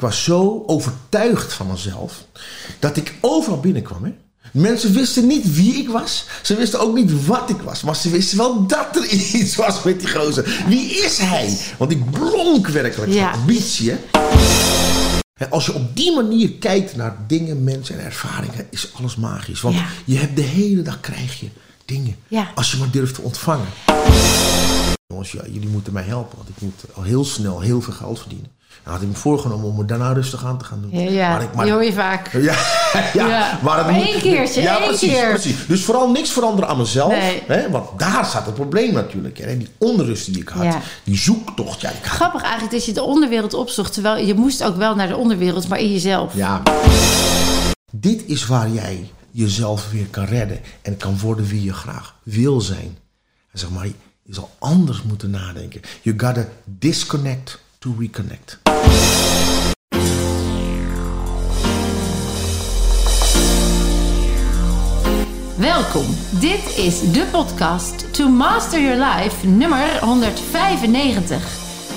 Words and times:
Ik 0.00 0.06
was 0.06 0.24
zo 0.24 0.62
overtuigd 0.66 1.52
van 1.52 1.66
mezelf 1.66 2.24
dat 2.78 2.96
ik 2.96 3.14
overal 3.20 3.60
binnenkwam. 3.60 4.04
Hè? 4.04 4.10
Mensen 4.52 4.92
wisten 4.92 5.26
niet 5.26 5.54
wie 5.54 5.74
ik 5.74 5.88
was. 5.88 6.24
Ze 6.42 6.54
wisten 6.56 6.80
ook 6.80 6.94
niet 6.94 7.26
wat 7.26 7.50
ik 7.50 7.56
was. 7.60 7.82
Maar 7.82 7.96
ze 7.96 8.10
wisten 8.10 8.38
wel 8.38 8.66
dat 8.66 8.96
er 8.96 9.06
iets 9.40 9.56
was 9.56 9.82
met 9.82 10.00
die 10.00 10.08
gozer. 10.10 10.64
Wie 10.68 10.90
is 11.04 11.18
hij? 11.18 11.58
Want 11.78 11.90
ik 11.90 12.10
blonk 12.10 12.66
werkelijk 12.68 13.12
Ja. 13.12 13.30
van 13.30 13.40
ambitie. 13.40 13.90
Hè? 13.90 15.48
Als 15.50 15.66
je 15.66 15.74
op 15.74 15.96
die 15.96 16.14
manier 16.14 16.52
kijkt 16.52 16.96
naar 16.96 17.16
dingen, 17.26 17.64
mensen 17.64 17.98
en 17.98 18.04
ervaringen, 18.04 18.66
is 18.70 18.90
alles 18.94 19.16
magisch. 19.16 19.60
Want 19.60 19.74
Ja. 19.74 19.86
je 20.04 20.16
hebt 20.16 20.36
de 20.36 20.42
hele 20.42 20.82
dag 20.82 21.00
krijg 21.00 21.40
je 21.40 21.48
dingen. 21.84 22.16
Ja. 22.28 22.50
Als 22.54 22.70
je 22.70 22.76
maar 22.76 22.90
durft 22.90 23.14
te 23.14 23.20
ontvangen. 23.22 23.66
Jongens, 25.06 25.32
ja, 25.32 25.42
jullie 25.52 25.68
moeten 25.68 25.92
mij 25.92 26.02
helpen, 26.04 26.36
want 26.36 26.48
ik 26.48 26.60
moet 26.60 26.84
al 26.94 27.02
heel 27.02 27.24
snel 27.24 27.60
heel 27.60 27.80
veel 27.82 27.92
geld 27.92 28.18
verdienen. 28.18 28.50
Dan 28.84 28.92
had 28.92 29.02
ik 29.02 29.08
me 29.08 29.14
voorgenomen 29.14 29.66
om 29.66 29.78
het 29.78 29.88
daarna 29.88 30.12
rustig 30.12 30.44
aan 30.44 30.58
te 30.58 30.64
gaan 30.64 30.80
doen. 30.80 31.00
Ja, 31.02 31.10
ja. 31.10 31.28
Maar 31.30 31.42
ik, 31.42 31.54
maar- 31.54 31.64
die 31.64 31.74
hoor 31.74 31.84
je 31.84 31.92
vaak. 31.92 32.32
ja, 32.32 32.40
ja, 33.12 33.26
Ja, 33.28 33.58
maar, 33.62 33.76
het 33.76 33.86
maar 33.86 33.94
moet- 33.94 34.04
één 34.06 34.20
keertje, 34.20 34.60
ja, 34.60 34.78
één 34.78 34.88
precies, 34.88 35.10
keer. 35.10 35.28
precies. 35.28 35.66
Dus 35.66 35.84
vooral 35.84 36.10
niks 36.10 36.30
veranderen 36.30 36.70
aan 36.70 36.76
mezelf. 36.78 37.12
Nee. 37.12 37.42
Hè, 37.46 37.70
want 37.70 37.98
daar 37.98 38.24
staat 38.24 38.46
het 38.46 38.54
probleem 38.54 38.92
natuurlijk. 38.92 39.38
Hè. 39.38 39.56
Die 39.56 39.68
onrust 39.78 40.26
die 40.26 40.38
ik 40.42 40.48
had. 40.48 40.64
Ja. 40.64 40.80
Die 41.04 41.16
zoektocht. 41.16 41.80
Ja, 41.80 41.90
Grappig 42.02 42.42
eigenlijk 42.42 42.72
dat 42.72 42.84
je 42.84 42.92
de 42.92 43.02
onderwereld 43.02 43.54
opzocht. 43.54 43.92
Terwijl 43.92 44.26
je 44.26 44.34
moest 44.34 44.64
ook 44.64 44.76
wel 44.76 44.94
naar 44.94 45.08
de 45.08 45.16
onderwereld, 45.16 45.68
maar 45.68 45.78
in 45.80 45.92
jezelf. 45.92 46.34
ja. 46.34 46.62
Dit 47.92 48.22
is 48.26 48.46
waar 48.46 48.68
jij 48.70 49.10
jezelf 49.30 49.90
weer 49.90 50.06
kan 50.06 50.24
redden. 50.24 50.60
En 50.82 50.96
kan 50.96 51.18
worden 51.18 51.46
wie 51.46 51.62
je 51.64 51.72
graag 51.72 52.14
wil 52.22 52.60
zijn. 52.60 52.98
En 53.52 53.58
zeg 53.58 53.70
maar, 53.70 53.86
je 53.86 54.34
zal 54.34 54.50
anders 54.58 55.02
moeten 55.02 55.30
nadenken. 55.30 55.80
You 56.02 56.18
gotta 56.18 56.44
disconnect 56.64 57.58
to 57.80 57.94
reconnect. 57.98 58.58
Welkom. 65.56 66.06
Dit 66.40 66.76
is 66.76 67.12
de 67.12 67.28
podcast 67.32 68.14
To 68.14 68.28
Master 68.28 68.80
Your 68.80 69.04
Life 69.04 69.46
nummer 69.46 69.98
195. 70.00 71.42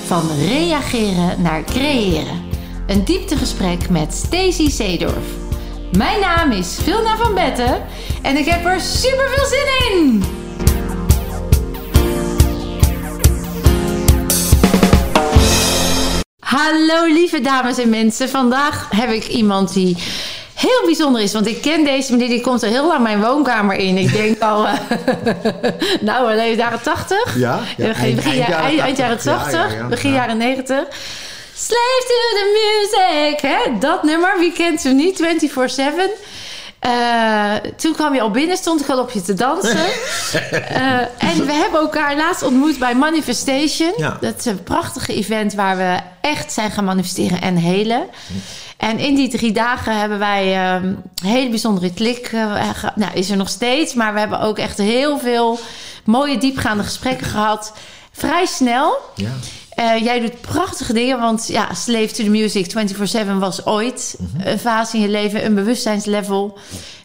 Van 0.05 0.29
reageren 0.47 1.41
naar 1.41 1.63
creëren. 1.63 2.41
Een 2.87 3.03
dieptegesprek 3.05 3.89
met 3.89 4.13
Stacey 4.13 4.69
Seedorf. 4.69 5.27
Mijn 5.97 6.19
naam 6.19 6.51
is 6.51 6.79
Vilna 6.81 7.17
van 7.17 7.33
Betten 7.33 7.81
en 8.21 8.37
ik 8.37 8.45
heb 8.45 8.65
er 8.65 8.81
super 8.81 9.29
veel 9.29 9.45
zin 9.45 9.97
in. 9.97 10.42
Hallo 16.43 17.05
lieve 17.05 17.41
dames 17.41 17.77
en 17.77 17.89
mensen. 17.89 18.29
Vandaag 18.29 18.87
heb 18.95 19.11
ik 19.11 19.27
iemand 19.27 19.73
die 19.73 19.97
heel 20.53 20.81
bijzonder 20.85 21.21
is. 21.21 21.33
Want 21.33 21.47
ik 21.47 21.61
ken 21.61 21.83
deze 21.83 22.11
meneer, 22.11 22.27
die 22.27 22.41
komt 22.41 22.63
al 22.63 22.69
heel 22.69 22.87
lang 22.87 23.03
mijn 23.03 23.21
woonkamer 23.21 23.75
in. 23.75 23.97
Ik 23.97 24.13
denk 24.13 24.41
al, 24.41 24.67
eh, 24.67 24.73
nou, 26.01 26.27
we 26.27 26.35
leven 26.35 26.57
jaren 26.57 26.81
80. 26.81 27.37
Ja, 27.37 27.59
ja, 27.77 27.87
begin, 27.87 28.03
eind- 28.05 28.25
eind 28.25 28.35
jaren 28.47 28.65
eind, 28.65 28.79
eind 28.79 28.97
80. 28.97 29.25
jaren 29.25 29.39
80, 29.39 29.53
Ja, 29.59 29.67
ja, 29.67 29.75
ja. 29.81 29.87
begin 29.87 30.09
Ja. 30.11 30.15
jaren 30.15 30.37
90. 30.37 30.87
Slave 31.55 32.03
to 32.07 32.37
the 32.37 32.59
music, 32.59 33.39
hè? 33.41 33.77
dat 33.79 34.03
nummer, 34.03 34.39
wie 34.39 34.51
kent 34.53 34.83
hem 34.83 34.95
niet, 34.95 35.19
24-7. 35.19 36.09
Eh, 36.83 37.53
toen 37.77 37.93
kwam 37.93 38.13
je 38.13 38.21
al 38.21 38.31
binnen, 38.31 38.57
stond 38.57 38.81
ik 38.81 38.89
al 38.89 38.99
op 38.99 39.11
je 39.11 39.21
te 39.21 39.33
dansen. 39.33 39.77
Eh, 40.51 40.99
en 41.17 41.45
we 41.45 41.51
hebben 41.53 41.79
elkaar 41.79 42.15
laatst 42.15 42.43
ontmoet 42.43 42.79
bij 42.79 42.95
Manifestation. 42.95 43.93
Ja. 43.97 44.17
Dat 44.21 44.33
is 44.37 44.45
een 44.45 44.63
prachtige 44.63 45.13
event 45.13 45.53
waar 45.53 45.77
we 45.77 45.97
echt 46.21 46.51
zijn 46.53 46.71
gaan 46.71 46.83
manifesteren 46.83 47.41
en 47.41 47.55
helen. 47.55 48.07
En 48.77 48.97
in 48.99 49.15
die 49.15 49.29
drie 49.29 49.51
dagen 49.51 49.99
hebben 49.99 50.19
wij 50.19 50.53
ehm, 50.55 50.83
een 50.85 51.29
hele 51.29 51.49
bijzondere 51.49 51.93
klik. 51.93 52.25
ge- 52.27 52.91
nou, 52.95 53.11
is 53.13 53.29
er 53.29 53.37
nog 53.37 53.49
steeds, 53.49 53.93
maar 53.93 54.13
we 54.13 54.19
hebben 54.19 54.39
ook 54.39 54.57
echt 54.57 54.77
heel 54.77 55.19
veel 55.19 55.59
mooie, 56.03 56.37
diepgaande 56.37 56.83
gesprekken 56.83 57.27
gehad. 57.27 57.73
Vrij 58.11 58.45
snel. 58.45 58.97
Ja. 59.15 59.29
Eh, 59.75 60.03
jij 60.03 60.19
doet 60.19 60.41
prachtige 60.41 60.93
dingen, 60.93 61.19
want 61.19 61.47
ja, 61.47 61.73
Slave 61.73 62.07
to 62.13 62.23
the 62.23 62.29
Music 62.29 62.65
24-7 62.69 63.39
was 63.39 63.65
ooit 63.65 64.15
een 64.43 64.59
fase 64.59 64.95
in 64.95 65.01
je 65.01 65.09
leven, 65.09 65.45
een 65.45 65.53
bewustzijnslevel. 65.55 66.57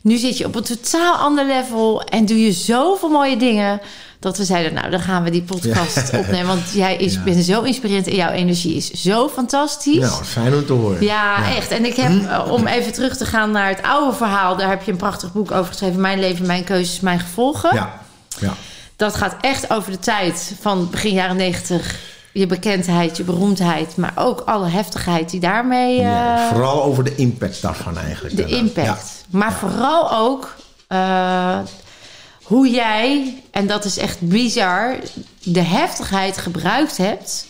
Nu 0.02 0.16
zit 0.16 0.38
je 0.38 0.44
op 0.44 0.54
een 0.54 0.62
totaal 0.62 1.14
ander 1.14 1.46
level 1.46 2.02
en 2.02 2.26
doe 2.26 2.42
je 2.42 2.52
zoveel 2.52 3.08
mooie 3.08 3.36
dingen. 3.36 3.80
Dat 4.20 4.36
we 4.38 4.44
zeiden, 4.44 4.74
nou, 4.74 4.90
dan 4.90 5.00
gaan 5.00 5.22
we 5.24 5.30
die 5.30 5.42
podcast 5.42 6.12
opnemen. 6.18 6.46
Want 6.46 6.70
jij 6.72 6.96
is, 6.96 7.14
Ja. 7.14 7.20
bent 7.22 7.44
zo 7.44 7.62
inspirerend 7.62 8.06
en 8.06 8.14
jouw 8.14 8.30
energie 8.30 8.74
is 8.76 8.90
zo 8.90 9.28
fantastisch. 9.28 9.98
Nou, 9.98 10.24
fijn 10.24 10.54
om 10.54 10.66
te 10.66 10.72
horen. 10.72 11.02
Ja, 11.04 11.54
echt. 11.56 11.70
En 11.70 11.84
ik 11.84 11.96
heb, 11.96 12.24
eh, 12.28 12.52
om 12.52 12.66
even 12.66 12.92
terug 12.92 13.16
te 13.16 13.24
gaan 13.24 13.50
naar 13.50 13.68
het 13.68 13.82
oude 13.82 14.16
verhaal... 14.16 14.56
daar 14.56 14.68
heb 14.68 14.82
je 14.82 14.90
een 14.90 14.96
prachtig 14.96 15.32
boek 15.32 15.50
over 15.50 15.66
geschreven. 15.72 16.00
Mijn 16.00 16.18
leven, 16.20 16.46
mijn 16.46 16.64
keuzes, 16.64 17.00
mijn 17.00 17.20
gevolgen. 17.20 17.74
Ja. 17.74 18.00
ja. 18.40 18.54
Dat 18.96 19.14
gaat 19.16 19.36
echt 19.40 19.70
over 19.72 19.90
de 19.90 19.98
tijd 19.98 20.52
van 20.60 20.88
begin 20.90 21.12
jaren 21.12 21.36
negentig. 21.36 21.98
Je 22.32 22.46
bekendheid, 22.46 23.16
je 23.16 23.24
beroemdheid... 23.24 23.96
maar 23.96 24.12
ook 24.14 24.40
alle 24.40 24.68
heftigheid 24.68 25.30
die 25.30 25.40
daarmee... 25.40 25.96
eh, 25.96 26.02
Ja, 26.02 26.48
vooral 26.48 26.82
over 26.82 27.04
de 27.04 27.14
impact 27.14 27.62
daarvan 27.62 27.98
eigenlijk. 27.98 28.36
de 28.36 28.46
impact. 28.46 29.24
Maar 29.30 29.52
vooral 29.52 30.12
ook 30.12 30.54
eh, 30.88 31.58
hoe 32.42 32.70
jij, 32.70 33.42
en 33.50 33.66
dat 33.66 33.84
is 33.84 33.98
echt 33.98 34.20
bizar, 34.20 34.96
de 35.42 35.62
heftigheid 35.62 36.36
gebruikt 36.38 36.96
hebt 36.96 37.46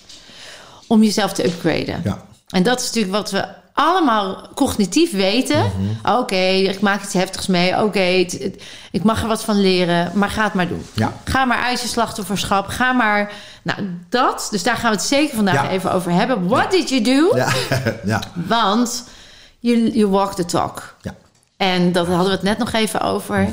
om 0.87 1.03
jezelf 1.03 1.33
te 1.33 1.44
upgraden. 1.47 2.00
Ja. 2.05 2.22
En 2.49 2.62
dat 2.62 2.81
is 2.81 2.87
natuurlijk 2.87 3.15
wat 3.15 3.31
we 3.31 3.49
allemaal 3.78 4.49
cognitief 4.55 5.12
weten. 5.12 5.59
Mhm. 6.03 6.16
Oké, 6.16 6.37
ik 6.47 6.81
maak 6.81 7.03
iets 7.03 7.12
heftigs 7.12 7.47
mee. 7.47 7.83
Oké, 7.83 8.00
ik 8.91 9.03
mag 9.03 9.22
er 9.22 9.28
wat 9.28 9.44
van 9.44 9.61
leren. 9.61 10.11
Maar 10.15 10.31
ga 10.31 10.44
het 10.44 10.55
maar 10.55 10.69
doen. 10.69 10.83
Ja. 10.94 11.12
Ga 11.25 11.44
maar 11.44 11.59
uit 11.62 11.81
je 11.81 11.88
slachtofferschap. 11.88 12.67
Ga 12.67 12.93
maar... 12.93 13.33
Nou, 13.62 13.78
dat. 14.09 14.49
Dus 14.50 14.62
daar 14.62 14.77
gaan 14.77 14.91
we 14.91 14.97
het 14.97 15.06
zeker 15.06 15.34
vandaag 15.34 15.55
Ja. 15.55 15.71
even 15.71 15.93
over 15.93 16.12
hebben. 16.12 16.49
What 16.49 16.71
did 16.71 16.88
you 16.88 17.03
do? 17.03 17.37
Ja. 17.37 17.53
ja. 18.05 18.22
Want 18.34 19.05
you, 19.59 19.91
you 19.93 20.06
walk 20.06 20.34
the 20.34 20.44
talk. 20.44 20.97
Ja. 21.03 21.15
En 21.56 21.93
dat 21.93 22.06
hadden 22.06 22.25
we 22.27 22.31
het 22.33 22.43
net 22.43 22.59
nog 22.59 22.72
even 22.72 23.00
over. 23.00 23.49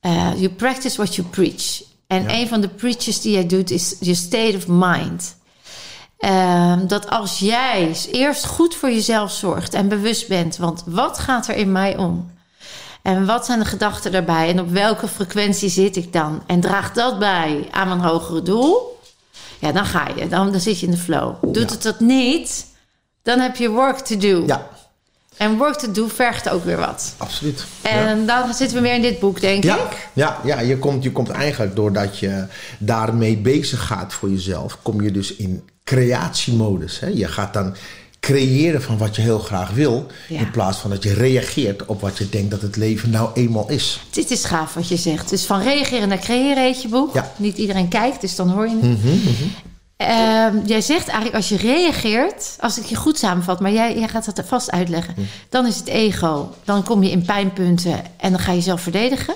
Eh, 0.00 0.30
you 0.36 0.48
practice 0.48 0.96
what 0.96 1.14
you 1.14 1.28
preach. 1.28 1.82
En 2.06 2.30
een 2.30 2.48
van 2.48 2.60
de 2.60 2.68
preaches 2.68 3.20
die 3.20 3.32
jij 3.32 3.46
doet 3.46 3.70
is 3.70 3.94
je 4.00 4.14
state 4.14 4.54
of 4.56 4.64
mind. 4.66 5.36
Ehm, 6.18 6.86
dat 6.86 7.10
als 7.10 7.38
jij 7.38 7.96
eerst 8.12 8.46
goed 8.46 8.74
voor 8.74 8.90
jezelf 8.90 9.32
zorgt 9.32 9.74
en 9.74 9.88
bewust 9.88 10.28
bent, 10.28 10.56
want 10.56 10.82
wat 10.86 11.18
gaat 11.18 11.48
er 11.48 11.54
in 11.56 11.72
mij 11.72 11.96
om? 11.96 12.30
En 13.02 13.26
wat 13.26 13.46
zijn 13.46 13.58
de 13.58 13.64
gedachten 13.64 14.12
daarbij? 14.12 14.48
En 14.48 14.60
op 14.60 14.70
welke 14.70 15.08
frequentie 15.08 15.68
zit 15.68 15.96
ik 15.96 16.12
dan? 16.12 16.42
En 16.46 16.60
draagt 16.60 16.94
dat 16.94 17.18
bij 17.18 17.68
aan 17.70 17.88
mijn 17.88 18.00
hogere 18.00 18.42
doel? 18.42 18.98
Ja, 19.58 19.72
dan 19.72 19.86
ga 19.86 20.08
je. 20.16 20.28
Dan, 20.28 20.50
dan 20.52 20.60
zit 20.60 20.80
je 20.80 20.86
in 20.86 20.92
de 20.92 20.98
flow. 20.98 21.34
Doet 21.42 21.56
Ja. 21.68 21.74
het 21.74 21.82
dat 21.82 22.00
niet, 22.00 22.66
dan 23.22 23.38
heb 23.40 23.56
je 23.56 23.70
work 23.70 23.98
to 23.98 24.16
do. 24.16 24.42
ja, 24.46 24.68
En 25.38 25.56
work 25.56 25.74
to 25.74 25.90
do 25.92 26.08
vergt 26.08 26.48
ook 26.48 26.64
weer 26.64 26.76
wat. 26.76 27.14
absoluut. 27.16 27.64
En 27.82 28.26
dan 28.26 28.54
zitten 28.54 28.76
we 28.76 28.82
meer 28.82 28.94
in 28.94 29.02
dit 29.02 29.18
boek, 29.18 29.40
denk 29.40 29.64
Ja, 29.64 29.76
ik. 29.76 30.08
ja, 30.12 30.38
ja 30.44 30.60
je, 30.60 30.78
komt, 30.78 31.02
je 31.02 31.12
komt 31.12 31.28
eigenlijk 31.30 31.76
doordat 31.76 32.18
je 32.18 32.44
daarmee 32.78 33.36
bezig 33.36 33.86
gaat 33.86 34.12
voor 34.12 34.30
jezelf, 34.30 34.78
kom 34.82 35.02
je 35.02 35.10
dus 35.10 35.34
in 35.34 35.62
creatiemodus. 35.84 37.00
Hè? 37.00 37.06
Je 37.06 37.28
gaat 37.28 37.54
dan 37.54 37.74
creëren 38.20 38.82
van 38.82 38.98
wat 38.98 39.16
je 39.16 39.22
heel 39.22 39.38
graag 39.38 39.70
wil, 39.70 40.06
Ja. 40.28 40.38
in 40.38 40.50
plaats 40.50 40.78
van 40.78 40.90
dat 40.90 41.02
je 41.02 41.12
reageert 41.14 41.84
op 41.86 42.00
wat 42.00 42.18
je 42.18 42.28
denkt 42.28 42.50
dat 42.50 42.62
het 42.62 42.76
leven 42.76 43.10
nou 43.10 43.30
eenmaal 43.34 43.70
is. 43.70 44.00
Dit 44.10 44.30
is 44.30 44.44
gaaf 44.44 44.74
wat 44.74 44.88
je 44.88 44.96
zegt. 44.96 45.28
Dus 45.30 45.44
van 45.44 45.62
reageren 45.62 46.08
naar 46.08 46.18
creëren 46.18 46.62
heet 46.62 46.82
je 46.82 46.88
boek. 46.88 47.14
Ja. 47.14 47.32
Niet 47.36 47.56
iedereen 47.58 47.88
kijkt, 47.88 48.20
dus 48.20 48.36
dan 48.36 48.48
hoor 48.50 48.68
je 48.68 48.78
het. 48.82 48.98
Ehm, 49.98 50.56
jij 50.66 50.80
zegt 50.80 51.06
eigenlijk 51.06 51.34
als 51.36 51.48
je 51.48 51.56
reageert, 51.56 52.56
als 52.60 52.78
ik 52.78 52.84
je 52.84 52.94
goed 52.96 53.18
samenvat, 53.18 53.60
maar 53.60 53.72
jij, 53.72 53.98
jij 53.98 54.08
gaat 54.08 54.34
dat 54.36 54.46
vast 54.46 54.70
uitleggen, 54.70 55.14
dan 55.48 55.66
is 55.66 55.76
het 55.76 55.86
ego. 55.86 56.54
Dan 56.64 56.82
kom 56.82 57.02
je 57.02 57.10
in 57.10 57.22
pijnpunten 57.22 58.02
en 58.16 58.30
dan 58.30 58.40
ga 58.40 58.50
je 58.50 58.56
jezelf 58.56 58.80
verdedigen. 58.80 59.34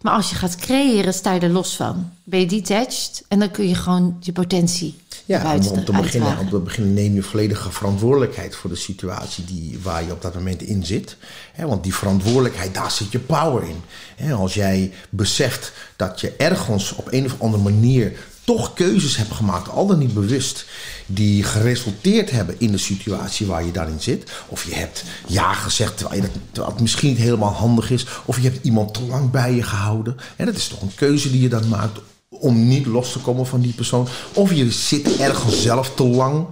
Maar 0.00 0.12
als 0.14 0.30
je 0.30 0.36
gaat 0.36 0.56
creëren, 0.56 1.14
sta 1.14 1.32
je 1.32 1.40
er 1.40 1.50
los 1.50 1.76
van. 1.76 2.10
Ben 2.24 2.40
je 2.40 2.46
detached 2.46 3.24
en 3.28 3.38
dan 3.38 3.50
kun 3.50 3.68
je 3.68 3.74
gewoon 3.74 4.16
je 4.20 4.32
potentie 4.32 4.98
Ja, 5.24 5.36
om, 5.36 5.42
buiten 5.42 5.70
om 5.70 5.84
te 5.84 5.92
beginnen, 5.92 6.28
uitdragen. 6.28 6.40
om 6.40 6.48
te 6.48 6.58
beginnen 6.64 6.94
neem 6.94 7.14
je 7.14 7.22
volledige 7.22 7.70
verantwoordelijkheid 7.70 8.56
voor 8.56 8.70
de 8.70 8.76
situatie 8.76 9.44
die, 9.44 9.78
waar 9.82 10.04
je 10.04 10.12
op 10.12 10.22
dat 10.22 10.34
moment 10.34 10.62
in 10.62 10.84
zit. 10.86 11.16
Want 11.56 11.82
die 11.82 11.94
verantwoordelijkheid, 11.94 12.74
daar 12.74 12.90
zit 12.90 13.12
je 13.12 13.18
power 13.18 13.62
in. 13.62 13.82
Hè, 14.16 14.32
als 14.32 14.54
jij 14.54 14.92
beseft 15.10 15.72
dat 15.96 16.20
je 16.20 16.32
ergens 16.36 16.94
op 16.94 17.12
een 17.12 17.24
of 17.24 17.34
andere 17.38 17.62
manier 17.62 18.12
toch 18.46 18.72
keuzes 18.72 19.16
hebt 19.16 19.32
gemaakt, 19.32 19.68
al 19.68 19.86
dan 19.86 19.98
niet 19.98 20.14
bewust, 20.14 20.66
die 21.06 21.42
geresulteerd 21.42 22.30
hebben 22.30 22.54
in 22.58 22.70
de 22.70 22.78
situatie 22.78 23.46
waar 23.46 23.64
je 23.64 23.72
daarin 23.72 24.00
zit. 24.00 24.30
Of 24.48 24.64
je 24.64 24.74
hebt 24.74 25.04
ja 25.26 25.52
gezegd 25.52 25.98
terwijl, 25.98 26.22
dat, 26.52 26.66
het 26.66 26.80
misschien 26.80 27.08
niet 27.08 27.18
helemaal 27.18 27.52
handig 27.52 27.90
is. 27.90 28.06
Of 28.24 28.36
je 28.36 28.42
hebt 28.42 28.64
iemand 28.64 28.94
te 28.94 29.02
lang 29.02 29.30
bij 29.30 29.54
je 29.54 29.62
gehouden. 29.62 30.16
Hè, 30.36 30.44
dat 30.44 30.56
is 30.56 30.68
toch 30.68 30.82
een 30.82 30.94
keuze 30.94 31.30
die 31.30 31.40
je 31.40 31.48
dan 31.48 31.68
maakt 31.68 31.98
om 32.28 32.68
niet 32.68 32.86
los 32.86 33.12
te 33.12 33.18
komen 33.18 33.46
van 33.46 33.60
die 33.60 33.72
persoon. 33.72 34.08
Of 34.32 34.52
je 34.52 34.70
zit 34.70 35.16
ergens 35.16 35.62
zelf 35.62 35.94
te 35.94 36.04
lang. 36.04 36.46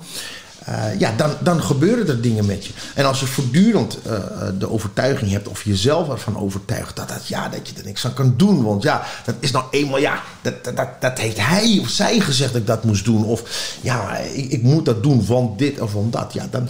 Eh, 0.64 0.98
ja, 0.98 1.12
dan, 1.16 1.30
dan 1.40 1.62
gebeuren 1.62 2.08
er 2.08 2.20
dingen 2.20 2.46
met 2.46 2.66
je. 2.66 2.72
En 2.94 3.04
als 3.04 3.20
je 3.20 3.26
voortdurend 3.26 3.98
eh, 4.02 4.18
de 4.58 4.70
overtuiging 4.70 5.30
hebt, 5.30 5.48
of 5.48 5.64
jezelf 5.64 6.08
ervan 6.08 6.38
overtuigt, 6.38 6.96
dat, 6.96 7.08
dat, 7.08 7.26
ja, 7.26 7.48
dat 7.48 7.68
je 7.68 7.74
er 7.78 7.84
niks 7.84 8.06
aan 8.06 8.14
kan 8.14 8.34
doen. 8.36 8.62
Want 8.62 8.82
ja, 8.82 9.06
dat 9.24 9.34
is 9.40 9.50
nou 9.50 9.64
eenmaal, 9.70 9.98
ja, 9.98 10.22
dat, 10.42 10.64
dat, 10.64 10.88
dat 11.00 11.18
heeft 11.18 11.46
hij 11.46 11.78
of 11.80 11.88
zij 11.88 12.20
gezegd 12.20 12.52
dat 12.52 12.60
ik 12.60 12.66
dat 12.66 12.84
moest 12.84 13.04
doen. 13.04 13.24
Of 13.24 13.76
ja, 13.80 14.16
ik, 14.16 14.50
ik 14.50 14.62
moet 14.62 14.84
dat 14.84 15.02
doen, 15.02 15.24
van 15.24 15.54
dit 15.56 15.80
of 15.80 15.90
van 15.90 16.10
dat. 16.10 16.32
Ja, 16.32 16.46
dan 16.50 16.68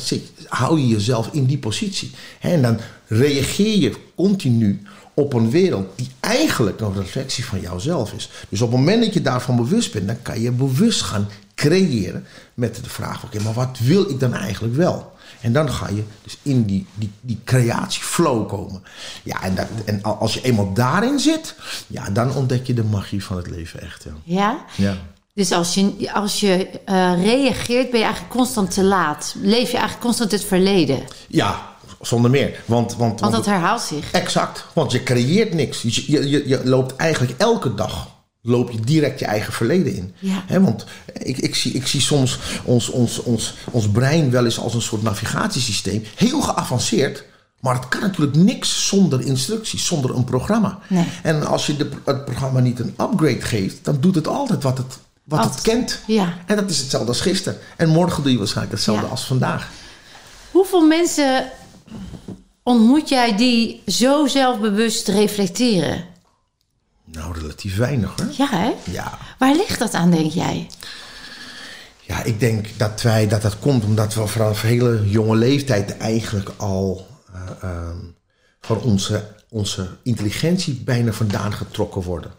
hou 0.48 0.80
je 0.80 0.88
jezelf 0.88 1.28
in 1.32 1.44
die 1.44 1.58
positie. 1.58 2.10
Hè, 2.38 2.52
en 2.52 2.62
dan 2.62 2.78
reageer 3.06 3.80
je 3.80 3.96
continu 4.14 4.82
op 5.14 5.32
een 5.32 5.50
wereld 5.50 5.86
die 5.96 6.08
eigenlijk 6.20 6.80
een 6.80 6.94
reflectie 6.94 7.44
van 7.44 7.60
jouzelf 7.60 8.12
is. 8.12 8.30
Dus 8.48 8.60
op 8.60 8.70
het 8.70 8.78
moment 8.78 9.04
dat 9.04 9.14
je 9.14 9.22
daarvan 9.22 9.56
bewust 9.56 9.92
bent, 9.92 10.06
dan 10.06 10.22
kan 10.22 10.40
je 10.40 10.50
bewust 10.50 11.02
gaan 11.02 11.28
creëren 11.54 12.26
met 12.54 12.74
de 12.74 12.90
vraag: 12.90 13.24
oké, 13.24 13.40
maar 13.40 13.52
wat 13.52 13.78
wil 13.78 14.10
ik 14.10 14.20
dan 14.20 14.34
eigenlijk 14.34 14.74
wel? 14.74 15.12
En 15.40 15.52
dan 15.52 15.70
ga 15.70 15.88
je 15.88 16.02
dus 16.22 16.38
in 16.42 16.64
die, 16.64 16.86
die, 16.94 17.10
die 17.20 17.40
creatieflow 17.44 18.48
komen. 18.48 18.82
Ja, 19.22 19.42
en, 19.42 19.54
dat, 19.54 19.66
en 19.84 20.02
als 20.02 20.34
je 20.34 20.40
eenmaal 20.40 20.72
daarin 20.72 21.18
zit, 21.18 21.54
ja, 21.86 22.10
dan 22.10 22.34
ontdek 22.34 22.66
je 22.66 22.74
de 22.74 22.84
magie 22.84 23.24
van 23.24 23.36
het 23.36 23.50
leven 23.50 23.80
echt. 23.80 24.04
Ja. 24.04 24.12
Ja? 24.24 24.64
ja. 24.76 24.96
Dus 25.34 25.52
als 25.52 25.74
je, 25.74 26.12
als 26.12 26.40
je 26.40 26.68
eh, 26.84 27.22
reageert, 27.22 27.90
ben 27.90 27.98
je 27.98 28.04
eigenlijk 28.04 28.34
constant 28.34 28.70
te 28.70 28.82
laat. 28.82 29.34
Leef 29.40 29.70
je 29.70 29.76
eigenlijk 29.76 30.00
constant 30.00 30.30
het 30.30 30.44
verleden. 30.44 31.02
Ja, 31.28 31.60
zonder 32.00 32.30
meer. 32.30 32.62
Want, 32.64 32.96
want, 32.96 33.20
Want 33.20 33.32
dat 33.32 33.46
herhaalt 33.46 33.80
zich. 33.80 34.10
Exact, 34.10 34.64
want 34.72 34.92
je 34.92 35.02
creëert 35.02 35.54
niks. 35.54 35.82
Je, 35.82 36.30
je, 36.30 36.48
je 36.48 36.60
loopt 36.64 36.96
eigenlijk 36.96 37.40
elke 37.40 37.74
dag 37.74 38.13
loop 38.46 38.70
je 38.70 38.80
direct 38.80 39.18
je 39.18 39.24
eigen 39.24 39.52
verleden 39.52 39.94
in. 39.94 40.14
Ja. 40.18 40.42
Hè, 40.46 40.60
want 40.60 40.84
ik, 41.12 41.38
ik, 41.38 41.54
zie, 41.54 41.72
ik 41.72 41.86
zie 41.86 42.00
soms 42.00 42.38
ons, 42.64 42.88
ons, 42.88 43.22
ons, 43.22 43.54
ons 43.70 43.88
brein 43.88 44.30
wel 44.30 44.44
eens 44.44 44.58
als 44.58 44.74
een 44.74 44.82
soort 44.82 45.02
navigatiesysteem. 45.02 46.04
Heel 46.16 46.40
geavanceerd. 46.40 47.24
Maar 47.60 47.74
het 47.74 47.88
kan 47.88 48.00
natuurlijk 48.00 48.36
niks 48.36 48.88
zonder 48.88 49.20
instructies, 49.20 49.86
zonder 49.86 50.14
een 50.14 50.24
programma. 50.24 50.78
Nee. 50.88 51.04
En 51.22 51.46
als 51.46 51.66
je 51.66 51.76
de, 51.76 51.88
het 52.04 52.24
programma 52.24 52.60
niet 52.60 52.78
een 52.80 52.94
upgrade 53.00 53.40
geeft, 53.40 53.84
dan 53.84 53.96
doet 54.00 54.14
het 54.14 54.26
altijd 54.28 54.62
wat 54.62 54.78
het, 54.78 54.98
wat 55.24 55.44
het 55.44 55.60
kent. 55.62 56.00
Ja. 56.06 56.34
En 56.46 56.56
dat 56.56 56.70
is 56.70 56.78
hetzelfde 56.78 57.08
als 57.08 57.20
gisteren. 57.20 57.58
En 57.76 57.88
morgen 57.88 58.22
doe 58.22 58.32
je 58.32 58.38
waarschijnlijk 58.38 58.74
hetzelfde 58.76 59.04
Ja. 59.04 59.10
als 59.10 59.24
vandaag. 59.24 59.68
Hoeveel 60.50 60.86
mensen 60.86 61.50
ontmoet 62.62 63.08
jij 63.08 63.36
die 63.36 63.82
zo 63.86 64.26
zelfbewust 64.26 65.08
reflecteren? 65.08 66.04
Nou, 67.14 67.38
relatief 67.40 67.76
weinig 67.76 68.12
hoor. 68.16 68.28
Ja, 68.36 68.48
hè? 68.50 68.72
Ja. 68.92 69.18
Waar 69.38 69.54
ligt 69.54 69.78
dat 69.78 69.94
aan, 69.94 70.10
denk 70.10 70.32
jij? 70.32 70.70
Ja, 72.00 72.22
ik 72.22 72.40
denk 72.40 72.66
dat 72.76 73.02
wij 73.02 73.28
dat 73.28 73.42
dat 73.42 73.58
komt 73.58 73.84
omdat 73.84 74.14
we 74.14 74.26
vanaf 74.26 74.62
hele 74.62 75.08
jonge 75.10 75.36
leeftijd 75.36 75.96
eigenlijk 75.96 76.50
al 76.56 77.06
ehm, 77.60 77.96
van 78.60 78.80
onze, 78.80 79.28
onze 79.48 79.88
intelligentie 80.02 80.74
bijna 80.74 81.12
vandaan 81.12 81.52
getrokken 81.52 82.02
worden. 82.02 82.30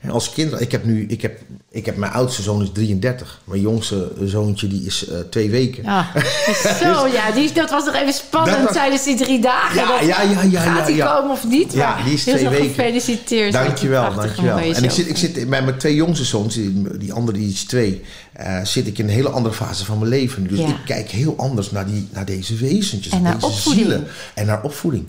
En 0.00 0.10
als 0.10 0.32
kinderen, 0.32 0.60
ik 0.60 0.72
heb 0.72 0.84
nu, 0.84 1.06
ik 1.08 1.22
heb, 1.22 1.40
ik 1.70 1.86
heb 1.86 1.96
mijn 1.96 2.12
oudste 2.12 2.42
zoon 2.42 2.62
is 2.62 2.68
33, 2.72 3.40
mijn 3.44 3.60
jongste 3.60 4.12
zoontje 4.24 4.66
die 4.68 4.86
is 4.86 5.08
eh, 5.08 5.18
twee 5.30 5.50
weken. 5.50 5.82
Ja. 5.82 6.10
Zo, 6.82 7.06
ja, 7.06 7.30
die, 7.34 7.52
dat 7.52 7.70
was 7.70 7.84
nog 7.84 7.94
even 7.94 8.12
spannend 8.12 8.62
was- 8.62 8.72
tijdens 8.72 9.04
die 9.04 9.16
drie 9.16 9.40
dagen. 9.40 9.74
Ja, 9.80 9.88
Dat- 9.98 10.06
ja, 10.08 10.22
ja, 10.22 10.42
ja, 10.42 10.60
Gaat 10.60 10.86
hij 10.86 10.94
ja. 10.96 11.14
komen 11.16 11.30
of 11.30 11.46
niet? 11.46 11.72
Ja, 11.72 11.94
Maar 11.94 12.04
die 12.04 12.12
is 12.14 12.22
twee 12.22 12.48
weken. 12.48 12.66
gefeliciteerd. 12.66 13.52
Dankjewel, 13.52 14.14
dankjewel. 14.14 14.58
En 14.58 14.84
ik 14.84 14.90
zit, 14.90 15.08
ik 15.08 15.16
zit 15.16 15.48
bij 15.48 15.62
mijn 15.62 15.78
twee 15.78 15.94
jongste 15.94 16.24
zoons, 16.24 16.54
die, 16.54 16.98
die 16.98 17.12
andere 17.12 17.38
die 17.38 17.52
is 17.52 17.64
twee, 17.64 18.02
eh, 18.32 18.64
zit 18.64 18.86
ik 18.86 18.98
in 18.98 19.04
een 19.04 19.10
hele 19.10 19.28
andere 19.30 19.54
fase 19.54 19.84
van 19.84 19.98
mijn 19.98 20.10
leven. 20.10 20.46
Dus 20.48 20.58
ik 20.58 20.76
kijk 20.84 21.08
heel 21.10 21.34
anders 21.36 21.70
naar, 21.70 21.86
die, 21.86 22.08
naar 22.12 22.24
deze 22.24 22.54
wezentjes, 22.56 23.12
En 23.12 23.22
naar 23.22 23.34
deze 23.34 23.46
opvoeding. 23.46 23.86
zielen. 23.86 24.06
En 24.34 24.46
naar 24.46 24.62
opvoeding. 24.62 25.06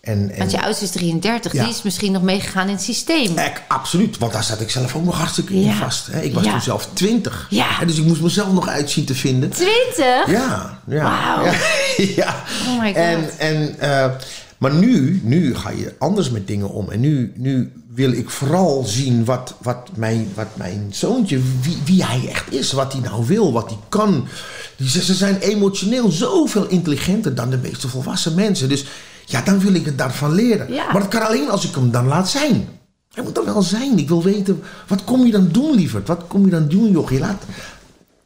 En, 0.00 0.30
en, 0.30 0.38
Want 0.38 0.50
je 0.50 0.62
oudste 0.62 0.84
is 0.84 0.90
33, 0.90 1.52
Ja. 1.52 1.62
die 1.64 1.72
is 1.72 1.82
misschien 1.82 2.12
nog 2.12 2.22
meegegaan 2.22 2.66
in 2.68 2.74
het 2.74 2.82
systeem. 2.82 3.34
Absoluut, 3.68 4.18
want 4.18 4.32
daar 4.32 4.44
zat 4.44 4.60
ik 4.60 4.70
zelf 4.70 4.94
ook 4.96 5.04
nog 5.04 5.16
hartstikke 5.18 5.52
in 5.54 5.60
Ja. 5.60 5.74
vast. 5.76 6.06
Hè. 6.06 6.20
Ik 6.20 6.34
was 6.34 6.44
Ja. 6.44 6.50
toen 6.50 6.60
zelf 6.60 6.88
twintig. 6.92 7.46
Ja. 7.50 7.66
Hè, 7.68 7.86
Dus 7.86 7.98
ik 7.98 8.04
moest 8.04 8.20
mezelf 8.20 8.52
nog 8.52 8.68
uitzien 8.68 9.04
te 9.04 9.14
vinden. 9.14 9.50
20? 9.50 10.30
Ja, 10.30 10.78
ja. 10.86 11.02
Wauw. 11.02 11.52
Ja. 12.16 12.44
Oh 12.68 12.80
my 12.80 12.86
God. 12.86 12.96
En, 12.96 13.30
en, 13.38 13.78
eh, 13.78 14.10
maar 14.58 14.74
nu, 14.74 15.20
nu 15.24 15.54
ga 15.54 15.70
je 15.70 15.94
anders 15.98 16.30
met 16.30 16.46
dingen 16.46 16.70
om. 16.70 16.90
En 16.90 17.00
nu, 17.00 17.32
nu 17.36 17.72
wil 17.94 18.12
ik 18.12 18.30
vooral 18.30 18.84
zien 18.86 19.24
wat, 19.24 19.54
wat, 19.62 19.88
mijn, 19.94 20.28
wat 20.34 20.46
mijn 20.56 20.86
zoontje, 20.90 21.40
wie, 21.60 21.78
wie 21.84 22.04
hij 22.04 22.28
echt 22.28 22.52
is. 22.52 22.72
Wat 22.72 22.92
hij 22.92 23.02
nou 23.02 23.26
wil, 23.26 23.52
wat 23.52 23.66
hij 23.68 23.78
kan. 23.88 24.28
Die, 24.76 24.88
ze, 24.88 25.04
ze 25.04 25.14
zijn 25.14 25.38
emotioneel 25.38 26.10
zoveel 26.10 26.66
intelligenter 26.66 27.34
dan 27.34 27.50
de 27.50 27.58
meeste 27.58 27.88
volwassen 27.88 28.34
mensen. 28.34 28.68
Dus 28.68 28.84
ja, 29.30 29.42
dan 29.42 29.58
wil 29.58 29.74
ik 29.74 29.84
het 29.84 29.98
daarvan 29.98 30.32
leren. 30.32 30.72
Ja. 30.72 30.92
Maar 30.92 31.00
dat 31.00 31.10
kan 31.10 31.26
alleen 31.26 31.50
als 31.50 31.68
ik 31.68 31.74
hem 31.74 31.90
dan 31.90 32.06
laat 32.06 32.30
zijn. 32.30 32.68
Hij 33.12 33.24
moet 33.24 33.36
er 33.36 33.44
wel 33.44 33.62
zijn. 33.62 33.98
Ik 33.98 34.08
wil 34.08 34.22
weten, 34.22 34.62
wat 34.88 35.04
kom 35.04 35.26
je 35.26 35.32
dan 35.32 35.48
doen, 35.48 35.74
lieverd? 35.74 36.08
Wat 36.08 36.26
kom 36.26 36.44
je 36.44 36.50
dan 36.50 36.68
doen, 36.68 36.90
joh? 36.90 37.10
Je 37.10 37.18
laat 37.18 37.42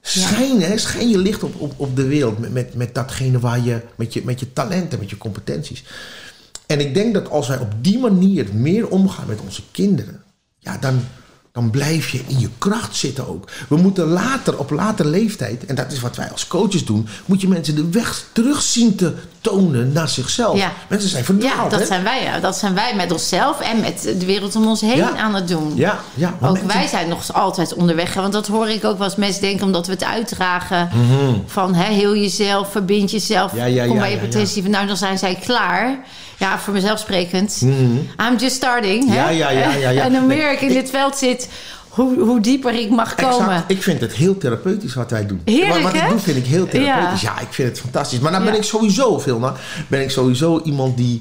schijn, 0.00 0.62
hè? 0.62 0.78
schijn 0.78 1.08
je 1.08 1.18
licht 1.18 1.42
op, 1.42 1.60
op, 1.60 1.72
op 1.76 1.96
de 1.96 2.06
wereld 2.06 2.38
met, 2.38 2.52
met, 2.52 2.74
met 2.74 2.94
datgene 2.94 3.38
waar 3.38 3.60
je 3.60 3.80
met, 3.96 4.12
je, 4.12 4.22
met 4.24 4.40
je 4.40 4.52
talenten, 4.52 4.98
met 4.98 5.10
je 5.10 5.18
competenties. 5.18 5.84
En 6.66 6.80
ik 6.80 6.94
denk 6.94 7.14
dat 7.14 7.30
als 7.30 7.48
wij 7.48 7.58
op 7.58 7.72
die 7.80 7.98
manier 7.98 8.46
meer 8.52 8.88
omgaan 8.88 9.26
met 9.26 9.40
onze 9.40 9.62
kinderen, 9.70 10.22
ja, 10.58 10.78
dan, 10.78 11.00
dan 11.52 11.70
blijf 11.70 12.08
je 12.08 12.20
in 12.26 12.38
je 12.38 12.48
kracht 12.58 12.96
zitten 12.96 13.28
ook. 13.28 13.50
We 13.68 13.76
moeten 13.76 14.06
later, 14.06 14.58
op 14.58 14.70
later 14.70 15.06
leeftijd, 15.06 15.66
en 15.66 15.74
dat 15.74 15.92
is 15.92 16.00
wat 16.00 16.16
wij 16.16 16.30
als 16.30 16.46
coaches 16.46 16.84
doen, 16.84 17.06
moet 17.26 17.40
je 17.40 17.48
mensen 17.48 17.74
de 17.74 17.90
weg 17.90 18.28
terug 18.32 18.62
zien 18.62 18.94
te 18.94 19.14
tonen 19.44 19.92
naar 19.92 20.08
zichzelf. 20.08 20.58
Ja. 20.58 20.72
Mensen 20.88 21.08
zijn 21.10 21.22
Ja, 21.22 21.26
verdwaald. 21.26 21.70
dat 21.70 21.80
hè? 21.80 21.86
zijn 21.86 22.02
wij. 22.02 22.22
ja. 22.22 22.40
Dat 22.40 22.56
zijn 22.56 22.74
wij 22.74 22.94
met 22.96 23.12
onszelf 23.12 23.60
en 23.60 23.80
met 23.80 24.02
de 24.18 24.26
wereld 24.26 24.56
om 24.56 24.66
ons 24.66 24.80
heen 24.80 24.96
Ja. 24.96 25.16
aan 25.16 25.34
het 25.34 25.48
doen. 25.48 25.72
Ja, 25.74 25.98
ja. 26.14 26.34
Ook 26.40 26.50
mensen- 26.52 26.66
wij 26.66 26.86
zijn 26.86 27.08
nog 27.08 27.32
altijd 27.32 27.74
onderweg. 27.74 28.14
Want 28.14 28.32
dat 28.32 28.46
hoor 28.46 28.68
ik 28.68 28.84
ook 28.84 28.98
wel 28.98 29.06
eens 29.06 29.16
mensen 29.16 29.42
denken, 29.42 29.66
omdat 29.66 29.86
we 29.86 29.92
het 29.92 30.04
uitdragen. 30.04 30.88
Van 31.46 31.74
hè, 31.74 31.92
heel 31.92 32.16
jezelf, 32.16 32.70
verbind 32.70 33.10
jezelf. 33.10 33.52
Mhm. 33.52 33.60
Ja, 33.60 33.66
ja, 33.66 33.84
kom 33.86 33.94
ja, 33.94 34.00
bij 34.00 34.10
je 34.10 34.16
ja, 34.16 34.22
potentie. 34.22 34.62
van, 34.62 34.70
Nou, 34.70 34.86
dan 34.86 34.96
zijn 34.96 35.18
zij 35.18 35.38
klaar. 35.44 35.98
Ja, 36.38 36.58
voor 36.58 36.72
mezelf 36.72 36.98
sprekend. 36.98 37.58
I'm 37.62 38.36
just 38.38 38.56
starting. 38.56 39.02
Hè? 39.08 39.10
Mhm. 39.10 39.14
Ja, 39.14 39.28
ja, 39.28 39.50
ja, 39.50 39.74
ja, 39.74 39.88
ja. 39.90 40.02
En 40.04 40.10
hoe 40.16 40.26
Nee, 40.26 40.36
meer 40.38 40.52
ik 40.52 40.60
in 40.60 40.68
dit 40.72 40.90
veld 40.90 41.16
zit, 41.16 41.48
hoe, 41.94 42.20
hoe 42.20 42.40
dieper 42.40 42.74
ik 42.74 42.90
mag 42.90 43.14
komen. 43.14 43.64
Ik 43.68 43.82
vind 43.82 44.00
het 44.00 44.12
heel 44.12 44.38
therapeutisch 44.38 44.94
wat 44.94 45.10
wij 45.10 45.26
doen. 45.26 45.40
Heerlijk, 45.44 45.82
wat, 45.82 45.92
wat 45.92 46.02
ik 46.02 46.08
doe 46.08 46.18
vind 46.18 46.36
ik 46.36 46.46
heel 46.46 46.68
therapeutisch. 46.68 47.20
Ja, 47.20 47.40
ik 47.40 47.52
vind 47.52 47.68
het 47.68 47.80
fantastisch. 47.80 48.18
Maar 48.18 48.32
dan 48.32 48.44
ben 48.44 48.54
ik 48.54 48.62
sowieso, 48.62 49.18
Vilna, 49.18 49.54
ben 49.88 50.00
ik 50.02 50.10
sowieso 50.10 50.60
iemand 50.64 50.96
die 50.96 51.20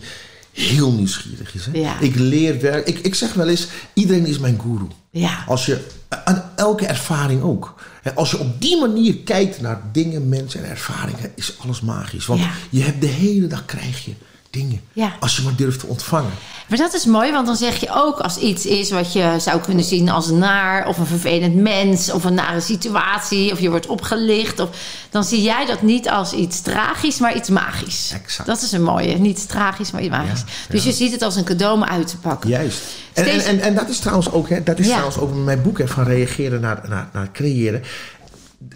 heel 0.51 0.91
nieuwsgierig 0.91 1.55
is. 1.55 1.65
Hè? 1.65 1.79
Ja. 1.79 1.99
Ik 1.99 2.15
leer 2.15 2.61
werk. 2.61 2.87
Ik, 2.87 2.99
ik 2.99 3.15
zeg 3.15 3.33
wel 3.33 3.47
eens, 3.47 3.67
iedereen 3.93 4.25
is 4.25 4.39
mijn 4.39 4.59
guru. 4.61 4.87
Ja. 5.09 5.43
Als 5.47 5.65
je, 5.65 5.79
aan 6.25 6.43
elke 6.55 6.85
ervaring 6.85 7.41
ook. 7.41 7.75
Als 8.15 8.31
je 8.31 8.39
op 8.39 8.61
die 8.61 8.79
manier 8.79 9.15
kijkt 9.17 9.61
naar 9.61 9.81
dingen, 9.91 10.29
mensen 10.29 10.63
en 10.63 10.69
ervaringen, 10.69 11.31
is 11.35 11.55
alles 11.63 11.81
magisch. 11.81 12.25
Want 12.25 12.39
Ja. 12.39 12.49
je 12.69 12.81
hebt 12.81 13.01
de 13.01 13.07
hele 13.07 13.47
dag 13.47 13.65
krijg 13.65 14.05
je 14.05 14.13
dingen. 14.53 14.81
Ja. 14.93 15.11
Als 15.19 15.35
je 15.35 15.41
maar 15.41 15.55
durft 15.55 15.79
te 15.79 15.87
ontvangen. 15.87 16.31
Maar 16.67 16.77
dat 16.77 16.93
is 16.93 17.05
mooi, 17.05 17.31
want 17.31 17.45
dan 17.45 17.55
zeg 17.55 17.79
je 17.79 17.87
ook 17.91 18.19
als 18.19 18.37
iets 18.37 18.65
is 18.65 18.91
wat 18.91 19.13
je 19.13 19.35
zou 19.37 19.61
kunnen 19.61 19.83
zien 19.83 20.09
als 20.09 20.29
naar 20.29 20.87
of 20.87 20.97
een 20.97 21.05
vervelend 21.05 21.55
mens 21.55 22.11
of 22.11 22.23
een 22.23 22.33
nare 22.33 22.59
situatie 22.59 23.51
of 23.51 23.59
je 23.59 23.69
wordt 23.69 23.87
opgelicht, 23.87 24.59
of, 24.59 24.69
dan 25.09 25.23
zie 25.23 25.41
jij 25.41 25.65
dat 25.65 25.81
niet 25.81 26.09
als 26.09 26.33
iets 26.33 26.61
tragisch, 26.61 27.19
maar 27.19 27.35
iets 27.35 27.49
magisch. 27.49 28.11
Exact. 28.13 28.47
Dat 28.47 28.61
is 28.61 28.71
een 28.71 28.83
mooie, 28.83 29.17
niet 29.17 29.49
tragisch, 29.49 29.91
maar 29.91 30.01
iets 30.01 30.11
magisch. 30.11 30.39
Ja, 30.39 30.45
dus 30.69 30.83
ja. 30.83 30.89
je 30.89 30.95
ziet 30.95 31.11
het 31.11 31.21
als 31.21 31.35
een 31.35 31.43
cadeau 31.43 31.73
om 31.73 31.83
uit 31.83 32.07
te 32.07 32.17
pakken. 32.17 32.49
Juist. 32.49 32.81
En, 33.13 33.25
Steeds- 33.25 33.45
en, 33.45 33.59
en 33.59 33.75
dat 33.75 33.89
is 33.89 33.99
trouwens 33.99 34.31
ook, 34.31 34.49
hè, 34.49 34.63
dat 34.63 34.79
is 34.79 34.87
trouwens 34.87 35.17
ook 35.17 35.35
mijn 35.35 35.61
boek 35.61 35.77
hè, 35.77 35.87
van 35.87 36.03
reageren 36.03 36.61
naar, 36.61 36.81
naar, 36.87 37.09
naar 37.13 37.31
creëren. 37.31 37.83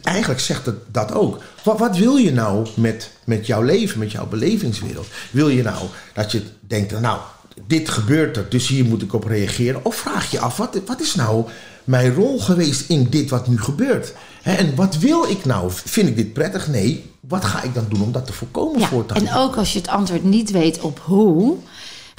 Eigenlijk 0.08 0.40
zegt 0.40 0.66
het 0.66 0.76
dat 0.92 1.12
ook. 1.14 1.42
Wat, 1.64 1.80
wat 1.80 1.98
wil 1.98 2.16
je 2.16 2.32
nou 2.32 2.68
met, 2.74 3.12
met 3.24 3.46
jouw 3.48 3.62
leven, 3.62 4.00
met 4.00 4.12
jouw 4.12 4.28
belevingswereld? 4.28 5.08
Wil 5.32 5.50
je 5.50 5.64
nou 5.64 5.86
dat 6.14 6.32
je 6.32 6.42
denkt, 6.60 7.00
nou, 7.00 7.20
dit 7.68 7.90
gebeurt 7.90 8.38
er, 8.38 8.50
dus 8.50 8.68
hier 8.68 8.86
moet 8.86 9.02
ik 9.02 9.14
op 9.14 9.24
reageren? 9.24 9.86
Of 9.86 9.96
vraag 9.96 10.32
je 10.32 10.40
af, 10.40 10.58
wat, 10.58 10.80
wat 10.86 11.02
is 11.02 11.16
nou 11.16 11.46
mijn 11.84 12.14
rol 12.14 12.40
geweest 12.40 12.90
in 12.90 13.08
dit 13.10 13.30
wat 13.30 13.48
nu 13.48 13.60
gebeurt? 13.60 14.14
En 14.44 14.76
wat 14.76 14.98
wil 14.98 15.30
ik 15.30 15.46
nou? 15.46 15.72
Vind 15.72 16.08
ik 16.08 16.16
dit 16.16 16.34
prettig? 16.34 16.68
Nee. 16.68 17.12
Wat 17.20 17.46
ga 17.46 17.64
ik 17.64 17.74
dan 17.74 17.86
doen 17.90 18.02
om 18.02 18.12
dat 18.12 18.26
te 18.26 18.34
voorkomen 18.34 18.80
Ja, 18.80 18.88
voortaan? 18.88 19.18
en 19.28 19.34
ook 19.34 19.56
als 19.56 19.74
je 19.74 19.80
het 19.80 19.88
antwoord 19.88 20.24
niet 20.24 20.52
weet 20.52 20.80
op 20.80 21.00
hoe, 21.04 21.58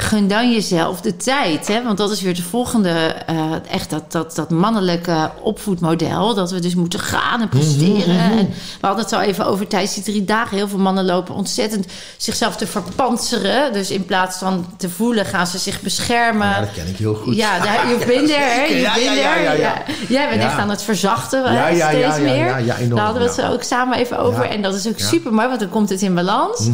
gun 0.00 0.28
dan 0.28 0.52
jezelf 0.52 1.00
de 1.00 1.16
tijd. 1.16 1.68
Hè? 1.68 1.82
Want 1.84 1.98
dat 1.98 2.10
is 2.10 2.20
weer 2.20 2.34
de 2.34 2.42
volgende, 2.42 2.90
eh, 3.26 3.52
echt 3.70 3.90
dat, 3.90 4.12
dat, 4.12 4.34
dat 4.34 4.50
mannelijke 4.50 5.30
opvoedmodel. 5.42 6.34
Dat 6.34 6.50
we 6.50 6.60
dus 6.60 6.74
moeten 6.74 7.00
gaan 7.00 7.40
en 7.40 7.48
presteren. 7.48 8.14
Mhm, 8.14 8.38
En 8.38 8.46
we 8.80 8.86
hadden 8.86 9.04
het 9.04 9.12
al 9.12 9.20
even 9.20 9.46
over 9.46 9.66
tijdens 9.66 9.94
die 9.94 10.02
drie 10.02 10.24
dagen. 10.24 10.56
Heel 10.56 10.68
veel 10.68 10.78
mannen 10.78 11.04
lopen 11.04 11.34
ontzettend 11.34 11.86
zichzelf 12.16 12.56
te 12.56 12.66
verpanseren. 12.66 13.72
Dus 13.72 13.90
in 13.90 14.04
plaats 14.04 14.38
van 14.38 14.66
te 14.76 14.90
voelen, 14.90 15.24
gaan 15.26 15.46
ze 15.46 15.58
zich 15.58 15.80
beschermen. 15.80 16.48
Ja, 16.48 16.60
dat 16.60 16.72
ken 16.72 16.86
ik 16.88 16.96
heel 16.96 17.14
goed. 17.14 17.36
Ja, 17.36 17.58
daar, 17.58 17.88
je 17.88 17.96
bent 18.06 18.30
er, 18.36 18.36
hè? 18.38 18.62
Je 18.64 18.90
bent 18.94 19.06
er. 19.06 19.82
Jij 20.08 20.28
bent 20.28 20.42
echt 20.42 20.58
aan 20.58 20.70
het 20.70 20.82
verzachten, 20.82 21.42
hè, 21.44 21.52
Ja, 21.54 21.68
ja, 21.68 21.88
steeds 21.88 22.18
meer. 22.18 22.46
ja, 22.46 22.56
ja, 22.56 22.76
enorm, 22.76 22.94
Daar 22.96 23.04
hadden 23.04 23.22
we 23.22 23.42
het 23.42 23.52
ook 23.52 23.62
samen 23.62 23.98
even 23.98 24.18
over. 24.18 24.44
En 24.44 24.62
dat 24.62 24.74
is 24.74 24.86
ook. 24.86 24.98
Mhm. 24.98 25.08
super 25.08 25.32
mooi, 25.32 25.48
want 25.48 25.60
dan 25.60 25.68
komt 25.68 25.88
het 25.88 26.02
in 26.02 26.14
balans. 26.14 26.68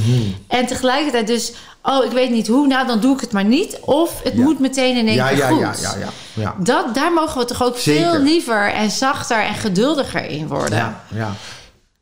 En 0.49 0.67
tegelijkertijd 0.67 1.27
dus, 1.27 1.53
oh, 1.93 2.05
ik 2.05 2.11
weet 2.11 2.31
niet 2.31 2.47
hoe, 2.49 2.67
nou 2.67 2.87
dan 2.87 3.01
doe 3.01 3.15
ik 3.15 3.21
het 3.21 3.33
maar 3.33 3.45
niet. 3.45 3.79
Of 3.81 4.21
het 4.23 4.35
Ja. 4.35 4.43
moet 4.43 4.59
meteen 4.59 4.97
in 4.97 5.07
één 5.07 5.17
Ja, 5.17 5.29
keer 5.29 5.37
ja, 5.37 5.49
goed. 5.49 5.59
ja, 5.61 5.73
ja, 5.83 5.95
ja, 5.99 6.09
ja. 6.35 6.55
Dat, 6.59 6.95
daar 6.95 7.13
mogen 7.13 7.39
we 7.39 7.45
toch 7.45 7.63
ook 7.63 7.79
Zeker. 7.79 8.11
veel 8.11 8.21
liever 8.21 8.73
en 8.73 8.91
zachter 8.91 9.43
en 9.45 9.55
geduldiger 9.55 10.25
in 10.25 10.49
worden. 10.49 10.79
Ja, 10.79 11.01
ja. 11.15 11.33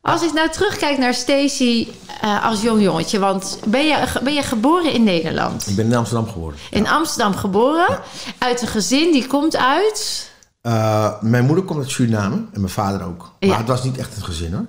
Als 0.01 0.21
ik 0.23 0.33
nou 0.33 0.49
terugkijk 0.49 0.97
naar 0.97 1.13
Stacy 1.13 1.87
eh, 2.21 2.45
als 2.45 2.61
jong 2.61 2.81
jongetje, 2.81 3.19
want 3.19 3.59
ben 3.65 3.85
je, 3.85 3.97
ben 4.23 4.33
je 4.33 4.41
geboren 4.43 4.91
in 4.93 5.03
Nederland? 5.03 5.67
Ik 5.67 5.75
ben 5.75 5.85
in 5.85 5.95
Amsterdam 5.95 6.29
geworden. 6.29 6.59
In 6.71 6.87
Amsterdam 6.87 7.35
geboren, 7.35 7.99
uit 8.37 8.61
een 8.61 8.67
gezin 8.67 9.11
die 9.11 9.27
komt 9.27 9.55
uit. 9.55 10.31
Eh, 10.61 11.11
mijn 11.21 11.45
moeder 11.45 11.63
komt 11.65 11.79
uit 11.79 11.89
Suriname 11.91 12.35
en 12.35 12.61
mijn 12.61 12.69
vader 12.73 13.07
ook. 13.07 13.31
Maar 13.39 13.57
het 13.57 13.67
was 13.67 13.83
niet 13.83 13.97
echt 13.97 14.15
een 14.17 14.23
gezin 14.23 14.53
hoor. 14.53 14.65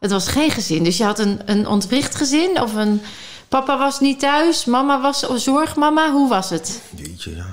Het 0.00 0.10
was 0.10 0.28
geen 0.28 0.50
gezin, 0.50 0.84
dus 0.84 0.96
je 0.96 1.04
had 1.04 1.18
een, 1.18 1.40
een 1.44 1.66
ontwricht 1.68 2.14
gezin 2.14 2.60
of 2.62 2.74
een 2.74 3.02
papa 3.50 3.78
was 3.78 4.00
niet 4.00 4.18
thuis, 4.18 4.64
mama 4.64 5.00
was 5.00 5.26
zorgmama. 5.34 6.12
Hoe 6.12 6.28
was 6.28 6.50
het? 6.50 6.80
Jeetje, 6.96 7.36
ja. 7.36 7.46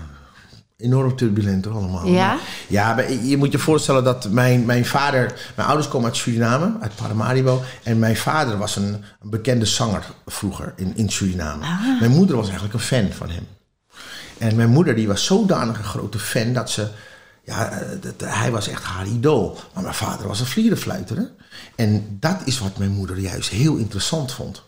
Enorm 0.78 1.16
turbulent 1.16 1.68
allemaal. 1.68 2.08
Ja? 2.08 2.38
Ja, 2.68 2.94
maar 2.94 3.12
je 3.12 3.38
moet 3.38 3.52
je 3.52 3.58
voorstellen 3.58 4.04
dat 4.04 4.30
mijn, 4.30 4.66
mijn 4.66 4.86
vader... 4.86 5.34
Mijn 5.56 5.68
ouders 5.68 5.88
komen 5.88 6.08
uit 6.08 6.18
Suriname, 6.18 6.72
uit 6.80 6.96
Paramaribo. 6.96 7.62
En 7.84 8.00
mijn 8.00 8.18
vader 8.18 8.58
was 8.58 8.76
een, 8.76 9.04
een 9.22 9.30
bekende 9.30 9.66
zanger 9.66 10.04
vroeger 10.26 10.74
in, 10.76 10.92
in 10.96 11.10
Suriname. 11.10 11.64
Ah. 11.66 12.00
Mijn 12.00 12.12
moeder 12.12 12.36
was 12.36 12.46
eigenlijk 12.46 12.74
een 12.74 12.80
fan 12.80 13.12
van 13.12 13.30
hem. 13.30 13.48
En 14.38 14.56
mijn 14.56 14.70
moeder 14.70 14.96
die 14.96 15.08
was 15.08 15.26
zodanig 15.26 15.78
een 15.78 15.84
grote 15.84 16.20
fan 16.20 16.54
dat 16.54 16.70
ze... 16.70 16.88
Ja, 17.44 17.70
eh, 17.70 17.88
dat, 18.02 18.30
hij 18.30 18.52
was 18.52 18.68
echt 18.68 18.84
haar 18.84 19.08
idool. 19.08 19.58
Maar 19.74 19.84
mijn 19.84 19.96
vader 19.96 20.28
was 20.28 20.40
een 20.40 20.46
vlierenfluiter. 20.46 21.18
Hè? 21.18 21.24
En 21.76 22.18
dat 22.20 22.42
is 22.46 22.60
wat 22.60 22.78
mijn 22.78 22.92
moeder 22.92 23.18
juist 23.20 23.50
heel 23.50 23.76
interessant 23.76 24.32
vond. 24.32 24.64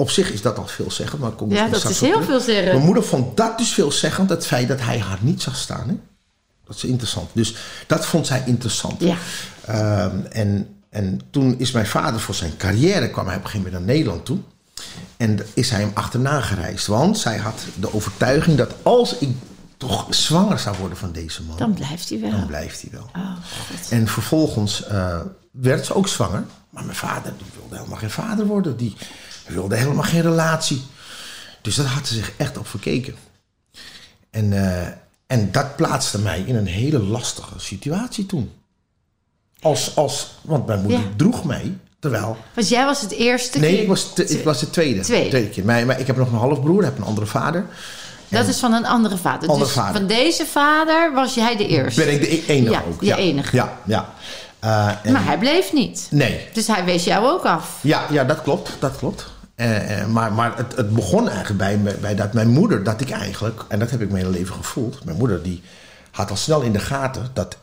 Op 0.00 0.10
zich 0.10 0.32
is 0.32 0.42
dat 0.42 0.58
al 0.58 0.66
veelzeggend, 0.66 1.20
maar 1.20 1.30
kom 1.30 1.50
Ja, 1.52 1.68
dat 1.68 1.84
is 1.84 2.00
heel 2.00 2.22
veelzeggend. 2.22 2.72
Mijn 2.72 2.84
moeder 2.84 3.04
vond 3.04 3.36
dat 3.36 3.58
dus 3.58 3.68
veelzeggend, 3.72 4.30
het 4.30 4.46
feit 4.46 4.68
dat 4.68 4.80
hij 4.80 4.98
haar 4.98 5.18
niet 5.20 5.42
zag 5.42 5.56
staan. 5.56 5.88
Hè? 5.88 5.94
Dat 6.66 6.76
is 6.76 6.84
interessant. 6.84 7.30
Dus 7.32 7.54
dat 7.86 8.06
vond 8.06 8.26
zij 8.26 8.42
interessant. 8.46 9.00
Ja. 9.00 9.16
Ehm, 9.64 10.16
en, 10.30 10.76
en 10.90 11.20
toen 11.30 11.58
is 11.58 11.70
mijn 11.70 11.86
vader 11.86 12.20
voor 12.20 12.34
zijn 12.34 12.56
carrière, 12.56 13.10
kwam 13.10 13.26
hij 13.26 13.36
op 13.36 13.44
een 13.44 13.48
gegeven 13.50 13.66
moment 13.70 13.86
naar 13.86 13.94
Nederland 13.94 14.24
toe. 14.24 14.38
En 15.16 15.38
is 15.54 15.70
hij 15.70 15.80
hem 15.80 15.90
achterna 15.94 16.40
gereisd. 16.40 16.86
Want 16.86 17.18
zij 17.18 17.36
had 17.36 17.60
de 17.80 17.94
overtuiging 17.94 18.56
dat 18.56 18.74
als 18.82 19.18
ik 19.18 19.30
toch 19.76 20.06
zwanger 20.10 20.58
zou 20.58 20.76
worden 20.76 20.98
van 20.98 21.12
deze 21.12 21.42
man, 21.42 21.56
Dan 21.56 21.74
blijft 21.74 22.08
hij 22.08 22.20
wel. 22.20 22.30
dan 22.30 22.46
blijft 22.46 22.80
hij 22.82 22.90
wel. 22.92 23.10
Oh. 23.16 23.32
En 23.90 24.08
vervolgens 24.08 24.86
eh, 24.86 25.20
werd 25.50 25.86
ze 25.86 25.94
ook 25.94 26.08
zwanger. 26.08 26.44
Maar 26.70 26.84
mijn 26.84 26.96
vader 26.96 27.32
die 27.38 27.46
wilde 27.58 27.76
helemaal 27.76 27.98
geen 27.98 28.10
vader 28.10 28.46
worden. 28.46 28.76
Die 28.76 28.96
wilde 29.48 29.76
helemaal 29.76 30.02
geen 30.04 30.22
relatie. 30.22 30.82
Dus 31.62 31.74
dat 31.74 31.86
had 31.86 32.06
ze 32.06 32.14
zich 32.14 32.32
echt 32.36 32.58
op 32.58 32.68
verkeken. 32.68 33.14
En, 34.30 34.52
eh, 34.52 34.86
en 35.26 35.52
dat 35.52 35.76
plaatste 35.76 36.18
mij 36.18 36.42
in 36.46 36.56
een 36.56 36.66
hele 36.66 36.98
lastige 36.98 37.58
situatie 37.58 38.26
toen. 38.26 38.52
Als, 39.60 39.96
als, 39.96 40.30
want 40.42 40.66
mijn 40.66 40.80
moeder 40.80 41.00
Ja. 41.00 41.06
droeg 41.16 41.44
mij, 41.44 41.76
terwijl... 42.00 42.36
Want 42.54 42.68
jij 42.68 42.84
was 42.84 43.00
het 43.00 43.10
eerste 43.12 43.58
Nee, 43.58 43.68
kind- 43.70 43.82
ik 43.82 43.88
was, 43.88 44.12
te- 44.14 44.26
ik 44.28 44.44
was 44.44 44.60
de 44.60 44.70
tweede. 44.70 45.00
Tweede. 45.00 45.28
tweede 45.28 45.48
kind. 45.48 45.66
Maar, 45.66 45.86
maar 45.86 46.00
ik 46.00 46.06
heb 46.06 46.16
nog 46.16 46.32
een 46.32 46.38
halfbroer, 46.38 46.84
heb 46.84 46.98
een 46.98 47.04
andere 47.04 47.26
vader. 47.26 47.66
Dat 48.28 48.46
is 48.48 48.58
van 48.58 48.72
een 48.72 48.86
andere 48.86 49.16
vader. 49.16 49.48
Andere 49.48 49.64
dus 49.64 49.74
vader. 49.74 49.94
van 50.00 50.06
deze 50.06 50.46
vader 50.46 51.12
was 51.14 51.34
jij 51.34 51.56
de 51.56 51.66
eerste. 51.66 52.04
Ben 52.04 52.12
ik 52.14 52.20
de 52.20 52.32
e- 52.32 52.42
enige 52.46 52.72
Ja, 52.72 52.82
ook. 52.88 53.02
enige. 53.02 53.56
Ja, 53.56 53.78
ja. 53.86 54.12
Eh, 54.58 54.88
en- 55.02 55.12
Maar 55.12 55.24
hij 55.24 55.38
bleef 55.38 55.72
niet. 55.72 56.06
Nee, 56.10 56.46
Dus 56.52 56.66
hij 56.66 56.84
wees 56.84 57.04
jou 57.04 57.26
ook 57.26 57.44
af. 57.44 57.78
Ja, 57.82 58.06
ja 58.10 58.24
dat 58.24 58.42
klopt. 58.42 58.70
Dat 58.78 58.96
klopt. 58.96 59.26
Eh, 59.58 60.00
eh, 60.00 60.08
maar 60.08 60.32
maar 60.32 60.56
het, 60.56 60.76
het 60.76 60.94
begon 60.94 61.28
eigenlijk 61.28 61.58
bij, 61.58 61.96
bij, 62.00 62.14
dat 62.14 62.32
mijn 62.32 62.48
moeder, 62.48 62.82
dat 62.84 63.00
ik 63.00 63.10
eigenlijk, 63.10 63.64
en 63.68 63.78
dat 63.78 63.90
heb 63.90 64.00
ik 64.00 64.10
mijn 64.10 64.24
hele 64.24 64.36
leven 64.38 64.54
gevoeld. 64.54 65.04
Mijn 65.04 65.16
moeder 65.16 65.42
die 65.42 65.62
had 66.10 66.30
al 66.30 66.36
snel 66.36 66.60
in 66.60 66.72
de 66.72 66.78
gaten 66.78 67.30
dat 67.32 67.56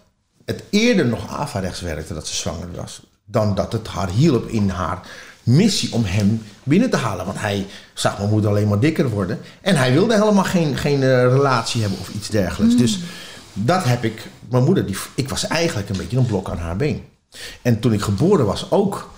het 0.46 0.64
eerder 0.70 1.06
nog 1.06 1.38
averechts 1.38 1.82
werkte 1.82 2.14
dat 2.14 2.28
ze 2.28 2.36
zwanger 2.36 2.68
was. 2.76 3.02
Dan 3.26 3.56
dat 3.56 3.72
het 3.72 3.88
haar 3.88 4.10
hielp 4.10 4.48
in 4.48 4.70
haar 4.70 5.00
missie 5.44 5.94
om 5.94 6.04
hem 6.06 6.44
binnen 6.64 6.90
te 6.90 6.98
halen. 6.98 7.26
Want 7.26 7.40
hij 7.40 7.66
zag 7.94 8.18
mijn 8.18 8.30
moeder 8.30 8.50
alleen 8.50 8.68
maar 8.68 8.80
dikker 8.80 9.10
worden. 9.10 9.40
En 9.62 9.76
hij 9.76 9.94
wilde 9.94 10.14
helemaal 10.14 10.44
geen, 10.44 10.78
geen 10.78 11.04
eh, 11.04 11.24
relatie 11.24 11.82
hebben 11.82 12.00
of 12.00 12.10
iets 12.10 12.30
dergelijks. 12.30 12.78
Dus 12.78 13.00
dat 13.54 13.84
heb 13.84 14.04
ik, 14.04 14.28
mijn 14.50 14.64
moeder, 14.64 14.86
die, 14.86 14.98
ik 15.16 15.30
was 15.30 15.48
eigenlijk 15.48 15.90
een 15.90 15.98
beetje 15.98 16.18
een 16.18 16.26
blok 16.26 16.50
aan 16.50 16.58
haar 16.58 16.76
been. 16.76 17.04
En 17.62 17.80
toen 17.80 17.94
ik 17.94 18.02
geboren 18.02 18.46
was 18.46 18.72
ook. 18.72 19.14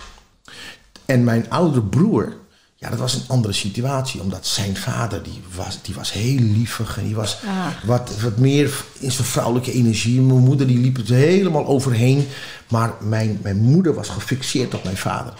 En 1.05 1.23
mijn 1.23 1.49
oudere 1.49 1.83
broer, 1.83 2.33
ja, 2.79 2.89
dat 2.89 2.99
was 2.99 3.13
een 3.13 3.23
andere 3.27 3.53
situatie. 3.53 4.21
Omdat 4.21 4.45
zijn 4.45 4.77
vader, 4.77 5.23
die 5.23 5.41
was, 5.55 5.79
die 5.81 5.95
was 5.95 6.11
heel 6.11 6.39
lievig. 6.39 6.97
En 6.97 7.03
die 7.03 7.15
was 7.15 7.37
Ah. 7.45 7.67
wat, 7.83 8.19
wat 8.21 8.37
meer 8.37 8.83
in 8.99 9.11
zijn 9.11 9.27
vrouwelijke 9.27 9.71
energie. 9.71 10.21
Mijn 10.21 10.39
moeder, 10.39 10.67
die 10.67 10.77
liep 10.77 10.97
er 10.97 11.13
helemaal 11.15 11.65
overheen. 11.65 12.27
Maar 12.69 12.93
mijn, 13.01 13.39
mijn 13.41 13.57
moeder 13.57 13.93
was 13.93 14.09
gefixeerd 14.09 14.73
op 14.73 14.83
mijn 14.83 14.97
vader. 14.97 15.33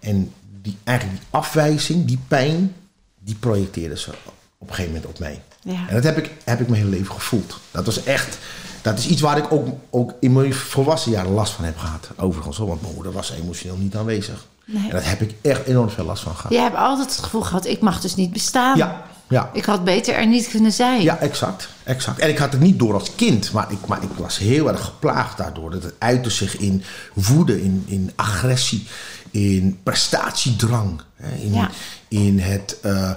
En 0.00 0.32
die, 0.62 0.76
eigenlijk 0.84 1.18
die 1.18 1.26
afwijzing, 1.30 2.04
die 2.04 2.18
pijn, 2.28 2.74
die 3.20 3.34
projecteerde 3.34 3.98
ze 3.98 4.10
op 4.58 4.68
een 4.68 4.74
gegeven 4.74 4.92
moment 4.92 5.10
op 5.10 5.18
mij. 5.18 5.42
Ja. 5.62 5.88
En 5.88 5.94
dat 5.94 6.04
heb 6.04 6.18
ik, 6.18 6.30
heb 6.44 6.60
ik 6.60 6.68
mijn 6.68 6.82
hele 6.82 6.96
leven 6.96 7.14
gevoeld. 7.14 7.60
Dat 7.70 7.86
was 7.86 8.02
echt... 8.04 8.38
Dat 8.82 8.98
is 8.98 9.06
iets 9.06 9.20
waar 9.20 9.38
ik 9.38 9.52
ook, 9.52 9.68
ook 9.90 10.14
in 10.20 10.32
mijn 10.32 10.54
volwassen 10.54 11.10
jaren 11.12 11.32
last 11.32 11.52
van 11.52 11.64
heb 11.64 11.78
gehad. 11.78 12.08
Overigens, 12.16 12.58
want 12.58 12.82
mijn 12.82 12.94
moeder 12.94 13.12
was 13.12 13.30
emotioneel 13.30 13.76
niet 13.76 13.96
aanwezig. 13.96 14.46
Nee. 14.66 14.82
En 14.84 14.90
daar 14.90 15.08
heb 15.08 15.20
ik 15.20 15.34
echt 15.42 15.66
enorm 15.66 15.90
veel 15.90 16.04
last 16.04 16.22
van 16.22 16.34
gehad. 16.36 16.52
Jij 16.52 16.62
hebt 16.62 16.76
altijd 16.76 17.10
het 17.16 17.24
gevoel 17.24 17.40
gehad, 17.42 17.66
ik 17.66 17.80
mag 17.80 18.00
dus 18.00 18.14
niet 18.14 18.32
bestaan. 18.32 18.76
Ja, 18.76 19.02
ja. 19.28 19.50
Ik 19.52 19.64
had 19.64 19.84
beter 19.84 20.14
er 20.14 20.26
niet 20.26 20.48
kunnen 20.48 20.72
zijn. 20.72 21.02
Ja, 21.02 21.18
exact, 21.18 21.68
exact. 21.82 22.18
En 22.18 22.28
ik 22.28 22.38
had 22.38 22.52
het 22.52 22.60
niet 22.60 22.78
door 22.78 22.94
als 22.94 23.14
kind, 23.14 23.52
maar 23.52 23.66
ik, 23.72 23.86
maar 23.86 24.02
ik 24.02 24.08
was 24.16 24.38
heel 24.38 24.68
erg 24.68 24.84
geplaagd 24.84 25.36
daardoor. 25.36 25.70
Dat 25.70 25.82
het 25.82 25.94
uitte 25.98 26.30
zich 26.30 26.56
in 26.58 26.82
woede, 27.12 27.62
in, 27.62 27.84
in 27.86 28.12
agressie, 28.16 28.86
in 29.30 29.78
prestatiedrang. 29.82 31.00
Hè, 31.16 31.36
in, 31.42 31.52
Ja. 31.54 31.70
in 32.08 32.38
het 32.38 32.76
eh, 32.82 33.10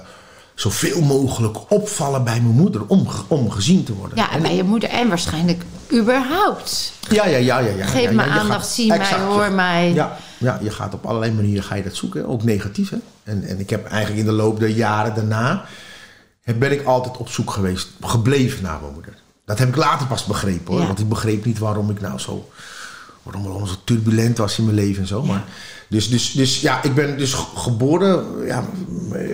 zoveel 0.54 1.00
mogelijk 1.00 1.56
opvallen 1.68 2.24
bij 2.24 2.40
mijn 2.40 2.54
moeder 2.56 2.86
om, 2.86 3.08
om 3.28 3.50
gezien 3.50 3.84
te 3.84 3.94
worden. 3.94 4.16
Ja, 4.16 4.30
en 4.30 4.42
bij 4.42 4.54
je 4.56 4.64
moeder 4.64 4.88
en 4.88 5.08
waarschijnlijk 5.08 5.62
überhaupt. 5.92 6.92
Ja, 7.08 7.26
ja, 7.26 7.36
ja, 7.36 7.58
ja. 7.58 7.74
ja 7.76 7.86
Geef 7.86 8.02
ja, 8.02 8.10
me 8.12 8.22
aandacht, 8.22 8.48
gaat- 8.60 8.68
zie 8.68 8.88
mij, 8.88 9.12
hoor 9.28 9.50
mij. 9.52 9.92
Ja, 9.92 10.16
ja, 10.38 10.58
je 10.62 10.70
gaat 10.70 10.94
op 10.94 11.06
allerlei 11.06 11.32
manieren 11.32 11.64
ga 11.64 11.74
je 11.74 11.82
dat 11.82 11.94
zoeken, 11.94 12.26
ook 12.26 12.42
negatief. 12.42 12.90
Hè? 12.90 12.96
En, 13.22 13.42
en 13.44 13.58
ik 13.60 13.70
heb 13.70 13.86
eigenlijk 13.86 14.20
in 14.20 14.26
de 14.26 14.32
loop 14.32 14.60
der 14.60 14.68
jaren 14.68 15.14
daarna... 15.14 15.64
ben 16.58 16.72
ik 16.72 16.84
altijd 16.86 17.16
op 17.16 17.28
zoek 17.28 17.50
geweest, 17.50 17.88
gebleven 18.00 18.62
naar 18.62 18.80
mijn 18.80 18.92
moeder. 18.92 19.14
Dat 19.44 19.58
heb 19.58 19.68
ik 19.68 19.76
later 19.76 20.06
pas 20.06 20.24
begrepen 20.24 20.72
hoor. 20.72 20.80
Ja. 20.80 20.86
Want 20.86 20.98
ik 20.98 21.08
begreep 21.08 21.44
niet 21.44 21.58
waarom 21.58 21.90
ik 21.90 22.00
nou 22.00 22.18
zo... 22.18 22.48
waarom 23.22 23.46
allemaal 23.46 23.66
zo 23.66 23.74
turbulent 23.84 24.38
was 24.38 24.58
in 24.58 24.64
mijn 24.64 24.76
leven 24.76 25.02
en 25.02 25.08
zo. 25.08 25.22
Maar, 25.22 25.44
dus, 25.88 26.08
dus, 26.08 26.32
dus 26.32 26.60
ja, 26.60 26.82
ik 26.82 26.94
ben 26.94 27.18
dus 27.18 27.32
ge- 27.34 27.56
geboren, 27.56 28.46
ja, 28.46 28.64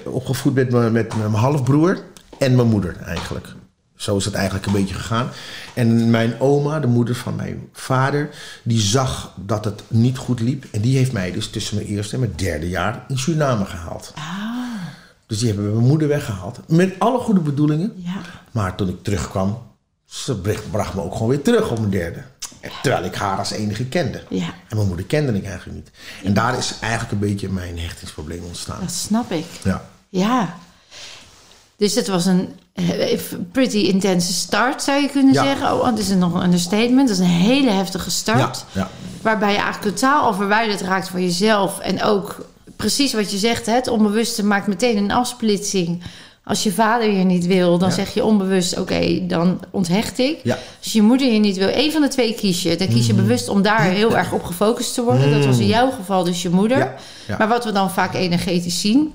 opgevoed 0.05 0.55
met 0.55 0.71
met 0.93 1.17
mijn 1.17 1.33
halfbroer 1.35 1.99
en 2.39 2.55
mijn 2.55 2.69
moeder 2.69 2.97
eigenlijk. 2.97 3.49
Zo 3.97 4.17
is 4.17 4.25
het 4.25 4.35
eigenlijk 4.35 4.67
een 4.67 4.73
beetje 4.73 4.95
gegaan. 4.95 5.29
En 5.75 6.11
mijn 6.11 6.41
oma, 6.41 6.81
de 6.81 6.87
moeder 6.87 7.15
van 7.15 7.37
mijn 7.37 7.69
vader, 7.73 8.29
die 8.63 8.81
zag 8.81 9.33
dat 9.37 9.65
het 9.65 9.83
niet 9.89 10.17
goed 10.19 10.41
liep. 10.41 10.65
En 10.71 10.81
die 10.81 10.97
heeft 10.97 11.13
mij 11.13 11.33
dus 11.33 11.51
tussen 11.51 11.77
mijn 11.77 11.87
eerste 11.89 12.15
en 12.15 12.21
mijn 12.21 12.33
derde 12.37 12.69
jaar 12.69 13.05
in 13.09 13.19
Suriname 13.19 13.65
gehaald. 13.65 14.13
Dus 15.27 15.39
die 15.39 15.49
hebben 15.49 15.73
mijn 15.75 15.87
moeder 15.87 16.09
weggehaald. 16.09 16.61
Met 16.69 16.95
alle 16.99 17.19
goede 17.19 17.41
bedoelingen. 17.41 17.93
Ja. 17.97 18.13
Maar 18.51 18.75
toen 18.75 18.89
ik 18.89 19.03
terugkwam, 19.03 19.59
ze 20.05 20.37
bracht- 20.41 20.71
bracht 20.71 20.95
me 20.95 21.03
ook 21.03 21.13
gewoon 21.13 21.29
weer 21.29 21.43
terug 21.43 21.71
op 21.71 21.79
mijn 21.79 21.91
derde. 21.91 22.23
Terwijl 22.83 23.05
ik 23.05 23.15
haar 23.15 23.39
als 23.39 23.51
enige 23.51 23.85
kende. 23.85 24.23
Ja. 24.29 24.47
En 24.69 24.77
mijn 24.77 24.89
moeder 24.89 25.07
kende 25.07 25.33
ik 25.33 25.45
eigenlijk 25.45 25.77
niet. 25.77 25.91
En 26.25 26.35
daar 26.35 26.59
is 26.59 26.75
eigenlijk 26.81 27.13
een 27.13 27.19
beetje 27.19 27.49
mijn 27.49 27.79
hechtingsprobleem 27.79 28.45
ontstaan. 28.45 28.81
Dat 28.81 28.93
snap 28.93 29.31
ik. 29.31 29.45
Ja. 29.65 29.85
Ja. 30.09 30.55
Dus 31.77 31.95
het 31.95 32.09
was 32.09 32.27
een 32.27 32.49
eh, 32.73 33.19
pretty 33.53 33.77
intense 33.79 34.33
start, 34.33 34.83
zou 34.83 35.03
je 35.03 35.09
kunnen 35.09 35.35
Ja. 35.35 35.45
zeggen. 35.45 35.73
Oh, 35.75 35.85
dat 35.85 35.99
is 35.99 36.09
nog 36.09 36.35
een 36.35 36.45
understatement. 36.45 37.09
Dat 37.09 37.17
is 37.19 37.25
een 37.25 37.31
hele 37.31 37.71
heftige 37.71 38.11
start. 38.11 38.65
Ja, 38.73 38.81
ja. 38.81 38.89
Waarbij 39.23 39.53
je 39.53 39.59
eigenlijk 39.59 39.97
totaal 39.97 40.23
al 40.23 40.35
verwijderd 40.35 40.81
raakt 40.81 41.09
van 41.09 41.23
jezelf. 41.23 41.79
En 41.79 42.03
ook 42.03 42.47
precies 42.77 43.13
wat 43.13 43.31
je 43.31 43.37
zegt, 43.39 43.67
het 43.67 43.89
onbewuste 43.89 44.45
maakt 44.45 44.67
meteen 44.67 44.97
een 44.97 45.13
afsplitsing 45.13 46.03
Als 46.47 46.63
je 46.63 46.73
vader 46.73 47.11
je 47.11 47.25
niet 47.25 47.47
wil, 47.47 47.79
dan 47.79 47.93
zeg 47.93 48.15
je 48.15 48.25
onbewust: 48.25 48.79
oké, 48.79 49.27
dan 49.27 49.61
onthecht 49.71 50.19
ik. 50.19 50.39
Als 50.83 50.93
je 50.93 51.03
moeder 51.03 51.33
je 51.33 51.39
niet 51.39 51.57
wil, 51.57 51.69
één 51.69 51.93
van 51.93 52.01
de 52.03 52.09
twee 52.09 52.35
kies 52.35 52.63
je. 52.63 52.77
Dan 52.77 52.89
kies 52.89 53.07
je 53.07 53.15
bewust 53.15 53.49
om 53.49 53.63
daar 53.63 53.81
heel 53.83 54.17
erg 54.17 54.33
op 54.33 54.45
gefocust 54.45 54.95
te 54.95 55.03
worden. 55.03 55.31
Dat 55.31 55.45
was 55.45 55.59
in 55.59 55.67
jouw 55.67 55.91
geval 55.91 56.25
dus 56.25 56.43
je 56.43 56.51
moeder. 56.51 56.95
Maar 57.39 57.49
wat 57.49 57.65
we 57.65 57.73
dan 57.73 57.91
vaak 57.91 58.15
energetisch 58.15 58.81
zien, 58.81 59.13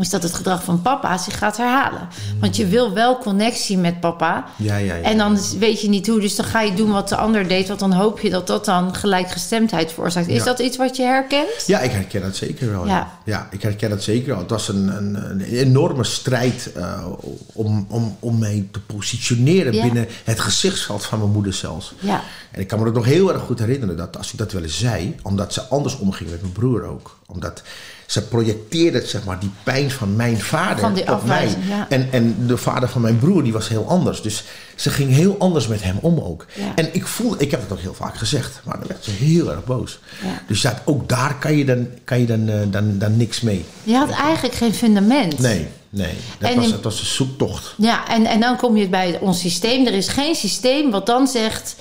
is 0.00 0.10
dat 0.10 0.22
het 0.22 0.34
gedrag 0.34 0.64
van 0.64 0.82
papa 0.82 1.18
zich 1.18 1.38
gaat 1.38 1.56
herhalen. 1.56 2.08
Want 2.40 2.56
je 2.56 2.66
wil 2.66 2.92
wel 2.92 3.18
connectie 3.18 3.78
met 3.78 4.00
papa. 4.00 4.44
Ja, 4.56 4.76
ja, 4.76 4.94
ja. 4.94 5.02
En 5.02 5.18
dan 5.18 5.38
weet 5.58 5.80
je 5.80 5.88
niet 5.88 6.06
hoe, 6.06 6.20
dus 6.20 6.36
dan 6.36 6.46
ga 6.46 6.60
je 6.60 6.74
doen 6.74 6.90
wat 6.90 7.08
de 7.08 7.16
ander 7.16 7.48
deed. 7.48 7.68
Want 7.68 7.80
dan 7.80 7.92
hoop 7.92 8.20
je 8.20 8.30
dat 8.30 8.46
dat 8.46 8.64
dan 8.64 8.94
gelijkgestemdheid 8.94 9.92
veroorzaakt. 9.92 10.28
Is 10.28 10.44
dat 10.44 10.58
iets 10.58 10.76
wat 10.76 10.96
je 10.96 11.02
herkent? 11.02 11.66
Ja, 11.66 11.80
ik 11.80 11.90
herken 11.90 12.20
dat 12.20 12.36
zeker 12.36 12.70
wel. 12.70 12.86
Ja, 13.24 13.48
ik 13.50 13.62
herken 13.62 13.90
dat 13.90 14.02
zeker 14.02 14.28
wel. 14.28 14.38
Het 14.38 14.50
was 14.50 14.68
een, 14.68 14.96
een, 14.96 15.30
een 15.30 15.40
enorme 15.40 16.04
strijd 16.04 16.72
eh, 16.74 17.06
om, 17.52 17.86
om, 17.88 18.16
om 18.20 18.38
mij 18.38 18.68
te 18.70 18.80
positioneren 18.80 19.72
binnen 19.72 20.06
het 20.24 20.40
gezichtsveld 20.40 21.04
van 21.04 21.18
mijn 21.18 21.30
moeder 21.30 21.52
zelfs. 21.52 21.94
Ja. 21.98 22.22
En 22.50 22.60
ik 22.60 22.66
kan 22.66 22.80
me 22.80 22.86
ook 22.86 22.94
nog 22.94 23.04
heel 23.04 23.32
erg 23.32 23.42
goed 23.42 23.58
herinneren 23.58 23.96
dat 23.96 24.16
als 24.16 24.32
ik 24.32 24.38
dat 24.38 24.52
wel 24.52 24.62
eens 24.62 24.78
zei, 24.78 25.16
omdat 25.22 25.52
ze 25.52 25.62
anders 25.62 25.98
omging 25.98 26.30
met 26.30 26.40
mijn 26.40 26.52
broer 26.52 26.84
ook. 26.84 27.18
Omdat 27.26 27.62
ze 28.12 28.22
projecteerde 28.22 29.06
zeg 29.06 29.24
maar, 29.24 29.38
die 29.40 29.50
pijn 29.62 29.90
van 29.90 30.16
mijn 30.16 30.40
vader 30.40 30.78
Van 30.78 31.14
op 31.14 31.24
mij. 31.24 31.48
ja. 31.68 31.86
En, 31.88 32.08
en 32.10 32.36
de 32.46 32.56
vader 32.56 32.88
van 32.88 33.00
mijn 33.00 33.18
broer 33.18 33.42
die 33.42 33.52
was 33.52 33.68
heel 33.68 33.88
anders. 33.88 34.22
Dus 34.22 34.44
ze 34.76 34.90
ging 34.90 35.10
heel 35.10 35.36
anders 35.38 35.66
met 35.66 35.82
hem 35.82 35.98
om 36.00 36.20
ook. 36.20 36.46
Ja. 36.54 36.72
En 36.74 36.88
ik 36.92 37.06
voelde, 37.06 37.36
ik 37.38 37.50
heb 37.50 37.60
het 37.60 37.72
ook 37.72 37.78
heel 37.78 37.94
vaak 37.94 38.16
gezegd, 38.16 38.60
maar 38.64 38.78
dan 38.78 38.88
werd 38.88 39.04
ze 39.04 39.10
heel 39.10 39.50
erg 39.50 39.64
boos. 39.64 39.98
Ja. 40.22 40.42
Dus 40.46 40.62
ja, 40.62 40.82
ook 40.84 41.08
daar 41.08 41.38
kan 41.38 41.56
je 41.56 41.64
dan, 41.64 41.88
kan 42.04 42.20
je 42.20 42.26
dan, 42.26 42.48
eh, 42.48 42.60
dan, 42.70 42.98
dan 42.98 43.16
niks 43.16 43.40
mee. 43.40 43.64
Je 43.82 43.94
had 43.94 44.10
eigenlijk 44.10 44.54
geen 44.54 44.74
fundament. 44.74 45.38
Nee, 45.38 45.66
nee. 45.90 46.14
Dat 46.38 46.50
En 46.50 46.56
was, 46.56 46.70
het 46.70 46.84
was 46.84 47.00
een 47.00 47.06
zoektocht. 47.06 47.74
Ja, 47.76 48.08
en, 48.08 48.26
en 48.26 48.40
dan 48.40 48.56
kom 48.56 48.76
je 48.76 48.88
bij 48.88 49.18
ons 49.20 49.40
systeem. 49.40 49.86
Er 49.86 49.94
is 49.94 50.08
geen 50.08 50.34
systeem 50.34 50.90
wat 50.90 51.06
dan 51.06 51.26
zegt... 51.26 51.74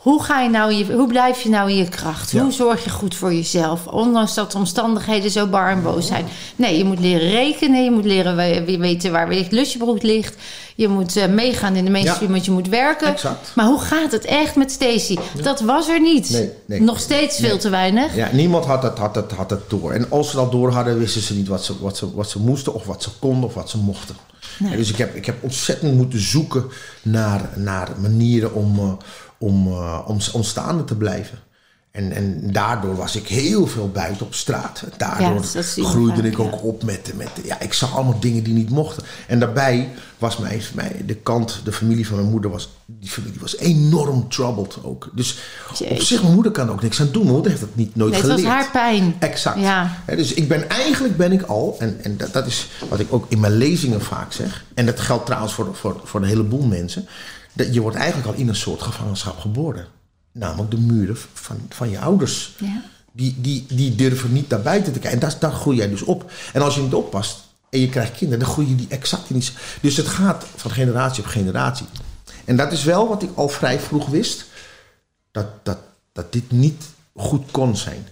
Hoe, 0.00 0.22
ga 0.22 0.40
je 0.40 0.48
nou 0.48 0.72
je, 0.72 0.92
hoe 0.92 1.06
blijf 1.08 1.40
je 1.40 1.48
nou 1.48 1.70
in 1.70 1.76
je 1.76 1.88
kracht? 1.88 2.30
Ja. 2.30 2.42
Hoe 2.42 2.52
zorg 2.52 2.84
je 2.84 2.90
goed 2.90 3.14
voor 3.14 3.34
jezelf? 3.34 3.86
Ondanks 3.86 4.34
dat 4.34 4.52
de 4.52 4.58
omstandigheden 4.58 5.30
zo 5.30 5.46
bar 5.46 5.70
en 5.70 5.82
boos 5.82 6.06
zijn. 6.06 6.26
Nee, 6.56 6.78
je 6.78 6.84
moet 6.84 7.00
leren 7.00 7.28
rekenen. 7.30 7.84
Je 7.84 7.90
moet 7.90 8.04
leren 8.04 8.36
we- 8.36 8.62
we- 8.64 8.78
weten 8.78 9.12
waar 9.12 9.28
welk 9.28 9.50
lusjebroek 9.50 10.02
ligt. 10.02 10.36
Je 10.74 10.88
moet 10.88 11.16
eh, 11.16 11.26
meegaan 11.28 11.74
in 11.76 11.84
de 11.84 11.90
mainstream, 11.90 12.26
Ja. 12.26 12.30
want 12.30 12.44
je 12.44 12.50
moet 12.50 12.68
werken. 12.68 13.06
Exact. 13.08 13.52
Maar 13.54 13.66
hoe 13.66 13.80
gaat 13.80 14.12
het 14.12 14.24
echt 14.24 14.56
met 14.56 14.70
Stacy? 14.72 15.16
Dat 15.42 15.60
was 15.60 15.88
er 15.88 16.00
niet. 16.00 16.30
Nee, 16.30 16.50
nee. 16.66 16.80
Nog 16.82 17.00
steeds 17.00 17.36
veel 17.38 17.58
te 17.58 17.68
weinig. 17.70 18.14
Ja, 18.16 18.28
niemand 18.32 18.64
had 18.64 18.82
het, 18.82 18.98
had, 18.98 19.14
het, 19.14 19.32
had 19.32 19.50
het 19.50 19.70
door. 19.70 19.92
En 19.92 20.10
als 20.10 20.30
ze 20.30 20.36
dat 20.36 20.52
door 20.52 20.72
hadden, 20.72 20.98
wisten 20.98 21.22
ze 21.22 21.34
niet 21.34 21.48
wat 21.48 21.64
ze, 21.64 21.72
wat 21.80 21.96
ze, 21.96 22.14
wat 22.14 22.30
ze 22.30 22.38
moesten, 22.38 22.74
of 22.74 22.84
wat 22.84 23.02
ze 23.02 23.10
konden, 23.18 23.44
of 23.48 23.54
wat 23.54 23.70
ze 23.70 23.78
mochten. 23.78 24.16
Dus 24.76 24.90
ik 24.90 24.96
heb, 24.96 25.14
ik 25.14 25.26
heb 25.26 25.42
ontzettend 25.42 25.94
moeten 25.94 26.20
zoeken 26.20 26.64
naar, 27.02 27.50
naar 27.56 27.88
manieren 28.00 28.54
om, 28.54 28.78
eh, 28.78 28.92
om, 29.40 29.66
eh, 29.66 30.00
om, 30.06 30.18
om 30.32 30.42
staande 30.42 30.84
te 30.84 30.96
blijven. 30.96 31.38
En, 31.90 32.12
en 32.12 32.52
daardoor 32.52 32.96
was 32.96 33.16
ik 33.16 33.28
heel 33.28 33.66
veel 33.66 33.90
buiten 33.90 34.26
op 34.26 34.34
straat. 34.34 34.84
Daardoor 34.96 35.44
Ja, 35.44 35.52
dat 35.52 35.86
groeide 35.86 36.22
vaak, 36.22 36.24
ik 36.24 36.38
ook 36.38 36.52
ja. 36.52 36.58
op 36.58 36.82
met, 36.82 37.12
met... 37.16 37.30
Ja, 37.44 37.60
ik 37.60 37.72
zag 37.72 37.94
allemaal 37.94 38.20
dingen 38.20 38.42
die 38.42 38.54
niet 38.54 38.70
mochten. 38.70 39.02
En 39.26 39.40
daarbij 39.40 39.88
was 40.18 40.36
mijn, 40.36 40.60
mijn, 40.74 41.02
de 41.06 41.14
kant, 41.14 41.60
de 41.64 41.72
familie 41.72 42.06
van 42.06 42.16
mijn 42.16 42.30
moeder... 42.30 42.50
Was, 42.50 42.70
die 42.86 43.10
familie 43.10 43.40
was 43.40 43.56
enorm 43.56 44.28
troubled 44.28 44.78
ook. 44.82 45.10
Dus 45.14 45.38
op 45.90 46.00
zich, 46.00 46.22
mijn 46.22 46.34
moeder 46.34 46.52
kan 46.52 46.70
ook 46.70 46.82
niks 46.82 47.00
aan 47.00 47.10
doen. 47.12 47.22
Mijn 47.22 47.34
moeder 47.34 47.50
heeft 47.50 47.64
het 47.64 47.76
niet 47.76 47.96
nooit 47.96 48.12
Nee, 48.12 48.20
het 48.20 48.30
was 48.30 48.40
geleerd. 48.40 48.54
haar 48.56 48.70
pijn. 48.70 49.16
Exact. 49.18 49.60
Ja. 49.60 49.96
Dus 50.06 50.34
ik 50.34 50.48
ben 50.48 50.68
eigenlijk 50.68 51.16
ben 51.16 51.32
ik 51.32 51.42
al, 51.42 51.76
en, 51.78 51.98
en 52.02 52.16
dat, 52.16 52.32
dat 52.32 52.46
is 52.46 52.68
wat 52.88 53.00
ik 53.00 53.12
ook 53.12 53.26
in 53.28 53.40
mijn 53.40 53.56
lezingen 53.56 54.00
vaak 54.00 54.32
zeg, 54.32 54.64
en 54.74 54.86
dat 54.86 55.00
geldt 55.00 55.26
trouwens 55.26 55.52
voor, 55.52 55.74
voor, 55.74 56.00
voor 56.04 56.20
een 56.20 56.28
heleboel 56.28 56.66
mensen, 56.66 57.08
dat 57.52 57.74
je 57.74 57.80
wordt 57.80 57.96
eigenlijk 57.96 58.28
al 58.28 58.34
in 58.34 58.48
een 58.48 58.56
soort 58.56 58.82
gevangenschap 58.82 59.38
geboren. 59.38 59.86
Namelijk 60.32 60.70
de 60.70 60.78
muren 60.78 61.16
van, 61.32 61.56
van 61.68 61.90
je 61.90 61.98
ouders. 61.98 62.54
Ja. 62.58 62.82
Die, 63.12 63.40
die, 63.40 63.66
die 63.68 63.94
durven 63.94 64.32
niet 64.32 64.48
naar 64.48 64.62
buiten 64.62 64.92
te 64.92 64.98
kijken. 64.98 65.20
En 65.20 65.28
daar, 65.28 65.38
daar 65.40 65.52
groei 65.52 65.76
jij 65.76 65.88
dus 65.88 66.02
op. 66.02 66.30
En 66.52 66.62
als 66.62 66.74
je 66.74 66.80
niet 66.80 66.94
oppast 66.94 67.40
en 67.70 67.80
je 67.80 67.88
krijgt 67.88 68.16
kinderen, 68.16 68.44
dan 68.44 68.52
groeien 68.52 68.76
die 68.76 68.88
exact 68.88 69.30
in 69.30 69.38
die... 69.38 69.50
Dus 69.80 69.96
het 69.96 70.08
gaat 70.08 70.44
van 70.56 70.70
generatie 70.70 71.22
op 71.22 71.28
generatie. 71.28 71.86
En 72.44 72.56
dat 72.56 72.72
is 72.72 72.84
wel 72.84 73.08
wat 73.08 73.22
ik 73.22 73.30
al 73.34 73.48
vrij 73.48 73.80
vroeg 73.80 74.06
wist 74.06 74.44
dat, 75.30 75.46
dat, 75.62 75.78
dat 76.12 76.32
dit 76.32 76.50
niet 76.50 76.84
goed 77.14 77.50
kon 77.50 77.76
zijn. 77.76 78.06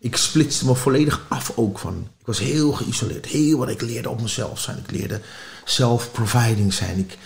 Ik 0.00 0.16
splitste 0.16 0.66
me 0.66 0.74
volledig 0.74 1.20
af 1.28 1.52
ook 1.54 1.78
van. 1.78 2.06
Ik 2.20 2.26
was 2.26 2.38
heel 2.38 2.72
geïsoleerd. 2.72 3.26
Heel 3.26 3.58
wat 3.58 3.68
ik 3.68 3.80
leerde 3.82 4.10
op 4.10 4.20
mezelf 4.22 4.60
zijn. 4.60 4.78
Ik 4.86 4.90
leerde 4.90 5.20
self-providing 5.64 6.72
zijn. 6.74 6.98
Ik, 6.98 7.16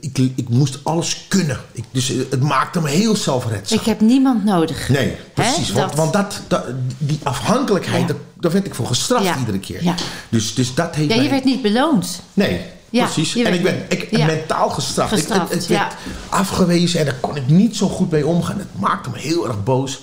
ik, 0.00 0.32
ik 0.36 0.48
moest 0.48 0.78
alles 0.82 1.24
kunnen. 1.28 1.60
Ik, 1.72 1.84
dus 1.90 2.08
het 2.08 2.42
maakte 2.42 2.80
me 2.80 2.88
heel 2.88 3.16
zelfredzaam. 3.16 3.78
Ik 3.78 3.84
heb 3.84 4.00
niemand 4.00 4.44
nodig. 4.44 4.88
Nee, 4.88 5.16
precies. 5.34 5.70
Want, 5.72 5.88
Dat- 5.88 5.94
want 5.98 6.12
dat, 6.12 6.40
dat, 6.48 6.64
die 6.98 7.18
afhankelijkheid, 7.22 8.08
Ja. 8.08 8.14
daar 8.40 8.52
werd 8.52 8.66
ik 8.66 8.74
voor 8.74 8.86
gestraft 8.86 9.24
Ja. 9.24 9.38
iedere 9.38 9.58
keer. 9.58 9.84
Ja. 9.84 9.94
Dus, 10.28 10.54
dus 10.54 10.74
dat 10.74 10.94
heeft 10.94 11.08
Ja, 11.08 11.14
je 11.14 11.20
mij- 11.20 11.30
werd 11.30 11.44
niet 11.44 11.62
beloond. 11.62 12.20
Nee, 12.34 12.60
Ja, 12.90 13.04
precies. 13.04 13.36
En 13.42 13.54
ik 13.54 13.62
ben 13.62 13.84
ik, 13.88 14.08
ja. 14.16 14.26
mentaal 14.26 14.70
gestraft. 14.70 15.16
Ik- 15.18 15.28
het, 15.48 15.66
ja. 15.66 15.78
werd 15.78 15.94
afgewezen 16.28 16.98
en 17.00 17.04
daar 17.06 17.14
kon 17.20 17.36
ik 17.36 17.48
niet 17.48 17.76
zo 17.76 17.88
goed 17.88 18.10
mee 18.10 18.26
omgaan. 18.26 18.58
Het 18.58 18.78
maakte 18.80 19.10
me 19.10 19.18
heel 19.18 19.46
erg 19.46 19.62
boos. 19.64 20.00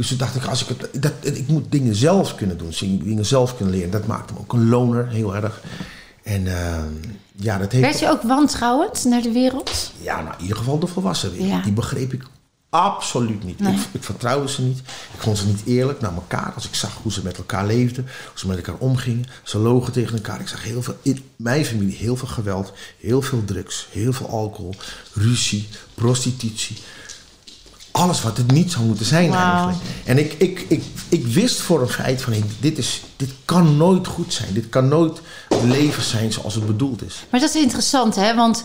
Dus 0.00 0.08
toen 0.08 0.18
dacht 0.18 0.36
ik, 0.36 0.44
als 0.44 0.66
ik, 0.66 0.68
het, 0.68 1.02
dat, 1.02 1.12
ik 1.22 1.48
moet 1.48 1.72
dingen 1.72 1.94
zelf 1.94 2.34
kunnen 2.34 2.58
doen. 2.58 2.72
Dingen 2.80 3.26
zelf 3.26 3.56
kunnen 3.56 3.74
leren. 3.74 3.90
Dat 3.90 4.06
maakte 4.06 4.32
me 4.32 4.38
ook 4.38 4.52
een 4.52 4.68
loner, 4.68 5.08
heel 5.08 5.36
erg. 5.36 5.60
En 6.22 6.46
ehm, 6.46 6.92
ja, 7.36 7.58
dat 7.58 7.72
heeft... 7.72 7.84
Werd 7.84 7.98
je 7.98 8.08
ook 8.08 8.22
wantrouwend 8.22 9.04
naar 9.04 9.22
de 9.22 9.32
wereld? 9.32 9.92
Ja, 10.00 10.20
nou, 10.22 10.34
in 10.36 10.42
ieder 10.42 10.56
geval 10.56 10.78
de 10.78 10.86
volwassen 10.86 11.30
wereld. 11.32 11.48
Ja. 11.50 11.62
Die 11.62 11.72
begreep 11.72 12.12
ik 12.12 12.22
absoluut 12.70 13.44
niet. 13.44 13.58
Nee. 13.58 13.74
Ik, 13.74 13.80
ik 13.92 14.04
vertrouwde 14.04 14.48
ze 14.48 14.62
niet. 14.62 14.78
Ik 15.14 15.20
vond 15.20 15.38
ze 15.38 15.46
niet 15.46 15.62
eerlijk 15.64 16.00
naar 16.00 16.14
elkaar. 16.14 16.52
Als 16.54 16.66
ik 16.66 16.74
zag 16.74 16.98
hoe 17.02 17.12
ze 17.12 17.22
met 17.22 17.36
elkaar 17.36 17.66
leefden, 17.66 18.04
hoe 18.04 18.38
ze 18.38 18.46
met 18.46 18.56
elkaar 18.56 18.78
omgingen. 18.78 19.26
Ze 19.42 19.58
logen 19.58 19.92
tegen 19.92 20.14
elkaar. 20.16 20.40
Ik 20.40 20.48
zag 20.48 20.64
heel 20.64 20.82
veel, 20.82 20.96
in 21.02 21.24
mijn 21.36 21.64
familie 21.64 21.96
heel 21.96 22.16
veel 22.16 22.28
geweld, 22.28 22.72
heel 22.98 23.22
veel 23.22 23.44
drugs, 23.44 23.88
heel 23.90 24.12
veel 24.12 24.28
alcohol, 24.28 24.74
ruzie, 25.14 25.68
prostitutie. 25.94 26.76
Alles 28.00 28.22
wat 28.22 28.36
het 28.36 28.50
niet 28.50 28.72
zou 28.72 28.84
moeten 28.84 29.06
zijn 29.06 29.34
eigenlijk. 29.34 29.78
En 30.04 30.18
ik, 30.18 30.32
ik, 30.32 30.64
ik, 30.68 30.82
ik 31.08 31.26
wist 31.26 31.60
voor 31.60 31.80
een 31.80 31.88
feit 31.88 32.22
van, 32.22 32.32
hey, 32.32 32.44
dit, 32.60 32.78
is, 32.78 33.02
dit 33.16 33.30
kan 33.44 33.76
nooit 33.76 34.06
goed 34.06 34.32
zijn. 34.32 34.52
Dit 34.52 34.68
kan 34.68 34.88
nooit 34.88 35.20
het 35.48 35.62
leven 35.62 36.02
zijn 36.02 36.32
zoals 36.32 36.54
het 36.54 36.66
bedoeld 36.66 37.02
is. 37.02 37.24
Maar 37.30 37.40
dat 37.40 37.54
is 37.54 37.62
interessant, 37.62 38.14
hè? 38.14 38.34
Want 38.34 38.64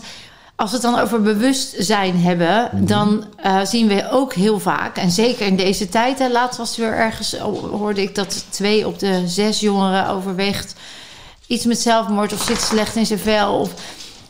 als 0.56 0.70
we 0.70 0.76
het 0.76 0.84
dan 0.84 0.98
over 0.98 1.22
bewustzijn 1.22 2.20
hebben, 2.20 2.86
dan 2.86 3.24
eh, 3.36 3.64
zien 3.64 3.86
we 3.86 4.10
ook 4.10 4.34
heel 4.34 4.60
vaak, 4.60 4.96
en 4.96 5.10
zeker 5.10 5.46
in 5.46 5.56
deze 5.56 5.88
tijd, 5.88 6.18
hè, 6.18 6.28
laatst 6.28 6.58
was 6.58 6.76
weer 6.76 6.92
ergens, 6.92 7.36
hoorde 7.70 8.02
ik 8.02 8.14
dat 8.14 8.44
twee 8.48 8.86
op 8.86 8.98
de 8.98 9.22
zes 9.26 9.60
jongeren 9.60 10.08
overweegt 10.08 10.74
iets 11.46 11.64
met 11.64 11.80
zelfmoord 11.80 12.32
of 12.32 12.42
zit 12.42 12.60
slecht 12.60 12.96
in 12.96 13.06
zijn 13.06 13.18
vel. 13.18 13.58
Of 13.58 13.70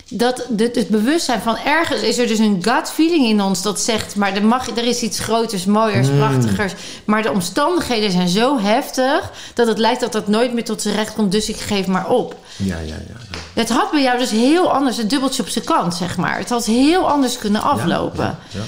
dat 0.09 0.47
het, 0.57 0.75
het 0.75 0.89
bewustzijn 0.89 1.41
van 1.41 1.57
ergens 1.57 2.01
is 2.01 2.19
er 2.19 2.27
dus 2.27 2.39
een 2.39 2.59
gut 2.63 2.91
feeling 2.91 3.27
in 3.27 3.41
ons 3.41 3.63
dat 3.63 3.81
zegt, 3.81 4.17
maar 4.17 4.35
er, 4.35 4.45
mag, 4.45 4.69
er 4.69 4.85
is 4.85 5.03
iets 5.03 5.19
groters, 5.19 5.65
mooiers, 5.65 6.09
prachtigers. 6.09 6.73
Maar 7.05 7.23
de 7.23 7.31
omstandigheden 7.31 8.11
zijn 8.11 8.29
zo 8.29 8.59
heftig 8.59 9.31
dat 9.55 9.67
het 9.67 9.79
lijkt 9.79 10.01
dat 10.01 10.13
dat 10.13 10.29
nooit 10.29 10.55
meer 10.55 10.65
tot 10.65 10.83
zijn 10.83 10.95
recht 10.95 11.15
komt, 11.15 11.33
dus 11.33 11.49
ik 11.49 11.57
geef 11.57 11.87
maar 11.87 12.09
op. 12.09 12.37
Ja, 12.57 12.79
ja, 12.79 12.85
ja. 12.85 12.95
ja. 13.09 13.39
Het 13.55 13.69
had 13.69 13.91
bij 13.91 14.03
jou 14.03 14.19
dus 14.19 14.31
heel 14.31 14.73
anders, 14.73 14.97
het 14.97 15.11
dubbeltje 15.11 15.43
op 15.43 15.49
zijn 15.49 15.65
kant, 15.65 15.95
zeg 15.95 16.17
maar. 16.17 16.39
Het 16.39 16.51
had 16.51 16.65
heel 16.65 17.11
anders 17.11 17.39
kunnen 17.39 17.63
aflopen. 17.63 18.25
Ja, 18.25 18.39
ja. 18.51 18.61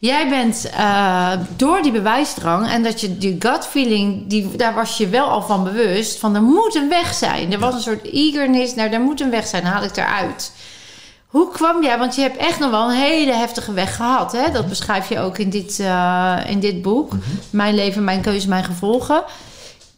Jij 0.00 0.28
bent 0.28 0.70
eh, 0.70 1.32
door 1.56 1.82
die 1.82 1.92
bewijsdrang 1.92 2.70
en 2.70 2.82
dat 2.82 3.00
je 3.00 3.18
die 3.18 3.36
gut 3.38 3.66
feeling, 3.66 4.26
die, 4.26 4.56
daar 4.56 4.74
was 4.74 4.96
je 4.96 5.08
wel 5.08 5.26
al 5.26 5.42
van 5.42 5.64
bewust, 5.64 6.18
van 6.18 6.34
er 6.34 6.42
moet 6.42 6.74
een 6.74 6.88
weg 6.88 7.14
zijn. 7.14 7.52
Er 7.52 7.58
was 7.58 7.74
een 7.74 7.80
soort 7.80 8.04
eagerness 8.12 8.74
naar, 8.74 8.92
er 8.92 9.00
moet 9.00 9.20
een 9.20 9.30
weg 9.30 9.46
zijn, 9.46 9.64
haal 9.64 9.82
ik 9.82 9.96
eruit. 9.96 10.52
Hoe 11.28 11.52
kwam 11.52 11.82
jij, 11.82 11.98
want 11.98 12.14
je 12.14 12.20
hebt 12.20 12.36
echt 12.36 12.58
nog 12.58 12.70
wel 12.70 12.90
een 12.90 12.96
hele 12.96 13.32
heftige 13.32 13.72
weg 13.72 13.96
gehad. 13.96 14.32
Hè? 14.32 14.50
Dat 14.52 14.68
beschrijf 14.68 15.08
je 15.08 15.18
ook 15.20 15.38
in 15.38 15.50
dit, 15.50 15.80
eh, 15.80 16.36
in 16.46 16.60
dit 16.60 16.82
boek. 16.82 17.12
Mijn 17.50 17.74
leven, 17.74 18.04
mijn 18.04 18.20
keuze, 18.20 18.48
mijn 18.48 18.64
gevolgen. 18.64 19.22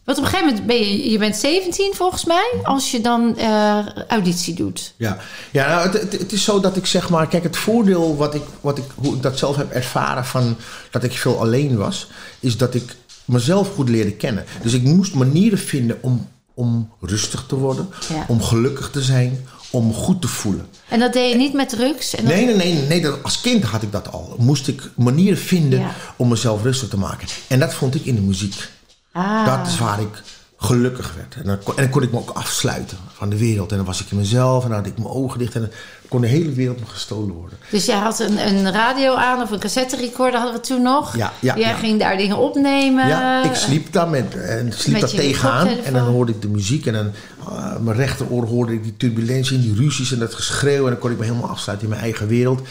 Want 0.03 0.17
op 0.17 0.23
een 0.23 0.29
gegeven 0.29 0.47
moment 0.49 0.67
ben 0.67 0.77
je, 0.77 1.11
je 1.11 1.17
bent 1.17 1.35
17 1.35 1.93
volgens 1.95 2.25
mij, 2.25 2.53
als 2.63 2.91
je 2.91 3.01
dan 3.01 3.37
eh, 3.37 3.77
auditie 4.07 4.53
doet. 4.53 4.93
Ja, 4.97 5.17
ja 5.51 5.67
nou, 5.67 5.81
het, 5.89 6.01
het, 6.01 6.11
het 6.19 6.31
is 6.31 6.43
zo 6.43 6.59
dat 6.59 6.75
ik 6.75 6.85
zeg 6.85 7.09
maar, 7.09 7.27
kijk, 7.27 7.43
het 7.43 7.57
voordeel 7.57 8.15
wat 8.17 8.35
ik, 8.35 8.43
wat 8.61 8.77
ik, 8.77 8.83
hoe 8.95 9.15
ik 9.15 9.21
dat 9.21 9.37
zelf 9.37 9.55
heb 9.55 9.71
ervaren 9.71 10.25
van 10.25 10.55
dat 10.91 11.03
ik 11.03 11.11
veel 11.11 11.39
alleen 11.39 11.77
was, 11.77 12.07
is 12.39 12.57
dat 12.57 12.73
ik 12.73 12.95
mezelf 13.25 13.73
goed 13.75 13.89
leerde 13.89 14.11
kennen. 14.13 14.45
Dus 14.61 14.73
ik 14.73 14.83
moest 14.83 15.13
manieren 15.13 15.59
vinden 15.59 15.97
om, 16.01 16.27
om 16.53 16.91
rustig 17.01 17.43
te 17.47 17.55
worden, 17.55 17.89
Ja. 18.09 18.25
om 18.27 18.41
gelukkig 18.43 18.89
te 18.89 19.01
zijn, 19.01 19.45
om 19.71 19.93
goed 19.93 20.21
te 20.21 20.27
voelen. 20.27 20.67
En 20.87 20.99
dat 20.99 21.13
deed 21.13 21.31
je 21.31 21.37
niet 21.37 21.53
met 21.53 21.69
drugs? 21.69 22.15
En 22.15 22.23
Nee, 22.23 22.45
nee, 22.45 22.55
nee, 22.55 22.73
nee 22.73 23.01
dat, 23.01 23.23
als 23.23 23.41
kind 23.41 23.63
had 23.63 23.81
ik 23.81 23.91
dat 23.91 24.11
al. 24.11 24.35
Moest 24.37 24.67
ik 24.67 24.89
manieren 24.95 25.37
vinden 25.37 25.79
Ja. 25.79 25.91
om 26.15 26.27
mezelf 26.29 26.63
rustig 26.63 26.89
te 26.89 26.97
maken. 26.97 27.27
En 27.47 27.59
dat 27.59 27.73
vond 27.73 27.95
ik 27.95 28.05
in 28.05 28.15
de 28.15 28.21
muziek. 28.21 28.69
Ah. 29.11 29.45
Dat 29.45 29.67
is 29.67 29.77
waar 29.77 30.01
ik 30.01 30.21
gelukkig 30.61 31.13
werd. 31.15 31.35
En 31.35 31.43
dan, 31.43 31.57
kon, 31.63 31.75
en 31.75 31.81
dan 31.83 31.91
kon 31.91 32.03
ik 32.03 32.11
me 32.11 32.17
ook 32.17 32.29
afsluiten 32.29 32.97
van 33.13 33.29
de 33.29 33.37
wereld. 33.37 33.71
En 33.71 33.77
dan 33.77 33.85
was 33.85 34.01
ik 34.01 34.11
in 34.11 34.17
mezelf 34.17 34.63
en 34.63 34.69
dan 34.69 34.77
had 34.77 34.87
ik 34.87 34.97
mijn 34.97 35.09
ogen 35.09 35.39
dicht. 35.39 35.55
En 35.55 35.61
dan 35.61 35.69
kon 36.07 36.21
de 36.21 36.27
hele 36.27 36.51
wereld 36.51 36.79
me 36.79 36.85
gestolen 36.85 37.35
worden. 37.35 37.57
Dus 37.69 37.85
jij 37.85 37.97
had 37.97 38.19
een, 38.19 38.47
een 38.47 38.71
radio 38.71 39.13
aan 39.13 39.41
of 39.41 39.51
een 39.51 39.59
cassette 39.59 39.95
recorder 39.95 40.39
hadden 40.39 40.61
we 40.61 40.67
toen 40.67 40.81
nog. 40.81 41.15
Ja, 41.15 41.33
ja, 41.39 41.55
jij 41.57 41.69
ja. 41.69 41.75
ging 41.75 41.99
daar 41.99 42.17
dingen 42.17 42.37
opnemen. 42.37 43.07
Ja, 43.07 43.43
ik 43.43 43.55
sliep 43.55 43.91
daar 43.93 44.09
met, 44.09 44.35
en 44.35 44.73
sliep 44.73 44.93
Met 44.93 45.01
daar 45.01 45.19
tegenaan. 45.19 45.67
En 45.67 45.93
dan 45.93 46.07
hoorde 46.07 46.31
ik 46.31 46.41
de 46.41 46.47
muziek. 46.47 46.85
En 46.85 46.93
dan 46.93 47.11
uh, 47.49 47.77
mijn 47.77 47.97
rechteroor 47.97 48.45
hoorde 48.45 48.73
ik 48.73 48.83
die 48.83 48.97
turbulentie 48.97 49.55
en 49.55 49.61
die 49.61 49.75
ruzies 49.75 50.11
en 50.11 50.19
dat 50.19 50.33
geschreeuw. 50.33 50.83
En 50.83 50.91
dan 50.91 50.99
kon 50.99 51.11
ik 51.11 51.17
me 51.17 51.25
helemaal 51.25 51.49
afsluiten 51.49 51.87
in 51.87 51.93
mijn 51.93 52.05
eigen 52.05 52.27
wereld. 52.27 52.61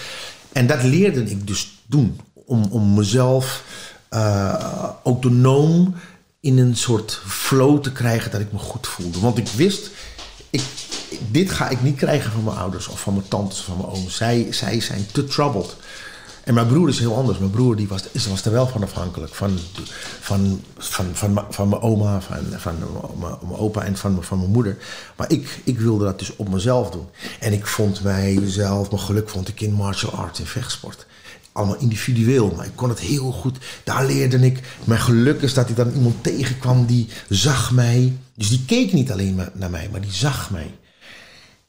En 0.52 0.66
dat 0.66 0.82
leerde 0.82 1.24
ik 1.24 1.46
dus 1.46 1.82
doen. 1.86 2.20
Om, 2.32 2.64
om 2.70 2.94
mezelf 2.94 3.62
uh, 4.14 4.54
autonoom 5.04 5.94
in 6.40 6.58
een 6.58 6.76
soort 6.76 7.20
flow 7.26 7.82
te 7.82 7.92
krijgen 7.92 8.30
dat 8.30 8.40
ik 8.40 8.52
me 8.52 8.58
goed 8.58 8.86
voelde. 8.86 9.20
Want 9.20 9.38
ik 9.38 9.48
wist, 9.48 9.90
ik, 10.50 10.62
dit 11.30 11.50
ga 11.50 11.68
ik 11.68 11.82
niet 11.82 11.96
krijgen 11.96 12.32
van 12.32 12.44
mijn 12.44 12.56
ouders 12.56 12.88
of 12.88 13.00
van 13.00 13.14
mijn 13.14 13.28
tantes 13.28 13.58
of 13.58 13.64
van 13.64 13.76
mijn 13.76 13.88
ooms. 13.88 14.16
Zij, 14.16 14.46
zij 14.50 14.80
zijn 14.80 15.06
te 15.12 15.24
troubled. 15.24 15.76
En 16.44 16.54
mijn 16.54 16.66
broer 16.66 16.88
is 16.88 16.98
heel 16.98 17.16
anders. 17.16 17.38
Mijn 17.38 17.50
broer 17.50 17.76
die 17.76 17.88
was, 17.88 18.02
was 18.28 18.44
er 18.44 18.52
wel 18.52 18.66
van 18.66 18.82
afhankelijk. 18.82 19.34
Van, 19.34 19.58
van, 20.20 20.64
van, 20.76 21.06
van, 21.12 21.46
van 21.50 21.68
mijn 21.68 21.82
oma, 21.82 22.20
van, 22.20 22.36
van 22.56 22.78
mijn, 23.18 23.36
mijn 23.40 23.60
opa 23.60 23.84
en 23.84 23.96
van, 23.96 24.24
van 24.24 24.38
mijn 24.38 24.50
moeder. 24.50 24.76
Maar 25.16 25.30
ik, 25.30 25.60
ik 25.64 25.78
wilde 25.78 26.04
dat 26.04 26.18
dus 26.18 26.36
op 26.36 26.48
mezelf 26.48 26.90
doen. 26.90 27.08
En 27.40 27.52
ik 27.52 27.66
vond 27.66 28.02
mijzelf, 28.02 28.90
mijn 28.90 29.02
geluk 29.02 29.28
vond 29.28 29.48
ik 29.48 29.60
in 29.60 29.72
martial 29.72 30.12
arts 30.12 30.38
en 30.40 30.46
vechtsport 30.46 31.06
allemaal 31.52 31.76
individueel, 31.76 32.54
maar 32.56 32.66
ik 32.66 32.76
kon 32.76 32.88
het 32.88 33.00
heel 33.00 33.32
goed. 33.32 33.58
Daar 33.84 34.06
leerde 34.06 34.38
ik. 34.38 34.60
Mijn 34.84 35.00
geluk 35.00 35.42
is 35.42 35.54
dat 35.54 35.68
ik 35.68 35.76
dan 35.76 35.92
iemand 35.92 36.22
tegenkwam 36.22 36.86
die 36.86 37.08
zag 37.28 37.70
mij. 37.72 38.16
Dus 38.34 38.48
die 38.48 38.64
keek 38.66 38.92
niet 38.92 39.12
alleen 39.12 39.40
naar 39.54 39.70
mij, 39.70 39.88
maar 39.90 40.00
die 40.00 40.12
zag 40.12 40.50
mij. 40.50 40.74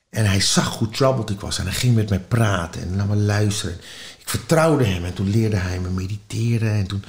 En 0.09 0.25
hij 0.25 0.41
zag 0.41 0.77
hoe 0.77 0.89
troubled 0.89 1.29
ik 1.29 1.39
was 1.39 1.57
en 1.57 1.63
hij 1.65 1.73
ging 1.73 1.95
met 1.95 2.09
mij 2.09 2.19
praten 2.19 2.81
en 2.81 2.95
naar 2.95 3.07
me 3.07 3.15
luisteren. 3.15 3.75
Ik 4.19 4.29
vertrouwde 4.29 4.83
hem 4.85 5.05
en 5.05 5.13
toen 5.13 5.29
leerde 5.29 5.55
hij 5.55 5.79
me 5.79 5.89
mediteren 5.89 6.71
en 6.71 6.87
toen 6.87 7.03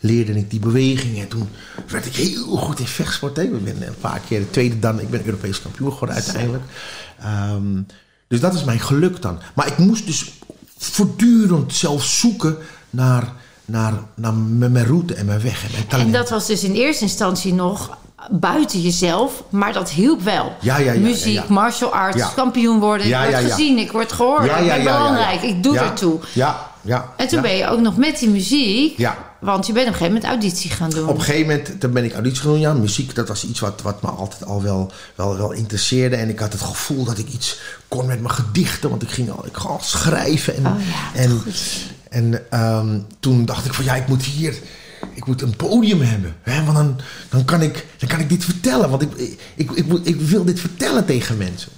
leerde 0.00 0.38
ik 0.38 0.50
die 0.50 0.60
bewegingen. 0.60 1.22
En 1.22 1.28
toen 1.28 1.48
werd 1.88 2.06
ik 2.06 2.14
heel 2.14 2.56
goed 2.56 2.78
in 2.78 2.86
vechtsport. 2.86 3.38
Ik 3.38 3.64
ben 3.64 3.86
een 3.86 3.98
paar 4.00 4.20
keer 4.20 4.38
de 4.38 4.50
tweede 4.50 4.78
dan, 4.78 5.00
ik 5.00 5.10
ben 5.10 5.24
Europees 5.24 5.62
kampioen 5.62 5.92
geworden 5.92 6.16
uiteindelijk. 6.16 6.64
Um, 7.24 7.86
dus 8.28 8.40
dat 8.40 8.54
is 8.54 8.64
mijn 8.64 8.80
geluk 8.80 9.22
dan. 9.22 9.40
Maar 9.54 9.66
ik 9.66 9.78
moest 9.78 10.06
dus 10.06 10.32
voortdurend 10.84 11.74
zelf 11.74 12.04
zoeken 12.04 12.56
naar, 12.90 13.32
naar, 13.64 13.92
naar 14.14 14.34
mijn 14.34 14.86
route 14.86 15.14
en 15.14 15.26
mijn 15.26 15.40
weg 15.42 15.64
en 15.64 15.70
mijn 15.72 15.86
talent. 15.86 16.06
En 16.06 16.20
dat 16.20 16.30
was 16.30 16.46
dus 16.46 16.64
in 16.64 16.74
eerste 16.74 17.04
instantie 17.04 17.54
nog 17.54 17.98
buiten 18.30 18.80
jezelf, 18.80 19.42
maar 19.48 19.72
dat 19.72 19.90
hielp 19.90 20.22
wel. 20.22 20.52
Ja, 20.60 20.76
ja, 20.78 20.92
ja, 20.92 21.00
Muziek, 21.00 21.48
martial 21.48 21.94
arts, 21.94 22.34
kampioen 22.34 22.80
worden. 22.80 23.06
Ik 23.06 23.16
word 23.30 23.34
gezien, 23.50 23.78
ik 23.78 23.92
word 23.92 24.12
gehoord, 24.12 24.44
ik 24.44 24.66
ben 24.66 24.82
belangrijk, 24.82 25.42
ik 25.42 25.62
doe 25.62 25.78
ertoe. 25.78 26.18
Ja, 26.32 26.70
ja. 26.80 27.12
En 27.16 27.28
toen 27.28 27.42
ben 27.42 27.56
je 27.56 27.68
ook 27.68 27.80
nog 27.80 27.96
met 27.96 28.18
die 28.18 28.30
muziek, 28.30 28.98
Ja. 28.98 29.18
want 29.40 29.66
je 29.66 29.72
bent 29.72 29.86
op 29.86 29.92
een 29.92 29.98
gegeven 29.98 30.20
moment 30.20 30.32
auditie 30.42 30.70
gaan 30.70 30.90
doen. 30.90 31.08
Op 31.08 31.14
een 31.16 31.22
gegeven 31.22 31.46
moment 31.46 31.80
toen 31.80 31.92
ben 31.92 32.04
ik 32.04 32.12
auditie 32.12 32.40
gaan 32.40 32.50
doen. 32.50 32.60
Ja, 32.60 32.72
muziek, 32.72 33.14
dat 33.14 33.28
was 33.28 33.44
iets 33.44 33.60
wat, 33.60 33.82
wat 33.82 34.02
me 34.02 34.08
altijd 34.08 34.44
al 34.44 34.62
wel, 34.62 34.92
wel, 35.14 35.36
wel 35.36 35.52
interesseerde. 35.52 36.16
En 36.16 36.28
ik 36.28 36.38
had 36.38 36.52
het 36.52 36.62
gevoel 36.62 37.04
dat 37.04 37.18
ik 37.18 37.28
iets 37.28 37.58
kon 37.88 38.06
met 38.06 38.20
mijn 38.20 38.34
gedichten. 38.34 38.90
Want 38.90 39.02
ik 39.02 39.10
ging 39.10 39.30
al, 39.30 39.46
ik 39.46 39.56
ging 39.56 39.68
al 39.72 39.80
schrijven. 39.82 40.56
En, 40.56 40.66
Oh 40.66 40.72
en, 41.14 41.42
en 42.10 42.50
ehm, 42.50 42.98
toen 43.20 43.44
dacht 43.44 43.64
ik 43.66 43.74
van 43.74 43.84
ja, 43.84 43.94
ik 43.94 44.08
moet 44.08 44.22
hier... 44.22 44.54
Ik 45.14 45.26
moet 45.26 45.42
een 45.42 45.56
podium 45.56 46.00
hebben. 46.00 46.36
Hè? 46.42 46.64
Want 46.64 46.76
dan, 46.76 47.00
dan, 47.28 47.44
kan 47.44 47.62
ik, 47.62 47.86
dan 47.98 48.08
kan 48.08 48.20
ik 48.20 48.28
dit 48.28 48.44
vertellen. 48.44 48.90
Want 48.90 49.02
ik, 49.02 49.12
ik, 49.54 49.70
ik, 49.70 49.86
ik, 50.02 50.20
wil 50.20 50.44
dit 50.44 50.60
vertellen 50.60 51.04
tegen 51.04 51.36
mensen. 51.36 51.72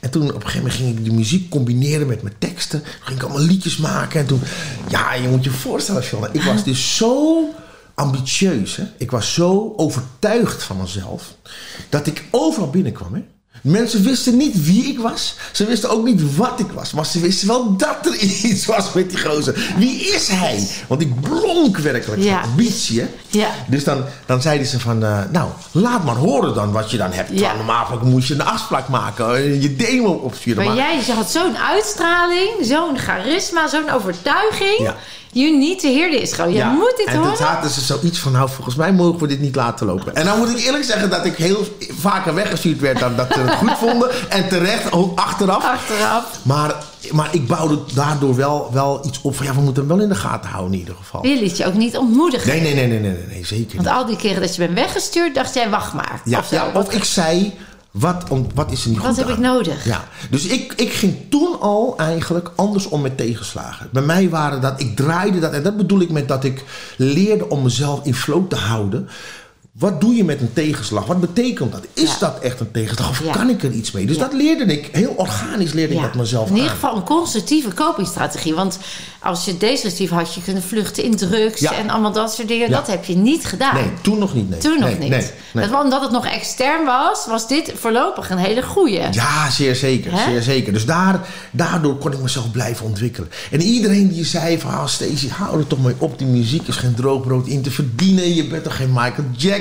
En 0.00 0.10
toen 0.10 0.28
op 0.28 0.34
een 0.34 0.40
gegeven 0.40 0.58
moment 0.58 0.74
ging 0.74 0.98
ik 0.98 1.04
die 1.04 1.12
muziek 1.12 1.50
combineren 1.50 2.06
met 2.06 2.22
mijn 2.22 2.34
teksten. 2.38 2.82
Ging 3.00 3.18
ik 3.18 3.24
allemaal 3.24 3.42
liedjes 3.42 3.76
maken. 3.76 4.20
En 4.20 4.26
toen, 4.26 4.40
ja, 4.88 5.14
je 5.14 5.28
moet 5.28 5.44
je 5.44 5.50
voorstellen, 5.50 6.02
Fiona. 6.02 6.28
Ik 6.32 6.42
was 6.42 6.64
dus 6.64 6.96
zo 6.96 7.44
ambitieus. 7.94 8.76
Hè? 8.76 8.84
Ik 8.96 9.10
was 9.10 9.34
zo 9.34 9.72
overtuigd 9.76 10.62
van 10.62 10.76
mezelf. 10.76 11.34
Dat 11.88 12.06
ik 12.06 12.24
overal 12.30 12.70
binnenkwam. 12.70 13.14
Hè? 13.14 13.22
Mensen 13.62 14.02
wisten 14.02 14.36
niet 14.36 14.64
wie 14.64 14.84
ik 14.84 14.98
was. 14.98 15.34
Ze 15.52 15.64
wisten 15.66 15.90
ook 15.90 16.04
niet 16.04 16.36
wat 16.36 16.60
ik 16.60 16.70
was. 16.74 16.92
Maar 16.92 17.06
ze 17.06 17.20
wisten 17.20 17.48
wel 17.48 17.76
dat 17.76 17.96
er 18.06 18.14
iets 18.50 18.66
was 18.66 18.92
met 18.92 19.10
die 19.10 19.18
gozer. 19.20 19.72
Wie 19.76 20.00
is 20.00 20.28
hij? 20.28 20.68
Want 20.86 21.00
ik 21.00 21.20
blonk 21.20 21.76
werkelijk 21.78 22.22
Ja. 22.22 22.40
van 22.40 22.50
ambitie. 22.50 23.00
Hè? 23.00 23.06
Ja. 23.28 23.48
Dus 23.68 23.84
dan, 23.84 24.04
dan 24.26 24.42
zeiden 24.42 24.66
ze 24.66 24.80
van, 24.80 25.04
eh, 25.04 25.18
nou, 25.32 25.50
laat 25.72 26.04
maar 26.04 26.16
horen 26.16 26.54
dan 26.54 26.72
wat 26.72 26.90
je 26.90 26.96
dan 26.96 27.12
hebt. 27.12 27.30
Ja. 27.38 27.54
Normaal 27.54 27.98
moest 28.02 28.28
je 28.28 28.34
een 28.34 28.44
afspraak 28.44 28.88
maken, 28.88 29.34
eh, 29.34 29.62
je 29.62 29.76
demo 29.76 30.10
opsturen. 30.10 30.64
Maar 30.64 30.76
jij 30.76 31.02
had 31.14 31.30
zo'n 31.30 31.56
uitstraling, 31.58 32.50
zo'n 32.62 32.98
charisma, 32.98 33.68
zo'n 33.68 33.90
overtuiging. 33.90 34.78
Ja. 34.78 34.96
You 35.32 35.58
need 35.58 35.80
to 35.80 35.88
hear 35.88 36.10
this. 36.10 36.32
Gewoon, 36.32 36.50
je 36.50 36.56
Ja, 36.56 36.70
moet 36.70 36.94
dit 36.96 37.06
en 37.06 37.14
horen. 37.16 37.28
toen 37.28 37.46
zaten 37.46 37.70
ze 37.70 37.80
zoiets 37.80 38.18
van, 38.18 38.32
nou, 38.32 38.48
volgens 38.50 38.74
mij 38.76 38.92
mogen 38.92 39.20
we 39.20 39.26
dit 39.26 39.40
niet 39.40 39.54
laten 39.56 39.86
lopen. 39.86 40.14
En 40.14 40.24
dan 40.24 40.38
moet 40.38 40.50
ik 40.50 40.58
eerlijk 40.64 40.84
zeggen 40.84 41.10
dat 41.10 41.24
ik 41.24 41.36
heel 41.36 41.66
vaker 41.98 42.34
weggestuurd 42.34 42.80
werd 42.80 42.98
dan 42.98 43.16
dat 43.16 43.26
ze 43.32 43.38
het 43.40 43.54
goed 43.54 43.78
vonden. 43.78 44.10
En 44.30 44.48
terecht, 44.48 44.92
ook 44.92 45.18
achteraf. 45.18 45.64
Achteraf. 45.64 46.24
Maar, 46.42 46.74
maar 47.12 47.28
ik 47.30 47.46
bouwde 47.46 47.78
daardoor 47.94 48.36
wel, 48.36 48.68
wel 48.72 49.00
iets 49.06 49.20
op 49.22 49.36
van, 49.36 49.46
ja, 49.46 49.54
we 49.54 49.60
moeten 49.60 49.82
hem 49.86 49.92
wel 49.96 50.02
in 50.02 50.08
de 50.08 50.14
gaten 50.14 50.50
houden 50.50 50.72
in 50.72 50.78
ieder 50.78 50.94
geval. 50.94 51.26
Je 51.26 51.40
liet 51.40 51.56
je 51.56 51.66
ook 51.66 51.74
niet 51.74 51.96
ontmoedigen. 51.96 52.48
Nee, 52.48 52.60
nee, 52.60 52.74
nee, 52.74 52.86
nee, 52.86 52.98
nee, 53.00 53.12
nee, 53.12 53.26
nee 53.28 53.46
zeker 53.46 53.76
Want 53.76 53.88
niet. 53.88 53.96
al 53.96 54.06
die 54.06 54.16
keren 54.16 54.40
dat 54.40 54.54
je 54.56 54.62
bent 54.66 54.74
weggestuurd, 54.78 55.34
dacht 55.34 55.54
jij, 55.54 55.70
wacht 55.70 55.92
maar. 55.92 56.20
Ja, 56.24 56.38
of, 56.38 56.50
ja, 56.50 56.70
of 56.74 56.92
ik 56.92 57.04
zei, 57.04 57.58
wat, 57.90 58.24
om, 58.28 58.46
wat 58.54 58.72
is 58.72 58.84
er 58.84 58.90
niet 58.90 58.98
Wat 58.98 59.06
goed 59.06 59.16
heb 59.16 59.26
aan? 59.26 59.32
ik 59.32 59.38
nodig? 59.38 59.84
Ja, 59.84 60.04
dus 60.30 60.46
ik, 60.46 60.72
ik 60.76 60.92
ging 60.92 61.16
toen 61.30 61.60
al 61.60 61.94
eigenlijk 61.98 62.50
anders 62.56 62.86
om 62.86 63.00
met 63.00 63.16
tegenslagen. 63.16 63.88
Bij 63.92 64.02
mij 64.02 64.28
waren 64.28 64.60
dat, 64.60 64.80
ik 64.80 64.96
draaide 64.96 65.38
dat, 65.38 65.52
en 65.52 65.62
dat 65.62 65.76
bedoel 65.76 66.00
ik 66.00 66.10
met 66.10 66.28
dat 66.28 66.44
ik 66.44 66.64
leerde 66.96 67.48
om 67.48 67.62
mezelf 67.62 68.04
in 68.04 68.14
flow 68.14 68.48
te 68.48 68.56
houden. 68.56 69.08
Wat 69.78 70.00
doe 70.00 70.14
je 70.14 70.24
met 70.24 70.40
een 70.40 70.52
tegenslag? 70.52 71.06
Wat 71.06 71.20
betekent 71.20 71.72
dat? 71.72 71.86
Is 71.94 72.10
Ja. 72.10 72.16
dat 72.18 72.38
echt 72.40 72.60
een 72.60 72.70
tegenslag 72.70 73.10
of 73.10 73.24
Ja. 73.24 73.32
kan 73.32 73.48
ik 73.48 73.62
er 73.62 73.70
iets 73.70 73.90
mee? 73.90 74.06
Dus 74.06 74.16
Ja. 74.16 74.22
dat 74.22 74.32
leerde 74.32 74.64
ik, 74.64 74.88
heel 74.92 75.14
organisch 75.16 75.72
leerde 75.72 75.94
ik 75.94 76.00
dat 76.00 76.14
mezelf 76.14 76.48
In 76.48 76.54
ieder 76.54 76.70
aan. 76.70 76.74
geval 76.76 76.96
een 76.96 77.02
constructieve 77.04 77.74
copingstrategie. 77.74 78.54
Want 78.54 78.78
als 79.22 79.44
je 79.44 79.56
destructief 79.56 80.10
had 80.10 80.34
je 80.34 80.42
kunnen 80.42 80.62
vluchten 80.62 81.04
in 81.04 81.16
drugs 81.16 81.62
en 81.62 81.90
allemaal 81.90 82.12
dat 82.12 82.32
soort 82.34 82.48
dingen. 82.48 82.70
Dat 82.70 82.86
heb 82.86 83.04
je 83.04 83.16
niet 83.16 83.44
gedaan. 83.44 83.74
Nee, 83.74 83.90
toen 84.02 84.18
nog 84.18 84.34
niet. 84.34 84.48
Nee. 84.50 84.58
Toen 84.58 84.80
nog 84.80 84.88
niet. 84.98 85.08
Nee, 85.08 85.24
nee. 85.52 85.68
Dat, 85.68 85.82
omdat 85.84 86.00
het 86.02 86.10
nog 86.10 86.26
extern 86.26 86.84
was, 86.84 87.26
was 87.26 87.48
dit 87.48 87.72
voorlopig 87.76 88.30
een 88.30 88.38
hele 88.38 88.62
goeie. 88.62 89.00
Ja, 89.10 89.50
zeer 89.50 89.76
zeker. 89.76 90.12
Zeer 90.26 90.42
zeker. 90.42 90.72
Dus 90.72 90.84
daar, 90.86 91.20
daardoor 91.50 91.96
kon 91.96 92.12
ik 92.12 92.18
mezelf 92.20 92.50
blijven 92.50 92.86
ontwikkelen. 92.86 93.30
En 93.50 93.60
iedereen 93.62 94.08
die 94.08 94.24
zei 94.24 94.58
van... 94.58 94.70
Ah, 94.70 94.86
Stacey, 94.86 95.28
hou 95.28 95.58
er 95.58 95.66
toch 95.66 95.82
mee 95.82 95.94
op. 95.98 96.18
Die 96.18 96.26
muziek 96.26 96.68
is 96.68 96.76
geen 96.76 96.94
droogbrood 96.94 97.46
in 97.46 97.62
te 97.62 97.70
verdienen. 97.70 98.34
Je 98.34 98.44
bent 98.46 98.64
toch 98.64 98.76
geen 98.76 98.92
Michael 98.92 99.24
Jackson. 99.36 99.58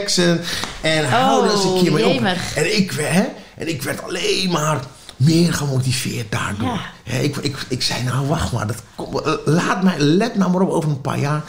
En 0.81 1.09
hou 1.09 1.45
er 1.45 1.51
eens 1.51 1.63
een 1.63 1.79
keer 1.83 1.91
mee 1.91 2.07
op. 2.07 2.21
Oh. 2.21 2.57
En 2.57 2.77
ik, 2.77 2.91
hè, 2.91 3.25
en 3.57 3.67
ik 3.67 3.81
werd 3.81 4.03
alleen 4.03 4.49
maar 4.51 4.79
meer 5.19 5.53
gemotiveerd 5.53 6.31
daardoor. 6.31 6.79
Ja. 7.03 7.13
Ik, 7.13 7.37
ik, 7.37 7.57
ik 7.67 7.81
zei, 7.81 8.03
nou 8.03 8.27
wacht 8.27 8.51
maar. 8.51 8.67
Dat, 8.67 8.81
kom, 8.95 9.19
eh, 9.19 9.33
laat 9.45 9.83
mij, 9.83 9.99
let 9.99 10.35
nou 10.35 10.51
maar 10.51 10.61
op 10.61 10.69
over 10.69 10.89
een 10.89 11.01
paar 11.01 11.19
jaar. 11.19 11.43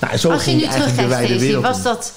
Nou, 0.00 0.16
zo 0.16 0.30
Als 0.30 0.44
je 0.44 0.50
ging 0.50 0.60
nu 0.60 0.66
ik 0.66 0.72
eigenlijk 0.72 1.28
de 1.28 1.38
wereld 1.38 1.64
was 1.64 1.82
dat, 1.82 2.12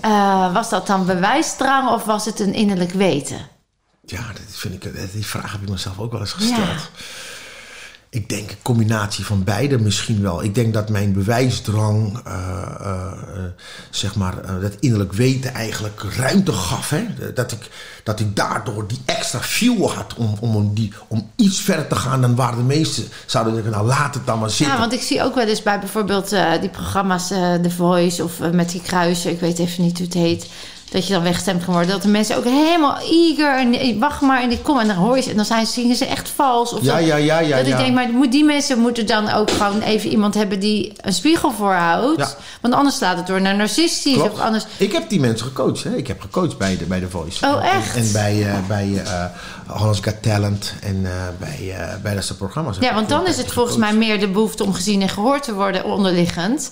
eh, 0.00 0.52
was 0.52 0.70
dat 0.70 0.86
dan 0.86 1.06
bewijsdrang 1.06 1.90
of 1.90 2.04
was 2.04 2.24
het 2.24 2.40
een 2.40 2.54
innerlijk 2.54 2.92
weten? 2.92 3.38
Ja, 4.06 4.26
dat 4.32 4.56
vind 4.56 4.84
ik, 4.84 5.12
die 5.12 5.26
vraag 5.26 5.52
heb 5.52 5.62
ik 5.62 5.68
mezelf 5.68 5.98
ook 5.98 6.12
wel 6.12 6.20
eens 6.20 6.32
gesteld. 6.32 6.58
Ja. 6.58 6.78
Ik 8.14 8.28
denk 8.28 8.50
een 8.50 8.62
combinatie 8.62 9.24
van 9.24 9.44
beide 9.44 9.78
misschien 9.78 10.22
wel. 10.22 10.42
Ik 10.42 10.54
denk 10.54 10.74
dat 10.74 10.88
mijn 10.88 11.12
bewijsdrang, 11.12 12.20
eh, 12.24 12.32
eh, 12.80 13.12
eh, 13.12 13.42
zeg 13.90 14.14
maar, 14.14 14.60
dat 14.60 14.72
innerlijk 14.80 15.12
weten 15.12 15.54
eigenlijk 15.54 16.02
ruimte 16.16 16.52
gaf. 16.52 16.90
Hè? 16.90 17.32
Dat, 17.34 17.52
ik, 17.52 17.70
dat 18.02 18.20
ik 18.20 18.36
daardoor 18.36 18.88
die 18.88 19.00
extra 19.04 19.40
fuel 19.40 19.92
had 19.92 20.14
om, 20.14 20.36
om, 20.40 20.74
die, 20.74 20.92
om 21.08 21.30
iets 21.36 21.60
verder 21.60 21.86
te 21.86 21.96
gaan 21.96 22.20
dan 22.20 22.34
waar 22.34 22.56
de 22.56 22.62
meesten 22.62 23.04
zouden 23.26 23.54
denken, 23.54 23.72
nou 23.72 23.86
laat 23.86 24.14
het 24.14 24.26
dan 24.26 24.38
maar 24.38 24.50
zitten. 24.50 24.74
Ja, 24.74 24.80
want 24.80 24.92
ik 24.92 25.02
zie 25.02 25.22
ook 25.22 25.34
wel 25.34 25.46
eens 25.46 25.62
bij 25.62 25.78
bijvoorbeeld 25.78 26.28
die 26.60 26.70
programma's 26.70 27.26
The 27.26 27.70
Voice 27.76 28.24
of 28.24 28.38
met 28.52 28.70
die 28.70 28.82
kruisen, 28.82 29.30
ik 29.30 29.40
weet 29.40 29.58
even 29.58 29.82
niet 29.82 29.98
hoe 29.98 30.06
het 30.06 30.16
heet. 30.16 30.46
Dat 30.94 31.06
je 31.06 31.12
dan 31.12 31.22
weggestemd 31.22 31.64
kan 31.64 31.72
worden. 31.72 31.90
Dat 31.92 32.02
de 32.02 32.08
mensen 32.08 32.36
ook 32.36 32.44
helemaal 32.44 32.98
eager 32.98 33.58
en 33.58 33.98
wacht 33.98 34.20
maar 34.20 34.42
en 34.42 34.50
ik 34.50 34.62
kom 34.62 34.78
en 34.78 34.86
dan 34.86 34.96
hoor 34.96 35.16
je 35.16 35.22
ze 35.22 35.30
en 35.30 35.36
dan 35.36 35.44
zijn, 35.44 35.66
zingen 35.66 35.96
ze 35.96 36.06
echt 36.06 36.28
vals. 36.28 36.72
Of 36.72 36.82
Ja, 36.82 36.98
ja, 36.98 37.16
ja, 37.16 37.38
ja, 37.38 37.56
Dat 37.56 37.66
ik 37.66 37.76
denk, 37.76 37.94
maar 37.94 38.30
die 38.30 38.44
mensen 38.44 38.78
moeten 38.78 39.06
dan 39.06 39.30
ook 39.30 39.50
gewoon 39.50 39.80
even 39.80 40.10
iemand 40.10 40.34
hebben 40.34 40.60
die 40.60 40.92
een 41.00 41.12
spiegel 41.12 41.50
voorhoudt. 41.50 42.36
Want 42.60 42.74
anders 42.74 42.96
slaat 42.96 43.16
het 43.16 43.26
door 43.26 43.40
naar 43.40 43.56
narcistisch 43.56 44.20
of 44.20 44.38
anders. 44.38 44.66
Ik 44.76 44.92
heb 44.92 45.08
die 45.08 45.20
mensen 45.20 45.46
gecoacht. 45.46 45.82
Hè? 45.82 45.96
Ik 45.96 46.06
heb 46.06 46.20
gecoacht 46.20 46.58
bij 46.58 46.76
de, 46.76 46.84
bij 46.84 47.00
de 47.00 47.10
Voice. 47.10 47.46
Oh, 47.46 47.64
echt? 47.74 47.96
En, 47.96 48.12
bij, 48.12 48.46
eh 48.46 48.54
bij 48.68 49.02
eh 49.04 49.24
Hollands 49.66 50.00
Got 50.00 50.22
Talent 50.22 50.74
en 50.82 51.00
eh, 51.04 51.12
bij, 51.38 51.76
bij 52.02 52.14
dat 52.14 52.24
soort 52.24 52.38
programma's. 52.38 52.76
Ja, 52.80 52.94
want 52.94 53.08
dan 53.08 53.26
is 53.26 53.36
het 53.36 53.52
volgens 53.52 53.76
mij 53.76 53.94
meer 53.94 54.20
de 54.20 54.28
behoefte 54.28 54.64
om 54.64 54.74
gezien 54.74 55.02
en 55.02 55.08
gehoord 55.08 55.42
te 55.42 55.54
worden 55.54 55.84
onderliggend. 55.84 56.70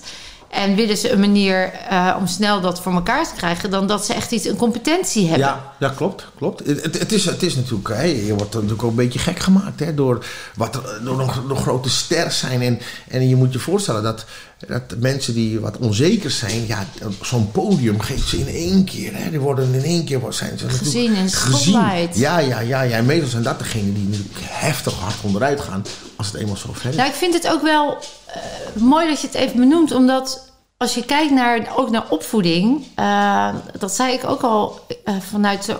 En 0.53 0.75
willen 0.75 0.97
ze 0.97 1.11
een 1.11 1.19
manier 1.19 1.71
eh, 1.89 2.15
om 2.19 2.27
snel 2.27 2.61
dat 2.61 2.81
voor 2.81 2.93
elkaar 2.93 3.27
te 3.27 3.35
krijgen, 3.35 3.69
dan 3.69 3.87
dat 3.87 4.05
ze 4.05 4.13
echt 4.13 4.31
iets, 4.31 4.45
een 4.45 4.55
competentie 4.55 5.27
hebben. 5.27 5.47
Ja, 5.47 5.73
ja 5.79 5.89
klopt. 5.89 6.27
klopt. 6.37 6.65
Het, 6.65 6.99
het, 6.99 7.11
is, 7.11 7.25
het 7.25 7.43
is 7.43 7.55
natuurlijk, 7.55 7.87
hè, 7.87 8.03
je 8.03 8.35
wordt 8.35 8.53
natuurlijk 8.53 8.83
ook 8.83 8.89
een 8.89 8.95
beetje 8.95 9.19
gek 9.19 9.39
gemaakt 9.39 9.79
hè, 9.79 9.93
door, 9.93 10.25
wat 10.55 10.81
door 11.47 11.57
grote 11.57 11.89
sterren 11.89 12.31
zijn. 12.31 12.61
En, 12.61 12.79
en 13.07 13.29
je 13.29 13.35
moet 13.35 13.53
je 13.53 13.59
voorstellen 13.59 14.03
dat, 14.03 14.25
dat 14.67 14.81
mensen 14.97 15.33
die 15.33 15.59
wat 15.59 15.77
onzeker 15.77 16.31
zijn, 16.31 16.67
ja, 16.67 16.85
zo'n 17.21 17.51
podium 17.51 17.99
geeft 17.99 18.27
ze 18.27 18.37
in 18.37 18.47
één 18.47 18.83
keer. 18.83 19.11
Hè, 19.15 19.29
die 19.29 19.39
worden 19.39 19.73
in 19.73 19.83
één 19.83 20.05
keer 20.05 20.19
zijn 20.29 20.57
ze 20.57 20.69
gezien 20.69 21.13
in 21.13 21.29
spotlight. 21.29 22.17
Ja, 22.17 22.39
ja, 22.39 22.59
ja, 22.59 22.81
ja. 22.81 22.97
En 22.97 23.05
meestal 23.05 23.29
zijn 23.29 23.43
dat 23.43 23.59
degenen 23.59 23.93
die 23.93 24.07
natuurlijk 24.07 24.39
heftig 24.41 24.93
hard 24.93 25.15
onderuit 25.21 25.61
gaan 25.61 25.85
als 26.15 26.27
het 26.27 26.35
eenmaal 26.35 26.57
zo 26.57 26.69
ver 26.73 26.89
is. 26.89 26.95
Nou, 26.95 27.09
ik 27.09 27.15
vind 27.15 27.33
het 27.33 27.47
ook 27.47 27.61
wel 27.61 27.97
uh, 28.27 28.81
mooi 28.81 29.07
dat 29.07 29.21
je 29.21 29.27
het 29.27 29.35
even 29.35 29.59
benoemt, 29.59 29.91
omdat 29.91 30.51
als 30.83 30.93
je 30.93 31.05
kijkt 31.05 31.31
naar, 31.31 31.67
ook 31.75 31.89
naar 31.89 32.05
opvoeding, 32.09 32.85
uh, 32.99 33.49
dat 33.79 33.91
zei 33.91 34.13
ik 34.13 34.23
ook 34.25 34.41
al 34.41 34.79
uh, 35.05 35.15
vanuit 35.29 35.65
de 35.65 35.77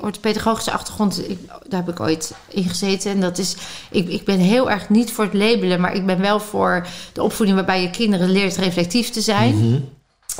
orthopedagogische 0.00 0.70
achtergrond, 0.70 1.30
ik, 1.30 1.38
daar 1.68 1.84
heb 1.84 1.94
ik 1.94 2.00
ooit 2.00 2.34
in 2.48 2.68
gezeten. 2.68 3.10
En 3.10 3.20
dat 3.20 3.38
is, 3.38 3.56
ik, 3.90 4.08
ik 4.08 4.24
ben 4.24 4.38
heel 4.38 4.70
erg 4.70 4.88
niet 4.88 5.12
voor 5.12 5.24
het 5.24 5.34
labelen, 5.34 5.80
maar 5.80 5.94
ik 5.94 6.06
ben 6.06 6.20
wel 6.20 6.40
voor 6.40 6.86
de 7.12 7.22
opvoeding 7.22 7.56
waarbij 7.56 7.82
je 7.82 7.90
kinderen 7.90 8.30
leert 8.30 8.56
reflectief 8.56 9.10
te 9.10 9.20
zijn. 9.20 9.54
Mm 9.54 9.60
-hmm. 9.60 9.88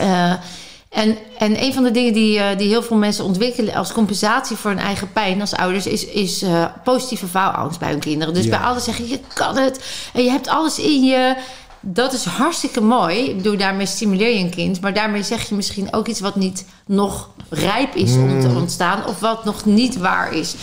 uh, 0.06 0.32
en, 0.88 1.16
en 1.38 1.62
een 1.62 1.74
van 1.74 1.82
de 1.82 1.90
dingen 1.90 2.12
die, 2.12 2.56
die 2.56 2.68
heel 2.68 2.82
veel 2.82 2.96
mensen 2.96 3.24
ontwikkelen 3.24 3.74
als 3.74 3.92
compensatie 3.92 4.56
voor 4.56 4.70
hun 4.70 4.80
eigen 4.80 5.12
pijn 5.12 5.40
als 5.40 5.54
ouders, 5.54 5.86
is, 5.86 6.06
is 6.06 6.44
positieve 6.84 7.26
faalangst 7.26 7.78
bij 7.78 7.90
hun 7.90 8.00
kinderen. 8.00 8.34
Dus 8.34 8.44
ja. 8.44 8.50
bij 8.50 8.58
alles 8.58 8.84
zeggen 8.84 9.08
je 9.08 9.20
kan 9.34 9.56
het 9.56 9.84
en 10.12 10.24
je 10.24 10.30
hebt 10.30 10.48
alles 10.48 10.78
in 10.78 11.04
je 11.04 11.36
dat 11.82 12.12
is 12.12 12.24
hartstikke 12.24 12.80
mooi. 12.80 13.18
Ik 13.18 13.36
bedoel, 13.36 13.56
daarmee 13.56 13.86
stimuleer 13.86 14.34
je 14.34 14.44
een 14.44 14.50
kind. 14.50 14.80
Maar 14.80 14.94
daarmee 14.94 15.22
zeg 15.22 15.48
je 15.48 15.54
misschien 15.54 15.92
ook 15.92 16.06
iets 16.06 16.20
wat 16.20 16.36
niet 16.36 16.64
nog 16.86 17.28
rijp 17.48 17.94
is 17.94 18.14
om 18.14 18.40
te 18.40 18.48
ontstaan. 18.48 19.06
Of 19.06 19.20
wat 19.20 19.44
nog 19.44 19.64
niet 19.64 19.96
waar 19.96 20.32
is. 20.32 20.54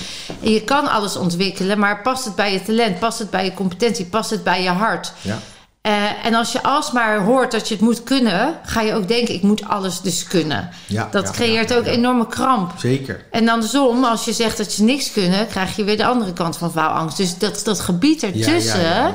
En 0.44 0.52
je 0.52 0.64
kan 0.64 0.88
alles 0.88 1.16
ontwikkelen, 1.16 1.80
maar 1.80 2.02
past 2.02 2.26
het 2.26 2.36
bij 2.36 2.54
je 2.54 2.62
talent? 2.62 3.00
Past 3.00 3.20
het 3.20 3.30
bij 3.30 3.46
je 3.46 3.54
competentie? 3.54 4.06
Past 4.06 4.30
het 4.30 4.44
bij 4.44 4.64
je 4.64 4.70
hart? 4.70 5.14
Ja. 5.22 5.40
Uh, 5.88 6.26
en 6.26 6.34
als 6.34 6.52
je 6.52 6.64
alsmaar 6.64 7.20
hoort 7.20 7.52
dat 7.52 7.68
je 7.68 7.74
het 7.74 7.84
moet 7.84 8.04
kunnen, 8.04 8.60
ga 8.64 8.82
je 8.82 8.94
ook 8.94 9.08
denken: 9.08 9.34
ik 9.34 9.42
moet 9.42 9.66
alles 9.66 10.02
dus 10.02 10.24
kunnen. 10.24 10.70
Ja, 10.88 11.08
dat 11.12 11.24
ja, 11.24 11.32
creëert 11.32 11.70
ja, 11.70 11.76
ook 11.76 11.86
enorme 11.86 12.28
kramp. 12.28 12.72
Zeker. 12.78 13.26
En 13.32 13.50
andersom, 13.50 14.04
als 14.04 14.26
je 14.26 14.34
zegt 14.34 14.58
dat 14.58 14.76
je 14.76 14.84
niks 14.84 15.12
kunnen, 15.12 15.48
krijg 15.48 15.76
je 15.76 15.84
weer 15.84 15.98
de 15.98 16.06
andere 16.06 16.34
kant 16.34 16.58
van 16.58 16.72
faalangst. 16.72 17.18
Dus 17.18 17.38
dat, 17.38 17.62
dat 17.64 17.80
gebied 17.80 18.24
ertussen, 18.24 19.14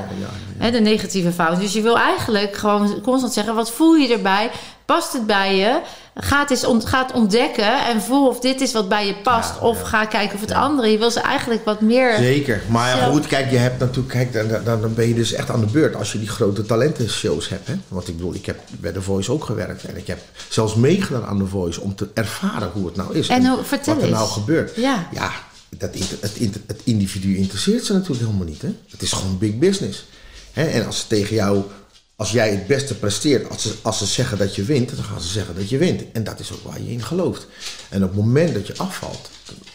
hè, 0.57 0.71
de 0.71 0.79
negatieve 0.79 1.31
fout. 1.31 1.59
Dus 1.59 1.73
je 1.73 1.81
wil 1.81 1.97
eigenlijk 1.97 2.55
gewoon 2.55 3.01
constant 3.01 3.33
zeggen: 3.33 3.55
wat 3.55 3.71
voel 3.71 3.93
je 3.93 4.13
erbij? 4.13 4.51
Past 4.85 5.13
het 5.13 5.25
bij 5.27 5.55
je? 5.55 5.81
Ga 6.15 6.39
het, 6.41 6.51
eens 6.51 6.65
ont, 6.65 6.85
ga 6.85 7.03
het 7.05 7.13
ontdekken 7.13 7.85
en 7.85 8.01
voel 8.01 8.27
of 8.27 8.39
dit 8.39 8.61
is 8.61 8.73
wat 8.73 8.89
bij 8.89 9.05
je 9.07 9.15
past. 9.23 9.53
Ja, 9.59 9.67
of 9.67 9.79
ja. 9.79 9.85
ga 9.85 10.05
kijken 10.05 10.35
of 10.35 10.41
het 10.41 10.51
andere. 10.51 10.87
Je 10.87 10.97
wil 10.97 11.11
ze 11.11 11.19
eigenlijk 11.19 11.65
wat 11.65 11.81
meer. 11.81 12.15
Zeker. 12.17 12.61
Maar 12.69 12.97
zelf- 12.97 13.11
goed, 13.13 13.27
kijk, 13.27 13.51
je 13.51 13.57
hebt 13.57 13.79
natuurlijk, 13.79 14.09
kijk, 14.09 14.33
dan, 14.33 14.63
dan, 14.63 14.81
dan 14.81 14.93
ben 14.93 15.07
je 15.07 15.13
dus 15.13 15.33
echt 15.33 15.49
aan 15.49 15.59
de 15.59 15.65
beurt 15.65 15.95
als 15.95 16.11
je 16.11 16.19
die 16.19 16.27
grote 16.29 16.65
talentenshows 16.65 17.49
hebt. 17.49 17.67
Hè? 17.67 17.73
Want 17.87 18.07
ik 18.07 18.15
bedoel, 18.17 18.33
ik 18.33 18.45
heb 18.45 18.59
bij 18.79 18.91
The 18.91 19.01
Voice 19.01 19.31
ook 19.31 19.43
gewerkt. 19.45 19.83
En 19.85 19.97
ik 19.97 20.07
heb 20.07 20.19
zelfs 20.49 20.75
meegedaan 20.75 21.25
aan 21.25 21.37
The 21.39 21.45
Voice 21.47 21.81
om 21.81 21.95
te 21.95 22.07
ervaren 22.13 22.69
hoe 22.73 22.85
het 22.85 22.95
nou 22.95 23.15
is. 23.15 23.27
En 23.27 23.45
hoe- 23.45 23.63
vertel 23.63 23.93
wat 23.93 24.03
er 24.03 24.09
eens. 24.09 24.17
nou 24.17 24.29
gebeurt. 24.29 24.75
Ja. 24.75 25.07
Ja, 25.13 25.31
dat, 25.77 25.89
het, 25.93 26.59
het 26.67 26.81
individu 26.83 27.37
interesseert 27.37 27.85
ze 27.85 27.93
natuurlijk 27.93 28.25
helemaal 28.25 28.47
niet. 28.47 28.61
Hè? 28.61 28.75
Het 28.89 29.01
is 29.01 29.11
gewoon 29.11 29.37
big 29.37 29.57
business. 29.57 30.05
Hè? 30.53 30.63
En 30.65 30.85
als 30.85 30.99
ze 30.99 31.07
tegen 31.07 31.35
jou, 31.35 31.63
als 32.15 32.31
jij 32.31 32.51
het 32.51 32.67
beste 32.67 32.95
presteert, 32.95 33.49
als 33.49 33.61
ze, 33.61 33.75
als 33.81 33.97
ze 33.97 34.05
zeggen 34.05 34.37
dat 34.37 34.55
je 34.55 34.63
wint, 34.63 34.95
dan 34.95 35.05
gaan 35.05 35.21
ze 35.21 35.27
zeggen 35.27 35.55
dat 35.55 35.69
je 35.69 35.77
wint. 35.77 36.03
En 36.11 36.23
dat 36.23 36.39
is 36.39 36.51
ook 36.51 36.63
waar 36.63 36.81
je 36.81 36.91
in 36.91 37.03
gelooft. 37.03 37.47
En 37.89 38.03
op 38.03 38.09
het 38.09 38.17
moment 38.17 38.53
dat 38.53 38.67
je 38.67 38.77
afvalt, 38.77 39.29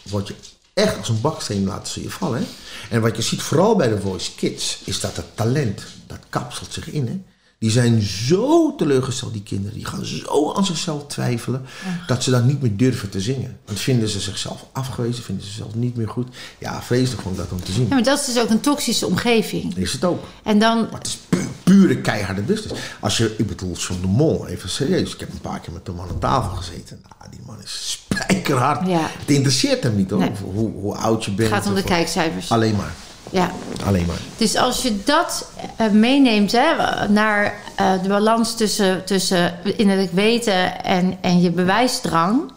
word 0.09 0.27
je 0.27 0.35
echt 0.73 0.97
als 0.97 1.09
een 1.09 1.21
baksteen 1.21 1.65
laten 1.65 1.93
ze 1.93 2.09
vallen. 2.09 2.39
Hè? 2.39 2.45
En 2.89 3.01
wat 3.01 3.15
je 3.15 3.21
ziet 3.21 3.41
vooral 3.41 3.75
bij 3.75 3.87
de 3.87 4.01
Voice 4.01 4.35
Kids, 4.35 4.79
is 4.83 4.99
dat 4.99 5.15
het 5.15 5.35
talent, 5.35 5.81
dat 6.07 6.19
kapselt 6.29 6.73
zich 6.73 6.89
in. 6.89 7.07
Hè? 7.07 7.30
Die 7.61 7.71
zijn 7.71 8.01
zo 8.01 8.75
teleurgesteld, 8.75 9.33
die 9.33 9.43
kinderen. 9.43 9.73
Die 9.77 9.85
gaan 9.85 10.05
zo 10.05 10.53
aan 10.53 10.65
zichzelf 10.65 11.07
twijfelen, 11.07 11.65
dat 12.07 12.23
ze 12.23 12.31
dan 12.31 12.45
niet 12.45 12.61
meer 12.61 12.77
durven 12.77 13.09
te 13.09 13.21
zingen. 13.21 13.57
Want 13.65 13.79
vinden 13.79 14.09
ze 14.09 14.19
zichzelf 14.19 14.65
afgewezen, 14.71 15.23
vinden 15.23 15.43
ze 15.45 15.49
zichzelf 15.51 15.75
niet 15.75 15.95
meer 15.95 16.07
goed. 16.09 16.27
Ja, 16.57 16.81
vreselijk 16.81 17.21
vond 17.21 17.35
ik 17.37 17.41
dat 17.41 17.51
om 17.51 17.63
te 17.63 17.71
zien. 17.71 17.83
Ja, 17.83 17.93
maar 17.93 18.03
dat 18.03 18.19
is 18.19 18.25
dus 18.25 18.39
ook 18.39 18.49
een 18.49 18.59
toxische 18.59 19.05
omgeving. 19.07 19.75
Is 19.77 19.93
het 19.93 20.03
ook. 20.03 20.23
En 20.43 20.59
dan, 20.59 20.81
Maar 20.81 20.97
het 20.99 21.07
is 21.07 21.17
pu- 21.29 21.47
pure 21.63 21.97
keiharde 21.97 22.41
business. 22.41 22.81
Als 22.99 23.17
je, 23.17 23.35
ik 23.37 23.47
bedoel, 23.47 23.75
John 23.75 24.01
de 24.01 24.07
Mol, 24.07 24.47
even 24.47 24.69
serieus. 24.69 25.13
Ik 25.13 25.19
heb 25.19 25.31
een 25.31 25.41
paar 25.41 25.59
keer 25.59 25.73
met 25.73 25.85
de 25.85 25.91
man 25.91 26.09
aan 26.09 26.19
tafel 26.19 26.55
gezeten. 26.55 26.99
Nou, 27.19 27.31
die 27.31 27.39
man 27.45 27.61
is 27.63 27.99
spijkerhard. 28.07 28.87
Ja. 28.87 29.09
Het 29.19 29.29
interesseert 29.29 29.83
hem 29.83 29.95
niet 29.95 30.09
hoor, 30.09 30.19
Nee. 30.19 30.31
hoe, 30.53 30.71
hoe 30.71 30.95
oud 30.95 31.25
je 31.25 31.31
bent. 31.31 31.49
het 31.49 31.57
gaat 31.59 31.67
om 31.67 31.75
de 31.75 31.83
kijkcijfers. 31.83 32.49
Alleen 32.51 32.75
maar. 32.75 32.93
Ja. 33.31 33.51
Alleen 33.85 34.05
maar. 34.05 34.19
Dus 34.37 34.55
als 34.55 34.81
je 34.81 35.03
dat 35.03 35.51
eh, 35.75 35.89
meeneemt 35.89 36.51
hè, 36.51 36.73
naar 37.09 37.53
eh, 37.75 37.91
de 38.01 38.07
balans 38.09 38.55
tussen, 38.55 39.05
tussen 39.05 39.53
innerlijk 39.77 40.11
weten 40.11 40.83
en, 40.83 41.17
en 41.21 41.41
je 41.41 41.51
bewijsdrang, 41.51 42.51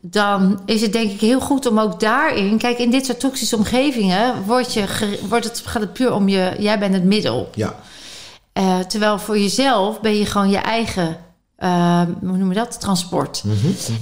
dan 0.00 0.60
is 0.66 0.80
het 0.80 0.92
denk 0.92 1.10
ik 1.10 1.20
heel 1.20 1.40
goed 1.40 1.66
om 1.66 1.78
ook 1.80 2.00
daarin. 2.00 2.58
Kijk, 2.58 2.78
in 2.78 2.90
dit 2.90 3.06
soort 3.06 3.20
toxische 3.20 3.56
omgevingen 3.56 4.34
wordt 4.46 4.72
je, 4.72 4.84
wordt 5.28 5.44
het, 5.44 5.62
gaat 5.64 5.82
het 5.82 5.92
puur 5.92 6.12
om 6.12 6.28
je. 6.28 6.54
Jij 6.58 6.78
bent 6.78 6.94
het 6.94 7.04
middel. 7.04 7.50
Ja. 7.54 7.74
Eh, 8.52 8.78
terwijl 8.78 9.18
voor 9.18 9.38
jezelf 9.38 10.00
ben 10.00 10.16
je 10.18 10.26
gewoon 10.26 10.50
je 10.50 10.56
eigen. 10.58 11.16
eh, 11.56 12.02
hoe 12.20 12.36
noem 12.36 12.48
je 12.48 12.54
dat? 12.54 12.80
Transport. 12.80 13.42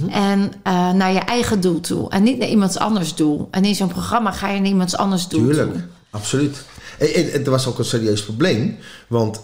En 0.09 0.53
eh, 0.63 0.91
naar 0.91 1.13
je 1.13 1.19
eigen 1.19 1.61
doel 1.61 1.79
toe. 1.79 2.09
En 2.09 2.23
niet 2.23 2.37
naar 2.37 2.47
iemands 2.47 2.77
anders 2.77 3.15
doel. 3.15 3.47
En 3.51 3.65
in 3.65 3.75
zo'n 3.75 3.87
programma 3.87 4.31
ga 4.31 4.47
je 4.49 4.59
naar 4.59 4.69
iemands 4.69 4.97
anders 4.97 5.27
doel 5.27 5.41
Tuurlijk, 5.45 5.71
toe. 5.73 5.81
Absoluut. 6.11 6.57
En, 6.99 7.13
en, 7.13 7.31
het 7.31 7.47
was 7.47 7.67
ook 7.67 7.79
een 7.79 7.85
serieus 7.85 8.23
probleem, 8.23 8.77
want 9.07 9.41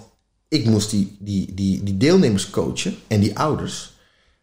ik 0.48 0.66
moest 0.66 0.90
die, 0.90 1.18
die, 1.20 1.54
die, 1.54 1.84
die 1.84 1.98
deelnemers 1.98 2.50
coachen 2.50 2.96
en 3.08 3.20
die 3.20 3.40
ouders. 3.40 3.96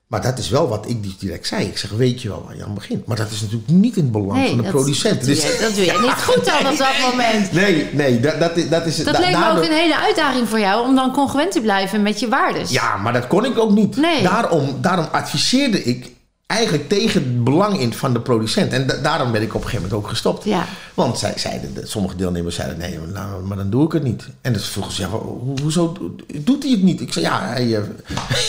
Maar 0.06 0.22
dat 0.22 0.38
is 0.38 0.48
wel 0.48 0.68
wat 0.68 0.88
ik 0.88 1.02
dus 1.02 1.18
direct 1.18 1.46
zei. 1.46 1.66
Ik 1.66 1.78
zeg, 1.78 1.90
weet 1.90 2.22
je 2.22 2.28
wel 2.28 2.44
waar 2.46 2.56
je 2.56 2.64
aan 2.64 2.74
begint. 2.74 3.06
Maar 3.06 3.16
dat 3.16 3.30
is 3.30 3.40
natuurlijk 3.40 3.68
niet 3.70 3.96
in 3.96 4.02
het 4.02 4.12
belang 4.12 4.48
van 4.48 4.56
de 4.56 4.62
dat, 4.62 4.70
producent. 4.72 5.14
Dat 5.14 5.24
doe, 5.24 5.34
Dus- 5.34 5.42
je, 5.44 5.58
dat 5.60 5.74
doe 5.74 5.84
je 5.84 5.98
niet 6.00 6.22
goed 6.34 6.44
dan 6.44 6.72
op 6.72 6.78
dat 6.78 6.98
moment. 7.10 7.52
Nee, 7.52 7.88
nee, 7.92 8.20
dat, 8.20 8.38
dat, 8.40 8.56
is- 8.56 8.68
dat 8.68 8.86
is... 8.86 8.96
Dat 8.96 9.14
da- 9.14 9.20
leek 9.20 9.36
me 9.38 9.50
ook 9.50 9.64
een 9.64 9.72
hele 9.72 9.98
uitdaging 9.98 10.48
voor 10.48 10.60
jou 10.60 10.88
om 10.88 10.94
dan 10.94 11.12
congruent 11.12 11.52
te 11.52 11.60
blijven 11.60 12.02
met 12.02 12.20
je 12.20 12.28
waardes. 12.28 12.70
Ja, 12.70 12.96
maar 12.96 13.12
dat 13.12 13.26
kon 13.26 13.44
ik 13.44 13.58
ook 13.58 13.70
niet. 13.70 13.96
Nee. 13.96 14.22
Daarom, 14.22 14.78
daarom 14.80 15.06
adviseerde 15.12 15.82
ik 15.82 16.10
eigenlijk 16.46 16.88
tegen 16.88 17.22
het 17.22 17.44
belang 17.44 17.78
in 17.80 17.92
van 17.94 18.12
de 18.12 18.20
producent. 18.20 18.72
En 18.72 18.86
da- 18.86 18.96
daarom 19.02 19.32
ben 19.32 19.42
ik 19.42 19.48
op 19.54 19.60
een 19.62 19.68
gegeven 19.68 19.82
moment 19.88 20.02
ook 20.04 20.08
gestopt. 20.10 20.44
Ja. 20.44 20.64
Want 20.94 21.18
zij 21.18 21.32
zeiden, 21.36 21.74
de- 21.74 21.86
sommige 21.86 22.16
deelnemers 22.16 22.54
zeiden, 22.54 22.78
nee, 22.78 22.98
nou, 23.12 23.42
maar 23.42 23.56
dan 23.56 23.70
doe 23.70 23.84
ik 23.86 23.92
het 23.92 24.02
niet. 24.02 24.24
En 24.40 24.52
dus 24.52 24.66
vroegen 24.66 24.92
ze, 24.92 25.02
ja, 25.02 25.08
ho- 25.08 25.54
hoezo 25.62 25.92
doet 26.34 26.62
hij 26.62 26.72
het 26.72 26.82
niet? 26.82 27.00
Ik 27.00 27.12
zei, 27.12 27.24
ja, 27.24 27.40
hij, 27.46 27.62
eh, 27.76 27.82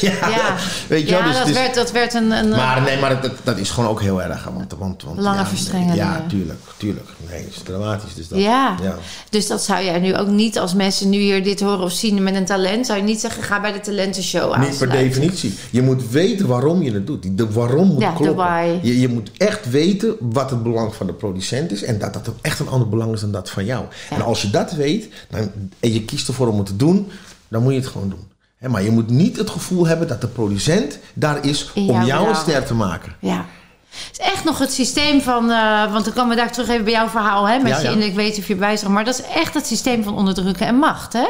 ja, 0.11 0.29
Ja, 0.29 0.55
weet 0.87 1.01
je 1.01 1.15
ja 1.15 1.17
wel. 1.19 1.27
Dus, 1.27 1.37
dat, 1.37 1.45
dus- 1.47 1.55
werd, 1.55 1.75
dat 1.75 1.91
werd 1.91 2.13
een... 2.13 2.31
een 2.31 2.49
maar 2.49 2.81
nee, 2.81 2.99
maar 2.99 3.21
dat, 3.21 3.31
dat 3.43 3.57
is 3.57 3.69
gewoon 3.69 3.89
ook 3.89 4.01
heel 4.01 4.21
erg. 4.21 4.43
Want, 4.43 4.73
want, 4.77 5.03
want, 5.03 5.19
Lange 5.19 5.43
ja, 5.71 5.93
Ja, 5.93 6.25
tuurlijk, 6.27 6.59
tuurlijk. 6.77 7.07
Nee, 7.29 7.43
het 7.43 7.55
is 7.55 7.61
dramatisch. 7.63 8.13
Dus 8.13 8.27
dat, 8.27 8.39
ja. 8.39 8.75
ja. 8.83 8.95
dus 9.29 9.47
dat 9.47 9.63
zou 9.63 9.83
jij 9.83 9.99
nu 9.99 10.15
ook 10.17 10.27
niet 10.27 10.59
als 10.59 10.73
mensen 10.73 11.09
nu 11.09 11.17
hier 11.17 11.43
dit 11.43 11.59
horen 11.61 11.79
of 11.83 11.91
zien 11.91 12.23
met 12.23 12.35
een 12.35 12.45
talent... 12.45 12.85
zou 12.85 12.97
je 12.97 13.03
niet 13.03 13.19
zeggen, 13.19 13.43
ga 13.43 13.61
bij 13.61 13.71
de 13.71 13.79
talentenshow 13.79 14.57
Niet 14.57 14.77
per 14.77 14.89
definitie. 14.89 15.53
Je 15.71 15.81
moet 15.81 16.09
weten 16.09 16.47
waarom 16.47 16.81
je 16.81 16.91
het 16.91 17.07
doet. 17.07 17.21
Die- 17.21 17.35
De 17.35 17.51
waarom 17.51 17.84
moet 17.85 18.01
Ja, 18.01 18.11
kloppen. 18.11 18.79
Je, 18.81 18.99
je 18.99 19.09
moet 19.09 19.31
echt 19.37 19.69
weten 19.69 20.15
wat 20.19 20.49
het 20.49 20.63
belang 20.63 20.95
van 20.95 21.07
de 21.07 21.13
producent 21.13 21.71
is. 21.71 21.83
En 21.83 21.99
dat 21.99 22.13
dat 22.13 22.29
ook 22.29 22.37
echt 22.41 22.59
een 22.59 22.67
ander 22.67 22.89
belang 22.89 23.13
is 23.13 23.21
dan 23.21 23.31
dat 23.31 23.49
van 23.49 23.65
jou. 23.65 23.85
Ja. 24.09 24.15
En 24.15 24.21
als 24.21 24.41
je 24.41 24.49
dat 24.49 24.71
weet 24.71 25.09
dan, 25.29 25.51
en 25.79 25.93
je 25.93 26.05
kiest 26.05 26.27
ervoor 26.27 26.47
om 26.47 26.57
het 26.57 26.65
te 26.65 26.75
doen, 26.75 27.11
dan 27.47 27.63
moet 27.63 27.73
je 27.73 27.79
het 27.79 27.87
gewoon 27.87 28.09
doen. 28.09 28.33
Maar 28.71 28.83
je 28.83 28.91
moet 28.91 29.09
niet 29.09 29.37
het 29.37 29.49
gevoel 29.49 29.87
hebben 29.87 30.07
dat 30.07 30.21
de 30.21 30.27
producent 30.27 30.99
daar 31.13 31.45
is 31.45 31.71
om 31.75 32.03
jou 32.03 32.29
een 32.29 32.35
ster 32.35 32.65
te 32.65 32.73
maken. 32.73 33.15
Ja. 33.19 33.45
Het 33.89 34.19
is 34.19 34.25
echt 34.33 34.43
nog 34.43 34.59
het 34.59 34.73
systeem 34.73 35.21
van... 35.21 35.51
eh, 35.51 35.91
want 35.91 36.05
dan 36.05 36.13
komen 36.13 36.29
we 36.29 36.41
daar 36.41 36.51
terug 36.51 36.69
even 36.69 36.83
bij 36.83 36.93
jouw 36.93 37.07
verhaal... 37.07 37.47
Hè, 37.47 37.57
met 37.57 37.67
Ja, 37.71 37.77
je 37.77 37.83
ja. 37.83 37.89
innerlijk 37.89 38.15
weten 38.15 38.41
of 38.41 38.47
je 38.47 38.55
bijzag. 38.55 38.89
Maar 38.89 39.05
dat 39.05 39.19
is 39.19 39.25
echt 39.35 39.53
het 39.53 39.67
systeem 39.67 40.03
van 40.03 40.15
onderdrukken 40.15 40.67
en 40.67 40.75
macht. 40.75 41.13
Hè? 41.13 41.27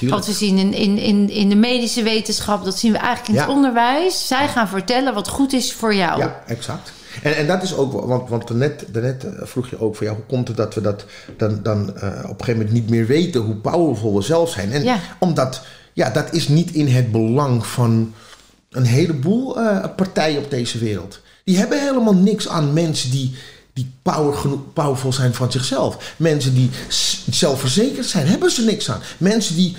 Tuurlijk. 0.00 0.24
Wat 0.24 0.30
we 0.34 0.44
zien 0.44 0.58
in, 0.58 0.74
in, 0.74 0.98
in, 0.98 1.30
in 1.30 1.48
de 1.48 1.54
medische 1.54 2.02
wetenschap... 2.02 2.64
dat 2.64 2.78
zien 2.78 2.92
we 2.92 2.98
eigenlijk 2.98 3.28
in 3.28 3.40
het 3.40 3.48
onderwijs. 3.54 4.26
Zij 4.26 4.48
gaan 4.48 4.68
vertellen 4.68 5.14
wat 5.14 5.28
goed 5.28 5.52
is 5.52 5.72
voor 5.72 5.94
jou. 5.94 6.20
Ja, 6.20 6.42
exact. 6.46 6.92
En, 7.22 7.36
en 7.36 7.46
dat 7.46 7.62
is 7.62 7.74
ook, 7.74 7.92
want, 8.06 8.28
want 8.28 8.48
daarnet, 8.48 8.84
daarnet 8.88 9.24
eh, 9.24 9.30
vroeg 9.42 9.70
je 9.70 9.80
ook 9.80 9.96
van 9.96 10.06
ja, 10.06 10.12
hoe 10.12 10.22
komt 10.28 10.48
het 10.48 10.56
dat 10.56 10.74
we 10.74 10.80
dat 10.80 11.04
dan, 11.36 11.60
dan 11.62 11.96
eh, 11.96 12.08
op 12.08 12.38
een 12.38 12.44
gegeven 12.44 12.56
moment 12.56 12.72
niet 12.72 12.90
meer 12.90 13.06
weten 13.06 13.40
hoe 13.40 13.54
powerful 13.54 14.14
we 14.16 14.22
zelf 14.22 14.50
zijn? 14.50 14.72
En 14.72 14.82
Ja. 14.82 14.98
omdat, 15.18 15.62
ja, 15.92 16.10
dat 16.10 16.32
is 16.32 16.48
niet 16.48 16.70
in 16.70 16.88
het 16.88 17.12
belang 17.12 17.66
van 17.66 18.14
een 18.70 18.84
heleboel 18.84 19.60
eh, 19.60 19.84
partijen 19.96 20.38
op 20.44 20.50
deze 20.50 20.78
wereld. 20.78 21.20
Die 21.44 21.58
hebben 21.58 21.80
helemaal 21.80 22.14
niks 22.14 22.48
aan 22.48 22.72
mensen 22.72 23.10
die, 23.10 23.34
die 23.72 23.92
power 24.02 24.34
genoeg, 24.34 24.60
powerful 24.72 25.12
zijn 25.12 25.34
van 25.34 25.52
zichzelf. 25.52 26.14
Mensen 26.16 26.54
die 26.54 26.70
zelfverzekerd 27.30 28.06
zijn, 28.06 28.26
hebben 28.26 28.50
ze 28.50 28.64
niks 28.64 28.90
aan. 28.90 29.00
Mensen 29.18 29.56
die 29.56 29.76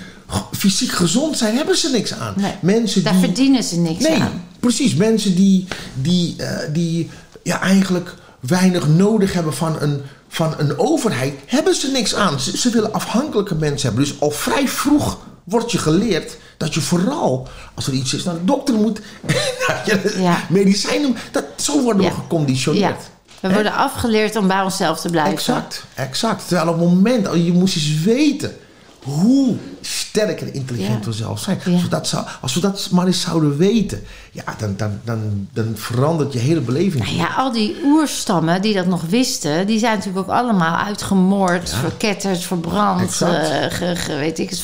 fysiek 0.56 0.90
gezond 0.92 1.36
zijn, 1.38 1.56
hebben 1.56 1.76
ze 1.76 1.88
niks 1.90 2.14
aan. 2.14 2.34
Nee, 2.36 2.52
mensen 2.60 3.02
Daar 3.02 3.12
die, 3.12 3.22
verdienen 3.22 3.62
ze 3.64 3.76
niks 3.78 4.04
nee, 4.08 4.20
aan. 4.20 4.44
precies. 4.60 4.94
Mensen 4.94 5.34
die, 5.34 5.66
die, 5.94 6.34
eh, 6.38 6.72
die 6.72 7.10
ja, 7.42 7.60
eigenlijk 7.60 8.14
weinig 8.40 8.88
nodig 8.88 9.32
hebben 9.32 9.54
van 9.54 9.76
een, 9.80 10.00
van 10.28 10.54
een 10.58 10.78
overheid, 10.78 11.34
hebben 11.46 11.74
ze 11.74 11.90
niks 11.90 12.14
aan. 12.14 12.40
Ze, 12.40 12.56
ze 12.56 12.70
willen 12.70 12.92
afhankelijke 12.92 13.54
mensen 13.54 13.88
hebben. 13.88 14.04
Dus 14.08 14.20
al 14.20 14.30
vrij 14.30 14.68
vroeg 14.68 15.18
wordt 15.44 15.72
je 15.72 15.78
geleerd 15.78 16.36
dat 16.56 16.74
je 16.74 16.80
vooral, 16.80 17.48
als 17.74 17.86
er 17.86 17.92
iets 17.92 18.14
is, 18.14 18.24
naar 18.24 18.34
de 18.34 18.44
dokter 18.44 18.74
moet. 18.74 19.00
dat 19.66 19.80
je 19.86 20.14
Ja. 20.18 20.38
medicijnen. 20.48 21.16
Dat, 21.30 21.44
zo 21.56 21.82
worden 21.82 22.02
Ja. 22.02 22.08
we 22.08 22.14
geconditioneerd. 22.14 22.82
Ja. 22.82 23.48
We 23.48 23.52
worden 23.54 23.74
afgeleerd 23.74 24.36
om 24.36 24.46
bij 24.48 24.60
onszelf 24.62 25.00
te 25.00 25.08
blijven. 25.08 25.32
Exact, 25.32 25.84
exact. 25.94 26.48
Terwijl 26.48 26.68
op 26.68 26.78
het 26.80 26.88
moment, 26.88 27.28
oh, 27.28 27.44
je 27.44 27.52
moest 27.52 27.76
eens 27.76 28.02
weten 28.02 28.56
hoe 29.02 29.56
sterk 29.80 30.40
en 30.40 30.54
intelligent 30.54 31.04
Ja. 31.04 31.10
we 31.10 31.16
zelf 31.16 31.40
zijn. 31.40 31.60
Ja. 31.64 31.72
Als, 31.72 31.82
we 31.82 31.88
dat 31.88 32.08
zou, 32.08 32.26
als 32.40 32.54
we 32.54 32.60
dat 32.60 32.88
maar 32.90 33.06
eens 33.06 33.20
zouden 33.20 33.56
weten, 33.56 34.02
ja, 34.32 34.44
dan, 34.58 34.74
dan, 34.76 35.00
dan, 35.04 35.48
dan 35.52 35.72
verandert 35.76 36.32
je 36.32 36.38
hele 36.38 36.60
beleving. 36.60 37.04
Nou 37.04 37.16
ja, 37.16 37.34
al 37.36 37.52
die 37.52 37.76
oerstammen 37.84 38.62
die 38.62 38.74
dat 38.74 38.86
nog 38.86 39.02
wisten, 39.02 39.66
die 39.66 39.78
zijn 39.78 39.96
natuurlijk 39.98 40.28
ook 40.28 40.34
allemaal 40.34 40.76
uitgemoord, 40.76 41.70
verketterd, 41.70 42.42
verbrand. 42.42 43.14
Ge- 43.14 43.92
ge- 43.96 44.14
weet 44.16 44.38
ik 44.38 44.50
het. 44.50 44.62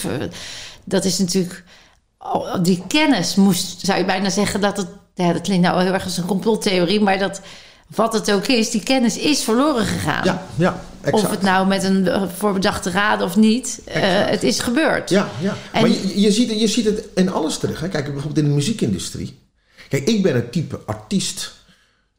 dat 0.84 1.04
is 1.04 1.18
natuurlijk. 1.18 1.64
Die 2.62 2.82
kennis 2.88 3.34
moest, 3.34 3.86
zou 3.86 3.98
je 3.98 4.04
bijna 4.04 4.30
zeggen 4.30 4.60
dat 4.60 4.76
het. 4.76 4.86
Ja, 5.14 5.32
dat 5.32 5.42
klinkt 5.42 5.66
nou 5.66 5.82
heel 5.82 5.92
erg 5.92 6.04
als 6.04 6.16
een 6.16 6.24
complottheorie, 6.24 7.00
maar 7.00 7.18
dat 7.18 7.40
wat 7.94 8.12
het 8.12 8.30
ook 8.32 8.46
is, 8.46 8.70
die 8.70 8.82
kennis 8.82 9.16
is 9.18 9.42
verloren 9.42 9.86
gegaan. 9.86 10.24
Ja, 10.24 10.46
ja, 10.56 10.82
exact. 11.00 11.24
Of 11.24 11.30
het 11.30 11.42
nou 11.42 11.66
met 11.66 11.84
een 11.84 12.08
eh, 12.08 12.22
voorbedachte 12.36 12.90
raad 12.90 13.22
of 13.22 13.36
niet, 13.36 13.80
eh, 13.84 14.00
het 14.26 14.42
is 14.42 14.60
gebeurd. 14.60 15.10
Ja, 15.10 15.28
ja. 15.40 15.56
En- 15.72 15.80
maar 15.80 15.90
je, 15.90 16.20
je, 16.20 16.32
ziet, 16.32 16.48
het- 16.50 16.60
je 16.60 16.66
ziet 16.68 16.84
het 16.84 17.04
in 17.14 17.30
alles 17.32 17.58
terug. 17.58 17.80
Hè? 17.80 17.88
Kijk, 17.88 18.04
bijvoorbeeld 18.04 18.38
in 18.38 18.44
de 18.44 18.54
muziekindustrie. 18.54 19.38
Kijk, 19.88 20.08
ik 20.08 20.22
ben 20.22 20.34
een 20.36 20.50
type 20.50 20.80
artiest 20.86 21.52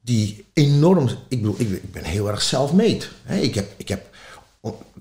die 0.02 0.46
enorm... 0.54 1.08
Ik 1.28 1.42
bedoel, 1.42 1.56
ik, 1.58 1.70
ben- 1.70 1.80
ik 1.84 1.92
ben 1.92 2.04
heel 2.04 2.30
erg 2.30 2.42
self-made. 2.42 3.06
hè. 3.24 3.38
Ik 3.40 3.56
heb, 3.56 3.72
ik 3.78 3.88
heb 3.88 4.09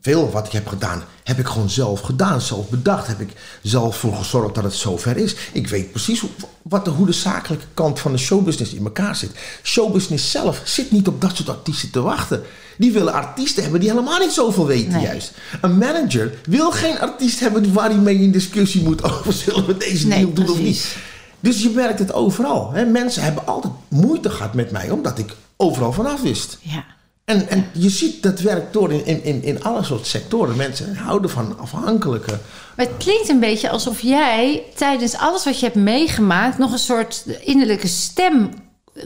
veel 0.00 0.30
wat 0.30 0.46
ik 0.46 0.52
heb 0.52 0.66
gedaan, 0.66 1.02
heb 1.24 1.38
ik 1.38 1.46
gewoon 1.46 1.70
zelf 1.70 2.00
gedaan. 2.00 2.40
Zelf 2.40 2.68
bedacht. 2.68 3.06
Heb 3.06 3.20
ik 3.20 3.32
zelf 3.62 3.96
voor 3.96 4.14
gezorgd 4.14 4.54
dat 4.54 4.64
het 4.64 4.74
zover 4.74 5.16
is. 5.16 5.36
Ik 5.52 5.68
weet 5.68 5.90
precies 5.90 6.20
hoe, 6.20 6.30
wat 6.62 6.84
de, 6.84 6.90
hoe 6.90 7.06
de 7.06 7.12
zakelijke 7.12 7.64
kant 7.74 8.00
van 8.00 8.12
de 8.12 8.18
showbusiness 8.18 8.72
in 8.74 8.84
elkaar 8.84 9.16
zit. 9.16 9.30
Showbusiness 9.62 10.30
zelf 10.30 10.60
zit 10.64 10.90
niet 10.90 11.08
op 11.08 11.20
dat 11.20 11.36
soort 11.36 11.48
artiesten 11.48 11.90
te 11.90 12.00
wachten. 12.00 12.42
Die 12.78 12.92
willen 12.92 13.12
artiesten 13.12 13.62
hebben 13.62 13.80
die 13.80 13.90
helemaal 13.90 14.18
niet 14.18 14.32
zoveel 14.32 14.66
weten 14.66 14.92
Nee. 14.92 15.02
juist. 15.02 15.32
Een 15.60 15.78
manager 15.78 16.34
wil 16.44 16.70
geen 16.70 16.98
artiest 16.98 17.40
hebben 17.40 17.72
waar 17.72 17.88
hij 17.90 17.98
mee 17.98 18.18
in 18.18 18.32
discussie 18.32 18.82
moet 18.82 19.04
over 19.10 19.32
zullen 19.32 19.66
we 19.66 19.76
deze 19.76 20.06
Nee, 20.06 20.18
deal 20.18 20.32
doen 20.32 20.50
of 20.50 20.58
niet. 20.60 20.96
Dus 21.40 21.62
je 21.62 21.70
merkt 21.70 21.98
het 21.98 22.12
overal. 22.12 22.72
Hè? 22.72 22.84
Mensen 22.84 23.22
hebben 23.22 23.46
altijd 23.46 23.72
moeite 23.88 24.30
gehad 24.30 24.54
met 24.54 24.70
mij 24.70 24.90
omdat 24.90 25.18
ik 25.18 25.34
overal 25.56 25.92
vanaf 25.92 26.22
wist. 26.22 26.58
Ja. 26.60 26.84
En, 27.28 27.48
en 27.48 27.70
je 27.72 27.88
ziet 27.88 28.22
dat 28.22 28.40
werkt 28.40 28.72
door 28.72 28.92
in, 28.92 29.06
in, 29.06 29.22
in, 29.22 29.42
in 29.42 29.62
alle 29.62 29.84
soort 29.84 30.06
sectoren. 30.06 30.56
Mensen 30.56 30.96
houden 30.96 31.30
van 31.30 31.58
afhankelijke. 31.58 32.38
Maar 32.76 32.86
het 32.86 32.96
klinkt 32.98 33.28
een 33.28 33.40
beetje 33.40 33.70
alsof 33.70 34.00
jij 34.00 34.62
tijdens 34.74 35.16
alles 35.16 35.44
wat 35.44 35.58
je 35.60 35.64
hebt 35.64 35.78
meegemaakt 35.78 36.58
nog 36.58 36.72
een 36.72 36.78
soort 36.78 37.24
innerlijke 37.40 37.86
stem 37.86 38.50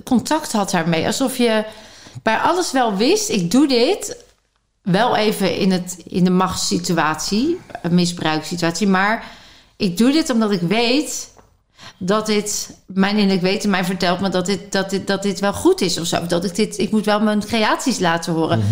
contact 0.05 0.53
had 0.53 0.71
daarmee. 0.71 1.07
Alsof 1.07 1.37
je 1.37 1.65
bij 2.23 2.37
alles 2.37 2.73
wel 2.73 2.97
wist, 2.97 3.29
ik 3.29 3.51
doe 3.51 3.69
dit. 3.69 4.17
Wel 4.83 5.17
even 5.17 5.57
in, 5.57 5.71
het, 5.71 5.97
in 6.07 6.25
de 6.25 6.31
machtssituatie, 6.31 7.61
een 7.83 7.95
misbruikssituatie. 7.95 8.87
Maar 8.87 9.25
ik 9.77 9.99
doe 9.99 10.13
dit 10.13 10.31
omdat 10.31 10.51
ik 10.51 10.61
weet 10.61 11.32
dat 12.05 12.27
dit, 12.27 12.77
mijn 12.87 13.15
innerlijk 13.17 13.43
weten 13.43 13.71
mij 13.71 13.85
vertelt 13.85 14.21
me 14.21 14.29
dat 14.29 14.47
dit, 14.47 14.73
dat 14.73 14.91
dit, 14.91 15.07
dat 15.07 15.23
dit 15.23 15.41
wel 15.41 15.53
goed 15.53 15.81
is 15.81 15.99
of 15.99 16.07
zo. 16.07 16.27
Dat 16.27 16.45
ik 16.45 16.55
dit, 16.55 16.79
ik 16.79 16.91
moet 16.91 17.05
wel 17.05 17.21
mijn 17.21 17.41
creaties 17.45 17.99
laten 17.99 18.33
horen. 18.33 18.63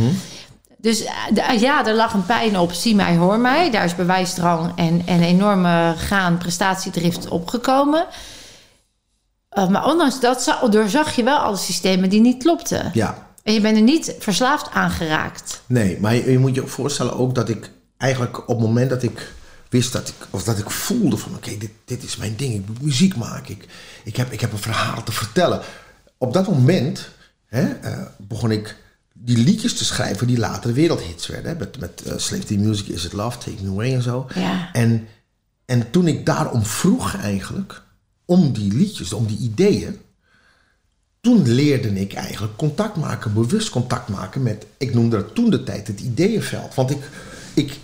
Dus 0.76 1.04
eh, 1.04 1.12
d- 1.34 1.60
ja, 1.60 1.86
er 1.86 1.94
lag 1.94 2.12
een 2.14 2.26
pijn 2.26 2.58
op. 2.58 2.72
Zie 2.72 2.94
mij, 2.94 3.16
hoor 3.16 3.38
mij. 3.38 3.70
Daar 3.70 3.84
is 3.84 3.94
bewijsdrang 3.94 4.72
en, 4.76 5.02
en 5.06 5.22
enorme 5.22 5.94
gaan 5.96 6.38
prestatiedrift 6.38 7.28
opgekomen. 7.28 8.06
Eh, 9.48 9.68
maar 9.68 9.86
ondanks 9.86 10.20
dat 10.20 10.42
za- 10.42 10.68
doorzag 10.68 11.16
je 11.16 11.22
wel 11.22 11.36
alle 11.38 11.56
systemen 11.56 12.08
die 12.10 12.20
niet 12.20 12.42
klopten. 12.42 12.90
Ja, 12.94 13.26
En 13.42 13.52
je 13.52 13.60
bent 13.60 13.76
er 13.76 13.82
niet 13.82 14.14
verslaafd 14.18 14.70
aan 14.72 14.90
geraakt. 14.90 15.62
nee, 15.66 15.98
maar 16.00 16.14
je, 16.14 16.30
je 16.30 16.38
moet 16.38 16.54
je 16.54 16.66
voorstellen 16.66 17.16
ook 17.18 17.34
dat 17.34 17.48
ik 17.48 17.70
eigenlijk 17.96 18.38
op 18.38 18.46
het 18.48 18.58
moment 18.66 18.90
dat 18.90 19.02
ik 19.02 19.32
wist 19.70 19.92
dat 19.92 20.08
ik, 20.08 20.14
of 20.30 20.44
dat 20.44 20.58
ik 20.58 20.70
voelde 20.70 21.16
van 21.16 21.34
oké, 21.34 21.56
dit, 21.58 21.70
dit 21.84 22.02
is 22.02 22.16
mijn 22.16 22.36
ding, 22.36 22.54
ik 22.54 22.66
moet 22.66 22.82
muziek 22.82 23.16
maken, 23.16 23.54
ik, 23.54 23.68
ik, 24.04 24.16
heb, 24.16 24.32
ik 24.32 24.40
heb 24.40 24.52
een 24.52 24.58
verhaal 24.58 25.02
te 25.02 25.12
vertellen. 25.12 25.60
Op 26.18 26.32
dat 26.32 26.48
moment 26.48 27.08
hè, 27.46 27.68
eh, 27.68 28.06
begon 28.18 28.50
ik 28.50 28.76
die 29.12 29.36
liedjes 29.36 29.74
te 29.74 29.84
schrijven 29.84 30.26
die 30.26 30.38
later 30.38 30.72
wereldhits 30.72 31.26
werden. 31.26 31.52
Hè, 31.52 31.58
met 31.58 31.78
met 31.78 32.02
Slave 32.16 32.44
to 32.44 32.56
Music, 32.56 32.86
Is 32.86 33.04
It 33.04 33.12
Love, 33.12 33.38
Take 33.38 33.62
Me 33.62 33.70
Away 33.70 33.94
en 33.94 34.02
zo. 34.02 34.26
Ja. 34.34 34.72
En, 34.72 35.06
en 35.64 35.90
toen 35.90 36.06
ik 36.06 36.26
daarom 36.26 36.64
vroeg 36.64 37.16
eigenlijk, 37.16 37.82
om 38.24 38.52
die 38.52 38.72
liedjes, 38.72 39.12
om 39.12 39.26
die 39.26 39.38
ideeën, 39.38 40.00
toen 41.20 41.48
leerde 41.48 42.00
ik 42.00 42.12
eigenlijk 42.12 42.56
contact 42.56 42.96
maken, 42.96 43.34
bewust 43.34 43.70
contact 43.70 44.08
maken 44.08 44.42
met, 44.42 44.66
ik 44.76 44.94
noemde 44.94 45.16
dat 45.16 45.34
toen 45.34 45.50
de 45.50 45.62
tijd 45.62 45.86
het 45.86 46.00
ideeënveld. 46.00 46.74
Want 46.74 46.90
ik, 46.90 47.10
ik, 47.54 47.78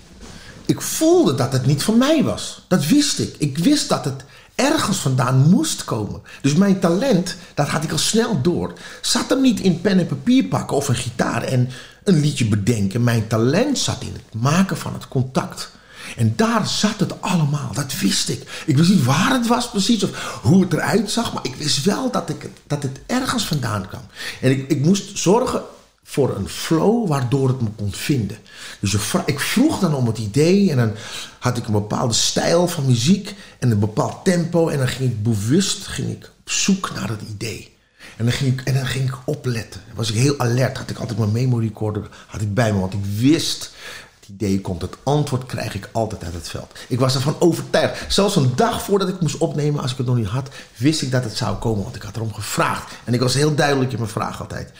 ik 0.66 0.80
voelde 0.80 1.34
dat 1.34 1.52
het 1.52 1.66
niet 1.66 1.82
van 1.82 1.98
mij 1.98 2.24
was. 2.24 2.64
Dat 2.68 2.86
wist 2.86 3.18
ik. 3.18 3.34
Ik 3.38 3.58
wist 3.58 3.88
dat 3.88 4.04
het 4.04 4.24
ergens 4.54 4.96
vandaan 4.96 5.48
moest 5.48 5.84
komen. 5.84 6.22
Dus 6.42 6.54
mijn 6.54 6.80
talent, 6.80 7.36
dat 7.54 7.68
had 7.68 7.84
ik 7.84 7.92
al 7.92 7.98
snel 7.98 8.42
door. 8.42 8.72
Zat 9.00 9.28
hem 9.28 9.40
niet 9.40 9.60
in 9.60 9.80
pen 9.80 9.98
en 9.98 10.06
papier 10.06 10.44
pakken 10.44 10.76
of 10.76 10.88
een 10.88 10.94
gitaar 10.94 11.42
en 11.42 11.68
een 12.04 12.20
liedje 12.20 12.48
bedenken. 12.48 13.04
Mijn 13.04 13.26
talent 13.26 13.78
zat 13.78 14.02
in 14.02 14.12
het 14.12 14.42
maken 14.42 14.76
van 14.76 14.92
het 14.92 15.08
contact. 15.08 15.70
En 16.16 16.32
daar 16.36 16.66
zat 16.66 17.00
het 17.00 17.22
allemaal, 17.22 17.70
dat 17.72 17.98
wist 18.00 18.28
ik. 18.28 18.62
Ik 18.66 18.76
wist 18.76 18.90
niet 18.90 19.04
waar 19.04 19.30
het 19.30 19.46
was 19.46 19.70
precies 19.70 20.04
of 20.04 20.38
hoe 20.42 20.62
het 20.62 20.72
eruit 20.72 21.10
zag, 21.10 21.32
maar 21.32 21.44
ik 21.44 21.54
wist 21.54 21.84
wel 21.84 22.10
dat, 22.10 22.28
ik, 22.28 22.50
dat 22.66 22.82
het 22.82 23.00
ergens 23.06 23.46
vandaan 23.46 23.88
kwam. 23.88 24.02
En 24.40 24.50
ik, 24.50 24.70
ik 24.70 24.84
moest 24.84 25.18
zorgen 25.18 25.62
voor 26.08 26.36
een 26.36 26.48
flow 26.48 27.08
waardoor 27.08 27.48
het 27.48 27.60
me 27.60 27.68
kon 27.76 27.92
vinden. 27.92 28.36
Dus 28.80 28.94
ik 29.26 29.40
vroeg 29.40 29.78
dan 29.78 29.94
om 29.94 30.06
het 30.06 30.18
idee 30.18 30.70
en 30.70 30.76
dan 30.76 30.92
had 31.38 31.56
ik 31.56 31.66
een 31.66 31.72
bepaalde 31.72 32.14
stijl 32.14 32.68
van 32.68 32.86
muziek 32.86 33.34
en 33.58 33.70
een 33.70 33.78
bepaald 33.78 34.24
tempo 34.24 34.68
en 34.68 34.78
dan 34.78 34.88
ging 34.88 35.10
ik 35.10 35.22
bewust 35.22 35.86
ging 35.86 36.10
ik 36.10 36.30
op 36.40 36.50
zoek 36.50 36.90
naar 36.94 37.08
het 37.08 37.22
idee. 37.30 37.74
En 38.16 38.24
dan 38.24 38.34
ging 38.34 38.60
ik, 38.60 38.66
en 38.66 38.74
dan 38.74 38.86
ging 38.86 39.08
ik 39.08 39.14
opletten. 39.24 39.80
Was 39.94 40.10
ik 40.10 40.14
heel 40.14 40.38
alert. 40.38 40.78
Had 40.78 40.90
ik 40.90 40.98
altijd 40.98 41.18
mijn 41.18 41.32
memory 41.32 41.66
recorder 41.66 42.08
had 42.26 42.40
ik 42.40 42.54
bij 42.54 42.72
me. 42.72 42.80
Want 42.80 42.92
ik 42.92 43.04
wist, 43.16 43.72
het 44.20 44.28
idee 44.28 44.60
komt, 44.60 44.82
het 44.82 44.96
antwoord 45.02 45.46
krijg 45.46 45.74
ik 45.74 45.88
altijd 45.92 46.24
uit 46.24 46.34
het 46.34 46.48
veld. 46.48 46.78
Ik 46.88 46.98
was 46.98 47.14
ervan 47.14 47.36
overtuigd. 47.38 48.12
Zelfs 48.12 48.36
een 48.36 48.52
dag 48.56 48.82
voordat 48.82 49.08
ik 49.08 49.20
moest 49.20 49.38
opnemen, 49.38 49.82
als 49.82 49.92
ik 49.92 49.96
het 49.96 50.06
nog 50.06 50.16
niet 50.16 50.26
had, 50.26 50.48
wist 50.76 51.02
ik 51.02 51.10
dat 51.10 51.24
het 51.24 51.36
zou 51.36 51.56
komen. 51.56 51.82
Want 51.82 51.96
ik 51.96 52.02
had 52.02 52.16
erom 52.16 52.34
gevraagd. 52.34 52.92
En 53.04 53.14
ik 53.14 53.20
was 53.20 53.34
heel 53.34 53.54
duidelijk 53.54 53.92
in 53.92 53.98
mijn 53.98 54.10
vraag 54.10 54.40
altijd. 54.40 54.72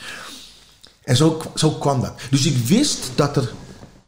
En 1.07 1.15
zo, 1.15 1.41
zo 1.55 1.71
kwam 1.71 2.01
dat. 2.01 2.19
Dus 2.29 2.45
ik 2.45 2.57
wist 2.57 3.11
dat, 3.15 3.35
er, 3.35 3.53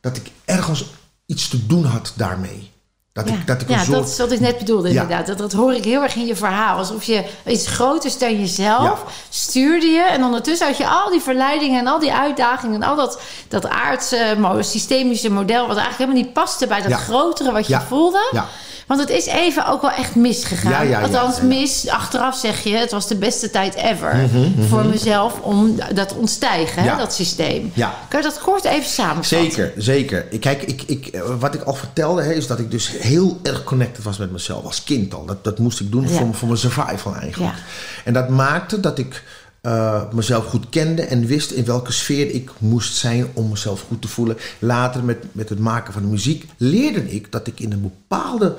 dat 0.02 0.18
ik 0.18 0.32
ergens 0.46 0.86
iets 1.26 1.48
te 1.48 1.66
doen 1.66 1.86
had 1.86 2.14
daarmee. 2.16 2.72
Dat 3.14 3.28
Ja, 3.30 3.34
ik, 3.34 3.48
dat 3.48 3.62
ik 3.62 3.70
ja 3.70 3.78
soort... 3.84 3.98
dat 3.98 4.08
is 4.10 4.18
wat 4.18 4.32
ik 4.32 4.40
net 4.40 4.58
bedoelde 4.58 4.94
Ja. 4.94 5.02
inderdaad. 5.02 5.28
Dat, 5.28 5.38
dat 5.38 5.54
hoor 5.54 5.74
ik 5.74 5.84
heel 5.84 6.04
erg 6.04 6.16
in 6.16 6.26
je 6.26 6.36
verhaal. 6.36 6.78
Alsof 6.78 7.04
je 7.04 7.24
iets 7.46 7.68
groters 7.68 8.18
dan 8.18 8.40
jezelf 8.40 8.84
Ja. 8.84 8.96
stuurde 9.30 9.86
je. 9.86 10.02
En 10.02 10.24
ondertussen 10.24 10.68
had 10.68 10.78
je 10.78 10.88
al 10.88 11.10
die 11.10 11.22
verleidingen 11.22 11.80
en 11.80 11.88
al 11.88 12.00
die 12.00 12.14
uitdagingen... 12.14 12.82
en 12.84 12.90
al 12.90 12.96
dat, 12.96 13.22
dat 13.48 13.68
aardse, 13.70 14.38
systemische 14.60 15.30
model... 15.32 15.68
wat 15.68 15.78
eigenlijk 15.78 15.98
helemaal 15.98 16.22
niet 16.24 16.34
paste 16.34 16.68
bij 16.68 16.82
dat 16.82 16.94
grotere 16.94 17.52
wat 17.52 17.68
je 17.68 17.80
voelde. 17.88 18.30
Ja. 18.32 18.46
Want 18.88 19.02
het 19.02 19.10
is 19.10 19.26
even 19.26 19.68
ook 19.68 19.82
wel 19.82 19.92
echt 19.92 20.16
misgegaan. 20.16 20.94
Althans, 21.04 21.42
mis. 21.42 21.88
Achteraf 21.90 22.36
zeg 22.36 22.64
je, 22.64 22.76
het 22.76 22.92
was 22.92 23.08
de 23.08 23.16
beste 23.16 23.50
tijd 23.50 23.76
ever... 23.76 24.16
Mhm, 24.16 24.68
voor 24.68 24.86
mezelf 24.86 25.40
om 25.42 25.76
dat 25.94 26.16
ontstijgen, 26.16 26.84
hè, 26.84 26.98
dat 26.98 27.14
systeem. 27.14 27.72
Kan 28.10 28.22
je 28.22 28.22
dat 28.22 28.40
kort 28.40 28.64
even 28.66 28.90
samenvatten? 28.90 29.28
Zeker, 29.40 29.74
zeker. 29.78 30.26
Ik- 30.30 30.40
Kijk, 30.40 30.62
ik, 30.64 30.84
ik, 30.88 31.08
eh, 31.08 31.22
wat 31.40 31.54
ik 31.54 31.62
al 31.64 31.74
vertelde, 31.74 32.22
hè, 32.24 32.34
is 32.34 32.48
dat 32.48 32.60
ik 32.60 32.72
dus 32.72 32.92
heel 33.00 33.40
erg 33.44 33.64
connected 33.64 34.04
was 34.04 34.18
met 34.18 34.32
mezelf 34.32 34.66
als 34.66 34.84
kind 34.84 35.14
al. 35.14 35.26
Dat, 35.26 35.44
dat 35.44 35.60
moest 35.60 35.80
ik 35.80 35.92
doen 35.92 36.04
Ja. 36.04 36.10
voor, 36.10 36.34
voor 36.34 36.48
mijn 36.48 36.60
survival 36.60 37.16
eigenlijk. 37.16 37.54
Ja. 37.56 37.60
En 38.06 38.14
dat 38.14 38.30
maakte 38.30 38.80
dat 38.80 38.98
ik 39.00 39.24
eh, 39.62 40.04
mezelf 40.14 40.46
goed 40.46 40.70
kende 40.70 41.02
en 41.02 41.26
wist 41.26 41.52
in 41.52 41.66
welke 41.66 41.92
sfeer 41.92 42.32
ik 42.34 42.52
moest 42.58 42.96
zijn 42.96 43.28
om 43.34 43.50
mezelf 43.50 43.82
goed 43.88 44.02
te 44.02 44.08
voelen. 44.08 44.38
Later 44.60 45.04
met, 45.04 45.18
met 45.32 45.50
het 45.50 45.60
maken 45.60 45.94
van 45.94 46.02
de 46.02 46.08
muziek 46.08 46.46
leerde 46.58 47.12
ik 47.12 47.32
dat 47.32 47.48
ik 47.48 47.60
in 47.60 47.72
een 47.72 47.82
bepaalde 47.82 48.56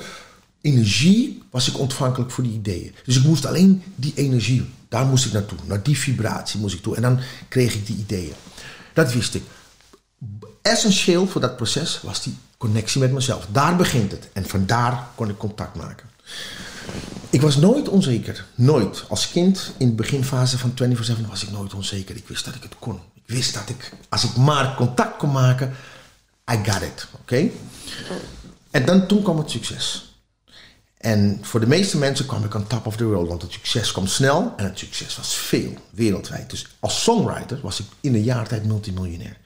energie 0.61 1.43
was 1.51 1.69
ik 1.69 1.79
ontvankelijk 1.79 2.31
voor 2.31 2.45
die 2.45 2.53
ideeën. 2.53 2.95
Dus 3.05 3.17
ik 3.17 3.25
moest 3.25 3.47
alleen 3.47 3.83
die 3.95 4.13
energie, 4.15 4.65
daar 4.89 5.07
moest 5.07 5.25
ik 5.27 5.33
naartoe. 5.33 5.59
Naar 5.67 5.83
die 5.83 5.99
vibratie 5.99 6.61
moest 6.61 6.75
ik 6.75 6.83
toe. 6.83 6.97
En 6.97 7.03
dan 7.03 7.19
kreeg 7.49 7.75
ik 7.75 7.87
die 7.87 7.97
ideeën. 7.97 8.33
Dat 8.93 9.13
wist 9.13 9.35
ik 9.35 9.43
essentieel 10.63 11.27
voor 11.27 11.41
dat 11.41 11.57
proces 11.57 12.01
was 12.03 12.23
die 12.23 12.37
connectie 12.57 13.01
met 13.01 13.13
mezelf. 13.13 13.47
Daar 13.51 13.77
begint 13.77 14.11
het. 14.11 14.29
En 14.33 14.47
vandaar 14.47 15.07
kon 15.15 15.29
ik 15.29 15.37
contact 15.37 15.77
maken. 15.77 16.09
Ik 17.31 17.41
was 17.41 17.57
nooit 17.57 17.89
onzeker. 17.89 18.45
Nooit. 18.55 19.05
Als 19.09 19.31
kind 19.31 19.73
in 19.77 19.89
de 19.89 19.95
beginfase 19.95 20.59
van 20.59 20.73
24-7 20.73 21.29
was 21.29 21.43
ik 21.43 21.51
nooit 21.51 21.75
onzeker. 21.75 22.17
Ik 22.17 22.29
wist 22.29 22.45
dat 22.45 22.55
ik 22.55 22.63
het 22.63 22.75
kon. 22.79 23.01
Ik 23.15 23.23
wist 23.27 23.55
dat 23.55 23.69
ik, 23.69 23.93
als 24.09 24.25
ik 24.25 24.37
maar 24.37 24.75
contact 24.75 25.17
kon 25.17 25.33
maken, 25.33 25.75
I 26.53 26.71
got 26.71 26.83
it. 26.83 27.07
Oké? 27.21 27.51
En 28.71 28.85
dan, 28.85 29.07
toen 29.07 29.23
kwam 29.23 29.39
het 29.39 29.51
succes. 29.51 30.15
En 30.97 31.39
voor 31.43 31.61
de 31.61 31.67
meeste 31.67 31.99
mensen 31.99 32.27
kwam 32.27 32.45
ik 32.45 32.55
aan 32.55 32.67
top 32.67 32.87
of 32.87 32.97
the 32.97 33.05
world, 33.05 33.29
want 33.29 33.43
het 33.43 33.53
succes 33.53 33.93
kwam 33.93 34.07
snel 34.07 34.53
en 34.57 34.65
het 34.65 34.79
succes 34.79 35.17
was 35.17 35.35
veel, 35.35 35.73
wereldwijd. 35.91 36.51
Dus 36.51 36.67
als 36.81 37.03
songwriter 37.03 37.61
was 37.63 37.81
ik 37.81 37.87
in 38.01 38.15
een 38.15 38.23
jaar 38.23 38.49
tijd 38.49 38.65
multimiljonair. 38.65 39.37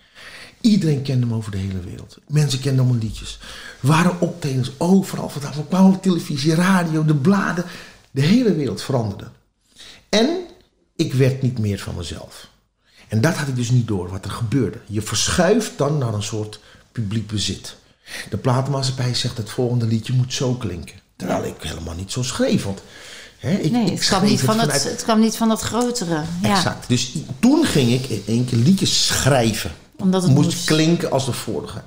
Iedereen 0.65 1.03
kende 1.03 1.27
me 1.27 1.35
over 1.35 1.51
de 1.51 1.57
hele 1.57 1.81
wereld. 1.81 2.19
Mensen 2.29 2.61
kenden 2.61 2.87
mijn 2.87 2.99
liedjes. 2.99 3.39
Er 3.83 3.87
waren 3.89 4.21
optredens 4.21 4.71
overal. 4.79 5.31
We 5.55 5.67
kwamen 5.69 5.95
op 5.95 6.03
televisie, 6.03 6.55
radio, 6.55 7.05
de 7.05 7.15
bladen. 7.15 7.65
De 8.11 8.21
hele 8.21 8.55
wereld 8.55 8.83
veranderde. 8.83 9.25
En 10.09 10.29
ik 10.97 11.13
werd 11.15 11.43
niet 11.43 11.59
meer 11.59 11.79
van 11.79 11.95
mezelf. 11.97 12.49
En 13.09 13.21
dat 13.21 13.35
had 13.35 13.49
ik 13.49 13.57
dus 13.57 13.71
niet 13.71 13.87
door, 13.87 14.09
wat 14.11 14.25
er 14.25 14.31
gebeurde. 14.31 14.79
Je 14.87 15.03
verschuift 15.03 15.73
dan 15.79 15.99
naar 15.99 16.15
een 16.15 16.23
soort 16.23 16.61
publiek 16.93 17.27
bezit. 17.27 17.77
De 18.31 18.37
platenmaatschappij 18.37 19.15
zegt 19.15 19.37
het 19.37 19.51
volgende 19.51 19.87
liedje 19.87 20.13
moet 20.13 20.33
zo 20.33 20.55
klinken. 20.55 20.97
Terwijl 21.17 21.45
ik 21.45 21.55
helemaal 21.59 21.95
niet 21.95 22.13
zo 22.13 22.23
schreef. 22.23 22.65
Want 22.65 22.83
hè, 23.39 23.51
ik, 23.57 23.71
Nee, 23.71 23.85
ik 23.85 23.91
het 23.99 24.07
kwam, 24.07 24.25
niet 24.25 24.41
van 24.41 24.57
vanuit- 24.57 24.83
het, 24.83 24.93
het 24.93 25.03
kwam 25.03 25.21
niet 25.21 25.37
van 25.37 25.49
dat 25.49 25.61
grotere. 25.61 26.23
Ja, 26.43 26.57
Exact. 26.57 26.89
Dus 26.89 27.13
toen 27.41 27.65
ging 27.65 27.91
ik 27.93 28.07
in 28.09 28.23
één 28.27 28.45
keer 28.45 28.59
liedjes 28.59 29.07
schrijven. 29.07 29.71
Omdat 30.05 30.23
het 30.23 30.33
moest, 30.33 30.49
moest. 30.49 30.65
klinken 30.65 31.11
als 31.11 31.25
de 31.25 31.33
vorige. 31.33 31.83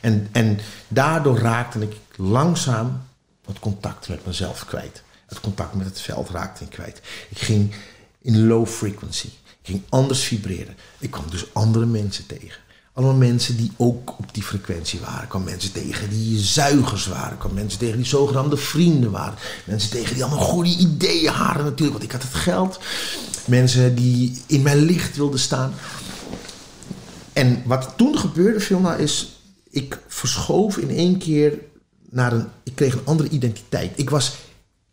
En, 0.00 0.28
en 0.32 0.58
daardoor 0.88 1.38
raakte 1.38 1.80
ik 1.80 1.96
langzaam 2.16 3.02
het 3.46 3.58
contact 3.58 4.08
met 4.08 4.26
mezelf 4.26 4.64
kwijt. 4.66 5.02
Het 5.26 5.40
contact 5.40 5.74
met 5.74 5.86
het 5.86 6.00
veld 6.00 6.28
raakte 6.30 6.64
ik 6.64 6.70
kwijt. 6.70 7.00
Ik 7.28 7.38
ging 7.38 7.74
in 8.22 8.46
low 8.46 8.66
frequency. 8.66 9.26
Ik 9.62 9.66
ging 9.66 9.82
anders 9.88 10.22
vibreren. 10.22 10.76
Ik 10.98 11.10
kwam 11.10 11.24
dus 11.30 11.44
andere 11.52 11.86
mensen 11.86 12.26
tegen. 12.26 12.60
Allemaal 12.92 13.16
mensen 13.16 13.56
die 13.56 13.72
ook 13.76 14.18
op 14.18 14.34
die 14.34 14.42
frequentie 14.42 15.00
waren. 15.00 15.22
Ik 15.22 15.28
kwam 15.28 15.44
mensen 15.44 15.72
tegen 15.72 16.10
die 16.10 16.38
zuigers 16.38 17.06
waren. 17.06 17.32
Ik 17.32 17.38
kwam 17.38 17.54
mensen 17.54 17.78
tegen 17.78 17.96
die 17.96 18.06
zogenaamde 18.06 18.56
vrienden 18.56 19.10
waren. 19.10 19.38
Mensen 19.64 19.90
tegen 19.90 20.14
die 20.14 20.24
allemaal 20.24 20.44
goede 20.44 20.76
ideeën 20.76 21.32
hadden 21.32 21.64
natuurlijk, 21.64 21.92
want 21.98 22.02
ik 22.04 22.12
had 22.12 22.22
het 22.22 22.34
geld. 22.34 22.80
Mensen 23.44 23.94
die 23.94 24.42
in 24.46 24.62
mijn 24.62 24.78
licht 24.78 25.16
wilden 25.16 25.40
staan. 25.40 25.74
En 27.40 27.62
wat 27.64 27.92
toen 27.96 28.18
gebeurde, 28.18 28.60
Vilna, 28.60 28.94
is... 28.94 29.40
Ik 29.70 29.98
verschoof 30.06 30.76
in 30.76 30.90
één 30.90 31.18
keer 31.18 31.58
naar 32.10 32.32
een... 32.32 32.48
Ik 32.62 32.74
kreeg 32.74 32.94
een 32.94 33.04
andere 33.04 33.28
identiteit. 33.28 33.98
Ik 33.98 34.10
was 34.10 34.36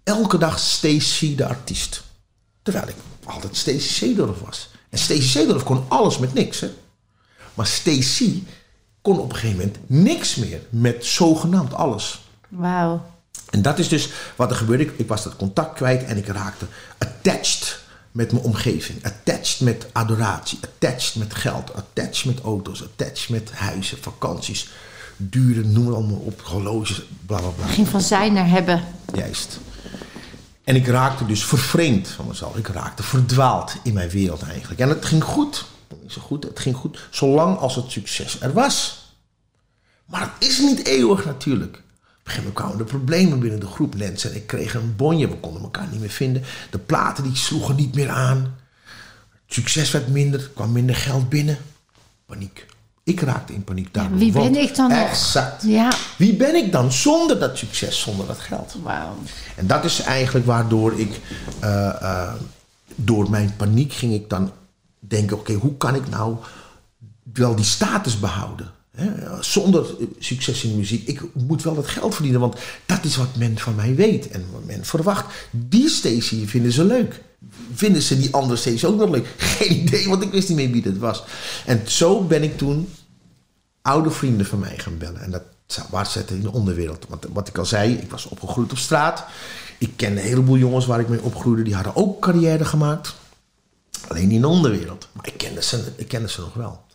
elke 0.03 0.37
dag 0.37 0.59
Stacey 0.59 1.35
de 1.35 1.47
artiest. 1.47 2.03
Terwijl 2.61 2.87
ik 2.87 2.95
altijd 3.23 3.57
Stacey 3.57 3.79
Seedorf 3.79 4.39
was. 4.39 4.69
En 4.89 4.97
Stacey 4.97 5.23
Seedorf 5.23 5.63
kon 5.63 5.85
alles 5.87 6.17
met 6.17 6.33
niks, 6.33 6.59
hè. 6.59 6.69
Maar 7.53 7.67
Stacey 7.67 8.43
kon 9.01 9.19
op 9.19 9.29
een 9.29 9.35
gegeven 9.35 9.57
moment 9.57 9.77
niks 9.87 10.35
meer 10.35 10.61
met 10.69 11.05
zogenaamd 11.05 11.73
alles. 11.73 12.21
Wauw. 12.47 13.05
En 13.49 13.61
dat 13.61 13.79
is 13.79 13.87
dus 13.87 14.09
wat 14.35 14.49
er 14.49 14.57
gebeurde. 14.57 14.83
Ik, 14.83 14.93
ik 14.97 15.07
was 15.07 15.23
dat 15.23 15.35
contact 15.35 15.75
kwijt 15.75 16.03
en 16.03 16.17
ik 16.17 16.27
raakte 16.27 16.65
attached 16.97 17.79
met 18.18 18.32
mijn 18.32 18.43
omgeving. 18.43 19.05
Attached 19.05 19.59
met 19.59 19.88
adoratie. 19.91 20.59
Attached 20.61 21.15
met 21.15 21.36
geld. 21.36 21.74
Attached 21.74 22.26
met 22.26 22.41
auto's. 22.41 22.84
Attached 22.84 23.30
met 23.30 23.51
huizen, 23.51 23.97
vakanties. 24.01 24.70
Dure, 25.18 25.63
noem 25.63 25.86
het 25.86 25.95
allemaal 25.95 26.18
op. 26.18 26.41
Horloges, 26.41 27.05
bla 27.26 27.39
bla 27.39 27.49
bla. 27.49 27.65
Ging 27.65 27.88
van 27.88 28.01
zijn 28.01 28.34
naar 28.34 28.49
hebben. 28.49 28.84
Juist. 29.13 29.59
En 30.63 30.76
ik 30.76 30.88
raakte 30.88 31.26
dus 31.26 31.45
vervreemd 31.45 32.07
van 32.07 32.28
mezelf. 32.28 32.55
Ik 32.55 32.68
raakte 32.68 33.03
verdwaald 33.03 33.76
in 33.84 33.93
mijn 33.93 34.09
wereld 34.09 34.41
eigenlijk. 34.41 34.80
En 34.80 34.89
het 34.89 35.05
ging 35.05 35.24
goed. 35.24 35.65
Zo 36.07 36.22
goed. 36.22 36.43
Het 36.43 36.59
ging 36.59 36.76
goed 36.76 37.07
zolang 37.09 37.57
als 37.57 37.76
het 37.76 37.91
succes 37.91 38.41
er 38.41 38.53
was. 38.53 39.05
Maar 40.05 40.22
het 40.22 40.49
is 40.49 40.59
niet 40.59 40.86
eeuwig 40.86 41.26
natuurlijk. 41.26 41.82
Op 42.28 42.34
een 42.34 42.39
gegeven 42.39 42.61
moment 42.61 42.80
kwamen 42.80 42.80
er 42.80 43.05
problemen 43.05 43.39
binnen 43.39 43.59
de 43.59 43.73
groep. 43.75 43.93
Lens 43.95 44.25
en 44.25 44.36
ik 44.36 44.47
kregen 44.47 44.82
een 44.82 44.95
bonje. 44.95 45.28
We 45.28 45.36
konden 45.36 45.61
elkaar 45.61 45.88
niet 45.91 45.99
meer 45.99 46.09
vinden. 46.09 46.43
De 46.71 46.78
platen 46.78 47.23
die 47.23 47.36
sloegen 47.36 47.75
niet 47.75 47.95
meer 47.95 48.09
aan. 48.09 48.38
Het 49.45 49.53
succes 49.53 49.91
werd 49.91 50.07
minder. 50.07 50.39
Er 50.39 50.49
kwam 50.53 50.71
minder 50.71 50.95
geld 50.95 51.30
binnen. 51.30 51.57
Paniek. 52.25 52.65
Ik 53.03 53.19
raakte 53.21 53.53
in 53.53 53.63
paniek 53.63 53.93
daardoor. 53.93 54.17
wie 54.17 54.32
ben 54.32 54.55
ik 54.55 54.75
dan 54.75 54.89
nog? 54.89 55.09
Exact. 55.09 55.63
Ja. 55.63 55.91
Wie 56.17 56.36
ben 56.36 56.55
ik 56.55 56.71
dan 56.71 56.91
zonder 56.91 57.39
dat 57.39 57.57
succes, 57.57 58.01
zonder 58.01 58.28
dat 58.28 58.39
geld? 58.39 58.75
Wauw. 58.84 59.15
En 59.55 59.67
dat 59.67 59.86
is 59.86 60.01
eigenlijk 60.01 60.45
waardoor 60.45 60.99
ik, 60.99 61.19
eh, 61.59 62.01
eh, 62.01 62.34
door 62.95 63.30
mijn 63.30 63.55
paniek 63.55 63.93
ging 63.93 64.13
ik 64.13 64.30
dan 64.30 64.51
denken, 64.99 65.38
oké, 65.38 65.53
hoe 65.53 65.78
kan 65.78 65.95
ik 65.95 66.09
nou 66.09 66.36
wel 67.34 67.55
die 67.55 67.65
status 67.65 68.19
behouden? 68.19 68.71
Zonder 69.39 69.85
succes 70.19 70.63
in 70.63 70.75
muziek. 70.75 71.07
Ik 71.07 71.21
moet 71.33 71.63
wel 71.63 71.75
het 71.75 71.87
geld 71.87 72.13
verdienen, 72.13 72.39
want 72.39 72.55
dat 72.85 73.03
is 73.03 73.15
wat 73.15 73.35
men 73.35 73.57
van 73.57 73.75
mij 73.75 73.95
weet 73.95 74.27
en 74.27 74.45
wat 74.51 74.65
men 74.65 74.85
verwacht. 74.85 75.25
Die 75.51 75.89
Stacey 75.89 76.43
vinden 76.45 76.71
ze 76.71 76.83
leuk. 76.83 77.23
Vinden 77.73 78.01
ze 78.01 78.19
die 78.19 78.33
andere 78.33 78.57
Stacey 78.57 78.89
ook 78.89 78.97
nog 78.99 79.09
leuk? 79.09 79.27
Geen 79.37 79.71
idee, 79.71 80.07
want 80.07 80.23
ik 80.23 80.31
wist 80.31 80.47
niet 80.47 80.57
meer 80.57 80.71
wie 80.71 80.81
dat 80.81 80.97
was. 80.97 81.23
En 81.65 81.81
zo 81.85 82.23
ben 82.23 82.43
ik 82.43 82.57
toen 82.57 82.89
oude 83.81 84.11
vrienden 84.11 84.45
van 84.45 84.59
mij 84.59 84.77
gaan 84.77 84.97
bellen. 84.97 85.21
En 85.21 85.31
dat 85.31 85.43
waar 85.89 86.05
zetten 86.05 86.35
in 86.35 86.41
de 86.41 86.51
onderwereld. 86.51 87.05
Want 87.09 87.25
wat 87.33 87.47
ik 87.47 87.57
al 87.57 87.65
zei, 87.65 87.93
ik 87.93 88.11
was 88.11 88.25
opgegroeid 88.25 88.71
op 88.71 88.77
straat. 88.77 89.25
Ik 89.77 89.91
kende 89.95 90.21
een 90.21 90.27
heleboel 90.27 90.57
jongens 90.57 90.85
waar 90.85 90.99
ik 90.99 91.09
mee 91.09 91.21
opgroeide. 91.21 91.63
Die 91.63 91.75
hadden 91.75 91.95
ook 91.95 92.21
carrière 92.21 92.65
gemaakt. 92.65 93.15
Alleen 94.07 94.31
in 94.31 94.41
de 94.41 94.47
onderwereld. 94.47 95.07
Maar 95.11 95.27
ik 95.27 95.37
kende 95.37 95.61
ze, 95.61 95.83
ik 95.95 96.07
kende 96.07 96.29
ze 96.29 96.41
nog 96.41 96.53
wel. 96.53 96.85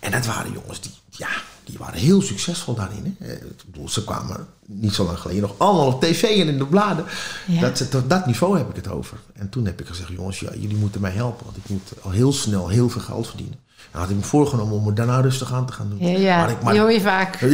En 0.00 0.10
dat 0.10 0.26
waren 0.26 0.52
jongens 0.52 0.80
die, 0.80 0.90
ja, 1.10 1.28
die 1.64 1.78
waren 1.78 1.98
heel 2.00 2.22
succesvol 2.22 2.74
daarin. 2.74 3.16
Hè. 3.18 3.26
Eh, 3.26 3.32
Ik 3.42 3.64
bedoel, 3.66 3.88
ze 3.88 4.04
kwamen 4.04 4.46
niet 4.66 4.94
zo 4.94 5.04
lang 5.04 5.18
geleden 5.18 5.42
nog 5.42 5.54
allemaal 5.58 5.86
op 5.86 6.00
tv 6.02 6.22
en 6.22 6.48
in 6.48 6.58
de 6.58 6.66
bladen. 6.66 7.04
Ja. 7.46 7.60
Dat, 7.60 7.78
ze- 7.78 7.88
tot 7.88 8.10
dat 8.10 8.26
niveau 8.26 8.58
heb 8.58 8.68
ik 8.70 8.76
het 8.76 8.88
over. 8.88 9.18
En 9.32 9.48
toen 9.48 9.64
heb 9.66 9.80
ik 9.80 9.86
gezegd, 9.86 10.08
jongens, 10.08 10.40
ja, 10.40 10.50
jullie 10.54 10.76
moeten 10.76 11.00
mij 11.00 11.10
helpen. 11.10 11.44
Want 11.44 11.56
ik 11.56 11.68
moet 11.68 11.92
al 12.02 12.10
heel 12.10 12.32
snel 12.32 12.68
heel 12.68 12.88
veel 12.90 13.00
geld 13.00 13.26
verdienen. 13.26 13.58
En 13.92 13.98
had 14.00 14.10
ik 14.10 14.16
me 14.16 14.22
voorgenomen 14.22 14.74
om 14.76 14.86
het 14.86 14.96
daarna 14.96 15.20
rustig 15.20 15.52
aan 15.52 15.66
te 15.66 15.72
gaan 15.72 15.88
doen. 15.98 16.08
Ja, 16.10 16.18
ja. 16.18 16.36
Maar 16.36 16.50
ik- 16.50 16.62
maar- 16.62 16.72
die 16.72 16.82
hoor 16.82 16.92
je 16.92 17.00
vaak. 17.00 17.40
ja, 17.40 17.48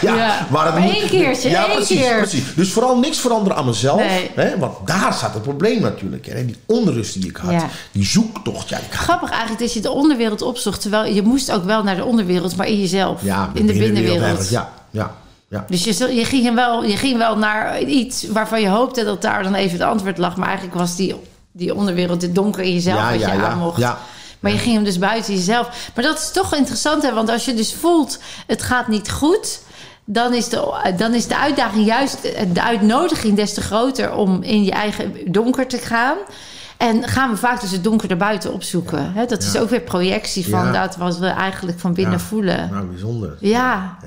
ja, 0.00 0.14
Ja. 0.14 0.46
maar 0.50 0.64
het 0.64 0.74
Maar 0.74 0.82
moet- 0.82 0.92
één 0.94 1.08
keertje, 1.08 1.48
ja, 1.50 1.66
één 1.66 1.74
precies, 1.76 1.98
keer. 2.00 2.16
precies. 2.16 2.54
Dus 2.54 2.72
vooral 2.72 2.98
niks 2.98 3.18
veranderen 3.18 3.58
aan 3.58 3.64
mezelf. 3.66 4.00
Nee. 4.00 4.30
Hè, 4.34 4.58
want 4.58 4.86
daar 4.86 5.12
zat 5.14 5.34
het 5.34 5.42
probleem 5.42 5.80
natuurlijk. 5.80 6.26
Hè. 6.26 6.44
Die 6.44 6.56
onrust 6.66 7.14
die 7.14 7.26
ik 7.30 7.36
had. 7.36 7.52
Ja. 7.52 7.66
Die 7.92 8.04
zoektocht. 8.04 8.68
Ja, 8.68 8.76
ik 8.76 8.92
had, 8.92 9.02
Grappig 9.04 9.30
eigenlijk 9.30 9.60
dat 9.60 9.72
je 9.72 9.80
de 9.80 9.90
onderwereld 9.90 10.42
opzocht. 10.42 10.80
Terwijl 10.80 11.12
je 11.14 11.22
moest 11.22 11.52
ook 11.52 11.64
wel 11.64 11.82
naar 11.82 11.96
de 11.96 12.04
onderwereld, 12.04 12.56
maar 12.56 12.66
in 12.66 12.80
jezelf. 12.80 13.22
ja, 13.22 13.50
in 13.54 13.66
de 13.66 13.72
binnenwereld. 13.72 14.48
Ja, 14.48 14.68
ja, 14.90 15.14
ja. 15.48 15.64
Dus 15.68 15.84
je, 15.84 16.14
je, 16.14 16.24
ging 16.24 16.54
wel, 16.54 16.84
je 16.84 16.96
ging 16.96 17.18
wel 17.18 17.36
naar 17.38 17.80
iets 17.80 18.26
waarvan 18.32 18.60
je 18.60 18.68
hoopte 18.68 19.04
dat 19.04 19.22
daar 19.22 19.42
dan 19.42 19.54
even 19.54 19.78
het 19.78 19.88
antwoord 19.88 20.18
lag. 20.18 20.36
Maar 20.36 20.48
eigenlijk 20.48 20.76
was 20.78 20.96
die, 20.96 21.14
die 21.52 21.74
onderwereld, 21.74 22.20
dit 22.20 22.34
donker 22.34 22.62
in 22.62 22.72
jezelf, 22.72 22.98
ja, 22.98 23.10
wat 23.10 23.20
ja, 23.20 23.32
je 23.32 23.38
ja, 23.38 23.46
aan 23.48 23.58
mocht. 23.58 23.78
ja. 23.78 23.98
Maar 24.40 24.52
je 24.52 24.58
ging 24.58 24.74
hem 24.74 24.84
dus 24.84 24.98
buiten 24.98 25.34
jezelf. 25.34 25.90
Maar 25.94 26.04
dat 26.04 26.18
is 26.18 26.30
toch 26.30 26.54
interessant, 26.54 27.02
hè? 27.02 27.12
Want 27.14 27.28
als 27.30 27.44
je 27.44 27.54
dus 27.54 27.74
voelt, 27.74 28.18
het 28.46 28.62
gaat 28.62 28.88
niet 28.88 29.10
goed... 29.10 29.60
Dan 30.10 30.34
is, 30.34 30.48
de, 30.48 30.92
dan 30.96 31.14
is 31.14 31.26
de 31.26 31.38
uitdaging 31.38 31.86
juist, 31.86 32.22
de 32.52 32.62
uitnodiging 32.62 33.36
des 33.36 33.54
te 33.54 33.60
groter... 33.60 34.14
om 34.14 34.42
in 34.42 34.64
je 34.64 34.70
eigen 34.70 35.32
donker 35.32 35.66
te 35.66 35.78
gaan. 35.78 36.16
En 36.76 37.08
gaan 37.08 37.30
we 37.30 37.36
vaak 37.36 37.60
dus 37.60 37.70
het 37.70 37.84
donker 37.84 38.10
erbuiten 38.10 38.52
opzoeken. 38.52 39.14
Dat 39.28 39.42
is 39.42 39.56
ook 39.56 39.68
weer 39.68 39.80
projectie 39.80 40.48
van 40.48 40.64
Ja. 40.66 40.72
dat 40.72 40.96
wat 40.96 41.18
we 41.18 41.26
eigenlijk 41.26 41.78
van 41.78 41.94
binnen 41.94 42.20
voelen. 42.20 42.68
Nou, 42.70 42.86
bijzonder. 42.86 43.36
Ja. 43.40 43.98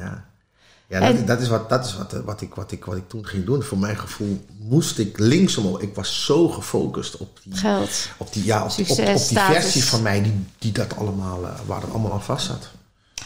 Ja, 0.92 1.00
En- 1.00 1.16
dat, 1.16 1.28
dat 1.28 1.42
is, 1.42 1.48
wat, 1.48 1.70
dat 1.70 1.86
is 1.86 1.98
wat, 1.98 2.16
wat, 2.26 2.42
ik, 2.42 2.56
wat, 2.56 2.72
ik, 2.72 2.86
wat 2.86 2.98
ik 2.98 3.08
toen 3.10 3.26
ging 3.26 3.46
doen. 3.46 3.64
Voor 3.64 3.78
mijn 3.78 3.98
gevoel 3.98 4.46
moest 4.60 4.98
ik 5.00 5.20
linksom. 5.20 5.78
Ik 5.80 5.96
was 5.96 6.26
zo 6.26 6.48
gefocust 6.50 7.18
op 7.18 7.40
die, 7.44 7.56
Geld. 7.56 7.90
op 8.18 8.34
die, 8.34 8.46
ja, 8.46 8.58
op, 8.60 8.66
op, 8.66 8.72
Succes, 8.72 9.00
op 9.00 9.06
die 9.06 9.18
status. 9.18 9.56
versie 9.64 9.84
van 9.84 10.02
mij 10.02 10.22
die, 10.24 10.46
die 10.60 10.72
dat 10.72 10.96
allemaal, 10.98 11.44
eh, 11.46 11.50
waar 11.66 11.82
het 11.82 11.90
allemaal 11.90 12.12
aan 12.14 12.24
vast 12.24 12.46
zat. 12.46 12.70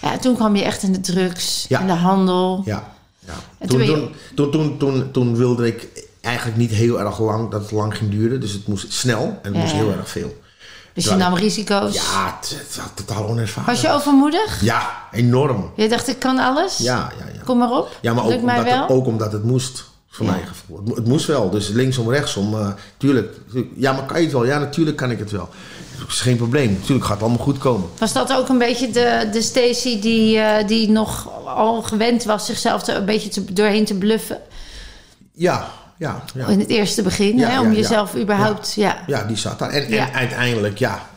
Ja, 0.01 0.11
en 0.13 0.19
toen 0.19 0.35
kwam 0.35 0.55
je 0.55 0.63
echt 0.63 0.83
in 0.83 0.91
de 0.93 0.99
drugs, 0.99 1.65
Ja. 1.67 1.79
in 1.79 1.87
de 1.87 1.93
handel. 1.93 2.61
Ja, 2.65 2.93
ja. 3.19 3.33
En 3.57 3.67
Toen, 3.67 3.85
toen 3.85 3.87
toen, 3.87 4.11
toen, 4.35 4.51
toen, 4.51 4.77
toen, 4.77 5.11
toen 5.11 5.35
wilde 5.35 5.67
ik 5.67 5.87
eigenlijk 6.21 6.57
niet 6.57 6.71
heel 6.71 6.99
erg 6.99 7.19
lang, 7.19 7.51
dat 7.51 7.61
het 7.61 7.71
lang 7.71 7.97
ging 7.97 8.11
duren. 8.11 8.39
Dus 8.39 8.51
het 8.51 8.67
moest 8.67 8.93
snel 8.93 9.21
en 9.21 9.37
het 9.43 9.53
Ja, 9.53 9.59
moest 9.59 9.73
heel 9.73 9.91
erg 9.91 10.09
veel. 10.09 10.41
Dus 10.95 11.05
je 11.05 11.15
nam 11.15 11.33
risico's. 11.35 11.93
Ja, 11.93 12.37
het, 12.39 12.49
het 12.49 12.75
was 12.75 12.85
totaal 12.93 13.27
onervaren. 13.27 13.69
Was 13.73 13.81
je 13.81 13.91
overmoedig? 13.91 14.61
Ja, 14.61 15.03
enorm. 15.11 15.71
Je 15.75 15.89
dacht, 15.89 16.07
ik 16.07 16.19
kan 16.19 16.37
alles? 16.39 16.77
Ja, 16.77 17.11
ja, 17.19 17.25
ja. 17.33 17.41
Kom 17.45 17.57
maar 17.57 17.71
op. 17.71 17.97
Ja, 18.01 18.13
maar 18.13 18.23
ook 18.25 18.31
omdat, 18.41 18.65
het, 18.65 18.89
ook 18.89 19.05
omdat 19.05 19.31
het 19.31 19.43
moest. 19.43 19.83
Voor 20.09 20.25
Ja. 20.25 20.31
mijn 20.31 20.47
gevoel. 20.47 20.77
Het, 20.77 20.87
mo- 20.87 20.95
het 20.95 21.07
moest 21.07 21.25
wel. 21.25 21.49
Dus 21.49 21.67
linksom, 21.67 22.09
rechtsom. 22.09 22.53
eh 22.59 22.67
tuurlijk. 22.97 23.37
Ja, 23.75 23.91
maar 23.93 24.03
kan 24.05 24.17
je 24.17 24.23
het 24.23 24.33
wel? 24.33 24.45
Ja, 24.45 24.59
natuurlijk 24.59 24.97
kan 24.97 25.11
ik 25.11 25.19
het 25.19 25.31
wel. 25.31 25.49
Dat 25.99 26.07
is 26.07 26.21
geen 26.21 26.37
probleem. 26.37 26.71
Natuurlijk 26.79 27.05
gaat 27.05 27.13
het 27.13 27.23
allemaal 27.23 27.43
goed 27.43 27.57
komen. 27.57 27.89
Was 27.97 28.13
dat 28.13 28.33
ook 28.33 28.49
een 28.49 28.57
beetje 28.57 28.91
de, 28.91 29.29
de 29.31 29.41
Stacy 29.41 29.99
die, 29.99 30.39
eh, 30.39 30.67
die 30.67 30.89
nog 30.89 31.29
al 31.45 31.81
gewend 31.81 32.23
was 32.23 32.45
zichzelf 32.45 32.83
te, 32.83 32.93
een 32.93 33.05
beetje 33.05 33.29
te, 33.29 33.53
doorheen 33.53 33.85
te 33.85 33.93
bluffen? 33.95 34.39
Ja, 35.31 35.71
ja, 35.97 36.23
ja. 36.33 36.47
In 36.47 36.59
het 36.59 36.69
eerste 36.69 37.01
begin, 37.01 37.37
Ja, 37.37 37.49
hè? 37.49 37.59
om 37.59 37.73
jezelf 37.73 38.15
überhaupt... 38.15 38.73
Ja. 38.73 39.03
Ja, 39.07 39.23
die 39.23 39.37
zat 39.37 39.59
daar. 39.59 39.69
En, 39.69 40.13
uiteindelijk, 40.13 40.77
ja, 40.77 41.07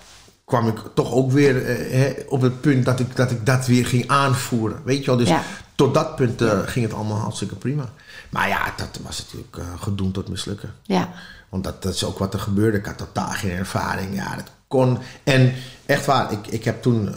kwam 0.49 0.69
ik 0.69 0.79
toch 0.95 1.13
ook 1.13 1.31
weer 1.31 1.67
eh, 1.67 2.25
op 2.29 2.41
het 2.41 2.61
punt 2.61 2.85
dat 2.85 3.01
ik, 3.01 3.17
dat 3.17 3.31
ik 3.31 3.47
dat 3.47 3.67
weer 3.67 3.87
ging 3.87 4.09
aanvoeren. 4.09 4.81
Weet 4.85 5.01
je 5.01 5.07
wel, 5.07 5.17
dus 5.17 5.31
tot 5.75 5.95
dat 5.95 6.17
punt 6.17 6.43
eh, 6.43 6.59
ging 6.65 6.85
het 6.85 6.95
allemaal 6.95 7.19
hartstikke 7.19 7.55
prima. 7.55 7.91
Maar 8.31 8.49
ja, 8.49 8.73
dat 8.77 8.99
was 9.03 9.19
natuurlijk 9.25 9.57
eh, 9.57 9.83
gedoemd 9.83 10.15
tot 10.15 10.29
mislukken. 10.29 10.75
ja. 10.83 11.09
Want 11.49 11.65
dat, 11.65 11.83
dat 11.83 11.95
is 11.95 12.05
ook 12.05 12.19
wat 12.19 12.35
er 12.35 12.41
gebeurde. 12.41 12.79
Ik 12.79 12.87
had 12.87 12.99
totaal 12.99 13.31
geen 13.31 13.51
ervaring. 13.51 14.15
Ja, 14.15 14.37
dat 14.37 14.51
kon. 14.67 14.99
En 15.25 15.55
echt 15.87 16.07
waar, 16.07 16.33
ik, 16.33 16.47
ik 16.47 16.65
heb 16.65 16.83
toen, 16.83 17.15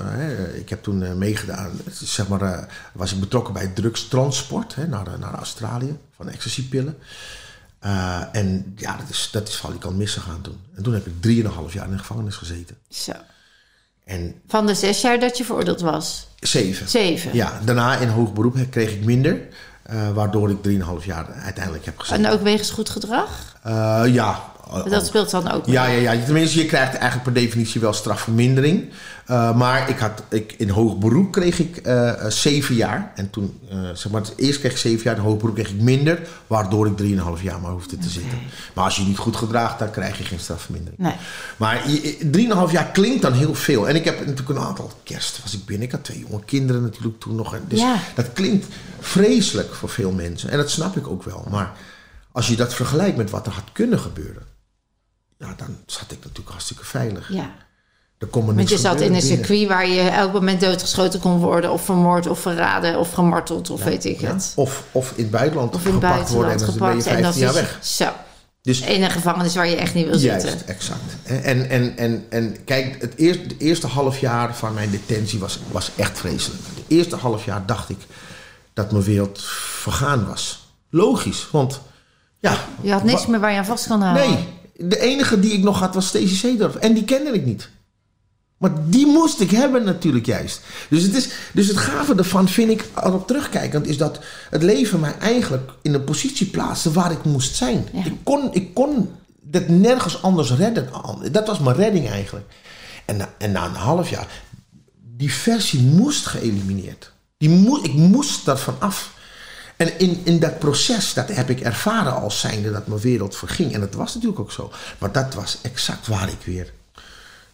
ik 0.54 0.70
heb 0.70 0.84
toen 0.84 1.18
meegedaan. 1.18 1.72
Zeg 1.90 2.28
maar, 2.28 2.68
was 2.94 3.14
ik 3.14 3.20
betrokken 3.20 3.54
bij 3.54 3.68
drugstransport 3.68 4.76
hè, 4.76 4.88
naar, 4.88 5.08
naar 5.20 5.34
Australië 5.34 5.98
van 6.16 6.30
ecstasypillen. 6.30 6.98
Eh, 7.82 8.22
en 8.32 8.74
ja, 8.78 8.98
dat 8.98 9.10
is, 9.10 9.30
dat 9.32 9.48
is 9.48 9.56
valikant 9.56 9.98
misgegaan 9.98 10.42
toen. 10.42 10.60
En 10.76 10.84
toen 10.84 10.94
heb 10.94 11.06
ik 11.06 11.22
drieënhalf 11.22 11.74
jaar 11.74 11.86
in 11.86 11.92
de 11.92 11.98
gevangenis 11.98 12.36
gezeten. 12.36 12.78
Zo. 12.90 13.12
En 14.06 14.42
Van 14.48 14.66
de 14.66 14.76
zes 14.76 15.02
jaar 15.02 15.20
dat 15.20 15.38
je 15.38 15.46
veroordeeld 15.46 15.82
was. 15.82 16.28
zeven. 16.40 16.90
Zeven. 16.90 17.34
Ja, 17.36 17.60
daarna 17.66 17.96
in 17.98 18.08
hoog 18.10 18.34
beroep 18.34 18.56
kreeg 18.70 18.92
ik 18.92 19.04
minder. 19.06 19.42
eh, 19.84 20.12
waardoor 20.14 20.50
ik 20.50 20.62
drieënhalf 20.64 21.06
jaar 21.06 21.32
uiteindelijk 21.34 21.86
heb 21.86 22.00
gezeten. 22.00 22.26
En 22.26 22.32
ook 22.32 22.42
wegens 22.42 22.72
goed 22.72 22.90
gedrag? 22.90 23.56
Eh, 23.64 24.04
ja. 24.08 24.51
Dat 24.90 25.06
speelt 25.06 25.30
dan 25.30 25.52
ook. 25.52 25.66
Ja, 25.66 25.86
ja, 25.86 26.12
ja. 26.12 26.24
Tenminste, 26.24 26.60
je 26.60 26.66
krijgt 26.66 26.94
eigenlijk 26.94 27.24
per 27.24 27.34
definitie 27.34 27.82
wel 27.82 27.94
strafvermindering. 27.94 28.90
Uh, 29.28 29.56
maar 29.56 29.90
ik 29.90 29.98
had, 29.98 30.24
ik, 30.30 30.54
in 30.58 30.70
hoog 30.70 30.98
beroep 30.98 31.32
kreeg 31.32 31.60
ik 31.60 31.88
uh, 31.88 32.26
zeven 32.28 32.76
jaar. 32.76 33.12
En 33.16 33.30
toen, 33.30 33.60
uh, 33.72 33.90
zeg 33.94 34.12
maar, 34.12 34.22
eerst 34.36 34.60
kreeg 34.60 34.72
ik 34.72 34.78
zeven 34.78 35.04
jaar, 35.04 35.16
in 35.16 35.22
hoog 35.22 35.38
beroep 35.38 35.56
kreeg 35.56 35.70
ik 35.70 35.82
minder. 35.82 36.28
Waardoor 36.48 36.88
ik 36.88 36.98
drieënhalf 36.98 37.42
jaar 37.42 37.60
maar 37.60 37.72
hoefde 37.72 37.98
te 37.98 38.08
okay. 38.08 38.10
zitten. 38.10 38.40
Maar 38.74 38.84
als 38.84 38.96
je 38.96 39.04
niet 39.04 39.18
goed 39.18 39.36
gedraagt, 39.36 39.80
dan 39.80 39.92
krijg 39.92 40.18
je 40.18 40.24
geen 40.24 40.40
strafvermindering. 40.40 41.02
Nee. 41.02 41.16
Maar 41.58 41.84
drieënhalf 42.32 42.72
jaar 42.72 42.92
klinkt 42.92 43.22
dan 43.22 43.34
heel 43.34 43.56
veel. 43.56 43.88
En 43.88 43.96
ik 43.96 44.06
heb 44.06 44.20
natuurlijk 44.20 44.50
een 44.50 44.66
aantal 44.66 44.92
kerst 45.04 45.42
was 45.42 45.54
ik 45.54 45.66
binnen. 45.66 45.88
Ik 45.88 45.94
had 45.94 46.04
twee 46.04 46.26
jonge 46.30 46.44
kinderen 46.46 46.82
natuurlijk 46.82 47.20
toen 47.20 47.36
nog. 47.36 47.56
Dus 47.68 47.80
ja. 47.80 47.96
dat 48.16 48.34
klinkt 48.34 48.66
vreselijk 49.00 49.74
voor 49.74 49.90
veel 49.90 50.12
mensen. 50.12 50.50
En 50.50 50.58
dat 50.58 50.70
snap 50.70 50.98
ik 50.98 51.08
ook 51.08 51.24
wel. 51.24 51.46
Maar 51.50 51.72
als 52.32 52.48
je 52.48 52.56
dat 52.56 52.74
vergelijkt 52.74 53.18
met 53.18 53.30
wat 53.30 53.46
er 53.46 53.54
had 53.54 53.70
kunnen 53.74 54.00
gebeuren 54.00 54.51
ja, 55.42 55.54
dan 55.58 55.78
zat 55.86 56.12
ik 56.12 56.18
natuurlijk 56.22 56.50
hartstikke 56.50 56.86
veilig. 56.86 57.30
Ja. 57.34 57.52
Er 58.18 58.28
kon 58.28 58.46
me 58.46 58.54
Want 58.54 58.70
je 58.70 58.78
zat 58.78 58.96
in 58.96 59.02
een 59.02 59.20
binnen. 59.20 59.22
circuit 59.38 59.68
waar 59.68 59.88
je 59.88 60.02
elk 60.02 60.34
moment 60.34 60.62
doodgeschoten 60.62 61.20
kon 61.20 61.38
worden, 61.40 61.72
of 61.72 61.86
vermoord, 61.86 62.28
of 62.28 62.40
verraden, 62.40 63.00
of 63.00 63.12
gemarteld, 63.12 63.70
of 63.70 63.80
Ja, 63.80 63.86
weet 63.86 64.06
ik 64.06 64.20
ja. 64.20 64.34
het. 64.34 64.54
Of, 64.56 64.84
of 64.92 65.12
in 65.16 65.22
het 65.24 65.32
buitenland 65.32 65.76
Of 65.76 65.86
in 65.86 65.94
het 65.94 66.04
gepakt 66.04 66.30
worden 66.30 66.52
en 66.52 66.58
dan 66.58 66.66
ben 66.68 66.76
je 66.76 67.02
gepakt. 67.02 67.06
En 67.06 67.24
15 67.24 67.24
dan 67.24 67.42
jaar 67.42 67.54
weg. 67.54 67.78
zo. 67.82 68.10
Dus 68.62 68.82
In 68.82 69.04
een 69.04 69.12
gevangenis 69.12 69.56
waar 69.56 69.68
je 69.68 69.76
echt 69.76 69.94
niet 69.94 70.06
wil 70.08 70.18
juist, 70.18 70.48
zitten. 70.48 70.68
exact. 70.68 71.00
En, 71.24 71.70
en, 71.70 71.98
en, 71.98 72.26
en 72.30 72.64
kijk, 72.64 73.02
het 73.02 73.14
eerste, 73.16 73.44
het 73.44 73.56
eerste 73.58 73.88
half 73.88 74.20
jaar 74.20 74.56
van 74.56 74.74
mijn 74.74 74.90
detentie 74.92 75.40
was, 75.40 75.60
was 75.72 75.92
echt 75.96 76.20
vreselijk. 76.20 76.62
Het 76.76 76.84
eerste 76.88 77.16
half 77.16 77.46
jaar 77.46 77.66
dacht 77.66 77.90
ik 77.90 78.00
dat 78.74 78.92
mijn 78.92 79.04
wereld 79.04 79.42
vergaan 79.82 80.28
was. 80.28 80.68
Logisch, 80.90 81.48
want 81.52 81.82
ja... 82.40 82.56
Je 82.82 82.92
had 82.92 83.04
niks 83.04 83.26
meer 83.26 83.40
waar 83.40 83.52
je 83.52 83.58
aan 83.58 83.66
vast 83.66 83.88
kan 83.88 84.02
houden. 84.02 84.30
Nee, 84.30 84.48
de 84.84 85.00
enige 85.00 85.40
die 85.40 85.54
ik 85.54 85.64
nog 85.64 85.80
had 85.80 85.94
was 85.94 86.08
Stacey 86.08 86.36
Seedorf. 86.36 86.76
En 86.76 86.94
die 86.94 87.04
kende 87.04 87.32
ik 87.32 87.46
niet. 87.46 87.70
Maar 88.62 88.72
die 88.90 89.06
moest 89.06 89.40
ik 89.40 89.52
hebben 89.52 89.84
natuurlijk 89.84 90.26
juist. 90.26 90.62
Dus 90.90 91.04
het, 91.04 91.16
is, 91.16 91.30
dus 91.54 91.68
het 91.68 91.78
gave 91.78 92.16
ervan 92.16 92.48
vind 92.48 92.72
ik, 92.72 92.86
erop 92.96 93.28
terugkijkend, 93.28 93.88
is 93.88 93.98
dat 93.98 94.20
het 94.50 94.64
leven 94.64 95.00
mij 95.00 95.18
eigenlijk 95.20 95.72
in 95.82 95.94
een 95.94 96.04
positie 96.04 96.48
plaatste 96.48 96.92
waar 96.92 97.12
ik 97.12 97.24
moest 97.24 97.56
zijn. 97.56 97.88
Ja. 97.94 98.06
Ik, 98.06 98.14
kon, 98.24 98.54
ik 98.54 98.74
kon 98.74 99.12
dat 99.40 99.68
nergens 99.68 100.22
anders 100.22 100.52
redden. 100.52 100.90
Dat 101.32 101.48
was 101.48 101.60
mijn 101.60 101.76
redding 101.76 102.10
eigenlijk. 102.10 102.46
En 103.06 103.18
na, 103.18 103.34
en 103.38 103.52
na 103.52 103.66
een 103.66 103.76
half 103.76 104.10
jaar, 104.10 104.28
die 105.18 105.34
versie 105.34 105.82
moest 105.82 106.26
geëlimineerd. 106.26 107.12
Die 107.38 107.50
moest, 107.50 107.86
ik 107.86 107.94
moest 107.94 108.46
daarvan 108.46 108.76
af. 108.80 109.14
En 109.82 110.00
in, 110.00 110.22
in 110.24 110.40
dat 110.40 110.60
proces, 110.60 111.14
dat 111.14 111.30
heb 111.30 111.50
ik 111.50 111.60
ervaren 111.60 112.22
als 112.22 112.40
zijnde 112.40 112.72
dat 112.72 112.88
mijn 112.88 113.00
wereld 113.00 113.36
verging. 113.36 113.74
En 113.74 113.80
dat 113.80 113.94
was 113.94 114.14
natuurlijk 114.14 114.42
ook 114.42 114.52
zo. 114.52 114.72
Maar 114.98 115.12
dat 115.12 115.34
was 115.34 115.58
exact 115.62 116.08
waar 116.08 116.30
ik 116.30 116.38
weer, 116.46 116.74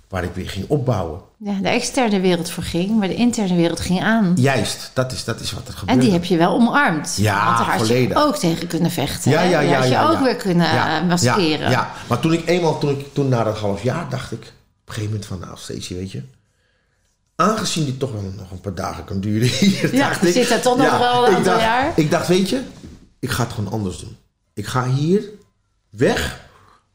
waar 0.10 0.24
ik 0.24 0.34
weer 0.34 0.50
ging 0.50 0.66
opbouwen. 0.68 1.22
Ja, 1.38 1.54
de 1.62 1.70
externe 1.70 2.20
wereld 2.20 2.50
verging, 2.50 3.00
maar 3.00 3.08
de 3.08 3.16
interne 3.16 3.56
wereld 3.56 3.80
ging 3.80 4.02
aan. 4.04 4.34
Juist, 4.36 4.92
dat 4.94 5.12
is, 5.12 5.24
dat 5.24 5.40
is 5.40 5.52
wat 5.52 5.68
er 5.68 5.74
gebeurde. 5.74 5.94
En 5.94 6.00
die 6.00 6.12
heb 6.12 6.24
je 6.24 6.38
wel 6.38 6.52
omarmd. 6.52 7.16
Ja, 7.18 7.46
Want 7.46 7.58
daar 7.58 7.78
had 7.78 7.88
je 7.88 8.16
ook 8.16 8.36
tegen 8.36 8.68
kunnen 8.68 8.92
vechten. 8.92 9.32
ja, 9.32 9.42
ja, 9.42 9.60
ja, 9.60 9.76
had 9.76 9.84
je 9.84 9.90
ja, 9.90 10.06
ook 10.06 10.18
ja. 10.18 10.24
weer 10.24 10.36
kunnen 10.36 10.68
Ja, 10.74 11.02
eh, 11.02 11.08
maskeren. 11.08 11.60
Ja, 11.60 11.70
ja, 11.70 11.92
maar 12.08 12.20
toen 12.20 12.34
ik 12.34 12.48
eenmaal, 12.48 12.78
toen, 12.80 12.90
ik, 12.90 13.14
toen 13.14 13.28
na 13.28 13.44
dat 13.44 13.58
half 13.58 13.84
jaar, 13.84 14.10
dacht 14.10 14.32
ik 14.32 14.40
op 14.40 14.46
een 14.46 14.94
gegeven 14.94 15.10
moment 15.10 15.26
van, 15.26 15.40
nou, 15.40 15.58
Stacey, 15.58 15.98
weet 15.98 16.12
je. 16.12 16.24
Aangezien 17.42 17.86
dit 17.86 18.00
toch 18.00 18.12
wel 18.12 18.34
nog 18.38 18.52
een 18.52 18.62
paar 18.62 18.76
dagen 18.76 19.04
kan 19.04 19.20
duren 19.20 19.48
hier, 19.48 19.96
Ja, 19.96 20.08
dacht 20.10 20.26
ik, 20.26 20.34
zit 20.34 20.50
daar 20.50 20.62
toch 20.62 20.78
nog 20.78 20.98
wel 20.98 21.28
een 21.28 21.36
aantal 21.36 21.54
dacht, 21.54 21.62
jaar. 21.62 21.94
Ik 21.96 22.12
dacht, 22.12 22.28
weet 22.28 22.50
je, 22.50 22.62
ik 23.20 23.30
ga 23.30 23.44
het 23.44 23.54
gewoon 23.54 23.72
anders 23.72 24.00
doen. 24.00 24.18
Ik 24.54 24.66
ga 24.68 24.90
hier 24.90 25.24
weg 25.90 26.40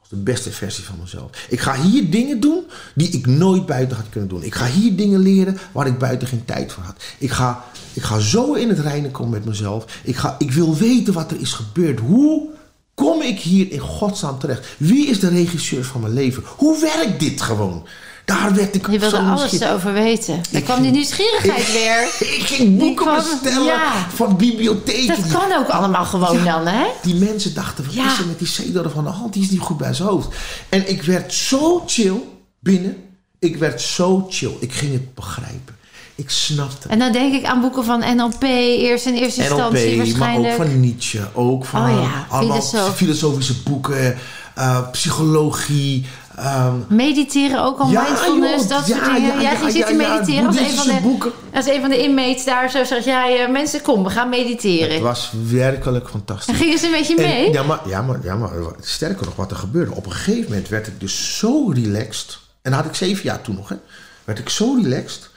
als 0.01 0.09
de 0.09 0.17
beste 0.17 0.51
versie 0.51 0.85
van 0.85 0.99
mezelf. 1.01 1.47
Ik 1.49 1.61
ga 1.61 1.81
hier 1.81 2.11
dingen 2.11 2.41
doen 2.41 2.65
die 2.95 3.11
ik 3.11 3.27
nooit 3.27 3.67
buiten 3.67 3.97
had 3.97 4.09
kunnen 4.11 4.29
doen. 4.29 4.43
Ik 4.43 4.55
ga 4.55 4.67
hier 4.67 4.97
dingen 4.97 5.19
leren 5.19 5.59
waar 5.73 5.87
ik 5.87 5.99
buiten 5.99 6.29
geen 6.29 6.45
tijd 6.45 6.73
voor 6.73 6.83
had. 6.83 7.03
Ik 7.19 7.31
ga, 7.31 7.65
ik 7.93 8.03
ga 8.03 8.19
zo 8.19 8.53
in 8.53 8.69
het 8.69 8.79
reinen 8.79 9.11
komen 9.11 9.33
met 9.33 9.45
mezelf. 9.45 10.01
Ik, 10.05 10.17
ga, 10.17 10.35
ik 10.39 10.53
wil 10.53 10.77
weten 10.77 11.13
wat 11.13 11.31
er 11.31 11.41
is 11.41 11.53
gebeurd. 11.53 12.01
Hoe 12.01 12.51
kom 12.95 13.21
ik 13.21 13.39
hier 13.39 13.73
in 13.73 13.79
godsnaam 13.79 14.39
terecht? 14.39 14.67
Wie 14.77 15.07
is 15.07 15.21
de 15.21 15.29
regisseur 15.29 15.85
van 15.85 16.01
mijn 16.01 16.13
leven? 16.13 16.43
Hoe 16.57 16.81
werkt 16.81 17.21
dit 17.21 17.41
gewoon? 17.41 17.87
Daar 18.25 18.55
werd 18.55 18.75
ik 18.75 18.91
Je 18.91 18.99
wilde 18.99 19.19
alles 19.19 19.65
over 19.65 19.93
weten. 19.93 20.35
Dan 20.51 20.61
Ik 20.61 20.65
kwam 20.65 20.83
die 20.83 20.91
nieuwsgierigheid 20.91 21.73
weer. 21.73 22.03
Ik 22.39 22.43
ging 22.45 22.79
boeken 22.79 23.07
kwam- 23.07 23.17
bestellen 23.17 23.65
ja. 23.65 23.93
van 24.15 24.37
bibliotheken. 24.37 25.07
Dat 25.23 25.33
kan 25.33 25.53
ook 25.59 25.69
allemaal 25.69 26.05
gewoon 26.05 26.45
dan, 26.45 26.67
hè? 26.67 26.87
Die 27.03 27.15
mensen 27.15 27.55
dachten, 27.55 27.85
wat 27.85 27.95
is 27.95 28.19
er 28.19 28.27
met 28.27 28.39
die 28.39 28.49
Cedar 28.49 28.91
van 28.91 29.05
de 29.05 29.11
hand? 29.11 29.33
Die 29.33 29.43
is 29.43 29.51
niet 29.51 29.61
goed 29.61 29.77
bij 29.77 29.95
zijn 29.95 30.09
hoofd. 30.09 30.29
En 30.69 30.89
ik 30.91 31.03
werd 31.03 31.33
zo 31.35 31.83
chill 31.87 32.17
binnen. 32.61 32.97
Ik 33.39 33.57
werd 33.57 33.81
zo 33.81 34.27
chill. 34.31 34.53
Ik 34.61 34.73
ging 34.73 34.93
het 34.93 35.15
begrijpen. 35.15 35.77
Ik 36.15 36.31
snapte. 36.31 36.89
En 36.89 36.99
dan 36.99 37.13
denk 37.13 37.35
ik 37.35 37.45
aan 37.45 37.61
boeken 37.61 37.85
van 37.85 38.17
NLP, 38.17 38.43
eerst 38.43 39.07
in 39.07 39.15
eerste 39.15 39.41
instantie 39.43 39.87
NLP, 39.97 39.97
maar 39.97 40.07
waarschijnlijk. 40.07 40.55
ook 40.55 40.61
van 40.67 40.81
Nietzsche. 40.81 41.21
Ook 41.35 41.65
van 41.65 41.83
Oh 41.91 42.03
ja, 42.03 42.27
allemaal 42.29 42.61
filosofische 42.95 43.55
boeken. 43.63 44.17
eh, 44.55 44.91
psychologie. 44.91 46.07
Ehm, 46.37 46.75
Mediteren 46.89 47.65
ook 47.65 47.79
al, 47.79 47.91
Ja, 47.91 48.03
mindfulness, 48.03 48.61
joh, 48.69 48.69
dat 48.69 48.87
ja, 48.87 48.95
soort 48.97 49.05
dingen. 49.15 49.21
ja, 49.35 49.41
Jij 49.41 49.53
ja, 49.53 49.59
ging 49.59 49.73
zitten 49.73 49.97
ja, 49.97 50.03
ja, 50.03 50.09
mediteren 50.15 50.47
als 50.47 50.57
een, 50.59 50.71
van 50.71 50.87
de, 50.87 51.01
boeken. 51.03 51.33
als 51.55 51.67
een 51.67 51.81
van 51.81 51.91
de 51.91 52.03
inmates 52.03 52.45
daar 52.45 52.71
zo 52.71 52.85
zegt... 52.85 53.05
Ja, 53.05 53.29
eh, 53.31 53.49
mensen, 53.51 53.83
kom, 53.83 54.05
we 54.05 54.11
gaan 54.11 54.29
mediteren. 54.29 54.93
het 54.93 55.03
was 55.03 55.33
werkelijk 55.51 56.05
En 56.05 56.11
fantastisch. 56.11 56.57
gingen 56.57 56.79
ze 56.79 56.87
een 56.87 56.93
beetje 56.93 57.17
En- 57.17 57.23
mee? 57.23 57.53
ja, 57.53 57.63
maar, 57.63 57.81
ja, 57.89 58.03
maar, 58.03 58.19
ja, 58.23 58.35
maar 58.35 58.51
sterker 58.81 59.25
nog, 59.25 59.37
wat 59.37 59.51
er 59.51 59.57
gebeurde. 59.57 59.95
Op 59.95 60.07
een 60.07 60.13
gegeven 60.13 60.51
moment 60.51 60.69
werd 60.69 60.87
ik 60.87 61.01
dus 61.01 61.39
zo 61.39 61.71
relaxed. 61.75 62.39
En 62.63 62.71
dat 62.71 62.81
had 62.81 62.89
ik 62.89 62.95
zeven 62.97 63.25
jaar 63.25 63.41
toen 63.41 63.55
nog, 63.55 63.69
hè. 63.69 63.77
Werd 64.25 64.39
ik 64.39 64.49
zo 64.49 64.79
relaxed 64.83 65.31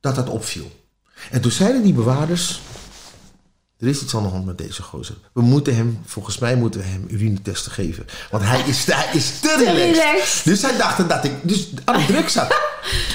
dat 0.00 0.14
dat 0.14 0.28
opviel. 0.28 0.70
En 1.30 1.40
toen 1.40 1.50
zeiden 1.50 1.82
die 1.82 1.92
bewaarders... 1.92 2.60
Er 3.78 3.88
is 3.88 4.02
iets 4.02 4.14
aan 4.16 4.22
de 4.22 4.28
hand 4.28 4.44
met 4.46 4.58
deze 4.58 4.82
gozer. 4.82 5.14
We 5.32 5.40
moeten 5.40 5.76
hem, 5.76 5.98
volgens 6.04 6.38
mij 6.38 6.56
moeten 6.56 6.80
we 6.80 6.86
hem 6.86 7.04
urinetesten 7.08 7.72
geven. 7.72 8.06
Want 8.30 8.44
hij 8.44 8.60
is, 8.66 8.84
hij 8.84 9.08
is 9.12 9.40
te 9.40 9.54
relaxed. 9.66 10.02
relaxed. 10.02 10.44
Dus 10.44 10.60
zij 10.60 10.76
dachten 10.76 11.08
dat 11.08 11.24
ik 11.24 11.32
dus 11.42 11.68
aan 11.84 12.00
de 12.00 12.06
druk 12.06 12.28
zat. 12.28 12.54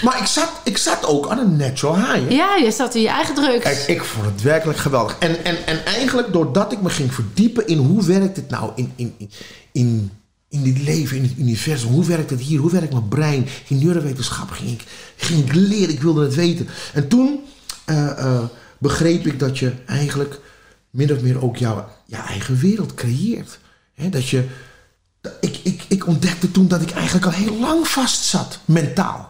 Maar 0.04 0.20
ik 0.20 0.26
zat, 0.26 0.50
ik 0.64 0.78
zat 0.78 1.06
ook 1.06 1.28
aan 1.28 1.38
een 1.38 1.56
natural 1.56 1.96
high. 1.96 2.14
hè. 2.14 2.28
Ja, 2.36 2.56
je 2.56 2.72
zat 2.72 2.96
in 2.96 3.02
je 3.02 3.08
eigen 3.08 3.36
drugs. 3.36 3.64
Kijk, 3.64 3.78
ik 3.88 4.04
vond 4.04 4.26
het 4.26 4.42
werkelijk 4.42 4.80
geweldig. 4.80 5.16
En, 5.20 5.44
en, 5.46 5.66
en 5.66 5.86
eigenlijk 5.86 6.34
doordat 6.34 6.72
ik 6.72 6.82
me 6.82 6.90
ging 6.90 7.14
verdiepen 7.14 7.68
in 7.68 7.78
hoe 7.78 8.04
werkt 8.06 8.36
het 8.36 8.50
nou 8.50 8.72
in, 8.76 8.92
in, 8.96 9.14
in, 9.18 9.30
in, 9.72 10.12
in 10.50 10.64
dit 10.64 10.82
leven, 10.82 11.18
in 11.18 11.24
het 11.24 11.34
universum. 11.38 11.90
Hoe 11.90 12.06
werkt 12.06 12.30
het 12.30 12.40
hier? 12.40 12.60
Hoe 12.60 12.72
werkt 12.72 12.92
mijn 12.92 13.08
brein? 13.08 13.48
In 13.68 13.78
neurowetenschap 13.86 14.52
ging 14.52 14.70
ik, 14.72 14.84
ging 15.16 15.46
ik 15.46 15.54
leren. 15.54 15.90
Ik 15.94 16.02
wilde 16.02 16.24
het 16.24 16.36
weten. 16.36 16.68
En 16.94 17.08
toen 17.08 17.40
eh, 17.86 18.10
eh, 18.18 18.44
begreep 18.78 19.26
ik 19.28 19.40
dat 19.40 19.60
je 19.60 19.72
eigenlijk 19.86 20.40
min 20.92 21.14
of 21.14 21.22
meer 21.22 21.44
ook 21.44 21.58
jouw, 21.58 21.90
jouw 22.06 22.26
eigen 22.26 22.58
wereld 22.58 22.94
creëert. 22.94 23.60
Dat 24.10 24.30
je, 24.30 24.48
ik, 25.40 25.60
ik, 25.64 25.84
ik 25.88 26.08
ontdekte 26.08 26.52
toen 26.52 26.68
dat 26.68 26.82
ik 26.82 26.92
eigenlijk 26.92 27.26
al 27.26 27.32
heel 27.32 27.58
lang 27.58 27.88
vast 27.88 28.24
zat, 28.24 28.60
mentaal. 28.66 29.30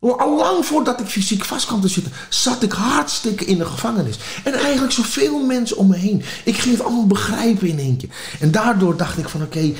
Al 0.00 0.36
lang 0.36 0.66
voordat 0.66 1.00
ik 1.00 1.06
fysiek 1.06 1.44
vast 1.44 1.66
kwam 1.66 1.80
te 1.80 1.88
zitten, 1.88 2.12
zat 2.28 2.62
ik 2.62 2.72
hartstikke 2.72 3.44
in 3.44 3.58
de 3.58 3.64
gevangenis. 3.64 4.18
En 4.44 4.54
eigenlijk 4.54 4.92
zoveel 4.92 5.46
mensen 5.46 5.76
om 5.76 5.88
me 5.88 5.96
heen. 5.96 6.22
Ik 6.44 6.56
ging 6.56 6.76
het 6.76 6.84
allemaal 6.84 7.06
begrijpen 7.06 7.68
in 7.68 7.78
één 7.78 7.96
keer. 7.96 8.10
En 8.40 8.50
daardoor 8.50 8.96
dacht 8.96 9.18
ik 9.18 9.28
van 9.28 9.42
oké, 9.42 9.72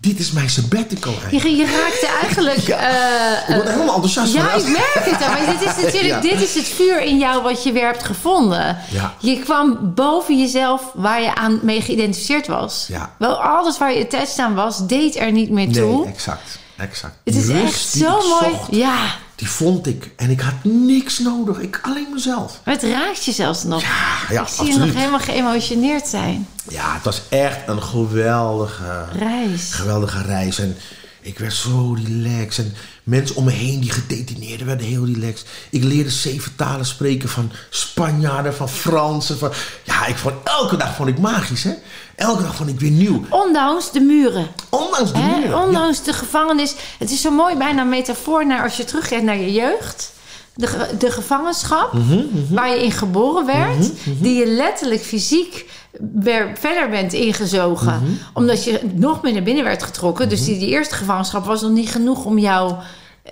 dit 0.00 0.18
is 0.18 0.30
mijn 0.32 0.50
sabbatical 0.50 1.12
eigenlijk. 1.12 1.42
Je, 1.44 1.56
je 1.56 1.64
raakte 1.64 2.08
eigenlijk... 2.22 2.58
Ja. 2.66 2.76
eh, 2.78 3.48
ik 3.48 3.54
word 3.54 3.66
er 3.68 3.72
helemaal 3.72 3.94
enthousiast 3.94 4.32
Ja, 4.32 4.52
ik 4.54 4.68
merk 4.68 5.00
het. 5.04 5.18
Maar 5.20 5.56
dit 5.58 5.68
is 5.68 5.76
natuurlijk 5.84 6.14
Ja. 6.14 6.20
dit 6.20 6.40
is 6.40 6.54
het 6.54 6.64
vuur 6.68 7.00
in 7.02 7.18
jou 7.18 7.42
wat 7.42 7.62
je 7.62 7.72
weer 7.72 7.86
hebt 7.86 8.04
gevonden. 8.04 8.76
Ja. 8.90 9.14
Je 9.18 9.38
kwam 9.38 9.78
boven 9.94 10.38
jezelf 10.38 10.82
waar 10.94 11.22
je 11.22 11.34
aan 11.34 11.58
mee 11.62 11.80
geïdentificeerd 11.80 12.46
was. 12.46 12.88
Wel, 13.18 13.42
alles 13.42 13.78
waar 13.78 13.92
je 13.94 14.04
attached 14.04 14.38
aan 14.38 14.54
was, 14.54 14.86
deed 14.86 15.16
er 15.16 15.32
niet 15.32 15.50
meer 15.50 15.72
toe. 15.72 15.96
Nee, 16.04 16.12
exact. 16.12 16.58
exact. 16.76 17.14
het 17.24 17.34
is 17.34 17.46
rust 17.46 17.64
echt 17.64 17.78
zo 17.88 18.08
mooi. 18.28 18.54
zocht, 18.54 18.68
Ja, 18.70 18.96
die 19.34 19.50
vond 19.50 19.86
ik. 19.86 20.10
En 20.16 20.30
ik 20.30 20.40
had 20.40 20.54
niks 20.62 21.18
nodig. 21.18 21.58
Ik 21.58 21.80
alleen 21.82 22.06
mezelf. 22.12 22.60
maar 22.64 22.74
het 22.74 22.82
raakt 22.82 23.24
je 23.24 23.32
zelfs 23.32 23.62
nog. 23.64 23.80
Ja, 23.82 23.88
ja 24.30 24.40
ik 24.42 24.48
zie 24.48 24.64
je 24.64 24.70
absoluut. 24.70 24.86
nog 24.86 24.96
helemaal 24.96 25.20
geëmotioneerd 25.20 26.08
zijn. 26.08 26.48
Ja, 26.68 26.94
het 26.94 27.04
was 27.04 27.22
echt 27.28 27.58
een 27.68 27.82
geweldige 27.82 29.04
Reis. 29.18 29.72
geweldige 29.72 30.22
reis. 30.22 30.58
En 30.58 30.76
ik 31.20 31.38
werd 31.38 31.52
zo 31.54 31.96
relaxed. 32.04 32.64
En 32.64 32.74
mensen 33.02 33.36
om 33.36 33.44
me 33.44 33.50
heen 33.50 33.80
die 33.80 33.90
gedetineerden 33.90 34.66
werden 34.66 34.86
heel 34.86 35.04
relaxed. 35.06 35.46
Ik 35.70 35.84
leerde 35.84 36.10
zeven 36.10 36.54
talen 36.56 36.86
spreken 36.86 37.28
van 37.28 37.50
Spanjaarden, 37.70 38.54
van 38.54 38.68
Fransen. 38.68 39.38
Van... 39.38 39.52
Ja, 39.84 40.06
ik 40.06 40.16
vond, 40.16 40.34
elke 40.44 40.76
dag 40.76 40.94
vond 40.94 41.08
ik 41.08 41.18
magisch, 41.18 41.62
hè. 41.62 41.72
Elke 42.16 42.42
dag 42.42 42.54
vond 42.54 42.68
ik 42.68 42.80
weer 42.80 42.90
nieuw. 42.90 43.24
Ondanks 43.28 43.92
de 43.92 44.00
muren. 44.00 44.46
Ondanks 44.68 45.12
de 45.12 45.18
Hè? 45.18 45.26
muren. 45.36 45.50
Ja. 45.50 45.64
Ondanks 45.66 46.02
de 46.02 46.12
gevangenis. 46.12 46.74
Het 46.98 47.10
is 47.10 47.20
zo 47.20 47.30
mooi, 47.30 47.56
bijna 47.56 47.80
een 47.82 47.88
metafoor 47.88 48.46
naar 48.46 48.62
als 48.62 48.76
je 48.76 48.84
terugkijkt 48.84 49.24
naar 49.24 49.36
je 49.38 49.52
jeugd. 49.52 50.12
De, 50.54 50.66
ge- 50.66 50.96
de 50.98 51.10
gevangenschap 51.10 51.92
Mhm, 51.92 52.20
waar 52.50 52.68
je 52.70 52.82
in 52.84 52.92
geboren 52.92 53.46
werd, 53.46 53.90
die 54.04 54.34
je 54.34 54.46
letterlijk 54.46 55.00
fysiek 55.02 55.70
weer 56.14 56.50
verder 56.54 56.88
bent 56.90 57.12
ingezogen, 57.12 57.86
Mhm. 58.02 58.10
omdat 58.34 58.64
je 58.64 58.80
nog 58.94 59.22
meer 59.22 59.32
naar 59.32 59.42
binnen 59.42 59.64
werd 59.64 59.82
getrokken. 59.82 60.28
Dus 60.28 60.44
die, 60.44 60.58
die 60.58 60.68
eerste 60.68 60.94
gevangenschap 60.94 61.44
was 61.44 61.62
nog 61.62 61.70
niet 61.70 61.90
genoeg 61.90 62.24
om 62.24 62.38
jou 62.38 62.74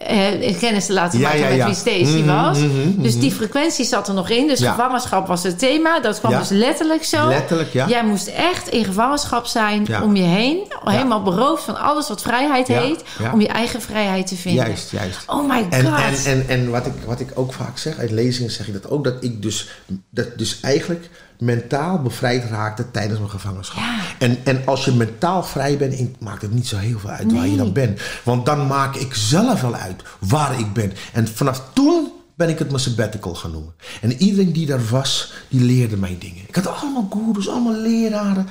eh, 0.06 0.42
in 0.42 0.58
kennis 0.58 0.86
te 0.86 0.92
laten 0.92 1.18
Ja, 1.18 1.24
maken 1.28 1.40
ja, 1.42 1.48
met 1.48 1.56
ja. 1.56 1.66
wie 1.66 1.74
Stacey 1.74 2.20
Mhm, 2.22 2.26
was. 2.44 2.58
mhm, 2.58 3.02
Dus 3.02 3.18
die 3.18 3.30
frequentie 3.32 3.84
zat 3.84 4.08
er 4.08 4.14
nog 4.14 4.28
in. 4.28 4.46
Dus 4.46 4.60
gevangenschap 4.60 5.26
was 5.26 5.42
het 5.42 5.58
thema. 5.58 6.00
Dat 6.00 6.18
kwam 6.18 6.38
dus 6.38 6.48
letterlijk 6.48 7.04
zo. 7.04 7.28
Letterlijk, 7.28 7.72
ja. 7.72 7.88
Jij 7.88 8.04
moest 8.04 8.26
echt 8.26 8.68
in 8.68 8.84
gevangenschap 8.84 9.46
zijn 9.46 10.02
om 10.02 10.16
je 10.16 10.22
heen. 10.22 10.58
Helemaal 10.84 11.22
beroofd 11.22 11.62
van 11.64 11.80
alles 11.80 12.08
wat 12.08 12.22
vrijheid 12.22 12.68
heet. 12.68 13.04
Om 13.32 13.40
je 13.40 13.48
eigen 13.48 13.80
vrijheid 13.82 14.26
te 14.26 14.36
vinden. 14.36 14.64
Juist, 14.66 14.90
juist. 14.90 15.18
Oh 15.26 15.48
my 15.48 15.62
god. 15.62 15.72
En, 15.72 15.86
en, 15.94 16.14
en, 16.24 16.44
en 16.48 16.70
wat, 16.70 16.86
ik, 16.86 16.92
wat 17.06 17.20
ik 17.20 17.30
ook 17.34 17.52
vaak 17.52 17.78
zeg, 17.78 17.98
uit 17.98 18.10
lezingen 18.10 18.50
zeg 18.50 18.66
ik 18.68 18.72
dat 18.82 18.90
ook, 18.90 19.04
dat 19.04 19.14
ik 19.24 19.42
dus, 19.42 19.68
dat 20.10 20.38
dus 20.38 20.58
eigenlijk 20.60 21.08
mentaal 21.38 22.02
bevrijd 22.02 22.44
raakte 22.50 22.90
tijdens 22.90 23.18
mijn 23.18 23.30
gevangenschap. 23.30 23.78
Ja. 23.78 23.98
En, 24.18 24.38
en 24.44 24.62
als 24.64 24.84
je 24.84 24.92
mentaal 24.92 25.42
vrij 25.42 25.76
bent, 25.76 26.20
maakt 26.20 26.42
het 26.42 26.52
niet 26.52 26.66
zo 26.66 26.76
heel 26.76 26.98
veel 26.98 27.10
uit 27.10 27.32
waar 27.32 27.46
je 27.46 27.56
dan 27.56 27.72
bent. 27.72 28.00
Want 28.24 28.46
dan 28.46 28.66
maak 28.66 28.94
ik 28.94 29.14
zelf 29.14 29.60
wel 29.60 29.74
uit 29.74 30.02
waar 30.18 30.58
ik 30.58 30.72
ben. 30.72 30.92
En 31.12 31.28
vanaf 31.28 31.62
toen 31.72 32.08
ben 32.34 32.48
ik 32.48 32.58
het 32.58 32.68
mijn 32.68 32.80
sabbatical 32.80 33.34
gaan 33.34 33.50
noemen. 33.50 33.74
En 34.00 34.12
iedereen 34.12 34.52
die 34.52 34.66
daar 34.66 34.88
was, 34.90 35.32
die 35.48 35.60
leerde 35.60 35.96
mij 35.96 36.16
dingen. 36.18 36.42
Ik 36.46 36.54
had 36.54 36.66
allemaal 36.66 37.08
gurus, 37.10 37.48
allemaal 37.48 37.74
leraren. 37.74 38.48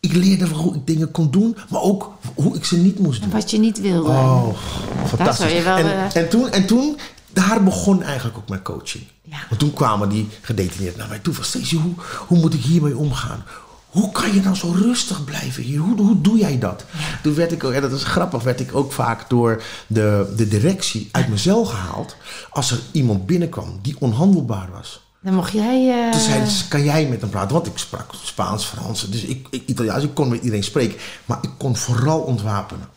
Ik 0.00 0.12
leerde 0.12 0.48
hoe 0.48 0.74
ik 0.74 0.86
dingen 0.86 1.10
kon 1.10 1.30
doen, 1.30 1.56
maar 1.68 1.80
ook 1.80 2.12
hoe 2.34 2.56
ik 2.56 2.64
ze 2.64 2.76
niet 2.76 2.98
moest 2.98 3.22
doen. 3.22 3.30
Wat 3.30 3.50
je 3.50 3.58
niet 3.58 3.80
wilde. 3.80 4.08
Oh, 4.08 4.48
fantastisch. 5.06 5.64
en, 5.64 5.64
eh, 5.64 6.16
en, 6.16 6.28
toen, 6.28 6.50
en 6.50 6.66
toen, 6.66 6.96
daar 7.34 7.62
begon 7.62 8.02
eigenlijk 8.02 8.36
ook 8.38 8.48
mijn 8.48 8.62
coaching. 8.62 9.04
Ja. 9.22 9.36
Want 9.48 9.60
toen 9.60 9.72
kwamen 9.72 10.08
die 10.08 10.28
gedetineerden 10.40 10.98
naar 10.98 11.08
mij 11.08 11.18
toe 11.18 11.34
van... 11.34 11.44
Stacey, 11.44 11.78
hoe, 11.78 11.94
hoe 12.26 12.38
moet 12.38 12.54
ik 12.54 12.60
hiermee 12.62 12.96
omgaan? 12.96 13.44
Hoe 13.90 14.12
kan 14.12 14.34
je 14.34 14.40
dan 14.40 14.56
zo 14.56 14.70
rustig 14.70 15.24
blijven 15.24 15.62
hier? 15.62 15.78
Hoe, 15.78 15.96
hoe 15.96 16.20
doe 16.20 16.38
jij 16.38 16.58
dat? 16.58 16.84
Toen 17.22 17.34
werd 17.34 17.52
ik 17.52 17.64
ook, 17.64 17.72
en 17.72 17.80
dat 17.80 17.92
is 17.92 18.04
grappig, 18.04 18.42
werd 18.42 18.60
ik 18.60 18.74
ook 18.74 18.92
vaak 18.92 19.28
door 19.30 19.62
de, 19.86 20.32
de 20.36 20.48
directie 20.48 21.08
uit 21.12 21.26
mijn 21.28 21.38
cel 21.40 21.64
gehaald... 21.64 22.16
als 22.50 22.70
er 22.70 22.80
iemand 22.92 23.26
binnenkwam 23.26 23.78
die 23.82 23.96
onhandelbaar 23.98 24.68
was. 24.72 25.02
Dan 25.20 25.34
mocht 25.34 25.52
jij... 25.52 26.04
eh, 26.04 26.10
Toen 26.10 26.20
zeiden 26.20 26.48
ze, 26.48 26.68
kan 26.68 26.84
jij 26.84 27.06
met 27.08 27.20
hem 27.20 27.30
praten? 27.30 27.52
Want 27.52 27.66
ik 27.66 27.78
sprak 27.78 28.10
Spaans, 28.24 28.64
Frans, 28.64 29.10
dus 29.10 29.22
ik, 29.22 29.46
ik, 29.50 29.62
Italiaans. 29.66 30.04
Ik 30.04 30.14
kon 30.14 30.28
met 30.28 30.38
iedereen 30.42 30.64
spreken. 30.64 30.98
Maar 31.24 31.38
ik 31.40 31.50
kon 31.58 31.76
vooral 31.76 32.18
ontwapenen. 32.20 32.88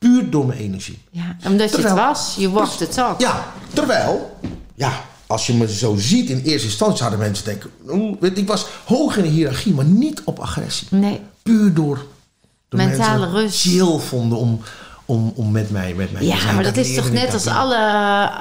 Puur 0.00 0.30
door 0.30 0.46
mijn 0.46 0.58
energie. 0.58 0.98
ja, 1.10 1.36
omdat 1.46 1.70
je 1.70 1.82
het 1.82 1.92
was. 1.92 2.34
Je 2.38 2.50
walked 2.50 2.78
the 2.78 2.88
talk. 2.88 3.20
Ja, 3.20 3.44
terwijl, 3.72 4.38
ja, 4.74 5.04
als 5.26 5.46
je 5.46 5.54
me 5.54 5.68
zo 5.74 5.96
ziet 5.98 6.28
in 6.30 6.40
eerste 6.44 6.66
instantie 6.66 6.96
zouden 6.98 7.18
mensen 7.18 7.44
denken... 7.44 7.70
"Oeh, 7.88 8.16
weet 8.20 8.34
je, 8.36 8.40
ik 8.42 8.48
was 8.48 8.66
hoog 8.84 9.16
in 9.16 9.22
de 9.22 9.28
hiërarchie, 9.28 9.74
maar 9.74 9.84
niet 9.84 10.22
op 10.24 10.38
agressie. 10.38 10.86
Nee. 10.90 11.20
Puur 11.42 11.74
door 11.74 12.06
de 12.68 12.76
Mentale 12.76 13.18
mensen 13.18 13.40
rust. 13.40 13.60
chill 13.60 13.98
vonden 13.98 14.38
om, 14.38 14.60
om, 15.10 15.32
om 15.36 15.50
met 15.50 15.70
mij, 15.70 15.94
met 15.96 16.12
mij 16.12 16.20
te 16.20 16.26
Ja, 16.26 16.36
zijn. 16.38 16.54
maar 16.54 16.64
dat 16.64 16.76
is 16.76 16.94
toch 16.94 17.10
net 17.10 17.32
als 17.32 17.46
alle, 17.46 17.76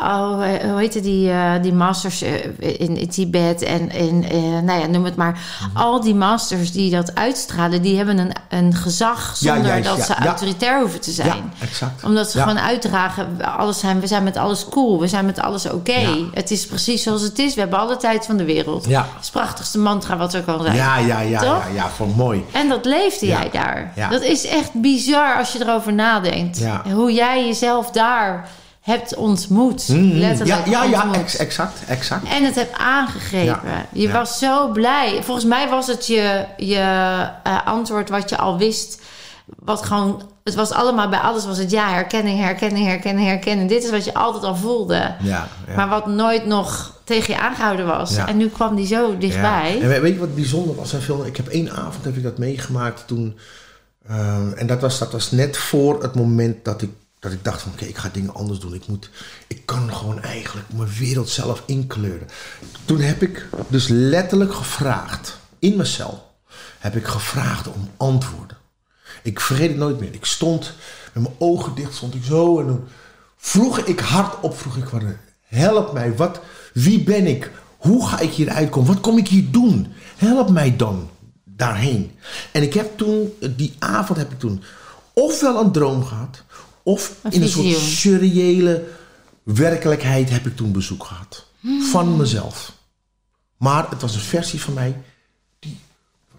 oh, 0.02 0.32
hoe 0.72 0.80
heet 0.80 0.94
het, 0.94 1.04
die, 1.04 1.32
eh, 1.32 1.52
die 1.62 1.74
masters 1.74 2.22
eh, 2.22 2.34
in, 2.60 2.98
in 2.98 3.10
Tibet 3.10 3.62
en 3.62 3.92
in, 3.92 4.26
eh, 4.30 4.38
nou 4.42 4.80
ja, 4.80 4.86
noem 4.86 5.04
het 5.06 5.16
maar. 5.16 5.32
Mhm. 5.32 5.78
Al 5.78 6.02
die 6.02 6.16
masters 6.16 6.72
die 6.72 6.92
dat 6.92 7.16
uitstralen, 7.16 7.82
die 7.82 7.98
hebben 7.98 8.18
een, 8.18 8.32
een 8.50 8.74
gezag 8.76 9.36
Ja, 9.40 9.54
zonder 9.54 9.72
juist, 9.72 9.88
dat 9.90 9.98
ja, 9.98 10.04
ze 10.04 10.16
autoritair 10.16 10.80
hoeven 10.80 11.02
te 11.02 11.12
zijn. 11.12 11.28
Ja, 11.28 11.66
exact. 11.66 12.04
Omdat 12.04 12.32
ze 12.32 12.40
gewoon 12.40 12.60
uitdragen, 12.60 13.28
alles 13.58 13.80
zijn, 13.80 14.00
we 14.00 14.08
zijn 14.08 14.24
met 14.24 14.38
alles 14.38 14.66
cool, 14.70 15.00
we 15.00 15.08
zijn 15.08 15.26
met 15.26 15.40
alles 15.40 15.66
oké. 15.70 16.28
Het 16.34 16.52
is 16.52 16.66
precies 16.66 17.04
zoals 17.04 17.22
het 17.22 17.40
is, 17.40 17.54
we 17.54 17.60
hebben 17.60 17.80
alle 17.80 17.98
tijd 17.98 18.26
van 18.26 18.38
de 18.38 18.44
wereld. 18.46 18.86
Ja. 18.86 19.00
Dat 19.02 19.08
is 19.20 19.26
het 19.26 19.32
prachtigste 19.32 19.78
mantra 19.80 20.18
wat 20.18 20.34
er 20.34 20.42
kan 20.42 20.62
zijn. 20.62 20.76
Ja, 20.76 20.98
ja, 20.98 21.20
ja, 21.20 21.40
Toch? 21.40 21.48
ja, 21.68 21.74
ja, 21.74 21.90
vond 21.90 22.16
mooi. 22.18 22.46
En 22.52 22.70
dat 22.70 22.86
leefde 22.86 23.26
Ja. 23.26 23.40
jij 23.40 23.50
daar. 23.52 23.92
Ja. 23.96 24.10
Dat 24.10 24.22
is 24.22 24.46
echt 24.48 24.74
bizar 24.74 25.38
als 25.38 25.52
je 25.54 25.60
erover 25.62 25.94
nadenkt. 25.94 26.59
Ja. 26.60 26.84
Hoe 26.94 27.14
jij 27.14 27.46
jezelf 27.46 27.92
daar 27.92 28.50
hebt 28.82 29.16
ontmoet. 29.16 29.88
Letterlijk 29.88 30.60
Mhm. 30.66 30.70
Ja, 30.72 30.84
ja, 30.84 30.90
ja, 31.12 31.14
ex- 31.14 31.38
exact, 31.38 31.80
exact. 31.88 32.28
En 32.28 32.44
het 32.44 32.56
hebt 32.56 32.78
aangegrepen. 32.78 33.60
Ja. 33.70 33.86
Je 33.94 34.08
Ja. 34.08 34.12
was 34.14 34.38
zo 34.40 34.68
blij. 34.72 35.20
Volgens 35.24 35.46
mij 35.46 35.70
was 35.70 35.88
het 35.88 36.08
je, 36.08 36.46
je 36.58 36.76
eh, 37.44 37.66
antwoord 37.66 38.10
wat 38.10 38.30
je 38.30 38.38
al 38.38 38.58
wist. 38.58 39.02
Wat 39.60 39.86
gewoon, 39.86 40.22
het 40.44 40.56
was 40.56 40.72
allemaal 40.72 41.10
bij 41.10 41.20
alles 41.20 41.46
was 41.46 41.58
het 41.58 41.72
ja, 41.72 41.90
herkenning, 41.90 42.40
herkenning, 42.40 42.88
herkenning, 42.88 43.28
herkenning. 43.28 43.70
Dit 43.70 43.84
is 43.84 43.90
wat 43.92 44.06
je 44.06 44.14
altijd 44.14 44.44
al 44.44 44.56
voelde. 44.56 45.16
Ja. 45.22 45.48
Maar 45.76 45.90
wat 45.90 46.08
nooit 46.08 46.46
nog 46.46 46.94
tegen 47.04 47.34
je 47.34 47.40
aangehouden 47.40 47.86
was. 47.86 48.16
Ja. 48.16 48.28
En 48.28 48.38
nu 48.38 48.48
kwam 48.50 48.76
die 48.76 48.88
zo 48.88 49.18
dichtbij. 49.18 49.76
Ja. 49.78 49.82
En 49.84 49.90
we- 49.90 50.00
weet 50.00 50.14
je 50.14 50.20
wat 50.20 50.36
bijzonder 50.36 50.76
was 50.76 50.94
film? 51.02 51.24
Ik 51.26 51.38
heb 51.38 51.48
één 51.48 51.72
avond 51.72 52.04
heb 52.06 52.16
ik 52.16 52.24
dat 52.24 52.38
meegemaakt 52.38 53.04
toen. 53.08 53.38
Ehm, 54.10 54.52
en 54.52 54.68
dat 54.68 54.82
was, 54.82 55.00
dat 55.00 55.12
was 55.12 55.32
net 55.32 55.58
voor 55.58 56.02
het 56.02 56.16
moment 56.16 56.66
dat 56.66 56.82
ik, 56.82 56.90
dat 57.20 57.32
ik 57.32 57.44
dacht 57.44 57.62
van 57.62 57.72
oké, 57.72 57.86
ik 57.86 57.98
ga 57.98 58.10
dingen 58.14 58.34
anders 58.34 58.60
doen. 58.60 58.74
Ik, 58.74 58.88
moet, 58.88 59.10
ik 59.48 59.66
kan 59.66 59.96
gewoon 59.96 60.22
eigenlijk 60.22 60.68
mijn 60.76 60.90
wereld 61.00 61.30
zelf 61.30 61.64
inkleuren. 61.66 62.28
Toen 62.86 63.00
heb 63.00 63.22
ik 63.22 63.48
dus 63.68 63.88
letterlijk 63.88 64.54
gevraagd, 64.54 65.40
in 65.60 65.86
cel, 65.86 66.32
heb 66.80 66.96
ik 66.96 67.06
gevraagd 67.06 67.68
om 67.68 67.90
antwoorden. 67.98 68.58
Ik 69.24 69.40
vergeet 69.40 69.70
het 69.70 69.78
nooit 69.78 70.00
meer. 70.00 70.14
Ik 70.14 70.26
stond 70.26 70.74
met 71.14 71.24
mijn 71.24 71.36
ogen 71.38 71.76
dicht, 71.76 71.96
stond 71.96 72.16
ik 72.16 72.24
zo 72.24 72.60
en 72.60 72.68
dan 72.68 72.88
vroeg 73.38 73.80
ik 73.80 74.00
hardop, 74.00 74.58
vroeg 74.58 74.78
ik 74.78 74.88
van, 74.88 75.16
help 75.46 75.94
mij, 75.94 76.16
wat, 76.16 76.40
wie 76.74 77.04
ben 77.04 77.28
ik? 77.28 77.52
Hoe 77.78 78.08
ga 78.08 78.20
ik 78.20 78.32
hier 78.32 78.50
uitkomen? 78.50 78.94
Wat 78.94 79.02
kom 79.02 79.18
ik 79.18 79.28
hier 79.28 79.52
doen? 79.52 79.88
Help 80.18 80.50
mij 80.50 80.76
dan 80.76 81.10
daarheen. 81.60 82.12
En 82.52 82.64
ik 82.64 82.74
heb 82.74 82.98
toen, 82.98 83.34
die 83.56 83.76
avond 83.80 84.20
heb 84.20 84.32
ik 84.32 84.40
toen 84.40 84.64
ofwel 85.14 85.60
een 85.60 85.72
droom 85.72 86.06
gehad, 86.06 86.44
of 86.84 87.16
Een 87.22 87.32
in 87.32 87.42
een 87.42 87.50
soort 87.50 87.78
surreële 87.78 88.88
werkelijkheid 89.44 90.30
heb 90.30 90.46
ik 90.46 90.56
toen 90.56 90.72
bezoek 90.72 91.04
gehad. 91.04 91.46
Van 91.92 92.18
mezelf. 92.18 92.74
Maar 93.58 93.90
het 93.90 94.02
was 94.02 94.16
een 94.16 94.22
versie 94.22 94.62
van 94.62 94.74
mij 94.74 95.02
die, 95.60 95.80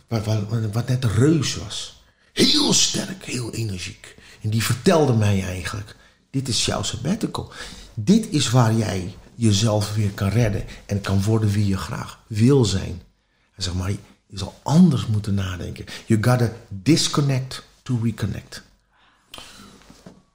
wat, 0.09 0.25
wat, 0.25 0.39
wat 0.73 0.89
net 0.89 1.05
een 1.05 1.13
reus 1.13 1.57
was. 1.57 2.03
Heel 2.33 2.73
sterk, 2.73 3.25
heel 3.25 3.53
energiek. 3.53 4.17
En 4.41 4.51
die 4.51 4.63
vertelde 4.63 5.13
mij 5.13 5.43
eigenlijk: 5.45 5.97
dit 6.31 6.49
is 6.49 6.65
jouw 6.65 6.83
sabbatical. 6.83 7.53
Dit 7.95 8.27
is 8.31 8.51
waar 8.51 8.75
jij 8.75 9.15
jezelf 9.35 9.95
weer 9.95 10.11
kan 10.11 10.29
redden 10.29 10.65
en 10.87 11.01
kan 11.01 11.23
worden 11.23 11.51
wie 11.51 11.67
je 11.67 11.77
graag 11.77 12.19
wil 12.27 12.65
zijn. 12.65 13.03
En 13.55 13.63
zeg 13.63 13.75
maar, 13.75 13.93
je 14.31 14.39
zal 14.39 14.55
anders 14.63 15.07
moeten 15.07 15.35
nadenken. 15.35 15.85
You 16.07 16.23
gotta 16.23 16.51
disconnect 16.69 17.63
to 17.83 17.99
reconnect. 18.03 18.63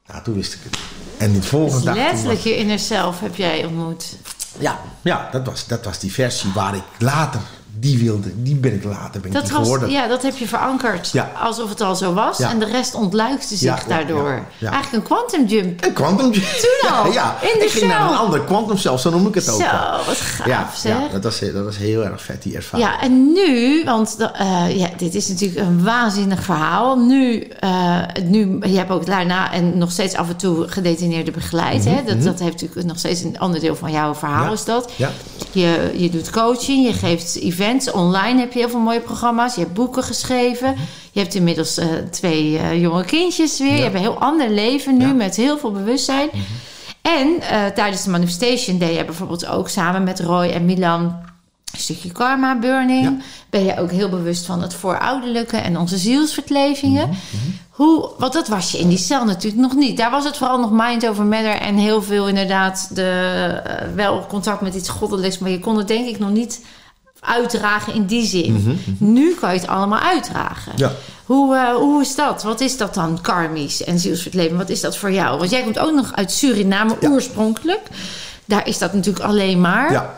Nou, 0.08 0.24
toen 0.24 0.34
wist 0.34 0.54
ik 0.54 0.60
het. 0.64 0.78
En 1.18 1.32
die 1.32 1.42
volgende 1.42 1.76
Dus 1.76 1.86
dag. 1.86 1.96
letterlijk 1.96 2.36
was- 2.36 2.44
je 2.44 2.58
inner 2.58 2.80
zelf 2.80 3.20
heb 3.20 3.36
jij 3.36 3.66
ontmoet. 3.66 4.16
ja, 4.60 4.80
ja 5.04 5.30
dat, 5.32 5.46
was, 5.46 5.68
dat 5.68 5.86
was 5.86 6.00
die 6.00 6.12
versie 6.14 6.52
waar 6.54 6.76
ik 6.76 6.84
later 7.00 7.42
die 7.80 7.98
wilde, 7.98 8.30
die 8.44 8.56
ben 8.56 8.74
ik 8.74 8.84
later 8.84 9.22
ben 9.22 9.30
ik 9.30 9.34
Dat, 9.36 9.44
die 9.46 9.54
was, 9.54 9.62
geworden. 9.62 9.90
ja, 9.90 10.08
dat 10.08 10.22
heb 10.22 10.38
je 10.38 10.48
verankerd 10.48 11.10
Ja. 11.12 11.32
alsof 11.42 11.70
het 11.70 11.82
al 11.82 11.96
zo 11.96 12.14
was. 12.14 12.38
Ja. 12.38 12.50
En 12.50 12.60
de 12.60 12.66
rest 12.66 12.94
ontluikte 12.96 13.48
zich 13.56 13.60
Ja, 13.62 13.80
daardoor. 13.88 14.40
Eigenlijk 14.62 14.92
een 14.94 15.02
quantum 15.04 15.46
jump. 15.46 15.84
Een 15.86 15.94
quantum 15.94 16.32
Toen 16.32 16.90
al, 16.92 17.12
ja, 17.12 17.36
in 17.42 17.60
de 17.60 17.66
ik 17.66 17.72
ging 17.72 17.88
naar 17.92 18.12
een 18.12 18.18
ander 18.18 18.42
quantum 18.42 18.78
zelf, 18.78 19.02
zo 19.02 19.10
noem 19.10 19.28
ik 19.28 19.36
het 19.36 19.50
ook. 19.50 19.60
Zo, 19.62 19.66
wat 20.06 20.16
gaaf 20.18 20.46
Ja, 20.48 20.70
zeg. 20.76 21.00
ja 21.00 21.08
dat, 21.12 21.24
was, 21.24 21.40
dat 21.40 21.64
was 21.66 21.78
heel 21.78 22.04
erg 22.06 22.22
vet, 22.22 22.44
die 22.44 22.56
ervaring. 22.56 22.90
Ja, 22.90 23.02
en 23.02 23.34
nu, 23.34 23.84
want 23.86 24.16
eh, 24.34 24.78
ja, 24.78 24.90
dit 24.98 25.16
is 25.16 25.28
natuurlijk 25.28 25.60
een 25.68 25.84
waanzinnig 25.84 26.44
verhaal. 26.44 26.96
Nu, 27.00 27.40
eh, 27.60 27.98
nu, 28.24 28.58
je 28.62 28.78
hebt 28.78 28.92
ook 28.92 29.06
daarna 29.06 29.52
en 29.52 29.78
nog 29.78 29.92
steeds 29.92 30.16
af 30.16 30.30
en 30.30 30.36
toe 30.36 30.68
gedetineerden 30.68 31.34
begeleid. 31.34 31.86
hè? 31.86 32.04
Dat, 32.06 32.24
dat 32.24 32.40
heeft 32.40 32.62
natuurlijk 32.62 32.88
nog 32.88 32.98
steeds 32.98 33.22
een 33.22 33.40
ander 33.40 33.60
deel 33.60 33.76
van 33.76 33.92
jouw 33.92 34.16
verhaal 34.16 34.44
Mhm, 34.44 34.54
is 34.54 34.66
dat. 34.66 34.92
Ja. 34.96 35.10
Je, 35.52 35.92
je 35.96 36.10
doet 36.10 36.30
coaching, 36.30 36.86
je 36.88 36.94
geeft 36.94 37.36
events. 37.36 37.64
Online 37.94 38.40
heb 38.40 38.54
je 38.54 38.60
heel 38.60 38.70
veel 38.70 38.80
mooie 38.80 39.00
programma's. 39.00 39.56
Je 39.56 39.62
hebt 39.62 39.74
boeken 39.74 40.04
geschreven. 40.04 40.76
Je 41.12 41.20
hebt 41.20 41.36
inmiddels 41.36 41.78
eh, 41.78 41.88
twee 42.12 42.58
eh, 42.58 42.82
jonge 42.82 43.06
kindjes 43.06 43.60
weer. 43.60 43.76
Je 43.76 43.82
hebt 43.82 43.96
een 43.96 44.02
heel 44.02 44.20
ander 44.20 44.50
leven 44.50 44.94
nu 44.98 45.02
Ja. 45.04 45.08
Mhm. 45.08 45.18
met 45.18 45.36
heel 45.36 45.58
veel 45.58 45.72
bewustzijn. 45.72 46.30
En 47.02 47.42
eh, 47.42 47.66
tijdens 47.66 48.04
de 48.04 48.10
Manifestation 48.10 48.78
Day 48.78 48.88
hebben 48.88 49.06
bijvoorbeeld 49.06 49.46
ook 49.48 49.70
samen 49.70 50.04
met 50.04 50.20
Roy 50.20 50.46
en 50.50 50.66
Milan 50.66 51.02
een 51.72 51.82
stukje 51.82 52.12
karma 52.12 52.60
burning. 52.60 53.04
Ja. 53.04 53.16
Ben 53.50 53.64
je 53.66 53.80
ook 53.80 53.92
heel 53.92 54.10
bewust 54.10 54.46
van 54.46 54.62
het 54.62 54.74
voorouderlijke 54.74 55.58
en 55.58 55.78
onze 55.78 55.98
zielsvertlevingen. 55.98 57.08
Mhm, 57.08 57.18
Hoe, 57.70 58.10
want 58.18 58.34
dat 58.34 58.48
was 58.48 58.72
je 58.72 58.78
in 58.78 58.88
die 58.90 58.98
cel 58.98 59.26
natuurlijk 59.26 59.62
nog 59.62 59.74
niet. 59.76 59.98
Daar 59.98 60.12
was 60.12 60.24
het 60.24 60.38
vooral 60.38 60.60
nog 60.60 60.72
mind 60.72 61.08
over 61.08 61.24
matter 61.26 61.56
en 61.56 61.76
heel 61.76 62.02
veel 62.02 62.28
inderdaad 62.28 62.90
de, 62.96 63.62
wel 63.96 64.26
contact 64.28 64.62
met 64.62 64.76
iets 64.76 64.90
goddelijks. 64.90 65.38
Maar 65.38 65.50
je 65.50 65.60
kon 65.60 65.78
het 65.78 65.88
denk 65.88 66.08
ik 66.08 66.20
nog 66.20 66.30
niet 66.30 66.62
uitdragen 67.28 67.94
in 67.94 68.06
die 68.06 68.26
zin. 68.26 68.80
Nu 69.00 69.36
kan 69.40 69.54
je 69.54 69.60
het 69.60 69.68
allemaal 69.70 70.00
uitdragen. 70.00 70.72
Ja. 70.76 70.92
Hoe, 71.26 71.56
eh, 71.56 71.76
hoe 71.76 72.02
is 72.02 72.16
dat? 72.16 72.44
Wat 72.44 72.62
is 72.62 72.78
dat 72.78 72.94
dan, 72.94 73.22
karmisch 73.22 73.84
en 73.84 74.00
zielsvertleven? 74.00 74.58
Wat 74.58 74.70
is 74.70 74.82
dat 74.82 74.98
voor 74.98 75.12
jou? 75.12 75.38
Want 75.38 75.50
jij 75.50 75.64
komt 75.64 75.80
ook 75.80 75.94
nog 75.94 76.14
uit 76.14 76.32
Suriname 76.32 76.96
Ja. 77.00 77.10
oorspronkelijk. 77.10 77.82
Daar 78.46 78.68
is 78.68 78.78
dat 78.78 78.94
natuurlijk 78.94 79.26
alleen 79.26 79.62
maar. 79.62 79.92
Ja. 79.92 80.14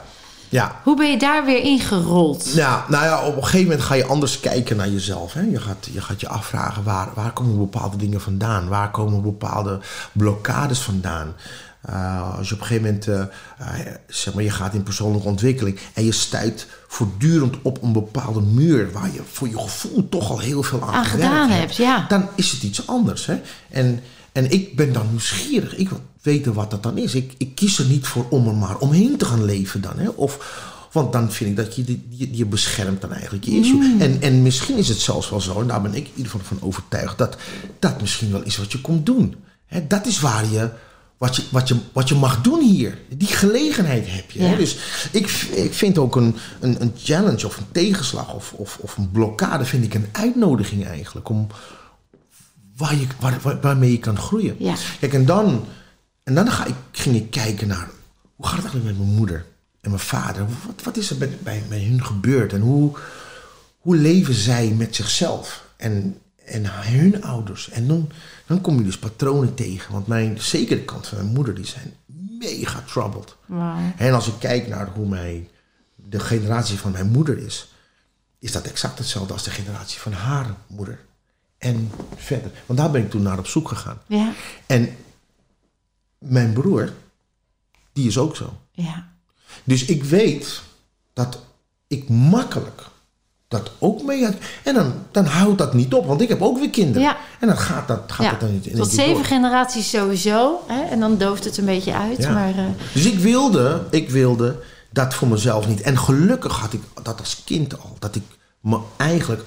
ja. 0.49 0.79
Hoe 0.83 0.95
ben 0.95 1.09
je 1.11 1.17
daar 1.17 1.45
weer 1.45 1.61
ingerold? 1.63 2.51
Ja, 2.53 2.85
nou 2.87 3.05
ja, 3.05 3.25
op 3.25 3.35
een 3.35 3.43
gegeven 3.43 3.67
moment 3.67 3.81
ga 3.81 3.93
je 3.93 4.05
anders 4.05 4.39
kijken 4.39 4.77
naar 4.77 4.89
jezelf. 4.89 5.33
Hè? 5.33 5.41
Je, 5.41 5.59
gaat, 5.59 5.87
je 5.91 6.01
gaat 6.01 6.21
je 6.21 6.27
afvragen, 6.27 6.83
waar, 6.83 7.09
waar 7.13 7.31
komen 7.31 7.57
bepaalde 7.57 7.97
dingen 7.97 8.21
vandaan? 8.21 8.67
Waar 8.67 8.91
komen 8.91 9.21
bepaalde 9.21 9.79
blokkades 10.11 10.79
vandaan? 10.79 11.33
Eh, 11.81 12.37
als 12.37 12.47
je 12.49 12.53
op 12.53 12.59
een 12.59 12.67
gegeven 12.67 12.85
moment, 12.85 13.07
eh, 13.07 13.21
eh, 13.57 13.93
zeg 14.07 14.33
maar, 14.33 14.43
je 14.43 14.49
gaat 14.49 14.73
in 14.73 14.83
persoonlijke 14.83 15.27
ontwikkeling... 15.27 15.79
en 15.93 16.05
je 16.05 16.11
stuit 16.11 16.67
voortdurend 16.87 17.55
op 17.61 17.83
een 17.83 17.93
bepaalde 17.93 18.41
muur... 18.41 18.91
waar 18.91 19.13
je 19.13 19.21
voor 19.31 19.49
je 19.49 19.59
gevoel 19.59 20.09
toch 20.09 20.29
al 20.29 20.39
heel 20.39 20.63
veel 20.63 20.81
aan, 20.81 21.05
gedaan 21.05 21.49
hebt, 21.49 21.75
ja. 21.75 22.05
dan 22.07 22.27
is 22.35 22.51
het 22.51 22.63
iets 22.63 22.87
anders. 22.87 23.25
Hè? 23.25 23.41
En, 23.69 23.99
en 24.31 24.51
ik 24.51 24.75
ben 24.75 24.93
dan 24.93 25.07
nieuwsgierig. 25.09 25.75
Ik 25.75 25.89
wil 25.89 26.01
weten 26.21 26.53
wat 26.53 26.71
dat 26.71 26.83
dan 26.83 26.97
is. 26.97 27.15
Ik, 27.15 27.33
ik 27.37 27.55
kies 27.55 27.79
er 27.79 27.85
niet 27.85 28.07
voor 28.07 28.25
om 28.29 28.47
er 28.47 28.55
maar 28.55 28.77
omheen 28.77 29.17
te 29.17 29.25
gaan 29.25 29.45
leven 29.45 29.81
dan. 29.81 29.99
Hè? 29.99 30.09
Of, 30.09 30.55
want 30.91 31.13
dan 31.13 31.31
vind 31.31 31.49
ik 31.49 31.55
dat 31.55 31.75
je, 31.75 31.99
je, 32.09 32.37
je 32.37 32.45
beschermt 32.45 33.01
dan 33.01 33.11
eigenlijk 33.11 33.45
je 33.45 33.51
issue. 33.51 33.75
Mm. 33.75 34.01
En, 34.01 34.21
en 34.21 34.41
misschien 34.41 34.77
is 34.77 34.87
het 34.87 34.99
zelfs 34.99 35.29
wel 35.29 35.41
zo, 35.41 35.61
en 35.61 35.67
daar 35.67 35.81
ben 35.81 35.95
ik 35.95 36.05
in 36.05 36.11
ieder 36.15 36.31
geval 36.31 36.57
van 36.57 36.67
overtuigd... 36.67 37.17
dat 37.17 37.37
dat 37.79 38.01
misschien 38.01 38.31
wel 38.31 38.43
is 38.43 38.57
wat 38.57 38.71
je 38.71 38.81
komt 38.81 39.05
doen. 39.05 39.35
Hè? 39.65 39.87
Dat 39.87 40.05
is 40.05 40.19
waar 40.19 40.51
je... 40.51 40.69
Wat 41.17 41.35
je, 41.35 41.43
wat, 41.51 41.67
je, 41.67 41.75
wat 41.93 42.09
je 42.09 42.15
mag 42.15 42.41
doen 42.41 42.61
hier. 42.61 42.97
Die 43.09 43.27
gelegenheid 43.27 44.05
heb 44.11 44.31
je. 44.31 44.39
Hè? 44.43 44.57
Dus 44.57 44.77
ik, 45.11 45.29
ik 45.41 45.73
vind 45.73 45.97
ook 45.97 46.15
een, 46.15 46.35
een, 46.59 46.81
een 46.81 46.93
challenge 46.97 47.45
of 47.45 47.57
een 47.57 47.71
tegenslag 47.71 48.33
of, 48.33 48.53
of, 48.53 48.77
of 48.81 48.97
een 48.97 49.11
blokkade... 49.11 49.65
vind 49.65 49.83
ik 49.83 49.93
een 49.93 50.07
uitnodiging 50.11 50.85
eigenlijk 50.85 51.29
om, 51.29 51.47
waar 52.77 52.95
je, 52.95 53.07
waar, 53.19 53.39
waar- 53.41 53.61
waarmee 53.61 53.91
je 53.91 53.99
kan 53.99 54.17
groeien. 54.17 54.55
Ja. 54.59 54.75
Kijk, 54.99 55.13
en 55.13 55.25
dan, 55.25 55.65
en 56.23 56.35
dan 56.35 56.51
ga 56.51 56.65
ik, 56.65 56.75
ging 56.91 57.15
ik 57.15 57.31
kijken 57.31 57.67
naar 57.67 57.87
hoe 58.35 58.45
gaat 58.47 58.55
het 58.55 58.65
eigenlijk 58.65 58.97
met 58.97 59.05
mijn 59.07 59.17
moeder 59.17 59.45
en 59.81 59.89
mijn 59.89 60.01
vader? 60.01 60.45
Wat, 60.65 60.83
wat 60.83 60.97
is 60.97 61.09
er 61.09 61.17
bij, 61.17 61.37
bij, 61.43 61.63
bij 61.69 61.83
hun 61.83 62.05
gebeurd 62.05 62.53
en 62.53 62.61
hoe, 62.61 62.97
hoe 63.79 63.95
leven 63.95 64.33
zij 64.33 64.67
met 64.77 64.95
zichzelf 64.95 65.63
en, 65.77 66.17
en 66.47 66.65
hun 66.65 67.23
ouders? 67.23 67.69
En 67.69 67.87
dan, 67.87 68.09
dan 68.45 68.61
kom 68.61 68.77
je 68.77 68.83
dus 68.83 68.99
patronen 68.99 69.53
tegen, 69.53 69.93
want 69.93 70.07
mijn, 70.07 70.41
zeker 70.41 70.77
de 70.77 70.83
kant 70.85 71.07
van 71.07 71.17
mijn 71.17 71.33
moeder, 71.33 71.55
die 71.55 71.65
zijn 71.65 71.93
mega 72.39 72.81
troubled. 72.81 73.35
En 73.97 74.13
als 74.13 74.27
ik 74.27 74.33
kijk 74.39 74.67
naar 74.67 74.87
hoe 74.87 75.07
mijn, 75.07 75.47
de 75.95 76.19
generatie 76.19 76.77
van 76.77 76.91
mijn 76.91 77.11
moeder 77.11 77.37
is, 77.37 77.71
is 78.39 78.51
dat 78.51 78.65
exact 78.65 78.97
hetzelfde 78.97 79.33
als 79.33 79.43
de 79.43 79.49
generatie 79.49 79.99
van 79.99 80.11
haar 80.11 80.55
moeder. 80.67 80.99
En 81.57 81.91
verder. 82.15 82.51
Want 82.65 82.79
daar 82.79 82.91
ben 82.91 83.01
ik 83.03 83.09
toen 83.09 83.21
naar 83.21 83.39
op 83.39 83.47
zoek 83.47 83.67
gegaan. 83.67 84.01
Ja, 84.07 84.33
En 84.65 84.95
mijn 86.17 86.53
broer, 86.53 86.93
die 87.93 88.07
is 88.07 88.17
ook 88.17 88.35
zo. 88.35 88.57
ja. 88.71 89.15
Dus 89.63 89.85
ik 89.85 90.03
weet 90.03 90.61
dat 91.13 91.43
ik 91.87 92.09
makkelijk 92.09 92.81
dat 93.47 93.71
ook 93.79 94.03
mee 94.03 94.23
had. 94.25 94.33
En 94.63 94.73
dan, 94.73 94.93
dan 95.11 95.25
houdt 95.25 95.57
dat 95.57 95.73
niet 95.73 95.93
op, 95.93 96.05
want 96.05 96.21
ik 96.21 96.29
heb 96.29 96.41
ook 96.41 96.59
weer 96.59 96.69
kinderen. 96.69 97.01
Ja. 97.01 97.17
En 97.39 97.47
dan 97.47 97.57
gaat 97.57 97.87
dat, 97.87 98.01
gaat 98.07 98.25
ja. 98.25 98.31
dat 98.31 98.39
dan 98.39 98.51
niet 98.51 98.75
Tot 98.75 98.91
zeven 98.91 99.13
door. 99.13 99.25
generaties 99.25 99.89
sowieso. 99.89 100.59
Hè? 100.67 100.81
En 100.83 100.99
dan 100.99 101.17
dooft 101.17 101.43
het 101.43 101.57
een 101.57 101.65
beetje 101.65 101.93
uit. 101.93 102.17
Ja. 102.23 102.31
Maar, 102.33 102.49
eh, 102.49 102.63
Dus 102.93 103.05
ik 103.05 103.19
wilde, 103.19 103.81
ik 103.89 104.09
wilde 104.09 104.59
dat 104.89 105.13
voor 105.13 105.27
mezelf 105.27 105.67
niet. 105.67 105.81
En 105.81 105.97
gelukkig 105.97 106.57
had 106.59 106.73
ik 106.73 106.81
dat 107.03 107.19
als 107.19 107.41
kind 107.45 107.79
al. 107.81 107.95
Dat 107.99 108.15
ik 108.15 108.23
me 108.59 108.79
eigenlijk 108.97 109.43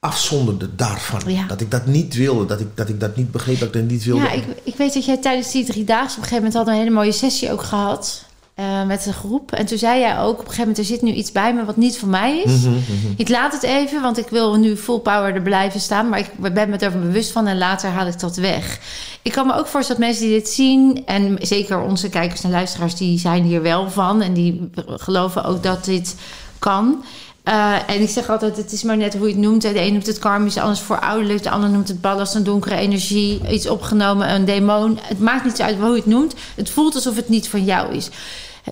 afzonderde 0.00 0.74
daarvan. 0.74 1.20
Ja. 1.26 1.46
Dat 1.46 1.60
ik 1.60 1.70
dat 1.70 1.86
niet 1.86 2.14
wilde. 2.14 2.46
Dat 2.46 2.60
ik 2.60 2.76
dat, 2.76 2.88
ik 2.88 3.00
dat 3.00 3.16
niet 3.16 3.30
begreep. 3.32 3.58
Dat 3.58 3.68
ik 3.68 3.74
dat 3.74 3.90
niet 3.90 4.04
wilde. 4.04 4.22
ja, 4.22 4.30
ik, 4.30 4.44
ik 4.62 4.76
weet 4.76 4.94
dat 4.94 5.04
jij 5.04 5.16
tijdens 5.16 5.50
die 5.52 5.64
drie 5.64 5.84
dagen 5.84 6.04
op 6.10 6.16
een 6.16 6.22
gegeven 6.22 6.36
moment 6.36 6.54
had 6.54 6.66
een 6.66 6.74
hele 6.74 6.90
mooie 6.90 7.12
sessie 7.12 7.52
ook 7.52 7.62
gehad. 7.62 8.24
Eh, 8.56 8.84
met 8.84 9.06
een 9.06 9.12
groep. 9.12 9.52
En 9.52 9.66
toen 9.66 9.78
zei 9.78 10.00
jij 10.00 10.18
ook 10.18 10.32
op 10.32 10.38
een 10.38 10.44
gegeven 10.44 10.60
moment: 10.60 10.78
er 10.78 10.84
zit 10.84 11.02
nu 11.02 11.12
iets 11.12 11.32
bij 11.32 11.54
me 11.54 11.64
wat 11.64 11.76
niet 11.76 11.98
voor 11.98 12.08
mij 12.08 12.42
is. 12.44 12.60
Mhm, 12.62 12.74
Ik 13.16 13.28
laat 13.28 13.52
het 13.52 13.62
even, 13.62 14.02
want 14.02 14.18
ik 14.18 14.28
wil 14.28 14.54
nu 14.54 14.76
full 14.76 14.98
power 14.98 15.34
er 15.34 15.42
blijven 15.42 15.80
staan. 15.80 16.08
Maar 16.08 16.18
ik 16.18 16.30
ben 16.54 16.70
me 16.70 16.76
er 16.76 16.98
bewust 16.98 17.30
van 17.32 17.46
en 17.46 17.58
later 17.58 17.90
haal 17.90 18.06
ik 18.06 18.20
dat 18.20 18.36
weg. 18.36 18.78
Ik 19.22 19.32
kan 19.32 19.46
me 19.46 19.54
ook 19.54 19.66
voorstellen 19.66 20.00
dat 20.00 20.10
mensen 20.10 20.26
die 20.28 20.38
dit 20.38 20.48
zien, 20.48 21.02
en 21.06 21.36
zeker 21.40 21.80
onze 21.80 22.08
kijkers 22.08 22.42
en 22.44 22.50
luisteraars, 22.50 22.94
die 22.94 23.18
zijn 23.18 23.42
hier 23.42 23.62
wel 23.62 23.90
van. 23.90 24.22
En 24.22 24.32
die 24.32 24.70
geloven 24.86 25.44
ook 25.44 25.62
dat 25.62 25.84
dit 25.84 26.14
kan. 26.58 27.04
Eh, 27.42 27.74
en 27.86 28.00
ik 28.00 28.08
zeg 28.08 28.30
altijd, 28.30 28.56
het 28.56 28.72
is 28.72 28.82
maar 28.82 28.96
net 28.96 29.14
hoe 29.14 29.26
je 29.28 29.32
het 29.34 29.42
noemt. 29.42 29.62
De 29.62 29.80
een 29.80 29.92
noemt 29.92 30.06
het 30.06 30.18
karmisch, 30.18 30.54
de 30.54 30.60
ander 30.60 30.76
voorouderlijk. 30.78 31.42
De 31.42 31.50
ander 31.50 31.70
noemt 31.70 31.88
het 31.88 32.00
ballast, 32.00 32.34
een 32.34 32.44
donkere 32.44 32.76
energie. 32.76 33.40
Iets 33.50 33.68
opgenomen, 33.68 34.34
een 34.34 34.44
demon. 34.44 34.98
Het 35.02 35.20
maakt 35.20 35.44
niet 35.44 35.60
uit 35.60 35.76
hoe 35.76 35.88
je 35.88 35.94
het 35.96 36.06
noemt. 36.06 36.34
Het 36.54 36.70
voelt 36.70 36.94
alsof 36.94 37.16
het 37.16 37.28
niet 37.28 37.48
van 37.48 37.64
jou 37.64 37.94
is. 37.94 38.08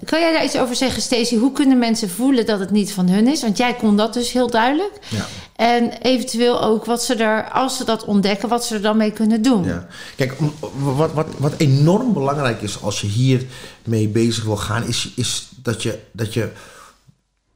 Kan 0.04 0.20
jij 0.20 0.32
daar 0.32 0.44
iets 0.44 0.58
over 0.58 0.76
zeggen, 0.76 1.02
Stacey? 1.02 1.38
Hoe 1.38 1.52
kunnen 1.52 1.78
mensen 1.78 2.10
voelen 2.10 2.46
dat 2.46 2.60
het 2.60 2.70
niet 2.70 2.92
van 2.92 3.08
hun 3.08 3.26
is? 3.26 3.42
Want 3.42 3.56
jij 3.56 3.74
kon 3.74 3.96
dat 3.96 4.14
dus 4.14 4.32
heel 4.32 4.50
duidelijk. 4.50 4.98
Ja. 5.08 5.26
En 5.56 5.92
eventueel 6.02 6.62
ook 6.62 6.84
wat 6.84 7.02
ze 7.02 7.14
er, 7.14 7.50
als 7.50 7.76
ze 7.76 7.84
dat 7.84 8.04
ontdekken, 8.04 8.48
wat 8.48 8.64
ze 8.64 8.74
er 8.74 8.82
dan 8.82 8.96
mee 8.96 9.12
kunnen 9.12 9.42
doen. 9.42 9.64
Ja. 9.64 9.86
Kijk, 10.16 10.34
wat, 10.78 11.12
wat, 11.12 11.26
wat 11.38 11.54
enorm 11.56 12.12
belangrijk 12.12 12.62
is 12.62 12.82
als 12.82 13.00
je 13.00 13.06
hiermee 13.06 14.08
bezig 14.08 14.44
wil 14.44 14.56
gaan, 14.56 14.86
is, 14.86 15.12
is 15.16 15.48
dat, 15.62 15.82
je, 15.82 15.98
dat, 16.12 16.34
je, 16.34 16.52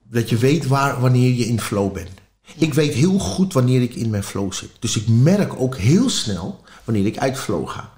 dat 0.02 0.28
je 0.28 0.36
weet 0.36 0.66
waar, 0.66 1.00
wanneer 1.00 1.32
je 1.32 1.46
in 1.46 1.60
flow 1.60 1.92
bent. 1.92 2.10
Ik 2.56 2.74
weet 2.74 2.94
heel 2.94 3.18
goed 3.18 3.52
wanneer 3.52 3.82
ik 3.82 3.94
in 3.94 4.10
mijn 4.10 4.22
flow 4.22 4.52
zit. 4.52 4.70
Dus 4.78 4.96
ik 4.96 5.08
merk 5.08 5.60
ook 5.60 5.76
heel 5.76 6.10
snel 6.10 6.60
wanneer 6.84 7.06
ik 7.06 7.18
uit 7.18 7.38
flow 7.38 7.68
ga. 7.68 7.92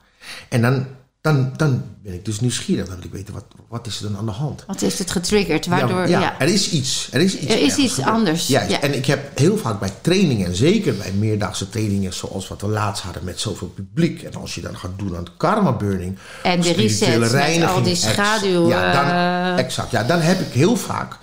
En 0.49 0.63
dan, 0.63 0.87
dan, 1.21 1.53
dan 1.57 1.85
ben 2.03 2.15
ik 2.15 2.25
dus 2.25 2.41
nieuwsgierig. 2.41 2.87
Dan 2.87 2.97
wil 2.97 3.05
ik 3.05 3.13
weten, 3.13 3.35
wat, 3.35 3.45
wat 3.69 3.87
is 3.87 3.97
er 3.97 4.03
dan 4.03 4.17
aan 4.17 4.27
de 4.27 4.33
hand? 4.33 4.65
Wat 4.67 4.81
heeft 4.81 4.99
het 4.99 5.11
getriggerd? 5.11 5.67
Waardoor, 5.67 6.09
ja, 6.09 6.21
ja, 6.21 6.41
er 6.41 6.49
is 6.49 6.71
iets. 6.71 7.09
Er 7.13 7.21
is 7.21 7.37
iets, 7.39 7.53
Er 7.53 7.63
is 7.63 7.77
iets 7.77 8.01
anders, 8.01 8.47
Juist. 8.47 8.71
ja. 8.71 8.81
En 8.81 8.95
ik 8.95 9.07
heb 9.07 9.39
heel 9.39 9.57
vaak 9.59 9.81
bij 9.81 9.93
trainingen, 10.01 10.47
en 10.47 10.55
zeker 10.57 10.97
bij 10.97 11.13
meerdaagse 11.13 11.69
trainingen, 11.69 12.13
zoals 12.13 12.49
wat 12.49 12.61
we 12.61 12.67
laatst 12.69 13.03
hadden 13.03 13.25
met 13.25 13.41
zoveel 13.41 13.69
publiek. 13.69 14.23
En 14.23 14.35
als 14.35 14.55
je 14.55 14.61
dan 14.61 14.77
gaat 14.77 14.91
doen 14.97 15.17
aan 15.17 15.25
het 15.25 15.37
karma 15.37 15.73
burning. 15.73 16.19
En 16.43 16.61
de 16.61 16.73
reset 16.73 17.19
met 17.19 17.63
al 17.65 17.83
die 17.83 17.97
schaduw, 17.97 18.69
Ja, 18.69 18.93
dan, 18.93 19.11
eh, 19.59 19.65
exact. 19.65 19.91
Ja, 19.91 20.05
dan 20.05 20.21
heb 20.21 20.41
ik 20.41 20.53
heel 20.53 20.77
vaak 20.77 21.17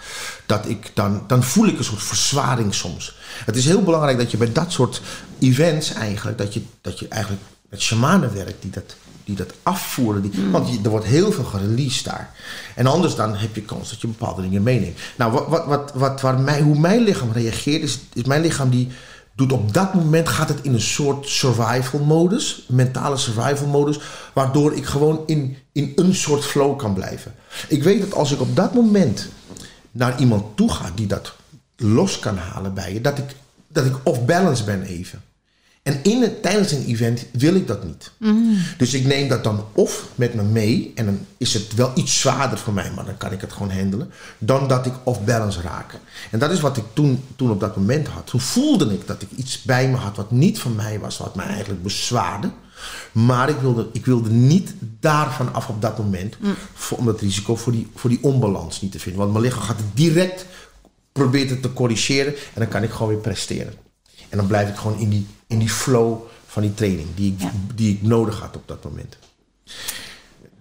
dat 0.45 0.67
ik 0.69 0.91
dan, 0.93 1.23
dan 1.27 1.43
voel 1.43 1.67
ik 1.67 1.77
een 1.77 1.83
soort 1.83 2.03
verzwaring 2.03 2.73
soms. 2.73 3.15
Het 3.45 3.55
is 3.55 3.65
heel 3.65 3.83
belangrijk 3.83 4.17
dat 4.17 4.31
je 4.31 4.37
bij 4.37 4.51
dat 4.51 4.71
soort 4.71 5.01
events 5.39 5.93
eigenlijk, 5.93 6.37
dat 6.37 6.53
je, 6.53 6.61
dat 6.81 6.99
je 6.99 7.07
eigenlijk 7.07 7.43
met 7.69 7.81
shamanen 7.81 8.33
werkt 8.33 8.61
die 8.61 8.71
dat, 8.71 8.95
die 9.27 9.35
dat 9.35 9.53
afvoeren. 9.63 10.21
Die. 10.21 10.31
Want 10.51 10.69
je, 10.69 10.79
er 10.83 10.89
wordt 10.89 11.05
heel 11.05 11.31
veel 11.31 11.43
gereleased 11.43 12.03
daar. 12.03 12.31
En 12.75 12.85
anders 12.85 13.15
dan 13.15 13.35
heb 13.35 13.55
je 13.55 13.61
kans 13.61 13.89
dat 13.89 14.01
je 14.01 14.07
bepaalde 14.07 14.41
dingen 14.41 14.63
meeneemt. 14.63 14.97
Nou, 15.15 15.31
wat, 15.31 15.65
wat, 15.65 15.93
wat, 15.93 16.21
wat, 16.21 16.41
hoe 16.59 16.79
mijn 16.79 17.01
lichaam 17.01 17.31
reageert, 17.31 17.83
is, 17.83 17.99
is 18.13 18.23
mijn 18.23 18.41
lichaam 18.41 18.69
die 18.69 18.87
doet 19.35 19.51
op 19.51 19.73
dat 19.73 19.93
moment 19.93 20.29
gaat 20.29 20.49
het 20.49 20.59
in 20.61 20.73
een 20.73 20.81
soort 20.81 21.27
survival 21.27 21.99
modus, 21.99 22.65
mentale 22.67 23.17
survival 23.17 23.67
modus, 23.67 23.99
waardoor 24.33 24.73
ik 24.73 24.85
gewoon 24.85 25.23
in, 25.25 25.57
in 25.71 25.91
een 25.95 26.15
soort 26.15 26.45
flow 26.45 26.77
kan 26.77 26.93
blijven. 26.93 27.33
Ik 27.67 27.83
weet 27.83 27.99
dat 27.99 28.13
als 28.13 28.31
ik 28.31 28.41
op 28.41 28.55
dat 28.55 28.73
moment 28.73 29.29
naar 29.91 30.19
iemand 30.19 30.57
toe 30.57 30.71
ga 30.71 30.91
die 30.95 31.07
dat 31.07 31.33
los 31.75 32.19
kan 32.19 32.37
halen 32.37 32.73
bij 32.73 32.93
je. 32.93 33.01
Dat 33.01 33.17
ik, 33.17 33.35
dat 33.67 33.85
ik 33.85 33.95
off-balance 34.03 34.63
ben 34.63 34.81
even. 34.83 35.21
En 35.87 35.99
in 36.03 36.21
het, 36.21 36.41
tijdens 36.41 36.71
een 36.71 36.85
event 36.85 37.25
wil 37.31 37.55
ik 37.55 37.67
dat 37.67 37.83
niet. 37.83 38.11
Dus 38.77 38.93
ik 38.93 39.05
neem 39.05 39.27
dat 39.27 39.43
dan 39.43 39.65
of 39.73 40.07
met 40.15 40.33
me 40.33 40.43
mee. 40.43 40.91
En 40.95 41.05
dan 41.05 41.19
is 41.37 41.53
het 41.53 41.73
wel 41.73 41.91
iets 41.95 42.19
zwaarder 42.19 42.57
voor 42.57 42.73
mij, 42.73 42.91
maar 42.95 43.05
dan 43.05 43.17
kan 43.17 43.31
ik 43.31 43.41
het 43.41 43.53
gewoon 43.53 43.71
handelen. 43.71 44.11
Dan 44.37 44.67
dat 44.67 44.85
ik 44.85 44.93
off-balance 45.03 45.61
raak. 45.61 45.99
En 46.31 46.39
dat 46.39 46.51
is 46.51 46.59
wat 46.59 46.77
ik 46.77 46.83
toen, 46.93 47.23
toen 47.35 47.51
op 47.51 47.59
dat 47.59 47.75
moment 47.75 48.07
had. 48.07 48.27
Toen 48.27 48.39
voelde 48.39 48.93
ik 48.93 49.07
dat 49.07 49.21
ik 49.21 49.27
iets 49.35 49.61
bij 49.61 49.89
me 49.89 49.95
had 49.95 50.15
wat 50.15 50.31
niet 50.31 50.59
van 50.59 50.75
mij 50.75 50.99
was. 50.99 51.17
Wat 51.17 51.35
mij 51.35 51.45
eigenlijk 51.45 51.83
bezwaarde. 51.83 52.51
Maar 53.11 53.49
ik 53.49 53.57
wilde, 53.57 53.87
ik 53.93 54.05
wilde 54.05 54.29
niet 54.29 54.73
daarvan 54.99 55.53
af 55.53 55.69
op 55.69 55.81
dat 55.81 55.97
moment. 55.97 56.37
Voor, 56.73 56.97
om 56.97 57.07
het 57.07 57.21
risico 57.21 57.55
voor 57.55 57.71
die, 57.71 57.87
voor 57.95 58.09
die 58.09 58.23
onbalans 58.23 58.81
niet 58.81 58.91
te 58.91 58.99
vinden. 58.99 59.21
Want 59.21 59.33
mijn 59.33 59.43
lichaam 59.43 59.61
gaat 59.61 59.77
het 59.77 59.97
direct 59.97 60.45
proberen 61.11 61.49
het 61.49 61.61
te 61.61 61.73
corrigeren. 61.73 62.33
En 62.33 62.61
dan 62.61 62.67
kan 62.67 62.83
ik 62.83 62.91
gewoon 62.91 63.07
weer 63.07 63.21
presteren. 63.21 63.73
En 64.29 64.37
dan 64.37 64.47
blijf 64.47 64.69
ik 64.69 64.75
gewoon 64.75 64.99
in 64.99 65.09
die, 65.09 65.27
in 65.47 65.59
die 65.59 65.69
flow 65.69 66.17
van 66.47 66.61
die 66.61 66.73
training 66.73 67.07
die 67.15 67.31
ik, 67.33 67.41
Ja. 67.41 67.51
die 67.75 67.93
ik 67.93 68.01
nodig 68.01 68.39
had 68.39 68.55
op 68.55 68.67
dat 68.67 68.83
moment. 68.83 69.17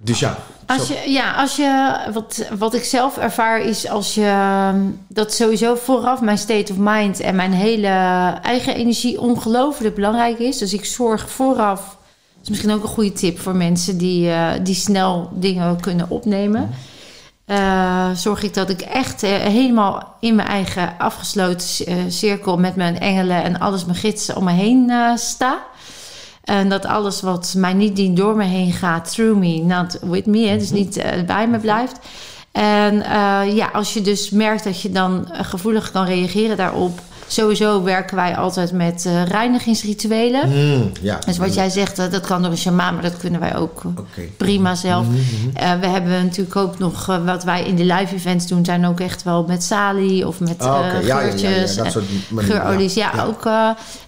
Dus 0.02 0.18
ja. 0.18 0.38
Als 0.66 0.88
je, 0.88 1.02
ja, 1.10 1.34
als 1.34 1.56
je, 1.56 1.96
wat, 2.12 2.44
wat 2.58 2.74
ik 2.74 2.84
zelf 2.84 3.16
ervaar 3.16 3.60
is 3.60 3.88
als 3.88 4.14
je, 4.14 4.24
ehm, 4.24 4.80
dat 5.08 5.34
sowieso 5.34 5.74
vooraf 5.74 6.20
mijn 6.20 6.38
state 6.38 6.72
of 6.72 6.78
mind 6.80 7.20
en 7.20 7.36
mijn 7.36 7.52
hele 7.52 7.86
eigen 8.42 8.74
energie 8.74 9.20
ongelooflijk 9.20 9.94
belangrijk 9.94 10.38
is. 10.38 10.58
Dus 10.58 10.72
ik 10.72 10.84
zorg 10.84 11.30
vooraf, 11.30 11.80
dat 11.80 12.42
is 12.42 12.48
misschien 12.48 12.72
ook 12.72 12.82
een 12.82 12.88
goede 12.88 13.12
tip 13.12 13.38
voor 13.38 13.54
mensen 13.56 13.98
die, 13.98 14.30
eh, 14.30 14.52
die 14.62 14.74
snel 14.74 15.30
dingen 15.34 15.80
kunnen 15.80 16.10
opnemen. 16.10 16.70
Eh, 17.46 18.10
zorg 18.14 18.42
ik 18.42 18.54
dat 18.54 18.70
ik 18.70 18.80
echt 18.80 19.22
eh, 19.22 19.30
helemaal 19.30 20.16
in 20.20 20.34
mijn 20.34 20.48
eigen 20.48 20.94
afgesloten 20.98 21.86
eh, 21.86 21.96
cirkel 22.08 22.56
met 22.58 22.76
mijn 22.76 22.98
engelen 22.98 23.42
en 23.42 23.58
alles 23.58 23.84
mijn 23.84 23.98
gidsen 23.98 24.36
om 24.36 24.44
me 24.44 24.52
heen 24.52 24.92
sta. 25.14 25.64
En 26.44 26.68
dat 26.68 26.86
alles 26.86 27.20
wat 27.20 27.54
mij 27.56 27.72
niet 27.72 27.96
dient 27.96 28.16
door 28.16 28.36
me 28.36 28.44
heen 28.44 28.72
gaat, 28.72 29.12
through 29.12 29.38
me, 29.38 29.62
not 29.62 29.98
with 30.02 30.26
me, 30.26 30.46
hè, 30.46 30.58
dus 30.58 30.70
niet 30.70 30.96
eh, 30.96 31.22
bij 31.22 31.48
me 31.48 31.58
blijft. 31.58 31.98
En 32.52 32.94
ja, 33.54 33.70
als 33.72 33.94
je 33.94 34.00
dus 34.00 34.30
merkt 34.30 34.64
dat 34.64 34.80
je 34.80 34.90
dan 34.90 35.28
gevoelig 35.32 35.90
kan 35.90 36.04
reageren 36.04 36.56
daarop. 36.56 37.00
Sowieso 37.26 37.82
werken 37.82 38.16
wij 38.16 38.36
altijd 38.36 38.72
met 38.72 39.06
eh, 39.06 39.24
reinigingsrituelen. 39.24 40.48
Mm, 40.48 40.92
ja. 41.00 41.18
Dus 41.26 41.38
wat 41.38 41.54
jij 41.54 41.68
zegt, 41.68 41.98
eh, 41.98 42.10
dat 42.10 42.26
kan 42.26 42.42
door 42.42 42.50
een 42.50 42.56
shamaan, 42.56 42.94
maar 42.94 43.02
dat 43.02 43.16
kunnen 43.16 43.40
wij 43.40 43.56
ook 43.56 43.82
eh, 43.84 44.24
prima 44.36 44.74
zelf. 44.74 45.06
Mhm, 45.06 45.14
mhm. 45.14 45.56
Eh, 45.56 45.80
we 45.80 45.86
hebben 45.86 46.24
natuurlijk 46.24 46.56
ook 46.56 46.78
nog 46.78 47.06
wat 47.06 47.44
wij 47.44 47.64
in 47.64 47.76
de 47.76 47.84
live 47.84 48.14
events 48.14 48.46
doen, 48.46 48.64
zijn 48.64 48.86
ook 48.86 49.00
echt 49.00 49.22
wel 49.22 49.44
met 49.44 49.62
salie 49.62 50.26
of 50.26 50.40
met 50.40 50.50
oké. 50.50 51.00
Ja, 51.02 51.20
ja, 51.20 51.20
dat 51.76 51.98
geurolies. 52.36 52.98
Ook, 53.26 53.48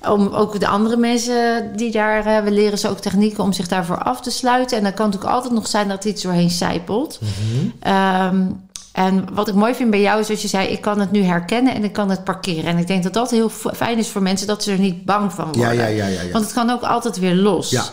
om 0.08 0.28
ook 0.28 0.60
de 0.60 0.66
andere 0.66 0.96
mensen 0.96 1.70
die 1.76 1.92
daar, 1.92 2.44
we 2.44 2.50
leren 2.50 2.78
ze 2.78 2.88
ook 2.88 2.98
technieken 2.98 3.44
om 3.44 3.52
zich 3.52 3.68
daarvoor 3.68 3.98
af 3.98 4.20
te 4.20 4.30
sluiten. 4.30 4.76
En 4.76 4.82
dan 4.82 4.94
kan 4.94 5.04
het 5.04 5.14
natuurlijk 5.14 5.42
altijd 5.42 5.60
nog 5.60 5.66
zijn 5.66 5.88
dat 5.88 6.04
iets 6.04 6.22
doorheen 6.22 6.50
zijpelt. 6.50 7.18
Mhm. 7.20 7.68
Ehm, 7.80 8.36
en 8.92 9.24
wat 9.32 9.48
ik 9.48 9.54
mooi 9.54 9.74
vind 9.74 9.90
bij 9.90 10.00
jou 10.00 10.20
is 10.20 10.26
dat 10.26 10.42
je 10.42 10.48
zei: 10.48 10.68
ik 10.68 10.80
kan 10.80 11.00
het 11.00 11.10
nu 11.10 11.22
herkennen 11.22 11.74
en 11.74 11.84
ik 11.84 11.92
kan 11.92 12.10
het 12.10 12.24
parkeren. 12.24 12.64
En 12.64 12.78
ik 12.78 12.86
denk 12.86 13.02
dat 13.02 13.12
dat 13.12 13.30
heel 13.30 13.48
fijn 13.74 13.98
is 13.98 14.08
voor 14.08 14.22
mensen 14.22 14.46
dat 14.46 14.62
ze 14.62 14.72
er 14.72 14.78
niet 14.78 15.04
bang 15.04 15.32
van 15.32 15.44
worden. 15.44 15.74
Ja, 15.74 15.82
ja, 15.82 15.86
ja, 15.86 16.06
ja, 16.06 16.20
ja. 16.20 16.32
Want 16.32 16.44
het 16.44 16.54
kan 16.54 16.70
ook 16.70 16.82
altijd 16.82 17.18
weer 17.18 17.34
los. 17.34 17.70
Ja. 17.70 17.84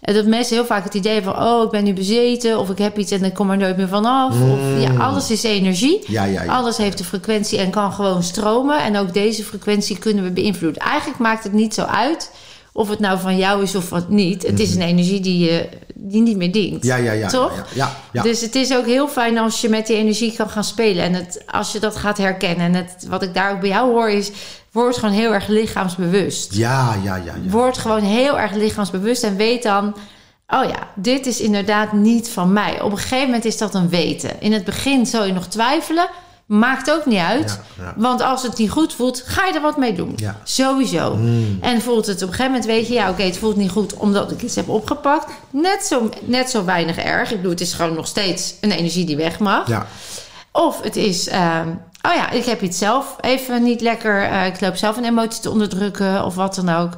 En 0.00 0.14
dat 0.14 0.26
mensen 0.26 0.56
heel 0.56 0.64
vaak 0.64 0.84
het 0.84 0.94
idee 0.94 1.22
van: 1.22 1.42
oh, 1.42 1.64
ik 1.64 1.70
ben 1.70 1.84
nu 1.84 1.92
bezeten 1.92 2.58
of 2.58 2.70
ik 2.70 2.78
heb 2.78 2.98
iets 2.98 3.10
en 3.10 3.24
ik 3.24 3.34
kom 3.34 3.50
er 3.50 3.56
nooit 3.56 3.76
meer 3.76 3.88
vanaf. 3.88 4.30
Of 4.30 4.80
ja, 4.80 4.94
alles 4.94 5.30
is 5.30 5.42
energie. 5.42 6.02
Ja, 6.06 6.24
ja, 6.24 6.42
ja. 6.42 6.52
Alles 6.52 6.76
heeft 6.76 6.98
een 6.98 7.04
frequentie 7.04 7.58
en 7.58 7.70
kan 7.70 7.92
gewoon 7.92 8.22
stromen. 8.22 8.82
En 8.82 8.96
ook 8.96 9.14
deze 9.14 9.44
frequentie 9.44 9.98
kunnen 9.98 10.24
we 10.24 10.30
beïnvloeden. 10.30 10.82
Eigenlijk 10.82 11.20
maakt 11.20 11.44
het 11.44 11.52
niet 11.52 11.74
zo 11.74 11.82
uit 11.82 12.30
of 12.80 12.88
het 12.88 12.98
nou 12.98 13.18
van 13.18 13.36
jou 13.36 13.62
is 13.62 13.74
of 13.74 13.90
wat 13.90 14.08
niet. 14.08 14.46
Het 14.46 14.60
is 14.60 14.74
een 14.74 14.82
energie 14.82 15.20
die, 15.20 15.38
je 15.38 15.68
die 15.94 16.22
niet 16.22 16.36
meer 16.36 16.52
dient. 16.52 16.84
Mhm. 16.84 16.86
Ja, 16.86 16.96
ja, 16.96 17.12
ja. 17.12 17.28
Toch? 17.28 17.56
Ja, 17.56 17.64
ja, 17.74 17.96
ja. 18.12 18.22
Dus 18.22 18.40
het 18.40 18.54
is 18.54 18.74
ook 18.74 18.86
heel 18.86 19.08
fijn 19.08 19.38
als 19.38 19.60
je 19.60 19.68
met 19.68 19.86
die 19.86 19.96
energie 19.96 20.32
kan 20.36 20.50
gaan 20.50 20.64
spelen. 20.64 21.04
En 21.04 21.14
het, 21.14 21.42
als 21.46 21.72
je 21.72 21.78
dat 21.78 21.96
gaat 21.96 22.18
herkennen. 22.18 22.66
En 22.66 22.74
het, 22.74 23.06
wat 23.08 23.22
ik 23.22 23.34
daar 23.34 23.52
ook 23.52 23.60
bij 23.60 23.68
jou 23.68 23.90
hoor 23.90 24.10
is... 24.10 24.30
word 24.72 24.96
gewoon 24.96 25.14
heel 25.14 25.34
erg 25.34 25.46
lichaamsbewust. 25.46 26.54
ja, 26.54 26.96
ja, 27.02 27.16
ja, 27.16 27.22
ja. 27.24 27.50
Word 27.50 27.78
gewoon 27.78 28.02
heel 28.02 28.38
erg 28.38 28.52
lichaamsbewust. 28.52 29.22
En 29.22 29.36
weet 29.36 29.62
dan... 29.62 29.96
oh 30.48 30.64
ja, 30.64 30.88
dit 30.94 31.26
is 31.26 31.40
inderdaad 31.40 31.92
niet 31.92 32.28
van 32.28 32.52
mij. 32.52 32.80
Op 32.80 32.90
een 32.90 32.98
gegeven 32.98 33.24
moment 33.26 33.44
is 33.44 33.58
dat 33.58 33.74
een 33.74 33.88
weten. 33.88 34.40
In 34.40 34.52
het 34.52 34.64
begin 34.64 35.06
zul 35.06 35.24
je 35.24 35.32
nog 35.32 35.46
twijfelen. 35.46 36.08
Maakt 36.50 36.90
ook 36.90 37.06
niet 37.06 37.18
uit. 37.18 37.60
Ja, 37.78 37.84
ja. 37.84 37.94
Want 37.96 38.20
als 38.22 38.42
het 38.42 38.58
niet 38.58 38.70
goed 38.70 38.92
voelt, 38.94 39.22
ga 39.26 39.46
je 39.46 39.52
er 39.54 39.60
wat 39.60 39.76
mee 39.76 39.92
doen. 39.94 40.12
Ja. 40.16 40.36
Sowieso. 40.44 41.14
Mm. 41.16 41.58
En 41.60 41.80
voelt 41.82 42.06
het 42.06 42.16
op 42.16 42.28
een 42.28 42.34
gegeven 42.34 42.50
moment, 42.52 42.64
weet 42.70 42.86
je, 42.86 42.92
ja, 42.94 43.10
oké, 43.10 43.22
het 43.22 43.38
voelt 43.38 43.56
niet 43.56 43.70
goed 43.70 43.94
omdat 43.94 44.30
ik 44.30 44.42
iets 44.42 44.54
heb 44.56 44.68
opgepakt. 44.68 45.32
Net 45.50 45.84
zo, 45.84 46.08
net 46.20 46.50
zo 46.50 46.64
weinig 46.64 46.96
erg. 46.96 47.30
Ik 47.30 47.36
bedoel, 47.36 47.50
het 47.50 47.60
is 47.60 47.72
gewoon 47.72 47.94
nog 47.94 48.06
steeds 48.06 48.54
een 48.60 48.70
energie 48.72 49.04
die 49.04 49.16
weg 49.16 49.38
mag. 49.38 49.68
Ja, 49.68 49.86
Of 50.52 50.82
het 50.82 50.96
is, 50.96 51.28
ehm, 51.28 51.68
oh 52.02 52.14
ja, 52.14 52.30
ik 52.30 52.44
heb 52.44 52.62
iets 52.62 52.78
zelf 52.78 53.16
even 53.20 53.62
niet 53.62 53.80
lekker. 53.80 54.22
eh, 54.22 54.46
ik 54.46 54.60
loop 54.60 54.76
zelf 54.76 54.96
een 54.96 55.04
emotie 55.04 55.40
te 55.42 55.50
onderdrukken 55.50 56.24
of 56.24 56.34
wat 56.34 56.54
dan 56.54 56.68
ook. 56.68 56.92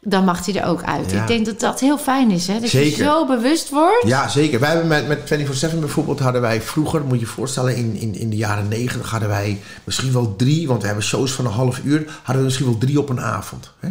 Dan 0.00 0.24
mag 0.24 0.46
hij 0.46 0.54
er 0.54 0.66
ook 0.66 0.82
uit. 0.82 1.10
Ja. 1.10 1.20
Ik 1.20 1.26
denk 1.26 1.46
dat 1.46 1.60
dat 1.60 1.80
heel 1.80 1.98
fijn 1.98 2.30
is, 2.30 2.46
hè? 2.46 2.60
Dat 2.60 2.70
je 2.70 2.90
zo 2.90 3.26
bewust 3.26 3.70
wordt. 3.70 4.06
ja, 4.06 4.28
zeker. 4.28 4.60
Wij 4.60 4.68
hebben 4.70 4.88
met, 4.88 5.08
met 5.08 5.48
24-7 5.74 5.78
bijvoorbeeld 5.78 6.18
hadden 6.18 6.40
wij 6.40 6.62
vroeger, 6.62 7.00
moet 7.00 7.20
je 7.20 7.20
je 7.20 7.26
voorstellen, 7.26 7.76
in, 7.76 7.96
in, 7.96 8.14
in 8.14 8.30
de 8.30 8.36
jaren 8.36 8.68
90 8.68 9.10
hadden 9.10 9.28
wij 9.28 9.60
misschien 9.84 10.12
wel 10.12 10.36
drie, 10.36 10.68
want 10.68 10.80
we 10.80 10.86
hebben 10.86 11.04
shows 11.04 11.32
van 11.32 11.44
een 11.44 11.52
half 11.52 11.80
uur, 11.84 12.04
hadden 12.16 12.36
we 12.36 12.42
misschien 12.42 12.66
wel 12.66 12.78
drie 12.78 12.98
op 12.98 13.08
een 13.08 13.20
avond. 13.20 13.72
Hè? 13.80 13.88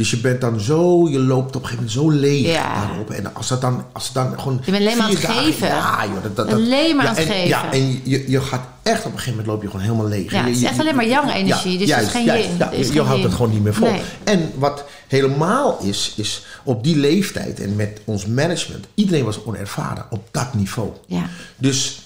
Dus 0.00 0.10
je 0.10 0.16
bent 0.18 0.40
dan 0.40 0.60
zo, 0.60 1.08
je 1.08 1.18
loopt 1.18 1.56
op 1.56 1.62
een 1.62 1.68
gegeven 1.68 1.92
moment 2.00 2.14
zo 2.14 2.20
leeg 2.20 2.46
Ja. 2.46 2.74
daarop. 2.86 3.10
En 3.10 3.34
als 3.34 3.48
dat 3.48 3.60
dan, 3.60 3.84
als 3.92 4.04
het 4.04 4.14
dan 4.14 4.40
gewoon. 4.40 4.60
Je 4.64 4.70
bent 4.70 4.82
alleen 4.84 4.96
maar 4.96 5.06
aan 5.06 5.12
het 5.12 5.22
dagen- 5.22 5.42
geven. 5.44 5.66
Ja, 5.68 6.04
joh, 6.06 6.22
dat, 6.22 6.36
dat, 6.36 6.50
dat- 6.50 6.58
Alleen 6.58 6.96
maar 6.96 7.04
ja, 7.04 7.10
aan 7.10 7.16
het 7.16 7.24
en, 7.26 7.32
geven. 7.32 7.48
Ja, 7.48 7.72
en 7.72 8.00
je, 8.04 8.30
je 8.30 8.40
gaat 8.40 8.60
echt 8.82 8.98
op 8.98 9.04
een 9.12 9.18
gegeven 9.18 9.30
moment 9.30 9.46
loop 9.46 9.62
je 9.62 9.66
gewoon 9.68 9.82
helemaal 9.84 10.08
leeg. 10.08 10.30
Ja, 10.32 10.38
Je- 10.38 10.44
het 10.46 10.54
is 10.54 10.60
je- 10.60 10.68
echt 10.68 10.78
alleen 10.80 10.94
maar 10.96 11.06
yang-energie, 11.08 11.78
dus 11.78 11.94
het 11.94 12.02
is 12.04 12.10
geen 12.10 12.24
juist. 12.24 12.48
Ja, 12.58 12.70
je 12.72 12.84
geen 12.84 13.04
houdt 13.04 13.22
het 13.22 13.32
gewoon 13.34 13.50
niet 13.50 13.62
meer 13.62 13.74
vol. 13.74 13.90
Nee. 13.90 14.00
En 14.24 14.50
wat 14.54 14.84
helemaal 15.08 15.78
is, 15.82 16.12
is 16.16 16.44
op 16.64 16.84
die 16.84 16.96
leeftijd 16.96 17.60
en 17.60 17.76
met 17.76 18.00
ons 18.04 18.26
management, 18.26 18.86
iedereen 18.94 19.24
was 19.24 19.44
onervaren 19.44 20.06
op 20.10 20.28
dat 20.30 20.54
niveau. 20.54 20.90
Ja. 21.06 21.22
Dus 21.56 22.00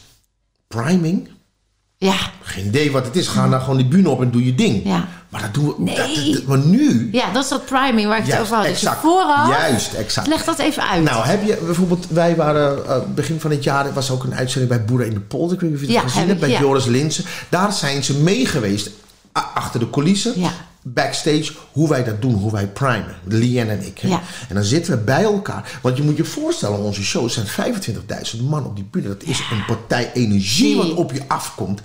priming, 0.68 1.28
Ja. 1.96 2.16
geen 2.42 2.66
idee 2.66 2.90
wat 2.90 3.04
het 3.06 3.16
is. 3.16 3.26
Ga 3.28 3.48
dan 3.48 3.60
gewoon 3.60 3.76
die 3.76 3.86
bühne 3.86 4.08
op 4.08 4.20
en 4.22 4.30
doe 4.30 4.44
je 4.44 4.54
ding. 4.54 4.84
Ja. 4.84 5.08
Maar 5.34 5.42
dat 5.42 5.54
doen 5.54 5.66
we. 5.66 5.74
Nee. 5.78 5.96
dat- 5.96 6.34
dat- 6.34 6.44
maar 6.46 6.58
nu. 6.58 7.08
ja, 7.12 7.32
dat 7.32 7.42
is 7.44 7.48
dat 7.50 7.64
priming 7.66 8.08
waar 8.08 8.18
ik 8.18 8.26
het 8.26 8.40
over 8.40 8.54
had. 8.56 8.64
Dus 8.64 8.72
exact. 8.72 9.00
vooraf, 9.00 9.48
Juist, 9.48 9.92
exact. 9.92 10.26
leg 10.26 10.44
dat 10.44 10.58
even 10.58 10.88
uit. 10.88 11.02
Nou, 11.02 11.26
heb 11.26 11.46
je 11.46 11.58
bijvoorbeeld, 11.64 12.06
wij 12.08 12.36
waren 12.36 12.86
eh, 12.88 12.96
begin 13.14 13.40
van 13.40 13.50
het 13.50 13.64
jaar, 13.64 13.86
er 13.86 13.92
was 13.92 14.10
ook 14.10 14.24
een 14.24 14.34
uitzending 14.34 14.72
bij 14.72 14.84
Boeren 14.84 15.06
in 15.06 15.14
de 15.14 15.20
Polder, 15.20 15.54
ik 15.54 15.60
weet 15.60 15.70
niet 15.70 15.80
of 15.80 15.86
je 15.86 15.92
het 15.92 16.02
Ja, 16.02 16.08
gezien 16.10 16.28
hebt, 16.28 16.40
bij 16.40 16.48
ja. 16.48 16.60
Joris 16.60 16.84
Linsen. 16.84 17.24
Daar 17.48 17.72
zijn 17.72 18.04
ze 18.04 18.14
mee 18.18 18.46
geweest, 18.46 18.90
achter 19.54 19.80
de 19.80 19.90
coulissen, 19.90 20.32
Ja. 20.40 20.50
Backstage, 20.86 21.52
hoe 21.72 21.88
wij 21.88 22.04
dat 22.04 22.22
doen, 22.22 22.34
hoe 22.34 22.52
wij 22.52 22.66
primen. 22.68 23.14
Lien 23.24 23.68
en 23.70 23.86
ik. 23.86 23.98
Ja. 23.98 24.22
En 24.48 24.54
dan 24.54 24.64
zitten 24.64 24.92
we 24.98 25.04
bij 25.04 25.22
elkaar. 25.22 25.78
Want 25.82 25.96
je 25.96 26.02
moet 26.02 26.16
je 26.16 26.24
voorstellen, 26.24 26.78
onze 26.78 27.02
shows 27.02 27.34
zijn 27.34 27.74
25.000 28.36 28.40
man 28.48 28.64
op 28.64 28.74
die 28.76 28.84
bühne. 28.90 29.08
Dat 29.08 29.22
is 29.22 29.38
een 29.50 29.64
partij 29.66 30.10
energie 30.14 30.76
wat 30.76 30.94
op 30.94 31.12
je 31.12 31.22
afkomt. 31.28 31.80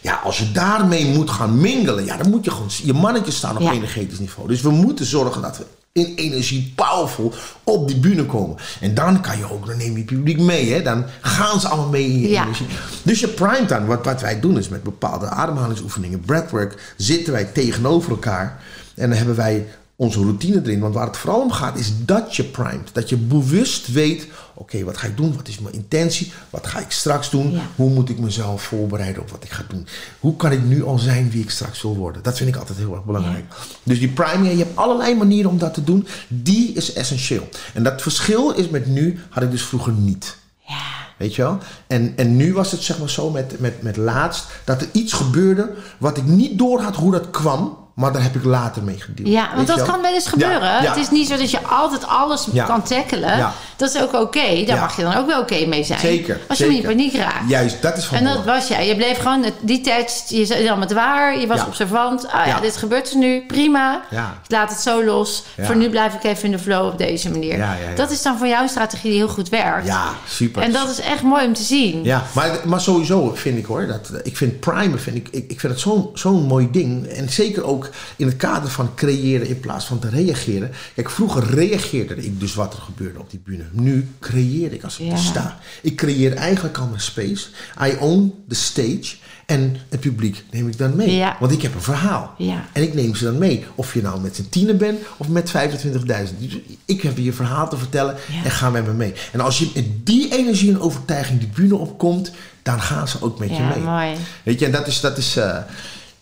Ja, 0.00 0.14
als 0.24 0.38
je 0.38 0.52
daarmee 0.52 1.04
moet 1.06 1.30
gaan 1.30 1.60
mingelen, 1.60 2.04
ja, 2.04 2.16
dan 2.16 2.30
moet 2.30 2.44
je 2.44 2.50
gewoon 2.50 2.70
je 2.82 2.92
mannetjes 2.92 3.36
staan 3.36 3.56
op 3.56 3.62
Ja. 3.62 3.72
energetisch 3.72 4.18
niveau. 4.18 4.48
Dus 4.48 4.60
we 4.60 4.70
moeten 4.70 5.06
zorgen 5.06 5.42
dat 5.42 5.58
we 5.58 5.64
in 5.92 6.12
energie 6.16 6.72
powerful 6.76 7.32
op 7.64 7.88
die 7.88 7.96
bühne 7.98 8.26
komen. 8.26 8.56
En 8.80 8.94
dan 8.94 9.20
kan 9.20 9.38
je 9.38 9.52
ook, 9.52 9.66
dan 9.66 9.76
neem 9.76 9.96
je 9.96 10.04
publiek 10.04 10.38
mee. 10.38 10.72
Hè? 10.72 10.82
Dan 10.82 11.04
gaan 11.20 11.60
ze 11.60 11.68
allemaal 11.68 11.88
mee 11.88 12.04
in 12.04 12.20
je 12.20 12.28
Ja. 12.28 12.42
energie. 12.42 12.66
Dus 13.02 13.20
je 13.20 13.28
primet 13.28 13.68
dan. 13.68 13.86
Wat, 13.86 14.04
wat 14.04 14.20
wij 14.20 14.40
doen 14.40 14.58
is 14.58 14.68
met 14.68 14.82
bepaalde 14.82 15.26
ademhalingsoefeningen, 15.26 16.20
breathwork, 16.20 16.94
zitten 16.96 17.32
wij 17.32 17.44
tegenover 17.44 18.10
elkaar. 18.10 18.60
En 18.94 19.08
dan 19.08 19.16
hebben 19.18 19.36
wij 19.36 19.66
onze 20.02 20.18
routine 20.18 20.60
erin. 20.64 20.80
Want 20.80 20.94
waar 20.94 21.06
het 21.06 21.16
vooral 21.16 21.40
om 21.40 21.50
gaat 21.52 21.78
is 21.78 21.92
dat 22.04 22.36
je 22.36 22.44
primet. 22.44 22.90
Dat 22.92 23.08
je 23.08 23.16
bewust 23.16 23.92
weet, 23.92 24.26
oké, 24.54 24.84
wat 24.84 24.96
ga 24.96 25.06
ik 25.06 25.16
doen? 25.16 25.36
Wat 25.36 25.48
is 25.48 25.58
mijn 25.58 25.74
intentie? 25.74 26.32
Wat 26.50 26.66
ga 26.66 26.78
ik 26.78 26.90
straks 26.90 27.30
doen? 27.30 27.50
Ja. 27.50 27.60
Hoe 27.76 27.90
moet 27.90 28.08
ik 28.08 28.18
mezelf 28.18 28.62
voorbereiden 28.62 29.22
op 29.22 29.30
wat 29.30 29.44
ik 29.44 29.50
ga 29.50 29.64
doen? 29.68 29.86
Hoe 30.20 30.36
kan 30.36 30.52
ik 30.52 30.62
nu 30.64 30.84
al 30.84 30.98
zijn 30.98 31.30
wie 31.30 31.42
ik 31.42 31.50
straks 31.50 31.82
wil 31.82 31.96
worden? 31.96 32.22
Dat 32.22 32.36
vind 32.36 32.48
ik 32.48 32.56
altijd 32.56 32.78
heel 32.78 32.94
erg 32.94 33.04
belangrijk. 33.04 33.44
Dus 33.82 33.98
die 33.98 34.08
priming, 34.08 34.50
je 34.50 34.64
hebt 34.64 34.76
allerlei 34.76 35.14
manieren 35.14 35.50
om 35.50 35.58
dat 35.58 35.74
te 35.74 35.84
doen. 35.84 36.06
Die 36.28 36.72
is 36.72 36.92
essentieel. 36.92 37.48
En 37.74 37.82
dat 37.82 38.02
verschil 38.02 38.52
is 38.52 38.68
met 38.68 38.86
nu, 38.86 39.18
had 39.28 39.42
ik 39.42 39.50
dus 39.50 39.62
vroeger 39.62 39.92
niet. 39.92 40.36
Ja. 40.66 40.80
Weet 41.18 41.34
je 41.34 41.42
wel? 41.42 41.58
En, 41.86 42.12
en 42.16 42.36
nu 42.36 42.52
was 42.52 42.70
het 42.70 42.82
zeg 42.82 42.98
maar 42.98 43.10
zo 43.10 43.30
met, 43.30 43.60
met, 43.60 43.82
met 43.82 43.96
laatst 43.96 44.46
dat 44.64 44.80
er 44.80 44.88
iets 44.92 45.12
gebeurde 45.12 45.70
wat 45.98 46.16
ik 46.16 46.24
niet 46.24 46.58
door 46.58 46.80
had 46.80 46.96
hoe 46.96 47.12
dat 47.12 47.30
kwam. 47.30 47.80
Maar 48.02 48.12
daar 48.12 48.22
heb 48.22 48.34
ik 48.36 48.44
later 48.44 48.82
mee 48.82 49.00
gedeeld. 49.00 49.28
Ja, 49.28 49.48
want 49.54 49.66
dat 49.66 49.82
kan 49.82 50.02
wel 50.02 50.14
eens 50.14 50.26
gebeuren. 50.26 50.60
Ja, 50.60 50.82
ja. 50.82 50.88
Het 50.88 50.96
is 50.98 51.10
niet 51.10 51.28
zo 51.28 51.36
dat 51.36 51.50
je 51.50 51.58
altijd 51.66 52.06
alles 52.06 52.46
Ja. 52.52 52.64
kan 52.64 52.82
tackelen. 52.82 53.50
Dat 53.76 53.94
is 53.94 54.00
ook 54.02 54.12
oké. 54.14 54.64
Daar 54.66 54.78
mag 54.78 54.96
je 54.96 55.02
dan 55.02 55.16
ook 55.16 55.26
wel 55.26 55.40
oké 55.40 55.66
mee 55.66 55.84
zijn. 55.84 55.98
Zeker, 56.00 56.40
Als 56.48 56.58
je 56.58 56.64
zeker. 56.64 56.78
niet 56.80 56.90
in 56.90 56.96
paniek 56.96 57.14
raakt. 57.14 57.48
Juist, 57.48 57.82
dat 57.82 57.96
is 57.96 58.04
van 58.04 58.18
En 58.18 58.24
dat 58.24 58.44
was 58.44 58.68
jij. 58.68 58.86
Je 58.86 58.96
bleef 58.96 59.18
gewoon 59.18 59.42
het- 59.42 59.54
detached. 59.60 60.24
Je 60.28 60.62
nam 60.68 60.80
het 60.80 60.92
waar. 60.92 61.38
Je 61.38 61.46
was 61.46 61.66
observant. 61.66 62.26
Ah 62.28 62.46
ja, 62.46 62.60
dit 62.60 62.76
gebeurt 62.76 63.10
er 63.10 63.16
nu. 63.16 63.44
Prima. 63.46 64.02
Ik 64.10 64.18
laat 64.50 64.70
het 64.70 64.80
zo 64.80 65.04
los. 65.04 65.42
Voor 65.60 65.76
nu 65.76 65.90
blijf 65.90 66.14
ik 66.14 66.24
even 66.24 66.44
in 66.44 66.50
de 66.50 66.58
flow 66.58 66.86
op 66.86 66.98
deze 66.98 67.30
manier. 67.30 67.56
Ja, 67.56 67.72
ja, 67.82 67.88
ja. 67.90 67.94
Dat 67.96 68.10
is 68.10 68.22
dan 68.22 68.38
voor 68.38 68.46
jou 68.46 68.62
een 68.62 68.68
strategie 68.68 69.10
die 69.10 69.18
heel 69.18 69.28
goed 69.28 69.48
werkt. 69.48 69.86
Ja, 69.86 70.04
super. 70.28 70.62
En 70.62 70.72
dat 70.72 70.88
is 70.90 71.00
echt 71.00 71.22
mooi 71.22 71.46
om 71.46 71.54
te 71.54 71.62
zien. 71.62 72.04
Ja, 72.04 72.22
maar, 72.34 72.60
maar 72.64 72.80
sowieso 72.80 73.32
vind 73.34 73.58
ik 73.58 73.64
hoor, 73.64 73.86
dat, 73.86 74.10
ik 74.22 74.36
vind 74.36 74.60
primen, 74.60 75.00
vind 75.00 75.16
ik, 75.16 75.28
ik, 75.30 75.50
ik 75.50 75.60
vind 75.60 75.72
het 75.72 75.82
zo'n 75.82 76.10
zo'n 76.14 76.42
mooi 76.46 76.68
ding. 76.70 77.06
En 77.06 77.28
zeker 77.30 77.64
ook 77.64 77.88
in 78.16 78.26
het 78.26 78.36
kader 78.36 78.70
van 78.70 78.94
creëren 78.94 79.46
in 79.46 79.60
plaats 79.60 79.84
van 79.84 79.98
te 79.98 80.08
reageren. 80.08 80.70
Kijk, 80.94 81.10
vroeger 81.10 81.44
reageerde 81.54 82.16
ik 82.24 82.40
dus 82.40 82.54
wat 82.54 82.74
er 82.74 82.80
gebeurde 82.80 83.18
op 83.18 83.30
die 83.30 83.40
bühne. 83.44 83.64
Nu 83.72 84.08
creëer 84.20 84.72
ik 84.72 84.84
als 84.84 84.98
ik 84.98 85.06
Ja. 85.06 85.16
sta. 85.16 85.58
Ik 85.82 85.96
creëer 85.96 86.34
eigenlijk 86.34 86.78
al 86.78 86.86
mijn 86.86 87.00
space. 87.00 87.46
I 87.84 87.96
own 88.00 88.34
the 88.48 88.54
stage. 88.54 89.14
En 89.46 89.76
het 89.88 90.00
publiek 90.00 90.44
neem 90.50 90.68
ik 90.68 90.78
dan 90.78 90.96
mee. 90.96 91.16
Ja. 91.16 91.36
Want 91.40 91.52
ik 91.52 91.62
heb 91.62 91.74
een 91.74 91.82
verhaal. 91.82 92.34
Ja. 92.38 92.66
En 92.72 92.82
ik 92.82 92.94
neem 92.94 93.14
ze 93.14 93.24
dan 93.24 93.38
mee. 93.38 93.64
Of 93.74 93.94
je 93.94 94.02
nou 94.02 94.20
met 94.20 94.36
z'n 94.36 94.46
tienen 94.50 94.76
bent 94.76 94.98
of 95.16 95.28
met 95.28 95.50
25.000. 95.50 96.38
Dus 96.38 96.58
ik 96.84 97.02
heb 97.02 97.16
je 97.18 97.26
een 97.26 97.34
verhaal 97.34 97.68
te 97.68 97.76
vertellen 97.76 98.16
Ja. 98.32 98.44
en 98.44 98.50
ga 98.50 98.70
met 98.70 98.86
me 98.86 98.92
mee. 98.92 99.12
En 99.32 99.40
als 99.40 99.58
je 99.58 99.70
met 99.74 100.06
die 100.06 100.32
energie 100.36 100.70
en 100.70 100.80
overtuiging 100.80 101.38
die 101.38 101.48
bühne 101.54 101.76
opkomt, 101.76 102.32
dan 102.62 102.80
gaan 102.80 103.08
ze 103.08 103.16
ook 103.22 103.38
met 103.38 103.48
je 103.56 103.62
mee. 103.62 103.78
mooi. 103.78 104.14
Weet 104.42 104.58
je, 104.58 104.66
en 104.66 104.72
dat 104.72 104.86
is, 104.86 105.00
dat 105.00 105.18
is, 105.18 105.36
eh, 105.36 105.56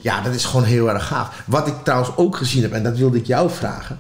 ja, 0.01 0.21
dat 0.21 0.35
is 0.35 0.45
gewoon 0.45 0.65
heel 0.65 0.91
erg 0.91 1.07
gaaf. 1.07 1.43
Wat 1.47 1.67
ik 1.67 1.75
trouwens 1.85 2.17
ook 2.17 2.37
gezien 2.37 2.63
heb, 2.63 2.73
en 2.73 2.83
dat 2.83 2.97
wilde 2.97 3.19
ik 3.19 3.27
jou 3.27 3.51
vragen. 3.51 3.99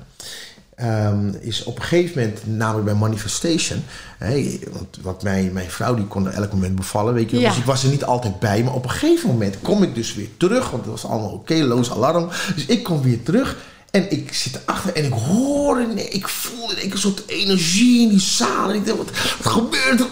ehm, 0.74 1.28
is 1.40 1.64
op 1.64 1.76
een 1.76 1.82
gegeven 1.82 2.20
moment, 2.20 2.40
namelijk 2.46 2.84
bij 2.84 2.94
Manifestation. 2.94 3.82
Hè, 4.18 4.58
want 4.72 4.98
want 5.02 5.22
mijn, 5.22 5.52
mijn 5.52 5.70
vrouw 5.70 5.94
die 5.94 6.06
kon 6.06 6.26
er 6.26 6.32
elk 6.32 6.52
moment 6.52 6.74
bevallen, 6.76 7.14
weet 7.14 7.30
je. 7.30 7.36
wel. 7.36 7.40
Ja. 7.44 7.48
Dus 7.48 7.58
ik 7.58 7.64
was 7.64 7.84
er 7.84 7.90
niet 7.90 8.04
altijd 8.04 8.38
bij. 8.38 8.62
Maar 8.64 8.74
op 8.74 8.84
een 8.84 8.90
gegeven 8.90 9.28
moment 9.30 9.56
kom 9.62 9.82
ik 9.82 9.94
dus 9.94 10.14
weer 10.14 10.28
terug. 10.36 10.70
Want 10.70 10.82
het 10.82 10.90
was 10.90 11.04
allemaal 11.04 11.30
oké, 11.30 11.54
loos 11.54 11.90
alarm. 11.90 12.28
Dus 12.54 12.66
ik 12.66 12.82
kom 12.82 13.02
weer 13.02 13.22
terug. 13.22 13.56
En 13.90 14.10
ik 14.10 14.34
zit 14.34 14.60
erachter 14.66 14.94
en 14.94 15.04
ik 15.04 15.12
hoor 15.12 15.78
en 15.78 16.12
ik 16.14 16.28
voel 16.28 16.68
één 16.68 16.76
keer 16.78 16.92
een 16.92 16.98
soort 16.98 17.22
energie 17.26 18.02
in 18.02 18.08
die 18.08 18.20
zaal. 18.20 18.68
En 18.68 18.74
ik 18.74 18.84
denk, 18.84 18.96
wat, 18.98 19.10
wat 19.42 19.52
gebeurt 19.52 20.00
er 20.00 20.06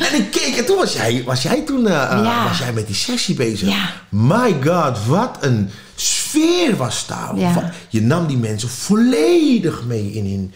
en 0.08 0.14
ik 0.18 0.30
keek 0.30 0.56
en 0.56 0.66
toen 0.66 0.76
was 0.76 0.92
jij, 0.92 1.22
was 1.26 1.42
jij 1.42 1.60
toen 1.62 1.86
eh, 1.86 2.02
eh, 2.02 2.24
Ja. 2.24 2.44
was 2.48 2.58
jij 2.58 2.72
met 2.72 2.86
die 2.86 2.96
sessie 2.96 3.34
bezig. 3.34 3.68
Ja. 3.68 3.90
My 4.08 4.56
god, 4.64 5.06
wat 5.06 5.36
een 5.40 5.70
sfeer 5.94 6.76
was 6.76 7.06
daar. 7.06 7.36
Ja. 7.36 7.72
Je 7.88 8.02
nam 8.02 8.26
die 8.26 8.36
mensen 8.38 8.68
volledig 8.68 9.82
mee 9.84 10.12
in 10.12 10.24
hun, 10.24 10.54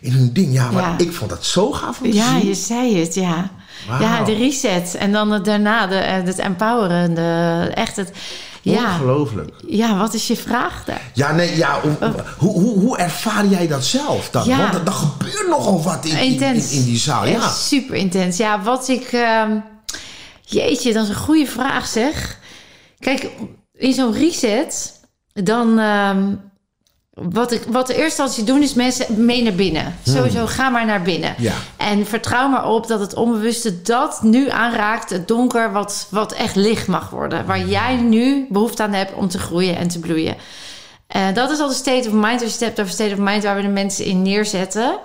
in 0.00 0.12
hun 0.12 0.32
ding. 0.32 0.52
Ja, 0.52 0.70
maar 0.70 1.00
ik 1.00 1.12
vond 1.12 1.30
dat 1.30 1.44
zo 1.46 1.72
gaaf 1.72 2.00
om 2.00 2.10
te 2.10 2.16
Ja, 2.16 2.38
zien. 2.38 2.46
je 2.48 2.54
zei 2.54 3.00
het, 3.00 3.14
ja. 3.14 3.50
Ja, 4.00 4.24
de 4.24 4.34
reset. 4.34 4.94
En 4.94 5.12
dan 5.12 5.30
het 5.30 5.44
daarna 5.44 5.86
de, 5.86 5.94
eh, 5.96 6.22
het 6.24 6.38
empoweren. 6.38 7.14
De, 7.14 7.70
echt 7.74 7.96
het... 7.96 8.10
Ja. 8.72 8.92
Ongelooflijk. 8.92 9.50
ja, 9.66 9.98
wat 9.98 10.14
is 10.14 10.26
je 10.26 10.36
vraag 10.36 10.84
daar? 10.84 11.10
Ja, 11.14 11.32
nee, 11.32 11.56
ja, 11.56 11.80
hoe, 11.80 12.12
hoe, 12.38 12.52
hoe, 12.52 12.78
hoe 12.78 12.98
ervaar 12.98 13.46
jij 13.46 13.66
dat 13.68 13.84
zelf 13.84 14.30
dan? 14.30 14.44
Ja. 14.48 14.58
Want 14.58 14.74
er, 14.74 14.86
er 14.86 14.92
gebeurt 14.92 15.48
nogal 15.48 15.82
wat 15.82 16.04
in, 16.04 16.10
in, 16.10 16.18
in, 16.18 16.32
Intens. 16.32 16.72
in 16.72 16.84
die 16.84 16.98
zaal. 16.98 17.26
Ja. 17.26 17.48
Super 17.48 17.94
intens. 17.94 18.36
Ja, 18.36 18.62
wat 18.62 18.88
ik... 18.88 19.12
ehm, 19.12 19.58
jeetje, 20.42 20.92
dat 20.92 21.02
is 21.02 21.08
een 21.08 21.14
goede 21.14 21.46
vraag 21.46 21.86
zeg. 21.86 22.38
Kijk, 22.98 23.30
in 23.74 23.92
zo'n 23.92 24.12
reset... 24.12 25.00
Dan... 25.32 25.78
ehm, 25.78 26.34
wat, 27.22 27.52
ik, 27.52 27.62
wat 27.68 27.86
de 27.86 27.94
eerste 27.94 28.22
instantie 28.22 28.44
doen 28.44 28.62
is 28.62 28.74
mensen 28.74 29.24
mee 29.24 29.42
naar 29.42 29.54
binnen. 29.54 29.96
Sowieso, 30.04 30.46
ga 30.46 30.68
maar 30.68 30.86
naar 30.86 31.02
binnen. 31.02 31.34
Hmm. 31.36 31.44
Ja. 31.44 31.54
En 31.76 32.06
vertrouw 32.06 32.48
maar 32.48 32.68
op 32.68 32.86
dat 32.86 33.00
het 33.00 33.14
onbewuste 33.14 33.82
dat 33.82 34.22
nu 34.22 34.50
aanraakt, 34.50 35.10
het 35.10 35.28
donker, 35.28 35.72
wat, 35.72 36.06
wat 36.10 36.32
echt 36.32 36.56
licht 36.56 36.86
mag 36.86 37.10
worden. 37.10 37.46
Waar 37.46 37.66
jij 37.66 37.96
nu 37.96 38.46
behoefte 38.48 38.82
aan 38.82 38.92
hebt 38.92 39.14
om 39.14 39.28
te 39.28 39.38
groeien 39.38 39.76
en 39.76 39.88
te 39.88 39.98
bloeien. 39.98 40.36
Eh, 41.06 41.22
dat 41.34 41.50
is 41.50 41.58
al 41.58 41.68
de 41.68 41.74
state 41.74 42.08
of 42.08 42.14
mind, 42.14 42.42
als 42.42 42.58
je 42.58 42.58
het 42.58 42.60
hebt 42.60 42.80
over 42.80 42.92
state 42.92 43.12
of 43.12 43.18
mind, 43.18 43.42
waar 43.42 43.56
we 43.56 43.62
de 43.62 43.68
mensen 43.68 44.04
in 44.04 44.22
neerzetten. 44.22 44.98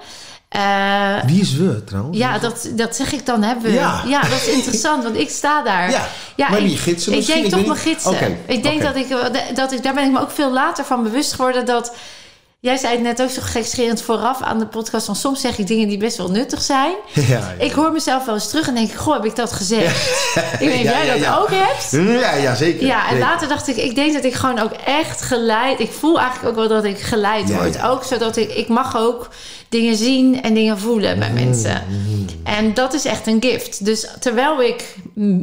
Eh, 0.52 1.24
Wie 1.26 1.41
is 1.41 1.54
we 1.54 1.84
trouwens? 1.84 2.18
ja, 2.18 2.38
dat, 2.39 2.70
dat 2.72 2.95
zeg 2.95 3.12
ik 3.14 3.26
dan, 3.26 3.43
hebben 3.43 3.64
we. 3.64 3.72
Ja. 3.72 4.04
Ja. 4.08 4.22
dat 4.22 4.32
is 4.32 4.47
interessant, 4.47 5.04
want 5.04 5.18
ik 5.18 5.30
sta 5.30 5.62
daar. 5.64 5.91
Ja, 6.36 6.49
maar 6.49 6.60
ik, 6.60 6.66
wie 6.66 6.78
gidsen 6.78 7.14
Ik 7.14 7.26
denk 7.26 7.45
Ik 7.45 7.52
toch 7.52 7.66
mijn 7.66 7.80
gidsen. 7.80 8.38
Ik 8.45 8.64
denk 8.64 8.82
dat, 8.82 8.95
ik, 8.95 9.08
dat 9.56 9.72
ik, 9.72 9.84
daar 9.84 9.93
ben 9.93 10.06
ik 10.06 10.12
me 10.12 10.20
ook 10.20 10.32
veel 10.32 10.52
later 10.52 10.86
van 10.86 11.04
bewust 11.04 11.34
geworden 11.34 11.66
dat... 11.66 11.93
Jij 12.60 12.78
zei 12.78 12.93
het 12.93 13.02
net 13.02 13.22
ook 13.22 13.30
zo 13.30 13.41
gekscherend 13.43 14.02
vooraf 14.02 14.41
aan 14.41 14.60
de 14.60 14.66
podcast... 14.66 15.06
van 15.06 15.16
soms 15.16 15.41
zeg 15.41 15.58
ik 15.58 15.68
dingen 15.68 15.88
die 15.88 15.97
best 15.97 16.18
wel 16.18 16.32
nuttig 16.32 16.62
zijn. 16.62 16.93
Ja, 17.14 17.24
ja. 17.28 17.54
Ik 17.58 17.72
hoor 17.72 17.91
mezelf 17.91 18.26
wel 18.26 18.34
eens 18.36 18.49
terug 18.49 18.68
en 18.68 18.76
denk 18.76 18.89
ik... 18.89 18.95
goh, 18.95 19.14
heb 19.14 19.26
ik 19.26 19.36
dat 19.36 19.52
gezegd? 19.52 20.10
Ik 20.60 20.68
weet 20.68 20.78
niet 20.78 20.86
of 20.88 20.91
Ja, 20.91 20.97
jij 20.97 21.06
ja, 21.06 21.12
dat 21.14 21.22
ja. 21.22 21.38
ook 21.38 21.49
hebt. 21.52 21.91
Ja, 22.22 22.34
ja, 22.34 22.56
zeker. 22.56 22.86
Ja, 22.86 23.04
en 23.04 23.10
Zeker. 23.10 23.26
later 23.28 23.47
dacht 23.47 23.68
ik, 23.68 23.76
ik 23.76 23.95
denk 23.95 24.14
dat 24.14 24.24
ik 24.24 24.34
gewoon 24.34 24.60
ook 24.60 24.72
echt 24.86 25.22
geleid... 25.22 25.80
Ik 25.80 25.91
voel 25.91 26.20
eigenlijk 26.20 26.49
ook 26.49 26.56
wel 26.68 26.68
dat 26.82 26.84
ik 26.91 26.99
geleid 26.99 27.47
Ja, 27.47 27.56
word. 27.56 27.74
ja. 27.74 27.88
Ook 27.89 28.04
zodat 28.04 28.38
ik, 28.38 28.54
ik 28.56 28.68
mag 28.68 28.97
ook 28.97 29.28
dingen 29.72 29.95
zien 29.95 30.43
en 30.43 30.53
dingen 30.53 30.80
voelen 30.80 31.19
bij 31.19 31.30
Mm-hmm. 31.30 31.45
mensen. 31.45 31.84
En 32.43 32.74
dat 32.74 32.93
is 32.93 33.05
echt 33.05 33.28
een 33.28 33.41
gift. 33.41 33.86
Dus 33.86 34.07
terwijl 34.19 34.61
ik, 34.61 34.95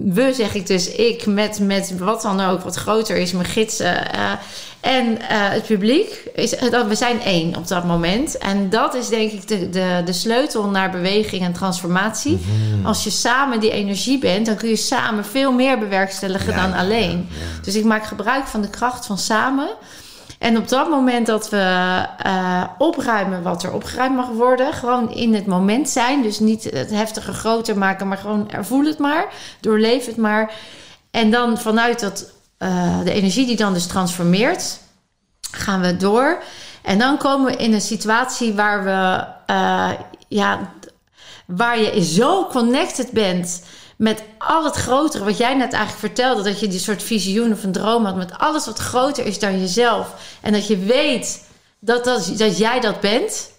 we 0.04 0.32
zeg 0.34 0.54
ik 0.54 0.66
dus, 0.66 0.90
ik 0.90 1.26
met, 1.26 1.60
met 1.60 1.98
wat 1.98 2.22
dan 2.22 2.40
ook, 2.40 2.62
wat 2.62 2.74
groter 2.74 3.16
is, 3.16 3.32
mijn 3.32 3.46
gidsen 3.46 4.12
eh, 4.12 4.32
en 4.80 5.20
eh, 5.20 5.26
het 5.28 5.66
publiek, 5.66 6.22
is, 6.34 6.54
dat 6.70 6.86
we 6.86 6.94
zijn 6.94 7.20
één 7.20 7.56
op 7.56 7.68
dat 7.68 7.84
moment. 7.84 8.38
En 8.38 8.70
dat 8.70 8.94
is 8.94 9.08
denk 9.08 9.30
ik 9.32 9.48
de, 9.48 9.70
de, 9.70 10.02
de 10.04 10.12
sleutel 10.12 10.68
naar 10.68 10.90
beweging 10.90 11.42
en 11.42 11.52
transformatie. 11.52 12.38
Als 12.84 13.04
je 13.04 13.10
samen 13.10 13.60
die 13.60 13.70
energie 13.70 14.18
bent, 14.18 14.46
dan 14.46 14.56
kun 14.56 14.68
je 14.68 14.76
samen 14.76 15.24
veel 15.24 15.52
meer 15.52 15.78
bewerkstelligen 15.78 16.52
Ja, 16.52 16.60
dan 16.60 16.70
ja, 16.70 16.76
alleen. 16.76 17.28
Dus 17.62 17.74
ik 17.74 17.84
maak 17.84 18.04
gebruik 18.04 18.46
van 18.46 18.60
de 18.60 18.70
kracht 18.70 19.06
van 19.06 19.18
samen. 19.18 19.68
En 20.38 20.56
op 20.56 20.68
dat 20.68 20.88
moment 20.88 21.26
dat 21.26 21.50
we 21.50 22.04
eh, 22.18 22.64
opruimen 22.78 23.42
wat 23.42 23.62
er 23.62 23.72
opgeruimd 23.72 24.16
mag 24.16 24.28
worden, 24.28 24.72
gewoon 24.72 25.12
in 25.12 25.34
het 25.34 25.46
moment 25.46 25.88
zijn. 25.88 26.22
Dus 26.22 26.38
niet 26.38 26.64
het 26.64 26.90
heftige 26.90 27.32
groter 27.32 27.78
maken, 27.78 28.08
maar 28.08 28.18
gewoon 28.18 28.50
voel 28.60 28.84
het 28.84 28.98
maar, 28.98 29.26
doorleef 29.60 30.06
het 30.06 30.16
maar. 30.16 30.52
En 31.10 31.30
dan 31.30 31.58
vanuit 31.58 32.00
dat, 32.00 32.32
eh, 32.58 33.00
de 33.04 33.12
energie 33.12 33.46
die 33.46 33.56
dan 33.56 33.72
dus 33.72 33.86
transformeert, 33.86 34.78
gaan 35.50 35.80
we 35.80 35.96
door. 35.96 36.42
En 36.82 36.98
dan 36.98 37.16
komen 37.16 37.46
we 37.46 37.56
in 37.56 37.72
een 37.72 37.80
situatie 37.80 38.54
waar 38.54 38.84
we, 38.84 39.24
eh, 39.46 39.90
ja, 40.28 40.72
waar 41.46 41.80
je 41.80 42.04
zo 42.04 42.46
connected 42.46 43.10
bent 43.10 43.62
met 43.98 44.22
al 44.38 44.64
het 44.64 44.74
grotere, 44.74 45.24
wat 45.24 45.36
jij 45.36 45.54
net 45.54 45.72
eigenlijk 45.72 46.14
vertelde, 46.14 46.42
dat 46.42 46.60
je 46.60 46.68
die 46.68 46.78
soort 46.78 47.02
visioen 47.02 47.52
of 47.52 47.64
een 47.64 47.72
droom 47.72 48.04
had 48.04 48.16
met 48.16 48.38
alles 48.38 48.66
wat 48.66 48.78
groter 48.78 49.26
is 49.26 49.38
dan 49.38 49.60
jezelf. 49.60 50.14
En 50.40 50.52
dat 50.52 50.66
je 50.66 50.78
weet 50.78 51.44
dat, 51.78 52.04
dat, 52.04 52.32
dat 52.36 52.58
jij 52.58 52.80
dat 52.80 53.00
bent. 53.00 53.50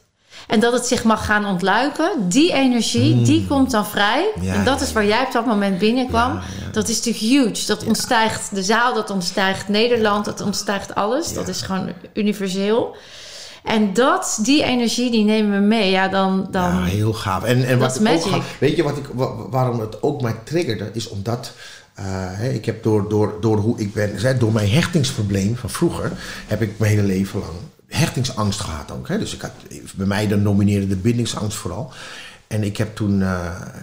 En 0.48 0.60
dat 0.60 0.74
het 0.74 0.86
zich 0.86 1.04
mag 1.04 1.26
gaan 1.26 1.46
ontluiken. 1.46 2.30
Die 2.30 2.54
energie, 2.54 3.22
die 3.22 3.48
komt 3.48 3.72
dan 3.72 3.86
vrij. 3.86 4.32
Hmm. 4.36 4.44
Ja, 4.44 4.54
en 4.54 4.64
dat 4.64 4.80
ja, 4.80 4.86
is 4.86 4.92
waar 4.92 5.06
jij 5.06 5.26
op 5.26 5.32
dat 5.32 5.46
moment 5.46 5.78
binnenkwam. 5.78 6.40
Dat 6.72 6.88
is 6.88 6.96
natuurlijk 6.96 7.48
huge. 7.56 7.66
Dat 7.66 7.86
ontstijgt 7.86 8.56
de 8.56 8.64
zaal, 8.64 8.94
dat 8.94 9.10
ontstijgt 9.10 9.68
Nederland, 9.68 10.26
dat 10.26 10.42
ontstijgt 10.42 10.96
alles. 10.96 11.34
Dat 11.34 11.48
is 11.48 11.62
gewoon 11.62 11.94
universeel. 12.14 12.96
En 13.70 13.94
dat, 13.94 14.40
die 14.42 14.64
energie, 14.64 15.12
die 15.12 15.24
nemen 15.24 15.60
we 15.62 15.66
mee. 15.68 15.92
Ja, 15.92 16.08
dan... 16.08 16.48
dan 16.52 16.64
Ja, 16.76 16.84
heel 16.84 17.14
gaaf. 17.14 17.44
En, 17.44 17.64
en 17.68 17.80
wat 17.80 17.96
is 17.96 18.02
ik 18.02 18.08
ook 18.14 18.22
gaaf- 18.22 18.58
weet 18.60 18.76
je 18.76 18.84
wat 18.84 18.98
ik, 18.98 19.06
wa- 19.14 19.36
waarom 19.50 19.80
het 19.80 20.04
ook 20.04 20.22
mij 20.22 20.36
triggerde? 20.44 20.90
Is 20.94 21.10
omdat 21.10 21.52
eh, 21.94 22.54
ik 22.54 22.66
heb 22.66 22.84
door, 22.84 23.10
door, 23.10 23.34
door 23.42 23.58
hoe 23.58 23.80
ik 23.80 23.94
ben, 23.94 24.40
door 24.40 24.52
mijn 24.52 24.70
hechtingsprobleem 24.70 25.56
van 25.56 25.70
vroeger, 25.70 26.12
heb 26.48 26.62
ik 26.62 26.80
mijn 26.80 26.92
hele 26.92 27.08
leven 27.08 27.40
lang 27.40 27.54
hechtingsangst 27.88 28.60
gehad 28.60 28.92
ook. 28.92 29.08
Hè. 29.08 29.20
Dus 29.20 29.34
ik 29.34 29.42
had, 29.42 29.52
bij 29.96 30.08
mij 30.08 30.28
dan 30.28 30.42
nomineerde 30.42 30.88
de 30.88 30.96
bindingsangst 30.96 31.58
vooral. 31.58 31.92
En 32.48 32.64
ik 32.64 32.78
heb 32.78 32.96
toen 32.96 33.22
eh, 33.22 33.40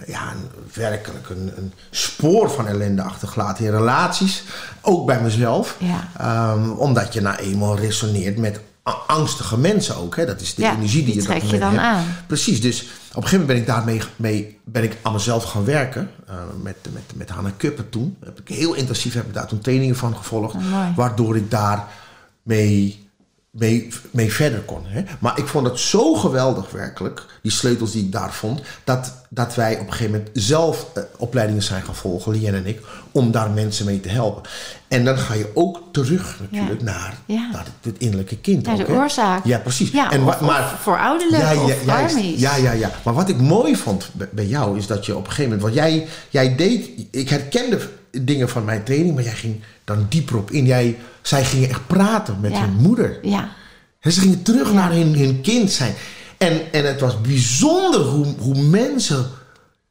ja, 0.07 0.33
werkelijk 0.73 1.29
een, 1.29 1.51
een 1.57 1.73
spoor 1.91 2.49
van 2.51 2.67
ellende 2.67 3.01
achtergelaten 3.01 3.65
in 3.65 3.71
relaties. 3.71 4.43
Ook 4.81 5.05
bij 5.05 5.21
mezelf. 5.21 5.77
Ja. 5.79 6.07
Ehm, 6.17 6.69
omdat 6.69 7.13
je 7.13 7.21
nou 7.21 7.35
eenmaal 7.37 7.77
resoneert 7.77 8.37
met 8.37 8.59
angstige 8.91 9.57
mensen 9.57 9.95
ook. 9.95 10.15
Hè. 10.15 10.25
Dat 10.25 10.41
is 10.41 10.55
de 10.55 10.61
Ja, 10.61 10.75
energie 10.75 11.03
die, 11.03 11.13
die 11.13 11.21
je 11.21 11.27
trek 11.27 11.41
je 11.41 11.57
dan 11.59 11.69
hebt. 11.71 11.83
aan. 11.83 12.05
Precies, 12.27 12.61
dus 12.61 12.81
op 12.81 12.87
een 13.23 13.29
gegeven 13.29 13.39
moment 13.39 13.47
ben 13.47 13.57
ik 13.57 13.65
daarmee 13.65 14.01
mee, 14.15 14.59
ben 14.63 14.83
ik 14.83 14.97
aan 15.01 15.13
mezelf 15.13 15.43
gaan 15.43 15.65
werken. 15.65 16.09
eh, 16.27 16.35
met, 16.61 16.75
met, 16.93 17.03
met 17.15 17.29
Hanna 17.29 17.51
Kuppen 17.57 17.89
toen. 17.89 18.17
Heb 18.25 18.39
ik 18.39 18.47
heel 18.55 18.73
intensief 18.73 19.13
heb 19.13 19.25
ik 19.27 19.33
daar 19.33 19.47
toen 19.47 19.59
trainingen 19.59 19.95
van 19.95 20.15
gevolgd. 20.15 20.55
Oh, 20.55 20.95
waardoor 20.95 21.35
ik 21.35 21.51
daar 21.51 21.87
mee 22.43 23.06
mee, 23.57 23.87
mee 24.11 24.33
verder 24.33 24.59
kon. 24.59 24.81
Hè? 24.85 25.03
Maar 25.19 25.37
ik 25.39 25.47
vond 25.47 25.67
het 25.67 25.79
zo 25.79 26.13
geweldig 26.13 26.71
werkelijk, 26.71 27.25
die 27.41 27.51
sleutels 27.51 27.91
die 27.91 28.03
ik 28.05 28.11
daar 28.11 28.33
vond, 28.33 28.61
dat, 28.83 29.13
dat 29.29 29.55
wij 29.55 29.73
op 29.73 29.85
een 29.87 29.91
gegeven 29.93 30.11
moment 30.11 30.29
zelf 30.33 30.85
eh, 30.93 31.03
opleidingen 31.17 31.63
zijn 31.63 31.83
gaan 31.83 31.95
volgen, 31.95 32.31
Lien 32.31 32.53
en 32.53 32.65
ik, 32.65 32.81
om 33.11 33.31
daar 33.31 33.49
mensen 33.49 33.85
mee 33.85 33.99
te 33.99 34.09
helpen. 34.09 34.43
En 34.87 35.05
dan 35.05 35.17
ga 35.17 35.33
je 35.33 35.51
ook 35.53 35.81
terug 35.91 36.39
natuurlijk 36.49 36.81
naar, 36.81 37.17
Ja. 37.25 37.49
naar 37.51 37.63
het, 37.65 37.73
het 37.81 37.97
innerlijke 37.97 38.37
kind. 38.37 38.65
Naar 38.65 38.77
de 38.77 38.83
hè? 38.83 38.93
oorzaak. 38.93 39.45
Ja, 39.45 39.57
precies. 39.57 39.91
Ja, 39.91 40.11
en 40.11 40.23
of- 40.23 40.39
maar, 40.41 40.59
of 40.73 40.79
voor 40.81 40.99
ouderlijk 40.99 41.41
ja, 41.41 41.51
ja, 41.51 41.63
of 41.63 41.85
juist. 41.85 42.17
Ja, 42.19 42.55
ja, 42.55 42.71
ja. 42.71 42.91
Maar 43.03 43.13
wat 43.13 43.29
ik 43.29 43.37
mooi 43.37 43.75
vond 43.75 44.09
bij, 44.13 44.29
bij 44.31 44.45
jou 44.45 44.77
is 44.77 44.87
dat 44.87 45.05
je 45.05 45.15
op 45.15 45.25
een 45.25 45.31
gegeven 45.31 45.51
moment, 45.57 45.61
want 45.61 45.73
jij, 45.87 46.07
jij 46.29 46.55
deed, 46.55 46.89
ik 47.11 47.29
herkende 47.29 47.79
dingen 48.11 48.49
van 48.49 48.65
mijn 48.65 48.83
training, 48.83 49.15
maar 49.15 49.23
jij 49.23 49.33
ging 49.33 49.61
dan 49.83 50.05
dieper 50.09 50.37
op 50.37 50.51
in. 50.51 50.65
Jij, 50.65 50.97
zij 51.21 51.45
gingen 51.45 51.69
echt 51.69 51.87
praten 51.87 52.37
met 52.41 52.51
Ja. 52.51 52.59
hun 52.59 52.75
moeder. 52.75 53.19
Ja. 53.21 53.49
En 53.99 54.11
ze 54.11 54.19
gingen 54.19 54.41
terug 54.43 54.73
naar 54.73 54.91
hun, 54.91 55.17
hun 55.17 55.41
kind 55.41 55.71
zijn. 55.71 55.93
En, 56.37 56.71
en 56.71 56.85
het 56.85 56.99
was 56.99 57.21
bijzonder 57.21 58.01
hoe, 58.01 58.25
hoe 58.39 58.61
mensen, 58.61 59.29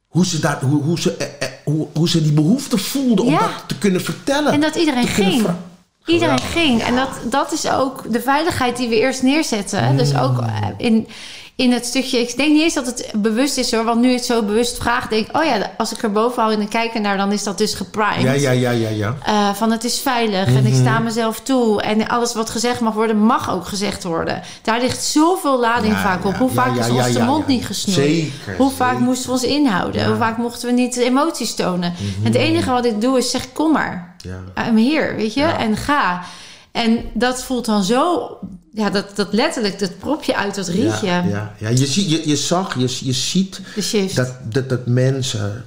hoe 0.08 0.26
ze, 0.26 0.40
daar, 0.40 0.60
hoe, 0.60 0.82
hoe, 0.82 1.00
ze, 1.00 1.16
eh, 1.16 1.26
eh, 1.26 1.48
hoe, 1.64 1.86
hoe 1.94 2.08
ze 2.08 2.22
die 2.22 2.32
behoefte 2.32 2.78
voelden 2.78 3.24
om 3.24 3.32
Ja. 3.32 3.38
dat 3.38 3.64
te 3.66 3.78
kunnen 3.78 4.00
vertellen. 4.00 4.52
En 4.52 4.60
dat 4.60 4.74
iedereen 4.74 5.06
ging. 5.06 5.46
Iedereen 6.06 6.38
ging. 6.40 6.82
En 6.82 6.94
dat, 6.96 7.08
dat 7.30 7.52
is 7.52 7.70
ook 7.70 8.12
de 8.12 8.20
veiligheid 8.20 8.76
die 8.76 8.88
we 8.88 8.96
eerst 8.96 9.22
neerzetten. 9.22 9.96
Dus 9.96 10.16
ook 10.16 10.40
Mm. 10.40 10.46
eh, 10.48 10.68
in, 10.76 11.06
in 11.56 11.72
het 11.72 11.86
stukje... 11.86 12.18
Ik 12.18 12.36
denk 12.36 12.52
niet 12.52 12.62
eens 12.62 12.74
dat 12.74 12.86
het 12.86 13.10
bewust 13.14 13.56
is 13.58 13.72
hoor. 13.72 13.84
Want 13.84 14.00
nu 14.00 14.12
het 14.12 14.24
zo 14.24 14.42
bewust 14.42 14.76
vraagt, 14.76 15.10
denk 15.10 15.28
ik... 15.28 15.36
Oh 15.36 15.44
ja, 15.44 15.70
als 15.76 15.92
ik 15.92 16.02
erboven 16.02 16.40
hou 16.42 16.52
en 16.52 16.58
dan 16.58 16.68
kijk 16.68 17.00
naar... 17.00 17.16
dan 17.16 17.32
is 17.32 17.42
dat 17.42 17.58
dus 17.58 17.74
geprimed. 17.74 18.22
Ja, 18.22 18.32
ja, 18.32 18.50
ja, 18.50 18.70
ja, 18.70 18.88
ja. 18.88 19.16
Eh, 19.24 19.54
van 19.54 19.70
het 19.70 19.84
is 19.84 19.98
veilig 19.98 20.46
en 20.46 20.66
ik 20.66 20.74
sta 20.74 20.98
mezelf 20.98 21.40
toe. 21.40 21.82
En 21.82 22.08
alles 22.08 22.34
wat 22.34 22.50
gezegd 22.50 22.80
mag 22.80 22.94
worden, 22.94 23.18
mag 23.18 23.50
ook 23.50 23.66
gezegd 23.66 24.04
worden. 24.04 24.42
Daar 24.62 24.80
ligt 24.80 25.02
zoveel 25.02 25.60
lading 25.60 25.92
Ja, 25.92 26.02
vaak 26.02 26.24
op. 26.24 26.36
Hoe 26.36 26.48
ja, 26.48 26.54
vaak 26.54 26.74
ja, 26.74 26.80
is 26.80 26.86
ja, 26.86 26.92
ons 26.94 27.12
de 27.12 27.18
ja, 27.18 27.24
mond 27.24 27.44
ja. 27.46 27.52
niet 27.52 27.66
gesnoeid? 27.66 28.06
Zeker, 28.06 28.56
Hoe 28.56 28.70
vaak 28.70 28.90
zeker. 28.90 29.04
moesten 29.04 29.26
we 29.26 29.32
ons 29.32 29.44
inhouden? 29.44 30.00
Ja. 30.00 30.08
Hoe 30.08 30.16
vaak 30.16 30.36
mochten 30.36 30.68
we 30.68 30.74
niet 30.74 30.96
emoties 30.96 31.54
tonen? 31.54 31.94
En 32.22 32.24
het 32.24 32.34
enige 32.34 32.70
wat 32.70 32.84
ik 32.84 33.00
doe 33.00 33.18
is 33.18 33.30
zeg, 33.30 33.52
kom 33.52 33.72
maar. 33.72 34.16
Ja. 34.18 34.66
I'm 34.68 34.76
here, 34.76 35.14
weet 35.14 35.34
je? 35.34 35.40
Ja. 35.40 35.58
En 35.58 35.76
ga. 35.76 36.22
En 36.72 37.04
dat 37.12 37.44
voelt 37.44 37.64
dan 37.64 37.84
zo... 37.84 38.28
Ja, 38.76 38.90
dat, 38.90 39.16
dat 39.16 39.32
letterlijk, 39.32 39.78
dat 39.78 39.98
propje 39.98 40.36
uit 40.36 40.54
dat 40.54 40.68
rietje. 40.68 41.06
Ja, 41.06 41.24
ja, 41.28 41.54
ja. 41.58 41.68
Je, 41.68 41.86
zie, 41.86 42.08
je, 42.08 42.28
je 42.28 42.36
zag, 42.36 42.74
je, 42.78 42.98
je 43.00 43.12
ziet 43.12 43.60
dat, 44.14 44.34
dat, 44.48 44.68
dat 44.68 44.86
mensen. 44.86 45.64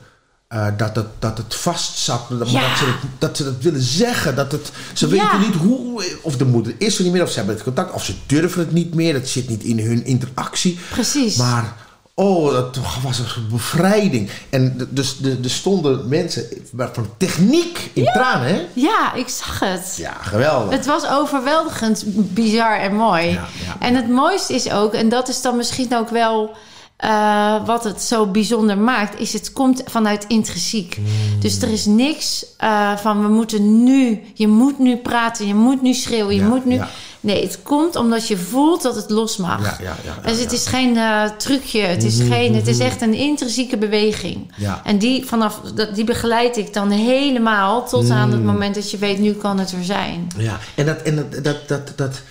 eh, 0.47 0.67
dat, 0.77 0.95
het, 0.95 1.07
dat 1.19 1.37
het 1.37 1.55
vast 1.55 1.97
zat, 1.97 2.29
maar 2.29 2.47
Ja. 2.47 2.69
dat, 2.69 2.77
ze 2.77 2.85
het, 2.85 2.95
dat 3.19 3.37
ze 3.37 3.43
dat 3.43 3.53
willen 3.61 3.81
zeggen. 3.81 4.35
Dat 4.35 4.51
het, 4.51 4.71
ze 4.93 5.07
weten 5.07 5.39
niet 5.39 5.55
hoe, 5.55 6.03
of 6.21 6.37
de 6.37 6.45
moeder 6.45 6.73
is 6.77 6.97
er 6.97 7.03
niet 7.03 7.11
meer, 7.13 7.23
of 7.23 7.29
ze 7.29 7.37
hebben 7.37 7.55
het 7.55 7.63
contact, 7.63 7.93
of 7.93 8.05
ze 8.05 8.13
durven 8.25 8.59
het 8.59 8.71
niet 8.71 8.93
meer. 8.93 9.13
Het 9.13 9.29
zit 9.29 9.49
niet 9.49 9.63
in 9.63 9.79
hun 9.79 10.05
interactie. 10.05 10.79
Precies. 10.91 11.35
Maar, 11.35 11.75
oh, 12.19 12.51
dat 12.51 12.77
was 13.03 13.19
een 13.19 13.47
bevrijding. 13.51 14.29
En 14.49 14.87
dus 14.89 15.17
de- 15.17 15.39
er 15.43 15.49
stonden 15.49 16.07
mensen 16.07 16.45
van 16.73 17.09
techniek 17.17 17.89
in 17.93 18.03
tranen, 18.05 18.47
hè? 18.47 18.65
Ja, 18.73 19.13
ik 19.13 19.27
zag 19.29 19.59
het. 19.59 19.93
Ja, 19.97 20.13
geweldig. 20.21 20.71
Het 20.75 20.85
was 20.85 21.07
overweldigend 21.07 22.03
bizar 22.33 22.79
en 22.79 22.95
mooi. 22.95 23.25
Ja, 23.27 23.31
ja. 23.65 23.75
En 23.79 23.95
het 23.95 24.09
mooiste 24.09 24.53
is 24.53 24.71
ook, 24.71 24.93
en 24.93 25.09
dat 25.09 25.27
is 25.27 25.41
dan 25.41 25.57
misschien 25.57 25.95
ook 25.95 26.09
wel 26.09 26.55
eh, 26.99 27.65
wat 27.65 27.83
het 27.83 28.01
zo 28.01 28.25
bijzonder 28.25 28.77
maakt, 28.77 29.19
is 29.19 29.33
het 29.33 29.53
komt 29.53 29.83
vanuit 29.85 30.25
intrinsiek. 30.27 30.95
Hmm. 30.95 31.39
Dus 31.39 31.61
er 31.61 31.69
is 31.71 31.85
niks 31.85 32.45
eh, 32.57 32.97
van 32.97 33.21
we 33.21 33.27
moeten 33.27 33.83
nu, 33.83 34.21
je 34.33 34.47
moet 34.47 34.79
nu 34.79 34.97
praten, 34.97 35.47
je 35.47 35.55
moet 35.55 35.81
nu 35.81 35.93
schreeuwen, 35.93 36.35
je 36.35 36.41
Ja, 36.41 36.47
moet 36.47 36.65
nu. 36.65 36.75
ja. 36.75 36.89
Nee, 37.21 37.43
het 37.43 37.61
komt 37.61 37.95
omdat 37.95 38.27
je 38.27 38.37
voelt 38.37 38.81
dat 38.81 38.95
het 38.95 39.09
los 39.09 39.37
mag. 39.37 39.61
Ja, 39.61 39.85
ja, 39.85 39.95
ja, 40.03 40.17
ja, 40.23 40.29
dus 40.31 40.39
het 40.39 40.51
is 40.51 40.67
geen 40.67 40.97
eh, 40.97 41.23
trucje, 41.37 41.81
het 41.81 42.03
is, 42.03 42.19
geen, 42.21 42.55
het 42.55 42.67
is 42.67 42.79
echt 42.79 43.01
een 43.01 43.13
intrinsieke 43.13 43.77
beweging. 43.77 44.51
Ja. 44.57 44.81
En 44.83 44.97
die, 44.97 45.25
vanaf, 45.25 45.61
dat, 45.75 45.95
die 45.95 46.03
begeleid 46.03 46.57
ik 46.57 46.73
dan 46.73 46.89
helemaal 46.89 47.87
tot 47.87 48.09
aan 48.09 48.21
Hmm. 48.21 48.31
het 48.31 48.43
moment 48.43 48.75
dat 48.75 48.91
je 48.91 48.97
weet, 48.97 49.19
nu 49.19 49.33
kan 49.33 49.59
het 49.59 49.71
er 49.71 49.83
zijn. 49.83 50.27
Ja, 50.37 50.59
en 50.75 50.85
dat, 50.85 51.01
en 51.01 51.15
dat, 51.15 51.43
dat, 51.43 51.67
dat, 51.67 51.93
dat 51.95 52.21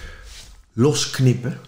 losknippen. 0.72 1.58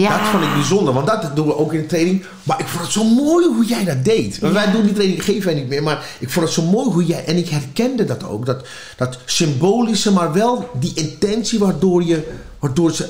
Ja. 0.00 0.18
Dat 0.18 0.28
vond 0.28 0.44
ik 0.44 0.52
bijzonder, 0.52 0.94
want 0.94 1.06
dat 1.06 1.36
doen 1.36 1.46
we 1.46 1.56
ook 1.56 1.72
in 1.72 1.80
de 1.80 1.86
training. 1.86 2.24
Maar 2.42 2.60
ik 2.60 2.66
vond 2.66 2.82
het 2.82 2.92
zo 2.92 3.04
mooi 3.04 3.46
hoe 3.46 3.64
jij 3.64 3.84
dat 3.84 4.04
deed. 4.04 4.38
Want 4.38 4.52
Wij 4.52 4.70
doen 4.70 4.82
die 4.82 4.92
training, 4.92 5.24
geven 5.24 5.44
wij 5.44 5.54
niet 5.54 5.68
meer. 5.68 5.82
Maar 5.82 6.06
ik 6.18 6.30
vond 6.30 6.44
het 6.44 6.54
zo 6.54 6.62
mooi 6.62 6.90
hoe 6.90 7.04
jij... 7.04 7.24
En 7.24 7.36
ik 7.36 7.48
herkende 7.48 8.04
dat 8.04 8.24
ook. 8.24 8.46
Dat, 8.46 8.66
dat 8.96 9.18
symbolische, 9.24 10.12
maar 10.12 10.32
wel 10.32 10.70
die 10.80 10.92
intentie 10.94 11.58
waardoor, 11.58 12.04
je, 12.04 12.22
waardoor 12.58 12.92
ze 12.92 13.08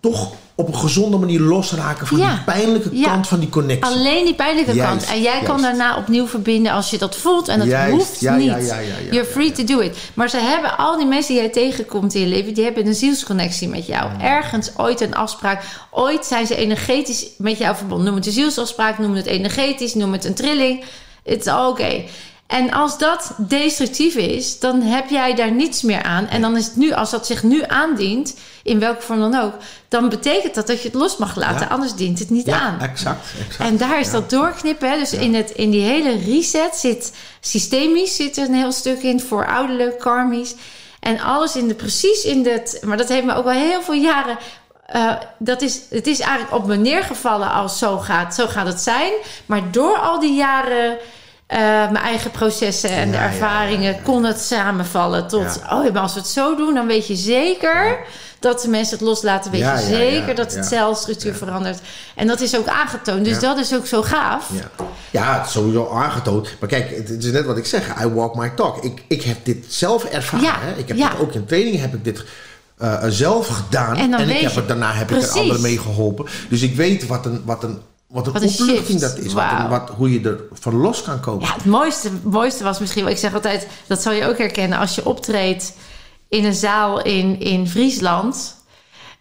toch 0.00 0.32
op 0.58 0.68
een 0.68 0.76
gezonde 0.76 1.16
manier 1.16 1.40
losraken... 1.40 2.06
van 2.06 2.18
Ja. 2.18 2.30
die 2.30 2.44
pijnlijke 2.44 2.88
Ja. 2.92 3.04
kant 3.04 3.28
van 3.28 3.40
die 3.40 3.48
connectie. 3.48 3.94
Alleen 3.94 4.24
die 4.24 4.34
pijnlijke 4.34 4.74
Juist, 4.74 4.90
kant. 4.90 5.16
En 5.16 5.22
jij 5.22 5.40
kan 5.42 5.62
daarna 5.62 5.96
opnieuw 5.96 6.26
verbinden 6.26 6.72
als 6.72 6.90
je 6.90 6.98
dat 6.98 7.16
voelt. 7.16 7.48
En 7.48 7.58
dat 7.58 7.68
Juist, 7.68 7.92
hoeft 7.96 8.20
ja, 8.20 8.36
niet. 8.36 8.46
ja, 8.46 8.56
ja, 8.56 8.78
ja, 8.78 8.94
ja, 9.04 9.10
You're 9.10 9.24
free 9.24 9.52
to 9.52 9.64
do 9.64 9.78
it. 9.78 9.96
Maar 10.14 10.30
ze 10.30 10.36
hebben, 10.36 10.78
al 10.78 10.96
die 10.96 11.06
mensen 11.06 11.32
die 11.34 11.42
jij 11.42 11.52
tegenkomt 11.52 12.14
in 12.14 12.20
je 12.20 12.26
leven... 12.26 12.54
die 12.54 12.64
hebben 12.64 12.86
een 12.86 12.94
zielsconnectie 12.94 13.68
met 13.68 13.86
jou. 13.86 14.10
Ergens 14.20 14.70
ooit 14.76 15.00
een 15.00 15.14
afspraak. 15.14 15.62
Ooit 15.90 16.26
zijn 16.26 16.46
ze 16.46 16.56
energetisch 16.56 17.26
met 17.38 17.58
jou 17.58 17.76
verbonden. 17.76 18.06
Noem 18.06 18.14
het 18.16 18.26
een 18.26 18.32
zielsafspraak, 18.32 18.98
noem 18.98 19.14
het 19.14 19.26
energetisch... 19.26 19.94
noem 19.94 20.12
het 20.12 20.24
een 20.24 20.34
trilling. 20.34 20.84
Is 21.22 21.48
oké. 21.48 22.04
En 22.46 22.72
als 22.72 22.98
dat 22.98 23.30
destructief 23.38 24.14
is, 24.14 24.58
dan 24.58 24.82
heb 24.82 25.08
jij 25.08 25.34
daar 25.34 25.50
niets 25.50 25.82
meer 25.82 26.02
aan. 26.02 26.26
En 26.28 26.40
dan 26.40 26.56
is 26.56 26.66
het 26.66 26.76
nu, 26.76 26.92
als 26.92 27.10
dat 27.10 27.26
zich 27.26 27.42
nu 27.42 27.62
aandient, 27.68 28.36
in 28.62 28.78
welke 28.78 29.02
vorm 29.02 29.20
dan 29.20 29.34
ook, 29.40 29.52
dan 29.88 30.08
betekent 30.08 30.54
dat 30.54 30.66
dat 30.66 30.82
je 30.82 30.88
het 30.88 30.96
los 30.96 31.16
mag 31.16 31.36
laten. 31.36 31.60
Ja. 31.60 31.66
Anders 31.72 31.94
dient 31.94 32.18
het 32.18 32.30
niet 32.30 32.46
ja, 32.46 32.60
aan. 32.60 32.80
exact, 32.80 33.26
exact. 33.48 33.70
En 33.70 33.76
daar 33.76 34.00
is 34.00 34.06
Ja. 34.06 34.12
dat 34.12 34.30
doorknippen. 34.30 34.90
Hè? 34.90 34.98
Dus 34.98 35.12
in, 35.12 35.34
het, 35.34 35.50
in 35.50 35.70
die 35.70 35.80
hele 35.82 36.18
reset 36.18 36.76
zit 36.76 37.12
systemisch 37.40 38.16
zit 38.16 38.36
er 38.36 38.48
een 38.48 38.54
heel 38.54 38.72
stuk 38.72 39.02
in, 39.02 39.20
voorouderlijk, 39.20 39.98
karmisch. 39.98 40.54
En 41.00 41.20
alles 41.20 41.56
in 41.56 41.68
de, 41.68 41.74
precies 41.74 42.24
in 42.24 42.42
dat. 42.42 42.78
Maar 42.82 42.96
dat 42.96 43.08
heeft 43.08 43.24
me 43.24 43.34
ook 43.34 43.44
al 43.44 43.50
heel 43.50 43.82
veel 43.82 43.94
jaren. 43.94 44.38
eh, 44.86 45.12
dat 45.38 45.62
is, 45.62 45.80
het 45.90 46.06
is 46.06 46.20
eigenlijk 46.20 46.54
op 46.54 46.66
me 46.66 46.76
neergevallen 46.76 47.50
als 47.52 47.78
zo 47.78 47.98
gaat, 47.98 48.34
zo 48.34 48.46
gaat 48.46 48.66
het 48.66 48.80
zijn. 48.80 49.12
Maar 49.46 49.70
door 49.70 49.98
al 49.98 50.20
die 50.20 50.34
jaren. 50.34 50.96
Eh, 51.46 51.58
mijn 51.58 51.96
eigen 51.96 52.30
processen 52.30 52.90
en 52.90 53.10
de 53.10 53.16
Ja, 53.16 53.22
ervaringen 53.22 53.90
ja, 53.90 53.96
ja. 53.96 54.02
kon 54.02 54.24
het 54.24 54.40
samenvallen 54.40 55.28
tot. 55.28 55.60
Ja. 55.62 55.78
Oh, 55.78 55.92
maar 55.92 56.02
als 56.02 56.14
we 56.14 56.20
het 56.20 56.28
zo 56.28 56.56
doen, 56.56 56.74
dan 56.74 56.86
weet 56.86 57.06
je 57.06 57.16
zeker 57.16 57.98
dat 58.38 58.60
de 58.60 58.68
mensen 58.68 58.96
het 58.98 59.06
loslaten. 59.06 59.50
Weet 59.50 59.60
je 59.60 59.86
zeker 59.88 60.34
dat 60.34 60.54
het 60.54 60.66
celstructuur 60.66 61.34
verandert. 61.34 61.80
En 62.14 62.26
dat 62.26 62.40
is 62.40 62.56
ook 62.56 62.66
aangetoond. 62.66 63.24
Dus 63.24 63.40
dat 63.40 63.58
is 63.58 63.74
ook 63.74 63.86
zo 63.86 64.02
gaaf. 64.02 64.50
Ja. 64.52 64.86
ja, 65.10 65.38
het 65.38 65.46
is 65.46 65.52
sowieso 65.52 65.90
aangetoond. 65.90 66.48
Maar 66.60 66.68
kijk, 66.68 66.96
het, 66.96 67.24
is 67.24 67.30
net 67.30 67.44
wat 67.44 67.56
ik 67.56 67.66
zeg. 67.66 68.02
I 68.02 68.06
walk 68.06 68.34
my 68.34 68.50
talk. 68.50 68.84
Ik, 68.84 69.02
ik 69.08 69.22
heb 69.22 69.44
dit 69.44 69.64
zelf 69.68 70.04
ervaren. 70.04 70.78
Ik 70.78 70.88
heb 70.88 70.96
dit 70.96 71.18
ook 71.18 71.32
in 71.32 71.46
training 71.46 71.80
heb 71.80 71.94
ik 71.94 72.04
dit 72.04 72.24
eh, 72.78 73.04
zelf 73.08 73.46
gedaan. 73.46 73.96
En 73.96 74.10
dan 74.10 74.20
ik 74.20 74.40
heb 74.40 74.54
het, 74.54 74.68
daarna 74.68 74.92
heb 74.92 75.10
ik 75.10 75.22
er 75.22 75.30
anderen 75.30 75.62
mee 75.62 75.78
geholpen. 75.78 76.26
Dus 76.48 76.62
ik 76.62 76.76
weet 76.76 77.06
wat 77.06 77.26
een, 77.26 77.42
wat 77.44 77.62
een, 77.62 77.78
wat 78.08 78.26
een 78.26 78.32
Wat 78.32 78.42
een 78.42 78.48
opluchting 78.48 79.00
shift. 79.00 79.00
dat 79.00 79.18
is. 79.24 79.32
Wat 79.32 79.42
een- 79.44 79.56
Wauw. 79.56 79.68
wat, 79.68 79.90
hoe 79.96 80.12
je 80.12 80.28
er 80.28 80.40
van 80.52 80.74
los 80.74 81.02
kan 81.02 81.20
komen. 81.20 81.46
Ja, 81.46 81.54
het 81.54 81.64
mooiste, 81.64 82.10
mooiste 82.22 82.64
was 82.64 82.78
misschien 82.78 83.02
wel... 83.04 83.12
Ik 83.12 83.18
zeg 83.18 83.34
altijd, 83.34 83.66
dat 83.86 84.02
zal 84.02 84.12
je 84.12 84.24
ook 84.26 84.38
herkennen... 84.38 84.78
als 84.78 84.94
je 84.94 85.06
optreedt 85.06 85.72
in 86.28 86.44
een 86.44 86.54
zaal 86.54 87.02
in, 87.02 87.40
in 87.40 87.68
Friesland... 87.68 88.55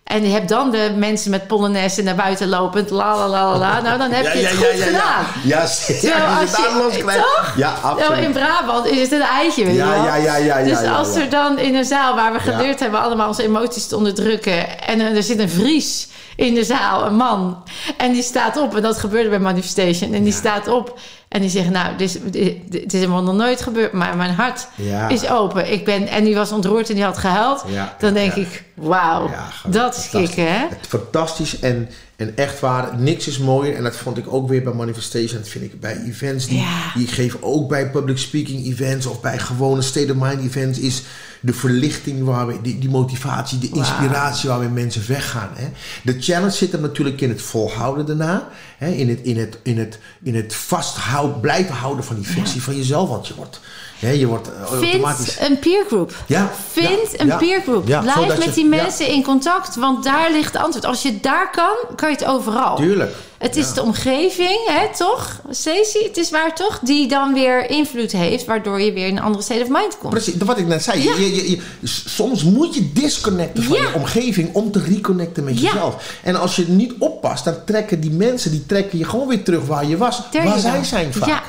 En 0.06 0.24
je 0.24 0.30
hebt 0.30 0.49
dan 0.49 0.72
de 0.72 0.93
mensen 0.97 1.32
met 1.32 1.47
polonaise 1.47 2.01
naar 2.03 2.16
buiten 2.16 2.49
lopend, 2.49 2.89
la 2.89 3.18
la 3.18 3.28
la 3.28 3.51
la, 3.51 3.58
la. 3.58 3.82
Nou, 3.82 3.97
dan 3.97 4.12
heb 4.12 4.24
je 4.34 4.39
het 4.45 4.58
goed 4.58 4.84
gedaan. 4.84 5.26
Ja, 5.43 5.60
ja, 5.60 5.66
zeker. 5.66 6.14
Als 6.24 6.56
je 6.56 7.03
het 7.06 7.16
toch? 7.16 7.53
Ja, 7.58 7.74
Nou, 7.84 7.97
in 7.97 8.03
absoluut. 8.06 8.32
Brabant 8.34 8.86
is 8.86 9.01
het 9.01 9.12
een 9.12 9.22
eitje, 9.22 9.66
weet 9.66 9.76
Ja, 9.76 9.86
je 9.86 9.91
wel? 10.01 10.03
ja, 10.06 10.16
ja, 10.16 10.36
ja, 10.36 10.58
ja, 10.58 10.64
Dus 10.64 10.82
ja, 10.82 10.91
als 10.95 11.16
ja. 11.16 11.22
er 11.22 11.30
dan 11.30 11.60
in 11.60 11.76
een 11.76 11.86
zaal 11.86 12.16
waar 12.16 12.32
we 12.34 12.38
Ja. 12.45 12.56
geleerd 12.56 12.80
hebben 12.80 13.01
allemaal 13.01 13.28
onze 13.28 13.43
emoties 13.43 13.88
te 13.88 13.95
onderdrukken... 13.95 14.80
en 14.82 14.99
eh, 15.01 15.16
er 15.16 15.24
zit 15.24 15.39
een 15.39 15.49
Fries 15.49 16.08
in 16.36 16.53
de 16.53 16.64
zaal, 16.64 17.06
een 17.06 17.16
man, 17.16 17.64
en 17.97 18.12
die 18.12 18.24
staat 18.24 18.58
op... 18.58 18.76
en 18.76 18.82
dat 18.82 18.97
gebeurde 18.97 19.30
bij 19.30 19.39
Manifestation, 19.39 20.14
en 20.14 20.24
die 20.24 20.34
staat 20.34 20.68
op... 20.68 20.99
en 21.30 21.41
die 21.41 21.49
zegt, 21.49 21.70
nou, 21.70 21.95
dit 21.97 22.10
is, 22.10 22.18
dit, 22.66 22.93
is 22.93 22.99
helemaal 22.99 23.24
nog 23.24 23.36
nooit 23.36 23.62
gebeurd... 23.62 23.91
maar 23.93 24.18
mijn 24.18 24.34
hart 24.34 24.68
Ja. 24.76 25.08
is 25.10 25.30
open. 25.30 25.72
Ik 25.72 25.86
ben, 25.86 26.08
en 26.08 26.24
die 26.24 26.36
was 26.36 26.51
ontroerd 26.51 26.89
en 26.89 26.95
die 26.95 27.03
had 27.03 27.18
gehuild. 27.18 27.64
Ja, 27.68 27.95
dan 27.99 28.14
denk 28.14 28.36
ja. 28.36 28.41
ik, 28.41 28.64
wauw, 28.76 29.30
Ja, 29.30 29.50
dat 29.70 29.98
is 29.98 30.10
kicken, 30.10 30.54
hè? 30.54 30.68
Fantastisch 30.88 31.60
en, 31.60 31.90
en 32.16 32.38
echt 32.38 32.60
waar. 32.60 32.98
Niks 32.98 33.28
is 33.28 33.38
mooier. 33.38 33.76
En 33.76 33.84
dat 33.84 33.96
vond 33.96 34.18
ik 34.18 34.34
ook 34.34 34.48
weer 34.48 34.64
bij 34.64 34.74
Manifestation. 34.74 35.40
Dat 35.40 35.48
vind 35.50 35.64
ik 35.64 35.80
bij 35.80 36.02
events 36.06 36.46
die, 36.48 36.58
Ja. 36.58 36.92
die 36.94 37.04
ik 37.04 37.12
geef. 37.12 37.38
Ook 37.42 37.70
bij 37.70 37.90
public 37.90 38.18
speaking 38.18 38.66
events. 38.66 39.06
Of 39.06 39.22
bij 39.22 39.38
gewone 39.40 39.82
state 39.82 40.12
of 40.12 40.18
mind 40.20 40.42
events. 40.42 40.80
Is 40.80 41.04
de 41.40 41.54
verlichting 41.54 42.24
waar 42.24 42.48
we, 42.48 42.62
die, 42.62 42.80
die 42.80 42.90
motivatie, 42.90 43.58
de 43.60 43.70
inspiratie 43.70 44.50
waarmee 44.50 44.70
mensen 44.70 45.04
weggaan. 45.08 45.50
Hè. 45.54 45.68
De 46.04 46.16
challenge 46.22 46.52
zit 46.52 46.74
er 46.74 46.80
natuurlijk 46.80 47.22
in 47.22 47.30
het 47.30 47.42
volhouden 47.42 48.06
daarna. 48.06 48.48
Hè. 48.78 48.90
In 48.90 49.10
het, 49.10 49.20
in 49.22 49.38
het, 49.38 49.58
in 49.64 49.78
het, 49.78 50.00
in 50.24 50.36
het 50.36 50.56
vasthouden, 50.56 51.40
blijven 51.40 51.76
houden 51.76 52.06
van 52.06 52.16
die 52.16 52.28
versie 52.28 52.62
van 52.64 52.76
jezelf. 52.76 53.10
Want 53.10 53.28
je 53.28 53.36
wordt, 53.36 53.60
je 54.00 54.26
wordt 54.28 54.48
eh, 54.54 54.72
automatisch... 54.72 55.34
Vind 55.34 55.50
een 55.50 55.60
peergroep. 55.60 56.14
Ja, 56.28 56.52
Vind 56.72 56.88
Ja, 57.12 57.20
een 57.20 57.28
ja. 57.28 57.38
peergroep. 57.38 57.88
Ja, 57.88 58.00
Blijf 58.01 58.16
zodat 58.17 58.38
met 58.38 58.46
je- 58.47 58.54
die 58.54 58.66
mensen 58.66 59.08
in 59.08 59.24
contact, 59.24 59.76
want 59.76 60.04
daar 60.04 60.32
ligt 60.32 60.54
het 60.54 60.62
antwoord. 60.63 60.86
Als 60.86 61.01
je 61.01 61.20
daar 61.20 61.51
kan, 61.51 61.96
kan 61.96 62.09
je 62.09 62.16
het 62.16 62.26
overal. 62.26 62.76
Tuurlijk. 62.76 63.16
Het 63.38 63.55
is 63.55 63.74
de 63.74 63.82
omgeving, 63.82 64.59
hè, 64.67 64.96
toch? 64.97 65.39
Stacey, 65.50 66.04
het 66.04 66.17
is 66.17 66.30
waar 66.30 66.55
toch? 66.55 66.80
Die 66.80 67.08
dan 67.08 67.34
weer 67.34 67.70
invloed 67.70 68.12
heeft, 68.12 68.46
waardoor 68.46 68.82
je 68.82 68.93
weer 68.93 69.08
in 69.08 69.17
een 69.17 69.24
andere 69.24 69.43
state 69.43 69.62
of 69.62 69.67
mind 69.70 69.97
komt. 69.97 70.13
Precies, 70.13 70.34
wat 70.38 70.58
ik 70.58 70.67
net 70.67 70.84
zei. 70.84 71.04
Je, 71.04 71.36
je, 71.36 71.50
je- 71.51 71.62
soms 72.05 72.43
moet 72.43 72.76
je 72.76 72.92
disconnecten 72.93 73.63
van 73.63 73.78
je 73.78 73.92
omgeving 73.96 74.54
om 74.54 74.72
te 74.72 74.80
reconnecten 74.82 75.43
met 75.43 75.59
jezelf. 75.59 76.13
En 76.24 76.36
als 76.36 76.55
je 76.55 76.66
niet 76.67 76.93
oppast, 77.00 77.43
dan 77.46 77.55
trekken 77.66 78.00
die 78.00 78.12
mensen 78.12 78.51
die 78.51 78.66
trekken 78.66 78.97
je 78.97 79.05
gewoon 79.05 79.28
weer 79.28 79.43
terug 79.43 79.66
waar 79.66 79.86
je 79.86 79.97
was. 79.97 80.22
There 80.32 80.43
waar 80.50 80.59
zij 80.59 80.84
zijn 80.84 81.13
vaak. 81.13 81.43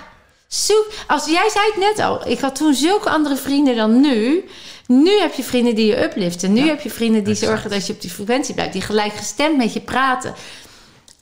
Zoek, 0.49 0.87
als 1.07 1.27
jij 1.27 1.49
zei 1.53 1.65
het 1.67 1.77
net 1.77 2.07
al, 2.07 2.29
ik 2.29 2.39
had 2.41 2.55
toen 2.57 2.75
zulke 2.75 3.11
andere 3.11 3.37
vrienden 3.37 3.77
dan 3.77 4.01
nu. 4.01 4.45
Nu 4.87 5.19
heb 5.21 5.35
je 5.35 5.43
vrienden 5.43 5.75
die 5.75 5.87
je 5.87 6.03
upliften. 6.05 6.53
Nu 6.53 6.69
heb 6.69 6.81
je 6.81 6.91
vrienden 6.91 7.25
die 7.25 7.33
Exact. 7.33 7.51
zorgen 7.51 7.71
dat 7.71 7.87
je 7.87 7.93
op 7.93 8.01
die 8.01 8.11
frequentie 8.11 8.55
blijft. 8.55 8.73
Die 8.73 8.83
gelijkgestemd 8.83 9.57
met 9.57 9.73
je 9.73 9.81
praten. 9.81 10.35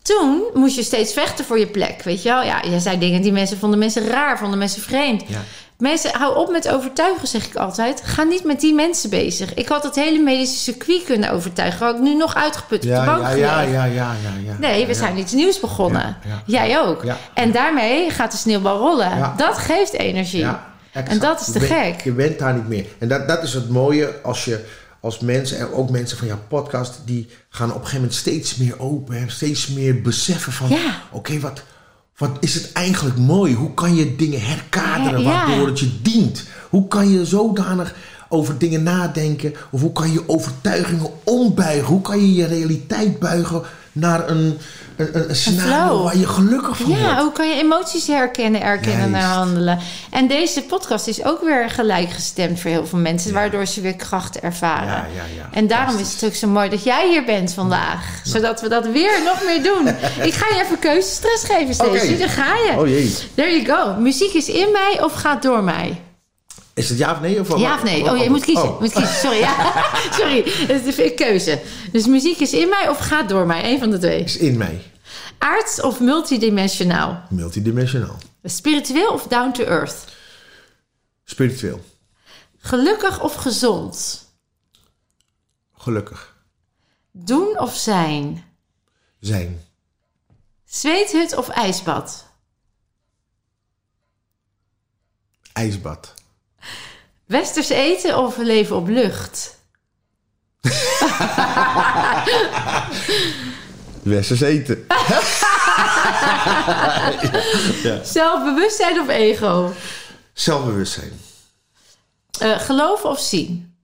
Toen 0.02 0.42
moest 0.54 0.76
je 0.76 0.82
steeds 0.82 1.12
vechten 1.12 1.44
voor 1.44 1.58
je 1.58 1.66
plek. 1.66 2.02
Weet 2.02 2.22
je 2.22 2.28
wel? 2.28 2.42
Ja, 2.42 2.62
jij 2.64 2.78
zei 2.78 2.98
dingen 2.98 3.22
die 3.22 3.32
mensen 3.32 3.58
vonden 3.58 3.78
mensen 3.78 4.06
raar, 4.06 4.38
vonden 4.38 4.58
mensen 4.58 4.82
vreemd. 4.82 5.22
Ja. 5.26 5.44
Mensen, 5.78 6.10
hou 6.14 6.36
op 6.36 6.50
met 6.50 6.68
overtuigen, 6.68 7.28
zeg 7.28 7.46
ik 7.46 7.54
altijd. 7.56 8.02
Ga 8.04 8.22
niet 8.22 8.44
met 8.44 8.60
die 8.60 8.74
mensen 8.74 9.10
bezig. 9.10 9.54
Ik 9.54 9.68
had 9.68 9.82
het 9.82 9.94
hele 9.94 10.18
medische 10.22 10.58
circuit 10.58 11.04
kunnen 11.04 11.30
overtuigen. 11.30 11.86
Had 11.86 11.94
ik 11.94 12.00
nu 12.02 12.14
nog 12.14 12.34
uitgeput 12.34 12.78
op 12.84 12.88
de 12.90 13.02
bank 13.04 13.20
ja, 13.22 13.30
ja, 13.30 13.60
ja, 13.60 13.84
ja, 13.84 13.84
ja, 13.84 14.32
ja. 14.44 14.56
Nee, 14.58 14.86
we 14.86 14.94
zijn 14.94 15.18
iets 15.18 15.32
nieuws 15.32 15.60
begonnen. 15.60 16.16
Jij 16.46 16.80
ook. 16.80 17.02
Ja. 17.04 17.16
En 17.34 17.52
daarmee 17.52 18.10
gaat 18.10 18.30
de 18.30 18.36
sneeuwbal 18.36 18.78
rollen. 18.78 19.16
Ja. 19.18 19.34
Dat 19.36 19.58
geeft 19.58 19.92
energie. 19.92 20.46
En 20.92 21.18
dat 21.18 21.40
is 21.40 21.46
te 21.46 21.52
je 21.60 21.66
bent- 21.68 21.80
gek. 21.80 22.00
Je 22.04 22.12
bent 22.12 22.38
daar 22.38 22.54
niet 22.54 22.68
meer. 22.68 22.84
En 22.98 23.08
dat, 23.08 23.28
dat 23.28 23.42
is 23.42 23.54
het 23.54 23.68
mooie 23.68 24.14
als 24.22 24.44
je 24.44 24.64
als 25.00 25.18
mensen, 25.18 25.58
en 25.58 25.72
ook 25.72 25.90
mensen 25.90 26.18
van 26.18 26.26
jouw 26.26 26.38
podcast, 26.48 27.00
die 27.04 27.28
gaan 27.48 27.68
op 27.68 27.74
een 27.74 27.80
gegeven 27.80 28.00
moment 28.00 28.14
steeds 28.18 28.56
meer 28.56 28.80
open 28.80 29.16
en 29.16 29.30
steeds 29.30 29.66
meer 29.68 30.02
beseffen 30.02 30.52
van: 30.52 30.68
Ja. 30.68 31.00
oké, 31.10 31.40
wat, 31.40 31.62
wat 32.16 32.30
is 32.40 32.54
het 32.54 32.72
eigenlijk 32.72 33.16
mooi? 33.18 33.54
Hoe 33.54 33.74
kan 33.74 33.94
je 33.94 34.16
dingen 34.16 34.40
herkaderen 34.40 35.22
Ja, 35.22 35.30
ja. 35.30 35.46
waardoor 35.46 35.66
het 35.66 35.78
je 35.80 36.02
dient? 36.02 36.44
Hoe 36.70 36.88
kan 36.88 37.10
je 37.10 37.26
zodanig 37.26 37.94
over 38.28 38.58
dingen 38.58 38.82
nadenken? 38.82 39.54
Of 39.70 39.80
hoe 39.80 39.92
kan 39.92 40.12
je 40.12 40.28
overtuigingen 40.28 41.10
ombuigen? 41.24 41.86
Hoe 41.86 42.00
kan 42.00 42.20
je 42.20 42.34
je 42.34 42.46
realiteit 42.46 43.18
buigen 43.18 43.62
naar 43.94 44.28
een, 44.28 44.58
een, 44.96 45.28
een, 45.28 45.36
scenario 45.36 46.02
waar 46.02 46.16
je 46.16 46.26
gelukkig 46.26 46.76
van 46.76 46.90
Ja, 46.90 47.04
wordt? 47.04 47.20
hoe 47.20 47.32
kan 47.32 47.48
je 47.48 47.54
emoties 47.54 48.06
herkennen, 48.06 48.62
erkennen 48.62 49.14
en 49.14 49.20
handelen? 49.20 49.78
En 50.10 50.26
deze 50.28 50.62
podcast 50.62 51.06
is 51.06 51.24
ook 51.24 51.42
weer 51.42 51.70
gelijkgestemd 51.70 52.60
voor 52.60 52.70
heel 52.70 52.86
veel 52.86 52.98
mensen, 52.98 53.32
waardoor 53.32 53.66
ze 53.66 53.80
weer 53.80 53.96
kracht 53.96 54.40
ervaren. 54.40 54.86
Ja, 54.86 55.06
ja, 55.14 55.22
ja. 55.36 55.48
En 55.52 55.66
daarom 55.66 55.98
is 55.98 56.12
het 56.12 56.24
ook 56.24 56.34
zo 56.34 56.48
mooi 56.48 56.68
dat 56.68 56.84
jij 56.84 57.08
hier 57.08 57.24
bent 57.24 57.52
vandaag, 57.52 58.20
zodat 58.24 58.60
we 58.60 58.68
dat 58.68 58.86
weer 58.86 59.22
nog 59.24 59.42
meer 59.44 59.62
doen. 59.62 59.88
Ik 60.28 60.34
ga 60.34 60.56
je 60.56 60.62
even 60.64 60.78
keuzestress 60.78 61.44
geven, 61.44 61.74
Stacey. 61.74 62.08
Oké. 62.08 62.18
Daar 62.18 62.28
ga 62.28 62.54
je. 62.54 62.78
Oh 62.78 62.88
jee. 62.88 63.14
There 63.34 63.62
you 63.62 63.64
go. 63.64 64.00
Muziek 64.00 64.32
is 64.32 64.48
in 64.48 64.72
mij 64.72 65.02
of 65.02 65.12
gaat 65.12 65.42
door 65.42 65.62
mij? 65.62 66.00
Is 66.74 66.88
het 66.88 66.98
ja 66.98 67.12
of 67.12 67.20
nee? 67.20 67.40
Of 67.40 67.58
Ja 67.58 67.74
of 67.74 67.82
nee? 67.82 68.10
Oh, 68.10 68.22
je 68.22 68.30
moet 68.30 68.44
kiezen. 68.44 68.68
Oh. 68.68 68.80
Moet 68.80 68.92
kiezen. 68.92 69.14
Sorry, 69.14 69.38
ja. 69.38 69.72
Sorry. 70.18 70.42
Het 70.46 70.86
is 70.86 70.98
een 70.98 71.14
keuze. 71.14 71.60
Dus 71.92 72.06
muziek 72.06 72.38
is 72.38 72.52
in 72.52 72.68
mij 72.68 72.88
of 72.88 72.98
gaat 72.98 73.28
door 73.28 73.46
mij? 73.46 73.64
Eén 73.64 73.78
van 73.78 73.90
de 73.90 73.98
twee. 73.98 74.24
Is 74.24 74.36
in 74.36 74.56
mij. 74.56 74.82
Aards 75.38 75.80
of 75.80 76.00
multidimensionaal? 76.00 77.22
Multidimensionaal. 77.30 78.18
Spiritueel 78.42 79.12
of 79.12 79.26
down 79.26 79.52
to 79.52 79.64
earth? 79.64 80.04
Spiritueel. 81.24 81.84
Gelukkig 82.58 83.22
of 83.22 83.34
gezond? 83.34 84.24
Gelukkig. 85.72 86.36
Doen 87.10 87.58
of 87.58 87.74
zijn? 87.76 88.44
Zijn. 89.20 89.64
Zweethut 90.64 91.36
of 91.36 91.48
ijsbad? 91.48 92.26
IJsbad. 95.52 96.13
Westers 97.26 97.68
eten 97.68 98.18
of 98.18 98.36
leven 98.36 98.76
op 98.76 98.88
lucht? 98.88 99.58
Westers 104.02 104.40
eten. 104.40 104.86
Zelfbewustzijn 108.04 109.00
of 109.00 109.08
ego? 109.08 109.72
Zelfbewustzijn. 110.32 111.20
Eh, 112.38 112.60
geloven 112.60 113.10
of 113.10 113.20
zien? 113.20 113.76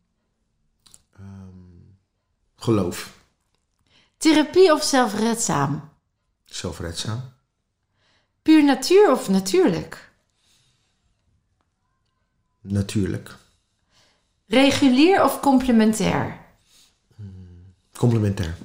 Geloof. 2.57 3.11
Therapie 4.19 4.73
of 4.73 4.83
zelfredzaam? 4.83 5.91
Zelfredzaam. 6.45 7.33
Puur 8.43 8.65
natuur 8.65 9.11
of 9.11 9.29
natuurlijk? 9.29 10.10
Natuurlijk. 12.61 13.37
Regulier 14.47 15.25
of 15.25 15.41
complementair? 15.41 16.39
Complementair. 17.97 18.57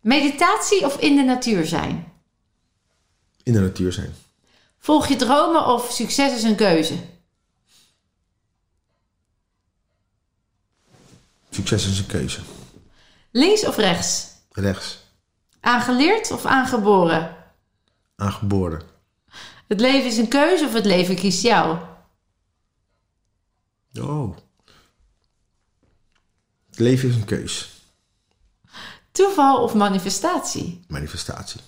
Meditatie 0.00 0.84
of 0.84 0.98
in 0.98 1.16
de 1.16 1.22
natuur 1.22 1.66
zijn? 1.66 2.12
In 3.42 3.52
de 3.52 3.60
natuur 3.60 3.92
zijn. 3.92 4.14
Volg 4.78 5.06
je 5.06 5.16
dromen 5.16 5.66
of 5.66 5.90
succes 5.90 6.34
is 6.34 6.42
een 6.42 6.56
keuze? 6.56 6.94
Succes 11.50 11.86
is 11.86 11.98
een 11.98 12.06
keuze. 12.06 12.40
Links 13.30 13.66
of 13.66 13.76
rechts? 13.76 14.26
Rechts. 14.52 14.98
Aangeleerd 15.60 16.30
of 16.30 16.44
aangeboren? 16.44 17.36
Aangeboren. 18.16 18.82
Het 19.68 19.80
leven 19.80 20.06
is 20.06 20.16
een 20.16 20.28
keuze 20.28 20.64
of 20.64 20.72
het 20.72 20.84
leven 20.84 21.14
kiest 21.14 21.42
jou? 21.42 21.78
Oh. 24.00 24.36
Het 26.70 26.78
leven 26.78 27.08
is 27.08 27.14
een 27.14 27.24
keus. 27.24 27.70
Toeval 29.12 29.62
of 29.62 29.74
manifestatie? 29.74 30.80
Manifestatie. 30.88 31.60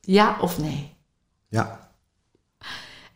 Ja 0.00 0.38
of 0.40 0.58
nee? 0.58 0.96
Ja. 1.48 1.90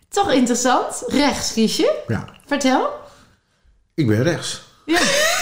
Toch 0.09 0.33
interessant. 0.33 1.03
Rechts 1.07 1.53
kies 1.53 1.77
je. 1.77 2.03
Ja. 2.09 2.37
Vertel. 2.47 2.91
Ik 3.95 4.07
ben 4.07 4.23
rechts. 4.23 4.63
Ja. 4.85 5.01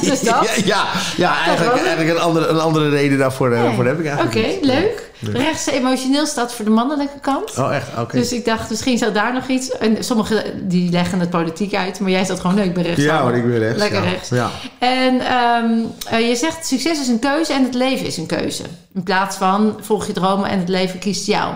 dus 0.00 0.20
dat. 0.20 0.50
Ja, 0.64 0.84
ja, 1.16 1.36
eigenlijk, 1.44 1.76
eigenlijk 1.76 2.10
een, 2.10 2.18
andere, 2.22 2.46
een 2.46 2.60
andere 2.60 2.88
reden 2.88 3.18
daarvoor, 3.18 3.46
eh, 3.46 3.52
Nee. 3.52 3.62
daarvoor 3.62 3.84
heb 3.86 3.98
ik 3.98 4.06
eigenlijk 4.06 4.56
Oké, 4.56 4.66
leuk. 4.66 5.12
Rechts 5.32 5.66
emotioneel 5.66 6.26
staat 6.26 6.54
voor 6.54 6.64
de 6.64 6.70
mannelijke 6.70 7.20
kant. 7.20 7.58
Oh, 7.58 7.74
echt? 7.74 7.86
Oké. 7.98 8.16
Dus 8.18 8.32
ik 8.32 8.44
dacht, 8.44 8.70
misschien 8.70 8.98
zou 8.98 9.12
daar 9.12 9.32
nog 9.32 9.46
iets... 9.48 9.70
En 9.70 10.04
sommigen 10.04 10.68
die 10.68 10.90
leggen 10.90 11.20
het 11.20 11.30
politiek 11.30 11.74
uit. 11.74 12.00
Maar 12.00 12.10
jij 12.10 12.24
zat 12.24 12.40
gewoon, 12.40 12.56
nee, 12.56 12.64
ik 12.64 12.74
ben 12.74 12.82
rechts. 12.82 13.02
ja, 13.02 13.20
hoor, 13.22 13.34
ik 13.34 13.46
ben 13.46 13.58
rechts. 13.58 13.78
Lekker 13.78 14.02
ja. 14.02 14.10
rechts. 14.10 14.28
Ja. 14.28 14.50
En 14.78 15.20
ehm, 15.20 15.70
eh, 16.08 16.28
je 16.28 16.36
zegt, 16.36 16.66
succes 16.66 17.00
is 17.00 17.08
een 17.08 17.18
keuze 17.18 17.52
en 17.52 17.62
het 17.64 17.74
leven 17.74 18.06
is 18.06 18.16
een 18.16 18.26
keuze. 18.26 18.62
In 18.94 19.02
plaats 19.02 19.36
van, 19.36 19.76
volg 19.80 20.06
je 20.06 20.12
dromen 20.12 20.48
en 20.50 20.58
het 20.58 20.68
leven 20.68 20.98
kiest 20.98 21.26
jou. 21.26 21.54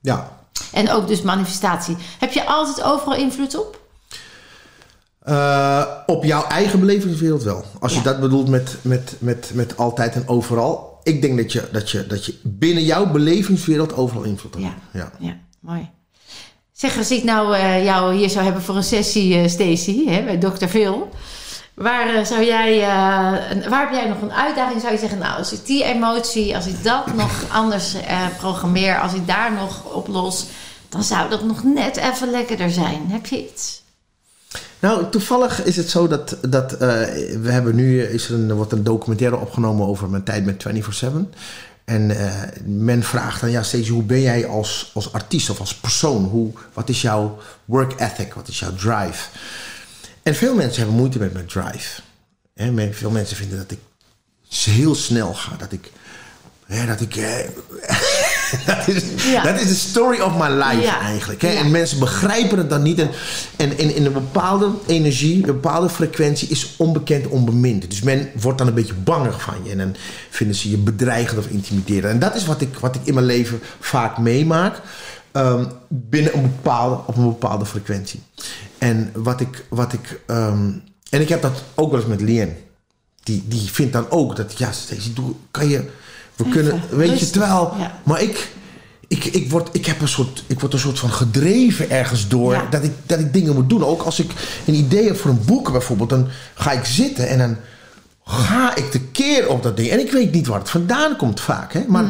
ja. 0.00 0.36
En 0.72 0.90
ook 0.90 1.08
dus 1.08 1.22
manifestatie. 1.22 1.96
Heb 2.18 2.32
je 2.32 2.46
altijd 2.46 2.82
overal 2.82 3.14
invloed 3.18 3.58
op? 3.58 3.80
Eh, 5.18 5.84
op 6.06 6.24
jouw 6.24 6.46
eigen 6.46 6.80
belevingswereld 6.80 7.42
wel. 7.42 7.64
Als 7.80 7.94
je 7.94 8.02
dat 8.02 8.20
bedoelt 8.20 8.48
met, 8.48 8.76
met, 8.82 9.14
met, 9.18 9.50
met 9.54 9.76
altijd 9.76 10.14
en 10.14 10.28
overal. 10.28 10.98
Ik 11.02 11.22
denk 11.22 11.36
dat 11.36 11.52
je, 11.52 11.68
dat, 11.72 11.90
je, 11.90 12.06
dat 12.06 12.26
je 12.26 12.34
binnen 12.42 12.84
jouw 12.84 13.10
belevingswereld 13.10 13.96
overal 13.96 14.22
invloed 14.22 14.54
hebt. 14.54 14.66
Ja. 14.66 15.00
Ja. 15.00 15.12
Ja, 15.18 15.36
mooi. 15.60 15.90
Zeg, 16.72 16.98
als 16.98 17.10
ik 17.10 17.24
nou 17.24 17.54
eh, 17.56 17.84
jou 17.84 18.14
hier 18.14 18.30
zou 18.30 18.44
hebben 18.44 18.62
voor 18.62 18.76
een 18.76 18.84
sessie, 18.84 19.48
Stacey, 19.48 20.04
hè, 20.06 20.22
bij 20.24 20.38
Dr. 20.38 20.66
Phil. 20.66 21.08
Waar, 21.74 22.26
zou 22.26 22.44
jij, 22.44 22.80
waar 23.68 23.80
heb 23.80 23.92
jij 23.92 24.08
nog 24.08 24.20
een 24.22 24.32
uitdaging? 24.32 24.80
Zou 24.80 24.92
je 24.92 24.98
zeggen, 24.98 25.18
nou, 25.18 25.38
als 25.38 25.52
ik 25.52 25.66
die 25.66 25.84
emotie, 25.84 26.56
als 26.56 26.66
ik 26.66 26.84
dat 26.84 27.14
nog 27.22 27.44
anders 27.52 27.96
programmeer, 28.38 29.00
als 29.00 29.12
ik 29.12 29.26
daar 29.26 29.52
nog 29.52 29.94
op 29.94 30.08
los, 30.08 30.46
dan 30.88 31.02
zou 31.02 31.30
dat 31.30 31.44
nog 31.44 31.64
net 31.64 31.96
even 31.96 32.30
lekkerder 32.30 32.70
zijn. 32.70 33.06
Heb 33.08 33.26
je 33.26 33.48
iets? 33.50 33.82
Nou, 34.80 35.10
toevallig 35.10 35.64
is 35.64 35.76
het 35.76 35.90
zo 35.90 36.08
dat, 36.08 36.36
dat 36.48 36.72
eh, 36.72 36.78
we 37.40 37.50
hebben 37.50 37.74
nu 37.74 38.02
is 38.02 38.28
er 38.28 38.34
een, 38.34 38.52
wordt 38.52 38.72
een 38.72 38.84
documentaire 38.84 39.36
opgenomen 39.36 39.86
over 39.86 40.08
mijn 40.08 40.22
tijd 40.22 40.44
met 40.44 40.64
24-7. 41.04 41.06
En 41.84 42.10
eh, 42.10 42.32
men 42.64 43.02
vraagt 43.02 43.40
dan, 43.40 43.50
ja, 43.50 43.62
steeds 43.62 43.88
hoe 43.88 44.02
ben 44.02 44.20
jij 44.20 44.46
als, 44.46 44.90
als 44.94 45.12
artiest 45.12 45.50
of 45.50 45.60
als 45.60 45.74
persoon? 45.74 46.24
Hoe, 46.24 46.52
wat 46.72 46.88
is 46.88 47.02
jouw 47.02 47.38
work 47.64 48.00
ethic? 48.00 48.34
Wat 48.34 48.48
is 48.48 48.58
jouw 48.58 48.74
drive? 48.74 49.28
En 50.22 50.34
veel 50.34 50.54
mensen 50.54 50.78
hebben 50.78 50.96
moeite 50.98 51.18
met 51.18 51.32
mijn 51.32 51.46
drive. 51.46 52.00
Men- 52.54 52.94
veel 52.94 53.10
mensen 53.10 53.36
vinden 53.36 53.58
dat 53.58 53.70
ik 53.70 53.78
heel 54.48 54.94
snel 54.94 55.34
ga. 55.34 55.56
Dat 55.56 55.72
ik, 55.72 55.90
hè, 56.66 56.86
dat 56.86 57.00
ik 57.00 57.16
eh, 57.16 57.48
dat, 58.66 58.88
is, 58.88 59.02
Ja. 59.32 59.42
dat 59.42 59.60
is 59.60 59.68
de 59.68 59.74
story 59.74 60.20
of 60.20 60.36
my 60.38 60.48
life 60.48 60.80
Ja. 60.82 61.00
eigenlijk. 61.00 61.42
Hè? 61.42 61.50
Ja. 61.50 61.58
En 61.58 61.70
mensen 61.70 61.98
begrijpen 61.98 62.58
het 62.58 62.70
dan 62.70 62.82
niet. 62.82 62.98
En, 62.98 63.10
en 63.56 63.78
in, 63.78 63.94
in 63.94 64.06
een 64.06 64.12
bepaalde 64.12 64.70
energie, 64.86 65.34
een 65.34 65.40
bepaalde 65.42 65.88
frequentie 65.88 66.48
is 66.48 66.74
onbekend 66.76 67.26
onbemind. 67.26 67.90
Dus 67.90 68.02
men 68.02 68.28
wordt 68.40 68.58
dan 68.58 68.66
een 68.66 68.74
beetje 68.74 68.94
banger 68.94 69.32
van 69.40 69.54
je. 69.64 69.70
En 69.70 69.78
dan 69.78 69.96
vinden 70.30 70.56
ze 70.56 70.70
je 70.70 70.76
bedreigend 70.76 71.38
of 71.38 71.46
intimiderend. 71.46 72.12
En 72.12 72.18
dat 72.18 72.34
is 72.34 72.46
wat 72.46 72.60
ik, 72.60 72.78
wat 72.78 72.94
ik 72.94 73.00
in 73.04 73.14
mijn 73.14 73.26
leven 73.26 73.60
vaak 73.80 74.18
meemaak. 74.18 74.80
ehm, 75.32 75.64
binnen 75.88 76.34
een 76.36 76.42
bepaalde, 76.42 77.00
op 77.06 77.16
een 77.16 77.24
bepaalde 77.24 77.66
frequentie. 77.66 78.20
En 78.78 79.10
wat 79.14 79.40
ik... 79.40 79.64
Wat 79.68 79.92
ik 79.92 80.20
ehm, 80.26 80.70
en 81.10 81.20
ik 81.20 81.28
heb 81.28 81.42
dat 81.42 81.62
ook 81.74 81.90
wel 81.90 82.00
eens 82.00 82.08
met 82.08 82.20
Lien. 82.20 82.52
Die, 83.22 83.44
die 83.48 83.68
vindt 83.72 83.92
dan 83.92 84.10
ook 84.10 84.36
dat... 84.36 84.58
Ja, 84.58 84.70
kan 85.50 85.68
je... 85.68 85.84
We 86.38 86.44
Even 86.44 86.50
kunnen... 86.50 86.82
Weet 86.90 87.20
je, 87.20 87.30
terwijl... 87.30 87.74
ja. 87.78 88.00
Maar 88.02 88.22
ik... 88.22 88.56
Ik, 89.08 89.24
ik, 89.24 89.50
word, 89.50 89.68
ik, 89.72 89.86
heb 89.86 90.00
een 90.00 90.08
soort, 90.08 90.44
ik 90.46 90.60
word 90.60 90.72
een 90.72 90.78
soort 90.78 90.98
van 90.98 91.10
gedreven 91.10 91.90
ergens 91.90 92.28
door 92.28 92.52
Ja. 92.52 92.66
dat, 92.70 92.84
ik, 92.84 92.92
dat 93.06 93.18
ik 93.18 93.32
dingen 93.32 93.54
moet 93.54 93.68
doen. 93.68 93.84
Ook 93.84 94.02
als 94.02 94.20
ik 94.20 94.30
een 94.66 94.74
idee 94.74 95.06
heb 95.06 95.16
voor 95.16 95.30
een 95.30 95.44
boek 95.44 95.72
bijvoorbeeld, 95.72 96.10
dan 96.10 96.28
ga 96.54 96.72
ik 96.72 96.84
zitten 96.84 97.28
en 97.28 97.38
dan 97.38 97.56
ga 98.28 98.74
ik 98.76 98.92
de 98.92 99.00
keer 99.00 99.48
op 99.48 99.62
dat 99.62 99.76
ding. 99.76 99.88
En 99.88 100.00
ik 100.00 100.12
weet 100.12 100.32
niet 100.32 100.46
waar 100.46 100.58
het 100.58 100.70
vandaan 100.70 101.16
komt 101.16 101.40
vaak. 101.40 101.72
Hè? 101.72 101.84
Maar 101.86 102.04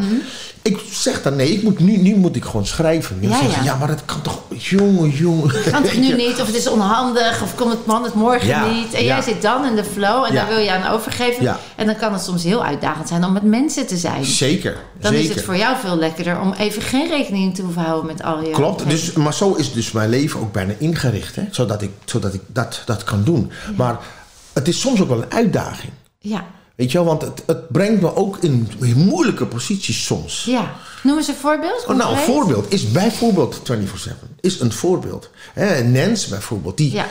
ik 0.63 0.81
zeg 0.91 1.23
dan 1.23 1.37
nee, 1.37 1.53
ik 1.53 1.63
moet 1.63 1.79
nu, 1.79 1.97
nu 1.97 2.17
moet 2.17 2.37
ik 2.37 2.45
gewoon 2.45 2.67
schrijven. 2.67 3.17
Mhm. 3.17 3.29
Ja, 3.29 3.39
zeggen 3.39 3.65
ja. 3.65 3.73
ja, 3.73 3.77
maar 3.79 3.89
dat 3.89 4.05
kan 4.05 4.23
toch, 4.23 4.41
jongen, 4.49 5.11
jongen. 5.11 5.63
Kan 5.71 5.83
het 5.83 5.99
nu 6.09 6.15
niet, 6.17 6.41
of 6.41 6.47
het 6.47 6.55
is 6.55 6.69
onhandig, 6.69 7.43
of 7.43 7.55
komt 7.55 7.73
het 7.73 7.87
man 7.87 8.05
het 8.05 8.15
morgen 8.15 8.47
Ja, 8.47 8.71
niet. 8.71 8.93
En 8.93 9.05
jij 9.05 9.23
zit 9.23 9.43
dan 9.43 9.67
in 9.67 9.77
de 9.77 9.85
flow 9.85 10.25
en 10.25 10.35
daar 10.35 10.49
wil 10.49 10.59
je 10.59 10.73
aan 10.73 10.93
overgeven. 10.93 11.57
En 11.77 11.87
dan 11.87 11.97
kan 11.97 12.13
het 12.13 12.23
soms 12.23 12.43
heel 12.43 12.65
uitdagend 12.65 13.09
zijn 13.09 13.25
om 13.25 13.33
met 13.33 13.43
mensen 13.43 13.87
te 13.87 13.97
zijn. 13.97 14.25
Zeker, 14.25 14.77
Dan 15.01 15.13
zeker. 15.13 15.29
is 15.29 15.35
het 15.35 15.45
voor 15.45 15.57
jou 15.57 15.77
veel 15.81 15.97
lekkerder 15.97 16.41
om 16.41 16.53
even 16.53 16.83
geen 16.83 17.09
rekening 17.09 17.55
te 17.55 17.63
hoeven 17.63 17.83
houden 17.83 18.07
met 18.07 18.23
al 18.23 18.43
je... 18.43 18.51
Klopt, 18.51 18.89
dus, 18.91 19.13
maar 19.13 19.35
zo 19.35 19.55
is 19.55 19.73
dus 19.73 19.93
mijn 19.93 20.09
leven 20.09 20.41
ook 20.41 20.53
bijna 20.53 20.73
ingericht. 20.79 21.37
Hè? 21.37 21.43
Zodat 21.51 21.83
ik, 21.83 21.91
zodat 22.05 22.35
ik 22.35 22.41
dat, 22.47 22.83
dat 22.85 23.05
kan 23.05 23.25
doen. 23.25 23.51
Maar 23.77 23.99
het 24.53 24.69
is 24.69 24.81
soms 24.81 25.01
ook 25.01 25.09
wel 25.09 25.23
een 25.23 25.33
uitdaging. 25.33 25.93
Ja, 26.29 26.47
Weet 26.77 26.93
je 26.93 26.99
wel, 26.99 27.07
want 27.07 27.23
het, 27.23 27.43
het 27.47 27.69
brengt 27.69 28.01
me 28.01 28.15
ook 28.17 28.39
in 28.39 28.69
moeilijke 28.97 29.47
posities 29.47 30.05
soms. 30.05 30.45
ja. 30.45 30.75
Noem 31.03 31.17
eens 31.17 31.29
een 31.29 31.35
voorbeeld. 31.35 31.85
Oh, 31.89 31.97
nou, 31.97 32.13
een 32.13 32.19
voorbeeld 32.23 32.73
is 32.73 32.91
bijvoorbeeld 32.91 33.61
24-7. 33.73 34.13
Is 34.41 34.61
een 34.61 34.73
voorbeeld. 34.73 35.31
Nens 35.85 36.27
bijvoorbeeld, 36.27 36.77
die, 36.77 36.93
Ja. 36.93 37.07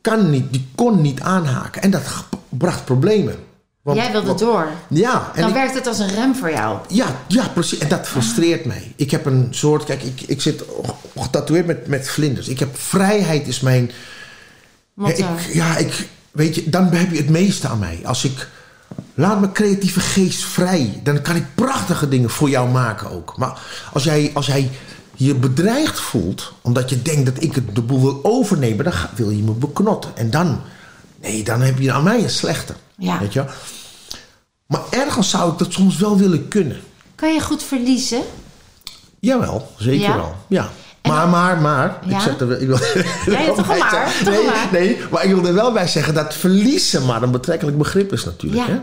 kan 0.00 0.30
niet, 0.30 0.52
die 0.52 0.66
kon 0.74 1.00
niet 1.00 1.20
aanhaken. 1.20 1.82
En 1.82 1.90
dat 1.90 2.02
bracht 2.48 2.84
problemen. 2.84 3.34
Want- 3.82 3.98
Jij 3.98 4.10
wilde 4.12 4.26
want- 4.26 4.38
door. 4.38 4.68
Ja, 4.88 5.30
en 5.34 5.40
Dan 5.40 5.48
ik- 5.50 5.54
werkt 5.56 5.74
het 5.74 5.86
als 5.86 5.98
een 5.98 6.08
rem 6.14 6.34
voor 6.34 6.50
jou. 6.50 6.78
ja, 6.88 7.06
ja, 7.26 7.48
precies. 7.48 7.78
En 7.78 7.88
dat 7.88 8.08
frustreert 8.08 8.64
mij. 8.64 8.92
Ik 8.96 9.10
heb 9.10 9.24
een 9.26 9.48
soort... 9.50 9.84
Kijk, 9.84 10.02
ik, 10.02 10.20
ik 10.26 10.40
zit 10.40 10.62
getatoeëerd 11.16 11.66
met, 11.66 11.86
met 11.86 12.08
vlinders. 12.08 12.48
Ik 12.48 12.58
heb 12.58 12.78
vrijheid 12.78 13.48
is 13.48 13.60
mijn... 13.60 13.90
Motto. 14.94 15.24
ik, 15.24 15.52
ja, 15.54 15.76
ik... 15.76 16.08
Weet 16.30 16.54
je, 16.54 16.68
dan 16.70 16.84
heb 16.92 17.10
je 17.10 17.16
het 17.16 17.28
meeste 17.30 17.68
aan 17.68 17.78
mij. 17.78 18.00
Als 18.04 18.24
ik... 18.24 18.48
Laat 19.14 19.40
mijn 19.40 19.52
creatieve 19.52 20.00
geest 20.00 20.44
vrij. 20.44 21.00
Dan 21.02 21.22
kan 21.22 21.36
ik 21.36 21.44
prachtige 21.54 22.08
dingen 22.08 22.30
voor 22.30 22.50
jou 22.50 22.68
maken 22.70 23.10
ook. 23.10 23.34
Maar 23.36 23.60
als 23.92 24.04
jij, 24.04 24.30
als 24.34 24.46
jij 24.46 24.70
je 25.14 25.34
bedreigd 25.34 26.00
voelt... 26.00 26.52
omdat 26.60 26.90
je 26.90 27.02
denkt 27.02 27.26
dat 27.26 27.42
ik 27.42 27.54
het 27.54 27.74
de 27.74 27.82
boel 27.82 28.00
wil 28.00 28.20
overnemen... 28.22 28.84
dan 28.84 28.94
wil 29.14 29.30
je 29.30 29.42
me 29.42 29.52
beknotten. 29.52 30.16
En 30.16 30.30
dan... 30.30 30.60
Nee, 31.20 31.42
dan 31.44 31.60
heb 31.60 31.78
je 31.78 31.92
aan 31.92 32.02
mij 32.02 32.22
een 32.22 32.30
slechte. 32.30 32.74
Ja. 32.96 33.18
Weet 33.18 33.32
je? 33.32 33.44
Maar 34.66 34.80
ergens 34.90 35.30
zou 35.30 35.52
ik 35.52 35.58
dat 35.58 35.72
soms 35.72 35.96
wel 35.96 36.18
willen 36.18 36.48
kunnen. 36.48 36.80
Kan 37.14 37.34
je 37.34 37.40
goed 37.40 37.62
verliezen? 37.62 38.22
Jawel, 39.18 39.72
zeker 39.78 40.08
Ja? 40.08 40.16
wel. 40.16 40.36
Ja. 40.48 40.70
En 41.02 41.10
Maar, 41.10 41.20
dan- 41.20 41.30
maar, 41.30 41.60
maar. 41.60 41.98
Ja? 42.04 42.16
Ik 42.16 42.22
zeg 42.22 42.40
er, 42.40 42.48
wel- 42.48 42.60
ik 42.60 42.66
wil, 42.66 42.78
Ja, 43.38 43.46
toch 43.46 43.58
een 43.58 43.78
maar, 43.78 44.12
toch 44.24 44.34
nee, 44.34 44.44
maar. 44.46 44.68
nee, 44.72 44.98
maar 45.10 45.24
ik 45.24 45.34
wil 45.34 45.46
er 45.46 45.54
wel 45.54 45.72
bij 45.72 45.86
zeggen 45.86 46.14
dat 46.14 46.34
verliezen 46.34 47.06
maar 47.06 47.22
een 47.22 47.30
betrekkelijk 47.30 47.78
begrip 47.78 48.12
is 48.12 48.24
natuurlijk. 48.24 48.66
Ja. 48.66 48.72
Hè? 48.72 48.80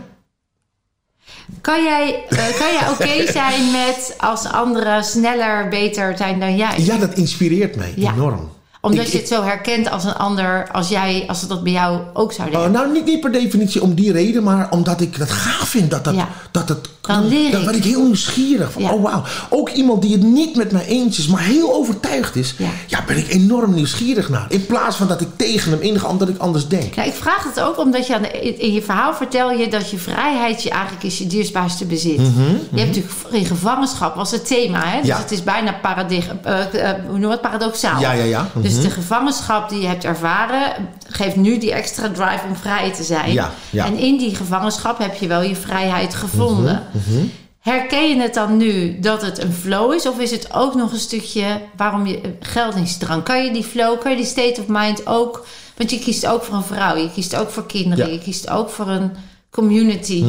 Kan 1.60 1.82
jij, 1.84 2.24
eh, 2.28 2.36
kan 2.38 2.72
jij 2.72 2.88
oké 2.90 3.32
zijn 3.38 3.70
met 3.70 4.14
als 4.18 4.44
anderen 4.46 5.04
sneller, 5.04 5.68
beter 5.68 6.16
zijn 6.16 6.40
dan 6.40 6.56
jij? 6.56 6.74
ja, 6.78 6.96
dat 6.96 7.14
inspireert 7.14 7.76
mij 7.76 7.94
enorm. 7.96 8.50
Omdat 8.80 9.06
Ik- 9.06 9.12
je 9.12 9.18
het 9.18 9.28
zo 9.28 9.42
herkent 9.42 9.90
als 9.90 10.04
een 10.04 10.14
ander, 10.16 10.68
als 10.72 10.88
jij, 10.88 11.24
als 11.28 11.40
ze 11.40 11.46
dat 11.46 11.62
bij 11.62 11.72
jou 11.72 12.00
ook 12.14 12.32
zouden 12.32 12.56
Oh, 12.58 12.62
hebben. 12.64 12.80
nou, 12.80 12.92
niet, 12.92 13.04
niet 13.04 13.20
per 13.20 13.32
definitie 13.32 13.82
om 13.82 13.94
die 13.94 14.12
reden, 14.12 14.42
maar 14.42 14.70
omdat 14.70 15.00
ik 15.00 15.18
dat 15.18 15.30
gaaf 15.30 15.68
vind. 15.68 15.90
Dat, 15.90 16.04
dat, 16.04 16.14
Ja. 16.14 16.28
dat 16.50 16.68
het, 16.68 16.88
Dan 17.00 17.28
leer 17.28 17.50
dan 17.50 17.74
ik. 17.74 17.84
heel 17.84 18.02
nieuwsgierig. 18.04 18.72
Van, 18.72 18.82
Ja. 18.82 18.92
Oh, 18.92 19.02
wauw. 19.02 19.22
Ook 19.48 19.70
iemand 19.70 20.02
die 20.02 20.12
het 20.12 20.22
niet 20.22 20.56
met 20.56 20.72
mij 20.72 20.86
eens 20.86 21.18
is, 21.18 21.26
maar 21.26 21.40
heel 21.42 21.74
overtuigd 21.74 22.36
is. 22.36 22.54
Ja. 22.58 22.68
Ja. 22.86 23.04
ben 23.06 23.16
ik 23.16 23.28
enorm 23.32 23.74
nieuwsgierig 23.74 24.28
naar. 24.28 24.46
In 24.48 24.66
plaats 24.66 24.96
van 24.96 25.08
dat 25.08 25.20
ik 25.20 25.28
tegen 25.36 25.70
hem 25.70 25.80
inga, 25.80 26.08
omdat 26.08 26.28
ik 26.28 26.38
anders 26.38 26.68
denk. 26.68 26.94
Ja, 26.94 27.02
ik 27.02 27.14
vraag 27.14 27.44
het 27.44 27.60
ook 27.60 27.78
omdat 27.78 28.06
je 28.06 28.14
aan 28.14 28.22
de- 28.22 28.54
in 28.58 28.72
je 28.72 28.82
verhaal 28.82 29.14
vertel 29.14 29.50
je 29.52 29.68
dat 29.68 29.90
je 29.90 29.98
vrijheid 29.98 30.62
je 30.62 30.70
eigenlijk 30.70 31.02
is 31.04 31.18
je 31.18 31.26
dierbaarste 31.26 31.84
bezit. 31.84 32.16
Je 32.16 32.80
hebt 32.80 32.86
natuurlijk 32.96 33.14
in 33.30 33.44
gevangenschap 33.46 34.14
was 34.14 34.30
het 34.30 34.46
thema, 34.46 34.78
hè? 34.84 34.90
Dus 34.90 34.98
Mhm, 35.00 35.06
Ja. 35.06 35.18
het 35.18 35.30
is 35.30 35.44
bijna 35.44 35.72
paradig, 35.82 36.26
eh, 36.42 36.90
eh, 36.90 36.96
hoe 37.08 37.12
noem 37.18 37.20
je 37.20 37.26
het, 37.30 37.40
paradoxaal. 37.40 38.00
Ja, 38.00 38.12
ja, 38.12 38.24
ja. 38.24 38.48
Mhm. 38.54 38.67
Dus 38.74 38.82
de 38.82 38.90
gevangenschap 38.90 39.68
die 39.68 39.80
je 39.80 39.86
hebt 39.86 40.04
ervaren 40.04 40.88
geeft 41.06 41.36
nu 41.36 41.58
die 41.58 41.72
extra 41.72 42.10
drive 42.10 42.46
om 42.48 42.56
vrij 42.56 42.92
te 42.92 43.02
zijn. 43.02 43.32
Ja, 43.32 43.50
ja. 43.70 43.86
En 43.86 43.96
in 43.96 44.18
die 44.18 44.34
gevangenschap 44.34 44.98
heb 44.98 45.14
je 45.14 45.26
wel 45.26 45.42
je 45.42 45.56
vrijheid 45.56 46.14
gevonden. 46.14 46.86
Mhm, 46.90 47.24
Herken 47.58 48.08
je 48.08 48.20
het 48.20 48.34
dan 48.34 48.56
nu 48.56 48.98
dat 49.00 49.22
het 49.22 49.42
een 49.42 49.52
flow 49.52 49.92
is? 49.92 50.06
Of 50.06 50.18
is 50.18 50.30
het 50.30 50.52
ook 50.52 50.74
nog 50.74 50.92
een 50.92 50.98
stukje 50.98 51.60
waarom 51.76 52.06
je 52.06 52.20
eh, 52.20 52.30
geldingsdrang? 52.40 53.22
Kan 53.22 53.44
je 53.44 53.52
die 53.52 53.64
flow, 53.64 54.00
kan 54.00 54.10
je 54.10 54.16
die 54.16 54.26
state 54.26 54.60
of 54.60 54.66
mind 54.68 55.06
ook... 55.06 55.46
Want 55.76 55.90
je 55.90 55.98
kiest 55.98 56.26
ook 56.26 56.42
voor 56.44 56.54
een 56.54 56.62
vrouw, 56.62 56.96
je 56.96 57.10
kiest 57.12 57.36
ook 57.36 57.50
voor 57.50 57.66
kinderen... 57.66 58.06
Ja. 58.06 58.12
je 58.12 58.18
kiest 58.18 58.50
ook 58.50 58.70
voor 58.70 58.88
een 58.88 59.10
community. 59.50 60.24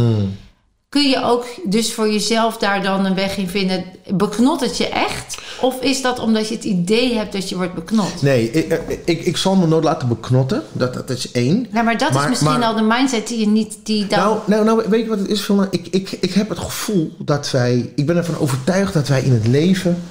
Kun 0.89 1.09
je 1.09 1.23
ook 1.23 1.45
dus 1.63 1.93
voor 1.93 2.11
jezelf 2.11 2.57
daar 2.57 2.83
dan 2.83 3.05
een 3.05 3.15
weg 3.15 3.37
in 3.37 3.47
vinden? 3.47 3.85
Beknot 4.13 4.61
het 4.61 4.77
je 4.77 4.87
echt? 4.87 5.37
Of 5.61 5.81
is 5.81 6.01
dat 6.01 6.19
omdat 6.19 6.47
je 6.47 6.55
het 6.55 6.63
idee 6.63 7.13
hebt 7.13 7.33
dat 7.33 7.49
je 7.49 7.55
wordt 7.55 7.73
beknot? 7.73 8.21
Nee, 8.21 8.51
ik, 8.51 8.81
ik, 9.05 9.25
ik, 9.25 9.37
zal 9.37 9.55
me 9.55 9.67
nooit 9.67 9.83
laten 9.83 10.07
beknotten. 10.07 10.63
Dat, 10.71 10.93
dat 10.93 11.09
is 11.09 11.31
één. 11.31 11.67
Nou, 11.71 11.85
maar 11.85 11.97
dat 11.97 12.15
is 12.15 12.27
misschien 12.27 12.49
maar- 12.49 12.63
al 12.63 12.75
de 12.75 12.81
mindset 12.81 13.27
die 13.27 13.39
je 13.39 13.47
niet... 13.47 13.77
Die 13.83 14.07
dan... 14.07 14.19
Nou, 14.19 14.39
nou, 14.45 14.65
nou, 14.65 14.89
weet 14.89 15.03
je 15.03 15.09
wat 15.09 15.19
het 15.19 15.27
is, 15.27 15.41
Vilna? 15.41 15.67
Ik, 15.71 15.87
ik, 15.87 16.11
ik 16.11 16.33
heb 16.33 16.49
het 16.49 16.59
gevoel 16.59 17.15
dat 17.17 17.51
wij... 17.51 17.91
Ik 17.95 18.05
ben 18.05 18.17
ervan 18.17 18.37
overtuigd 18.37 18.93
dat 18.93 19.07
wij 19.07 19.21
in 19.21 19.31
het 19.31 19.47
leven 19.47 20.03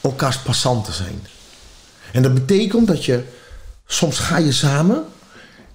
elkaars 0.00 0.38
passanten 0.38 0.92
zijn. 0.92 1.26
En 2.12 2.22
dat 2.22 2.34
betekent 2.34 2.86
dat 2.86 3.04
je... 3.04 3.22
Soms 3.86 4.18
ga 4.18 4.38
je 4.38 4.52
samen 4.52 5.04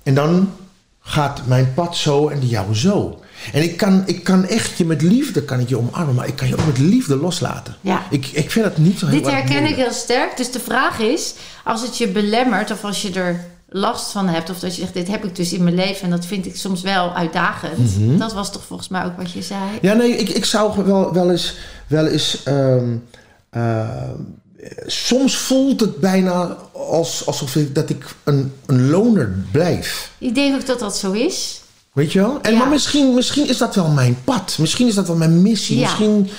en 0.03 0.13
dan 0.15 0.53
gaat 1.01 1.41
mijn 1.45 1.73
pad 1.73 1.97
zo 1.97 2.27
en 2.27 2.39
die 2.39 2.49
jou 2.49 2.75
zo. 2.75 3.19
En 3.53 3.63
ik 3.63 3.77
kan, 3.77 4.03
ik 4.05 4.23
kan 4.23 4.45
echt 4.45 4.77
je 4.77 4.85
met 4.85 5.01
liefde 5.01 5.43
kan 5.43 5.59
ik 5.59 5.69
je 5.69 5.77
omarmen, 5.77 6.15
maar 6.15 6.27
ik 6.27 6.35
kan 6.35 6.47
je 6.47 6.57
ook 6.57 6.65
met 6.65 6.77
liefde 6.77 7.15
loslaten. 7.15 7.75
Ja. 7.81 8.03
Ik, 8.09 8.27
ik 8.27 8.51
vind 8.51 8.65
het 8.65 8.77
niet 8.77 8.99
zo 8.99 9.05
heel 9.05 9.21
Dit 9.21 9.31
herken 9.31 9.65
ik 9.65 9.75
heel 9.75 9.93
sterk. 9.93 10.37
Dus 10.37 10.51
de 10.51 10.59
vraag 10.59 10.99
is, 10.99 11.33
als 11.63 11.81
het 11.81 11.97
je 11.97 12.07
belemmert 12.07 12.71
of 12.71 12.83
als 12.83 13.01
je 13.01 13.13
er 13.13 13.45
last 13.69 14.11
van 14.11 14.27
hebt, 14.27 14.49
of 14.49 14.59
dat 14.59 14.75
je 14.75 14.81
zegt, 14.81 14.93
dit 14.93 15.07
heb 15.07 15.25
ik 15.25 15.35
dus 15.35 15.53
in 15.53 15.63
mijn 15.63 15.75
leven 15.75 16.03
en 16.03 16.09
dat 16.09 16.25
vind 16.25 16.45
ik 16.45 16.55
soms 16.55 16.81
wel 16.81 17.13
uitdagend. 17.13 17.99
Mhm. 17.99 18.17
Dat 18.17 18.33
was 18.33 18.51
toch 18.51 18.63
volgens 18.63 18.89
mij 18.89 19.05
ook 19.05 19.17
wat 19.17 19.31
je 19.31 19.41
zei. 19.41 19.61
Ja, 19.81 19.93
nee, 19.93 20.17
ik, 20.17 20.29
ik 20.29 20.45
zou 20.45 20.83
wel, 20.85 21.13
wel 21.13 21.31
eens. 21.31 21.55
Wel 21.87 22.07
eens 22.07 22.43
ehm, 22.43 22.95
ehm, 23.49 24.15
soms 24.85 25.37
voelt 25.37 25.79
het 25.79 25.97
bijna 25.97 26.57
als, 26.73 27.25
alsof 27.25 27.55
ik, 27.55 27.75
dat 27.75 27.89
ik 27.89 28.05
een, 28.23 28.53
een 28.65 28.89
loner 28.89 29.35
blijf. 29.51 30.11
Ik 30.17 30.35
denk 30.35 30.55
ook 30.55 30.65
dat 30.65 30.79
dat 30.79 30.97
zo 30.97 31.11
is. 31.11 31.61
Weet 31.97 32.11
je 32.11 32.19
wel? 32.19 32.39
En, 32.41 32.51
Ja. 32.51 32.57
Maar 32.57 32.67
misschien, 32.69 33.13
misschien 33.13 33.47
is 33.49 33.57
dat 33.57 33.75
wel 33.75 33.87
mijn 33.87 34.17
pad. 34.23 34.55
Misschien 34.59 34.87
is 34.87 34.95
dat 34.95 35.07
wel 35.07 35.15
mijn 35.15 35.41
missie. 35.41 35.77
Ja. 35.77 35.83
Misschien. 35.83 36.29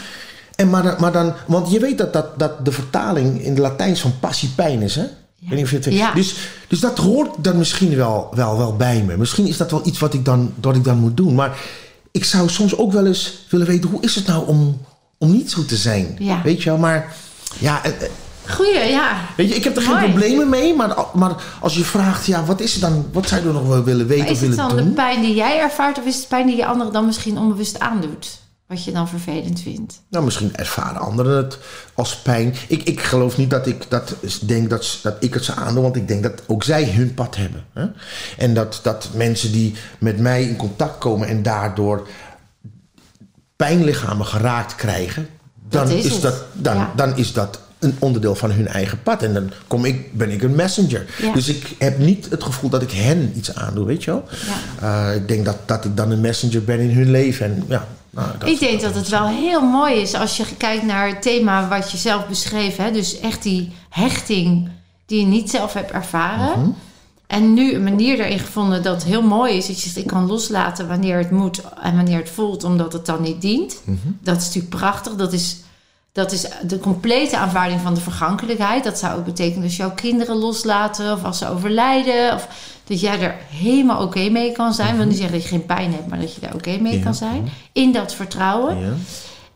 En 0.55 0.70
maar, 0.70 0.82
dan- 0.82 0.94
maar 0.98 1.12
dan, 1.12 1.35
want 1.47 1.70
je 1.70 1.78
weet 1.80 1.98
dat, 1.98 2.12
dat, 2.12 2.39
dat 2.39 2.64
de 2.64 2.72
vertaling 2.72 3.43
in 3.43 3.55
de 3.55 3.60
Latijns 3.60 4.01
van 4.01 4.12
passie 4.20 4.48
pijn 4.55 4.82
is, 4.82 4.94
hè? 4.94 5.02
Ik 5.40 5.48
weet 5.48 5.51
niet 5.55 5.64
of 5.64 5.70
je 5.70 5.76
het 5.76 5.85
weet. 5.85 5.94
Ja. 5.94 6.12
Dus, 6.14 6.35
dus 6.68 6.80
dat 6.80 6.98
hoort 6.98 7.30
dan 7.39 7.59
misschien 7.59 7.97
wel, 7.97 8.28
wel, 8.35 8.59
wel 8.59 8.76
bij 8.76 9.02
me. 9.06 9.16
Misschien 9.16 9.47
is 9.47 9.56
dat 9.56 9.70
wel 9.70 9.80
iets 9.86 9.98
wat 9.98 10.14
ik 10.14 10.24
dan, 10.24 10.52
wat 10.60 10.76
ik 10.76 10.85
dan 10.85 10.98
moet 10.98 11.16
doen. 11.16 11.35
Maar 11.35 11.59
ik 12.10 12.24
zou 12.24 12.48
soms 12.48 12.76
ook 12.76 12.93
wel 12.93 13.06
eens 13.06 13.39
willen 13.48 13.66
weten: 13.66 13.90
hoe 13.90 14.02
is 14.02 14.14
het 14.14 14.26
nou 14.26 14.47
om, 14.47 14.80
om 15.18 15.30
niet 15.32 15.51
zo 15.51 15.64
te 15.64 15.76
zijn? 15.76 16.16
Ja. 16.18 16.40
Weet 16.43 16.62
je 16.62 16.70
wel? 16.70 16.78
Maar 16.78 17.14
ja, 17.59 17.85
eh, 17.85 17.90
eh, 17.90 18.10
Goeie, 18.49 18.85
ja. 18.91 19.16
weet 19.37 19.49
je, 19.49 19.55
ik 19.55 19.65
heb 19.65 19.77
er 19.77 19.83
geen 19.83 19.91
Mooi. 19.95 20.09
problemen 20.11 20.49
mee. 20.49 20.75
Maar, 20.75 20.97
maar 21.15 21.35
als 21.61 21.75
je 21.75 21.85
vraagt: 21.85 22.27
ja, 22.27 22.45
wat 22.45 22.61
is 22.61 22.73
het 22.73 22.81
dan? 22.81 23.07
Wat 23.12 23.29
zou 23.29 23.47
je 23.47 23.53
nog 23.53 23.66
wel 23.66 23.85
willen 23.85 24.07
weten 24.07 24.25
Maar 24.25 24.33
of 24.33 24.41
is 24.43 24.47
het 24.49 24.57
willen 24.57 24.69
dan 24.69 24.77
doen? 24.77 24.87
de 24.89 24.95
pijn 24.95 25.20
die 25.20 25.35
jij 25.35 25.61
ervaart 25.61 25.99
of 25.99 26.05
is 26.05 26.16
het 26.16 26.29
pijn 26.29 26.47
die 26.47 26.57
je 26.57 26.66
anderen 26.66 26.93
dan 26.93 27.07
misschien 27.07 27.39
onbewust 27.39 27.79
aandoet? 27.79 28.39
Wat 28.66 28.85
je 28.85 28.93
dan 28.93 29.09
vervelend 29.09 29.61
vindt. 29.61 30.03
Nou, 30.11 30.25
misschien 30.25 30.57
ervaren 30.57 31.01
anderen 31.01 31.37
het 31.37 31.59
als 31.95 32.16
pijn. 32.16 32.55
Ik, 32.69 32.83
ik 32.83 33.01
geloof 33.01 33.37
niet 33.37 33.51
dat 33.51 33.66
ik 33.66 33.85
dat 33.89 34.15
denk 34.41 34.70
dat, 34.70 34.99
dat 35.03 35.16
ik 35.20 35.35
het 35.35 35.45
ze 35.45 35.55
aandoe, 35.55 35.83
want 35.83 35.97
ik 35.97 36.09
denk 36.09 36.23
dat 36.23 36.43
ook 36.47 36.65
zij 36.65 36.85
hun 36.85 37.15
pad 37.15 37.37
hebben. 37.37 37.65
Hè? 37.73 37.87
En 38.39 38.55
dat, 38.55 38.81
dat 38.83 39.09
mensen 39.15 39.53
die 39.53 39.75
met 39.99 40.19
mij 40.19 40.43
in 40.43 40.57
contact 40.57 40.99
komen 40.99 41.29
en 41.29 41.43
daardoor 41.43 42.09
pijnlichamen 43.57 44.27
geraakt 44.27 44.75
krijgen, 44.75 45.29
dan 45.69 45.87
Dat 45.89 45.97
is 46.05 46.20
dat, 46.20 46.45
dan, 46.53 46.77
Ja. 46.77 46.93
dan 46.97 47.16
is 47.16 47.33
dat 47.33 47.61
een 47.79 47.97
onderdeel 47.99 48.35
van 48.35 48.51
hun 48.51 48.69
eigen 48.69 49.03
pad. 49.03 49.23
En 49.23 49.35
dan 49.35 49.51
kom 49.67 49.85
ik, 49.85 50.13
ben 50.13 50.31
ik 50.31 50.43
een 50.43 50.55
messenger. 50.55 51.07
Ja. 51.23 51.33
Dus 51.33 51.49
ik 51.49 51.75
heb 51.79 51.99
niet 51.99 52.31
het 52.31 52.43
gevoel 52.43 52.71
dat 52.71 52.83
ik 52.83 52.91
hen 52.91 53.33
iets 53.37 53.55
aandoe, 53.55 53.87
weet 53.87 54.05
je 54.05 54.11
wel? 54.11 54.25
Ja. 54.79 55.09
Eh, 55.11 55.17
ik 55.17 55.29
denk 55.29 55.45
dat, 55.45 55.57
dat 55.65 55.85
ik 55.85 55.97
dan 55.97 56.11
een 56.11 56.21
messenger 56.21 56.65
ben 56.65 56.81
in 56.81 56.91
hun 56.91 57.11
leven. 57.11 57.47
En 57.47 57.65
ja, 57.69 57.87
nou, 58.11 58.29
Ik 58.45 58.59
denk 58.59 58.81
dat 58.81 58.95
het 58.95 59.09
wel 59.09 59.27
heel 59.27 59.61
mooi 59.61 59.95
is 59.95 60.15
als 60.15 60.37
je 60.37 60.45
kijkt 60.57 60.85
naar 60.85 61.09
het 61.09 61.23
thema 61.23 61.69
wat 61.69 61.91
je 61.91 61.97
zelf 61.97 62.27
beschreef. 62.27 62.77
Hè? 62.77 62.93
Dus 62.93 63.21
echt 63.21 63.43
die 63.43 63.73
hechting 63.89 64.69
die 65.07 65.21
je 65.21 65.27
niet 65.27 65.51
zelf 65.51 65.73
hebt 65.73 65.91
ervaren. 65.91 66.61
Mhm. 66.61 66.71
En 67.27 67.55
nu 67.55 67.75
een 67.75 67.83
manier 67.83 68.21
erin 68.21 68.39
gevonden 68.39 68.83
dat 68.83 69.05
heel 69.05 69.23
mooi 69.23 69.57
is. 69.57 69.67
Dat 69.67 69.77
je 69.77 69.83
zegt, 69.83 69.97
ik 69.97 70.07
kan 70.07 70.27
loslaten 70.27 70.89
wanneer 70.89 71.19
het 71.19 71.31
moet 71.31 71.61
en 71.83 71.97
wanneer 71.97 72.19
het 72.19 72.31
voelt, 72.31 72.65
omdat 72.65 72.93
het 72.93 73.07
dan 73.07 73.23
niet 73.23 73.41
dient. 73.41 73.81
Mhm. 73.85 73.97
Dat 74.21 74.37
is 74.37 74.45
natuurlijk 74.45 74.75
prachtig. 74.75 75.15
Dat 75.15 75.33
is, 75.33 75.57
dat 76.12 76.32
is 76.32 76.47
de 76.66 76.78
complete 76.78 77.36
aanvaarding 77.36 77.80
van 77.80 77.94
de 77.94 78.01
vergankelijkheid. 78.01 78.85
Dat 78.85 78.98
zou 78.98 79.18
ook 79.18 79.24
betekenen 79.24 79.64
als 79.64 79.76
jouw 79.76 79.90
kinderen 79.94 80.36
loslaten 80.36 81.12
of 81.12 81.24
als 81.24 81.39
ze 81.39 81.48
overlijden. 81.48 82.35
Of 82.35 82.48
dat 82.85 83.01
jij 83.01 83.20
er 83.20 83.35
helemaal 83.51 84.02
oké 84.02 84.28
mee 84.28 84.52
kan 84.52 84.74
zijn. 84.74 84.89
Ik 84.90 84.97
wil 84.97 85.06
niet 85.06 85.16
zeggen 85.16 85.35
dat 85.35 85.43
je 85.43 85.48
geen 85.48 85.66
pijn 85.66 85.93
hebt, 85.93 86.06
maar 86.09 86.20
dat 86.20 86.35
je 86.35 86.40
daar 86.40 86.55
oké 86.55 86.70
mee 86.70 86.78
Mhm. 86.80 86.97
Ja. 86.97 87.02
kan 87.02 87.14
zijn. 87.14 87.48
In 87.72 87.93
dat 87.93 88.14
vertrouwen. 88.14 88.78
Ja. 88.80 88.93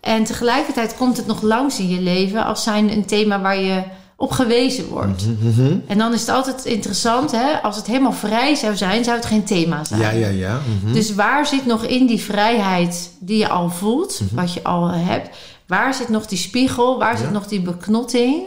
En 0.00 0.24
tegelijkertijd 0.24 0.96
komt 0.96 1.16
het 1.16 1.26
nog 1.26 1.42
langs 1.42 1.78
in 1.78 1.88
je 1.88 2.00
leven 2.00 2.44
als 2.44 2.62
zijn 2.62 2.92
een 2.92 3.04
thema 3.06 3.40
waar 3.40 3.58
je 3.60 3.82
op 4.16 4.30
gewezen 4.30 4.88
wordt. 4.88 5.24
Mhm. 5.40 5.74
En 5.86 5.98
dan 5.98 6.12
is 6.12 6.20
het 6.20 6.28
altijd 6.30 6.64
interessant, 6.64 7.30
hè? 7.30 7.62
als 7.62 7.76
het 7.76 7.86
helemaal 7.86 8.12
vrij 8.12 8.54
zou 8.54 8.76
zijn, 8.76 9.04
zou 9.04 9.16
het 9.16 9.26
geen 9.26 9.44
thema 9.44 9.84
zijn. 9.84 10.00
Ja, 10.00 10.10
ja, 10.10 10.28
ja. 10.28 10.58
mhm. 10.82 10.92
Dus 10.92 11.14
waar 11.14 11.46
zit 11.46 11.66
nog 11.66 11.84
in 11.84 12.06
die 12.06 12.20
vrijheid 12.20 13.10
die 13.20 13.38
je 13.38 13.48
al 13.48 13.68
voelt, 13.70 14.20
Mhm. 14.20 14.34
wat 14.34 14.52
je 14.52 14.62
al 14.62 14.88
hebt, 14.90 15.36
waar 15.72 15.94
zit 15.94 16.08
nog 16.08 16.26
die 16.26 16.38
spiegel, 16.38 16.98
waar 16.98 17.16
zit 17.16 17.26
Ja. 17.26 17.32
nog 17.32 17.46
die 17.46 17.60
beknotting, 17.60 18.42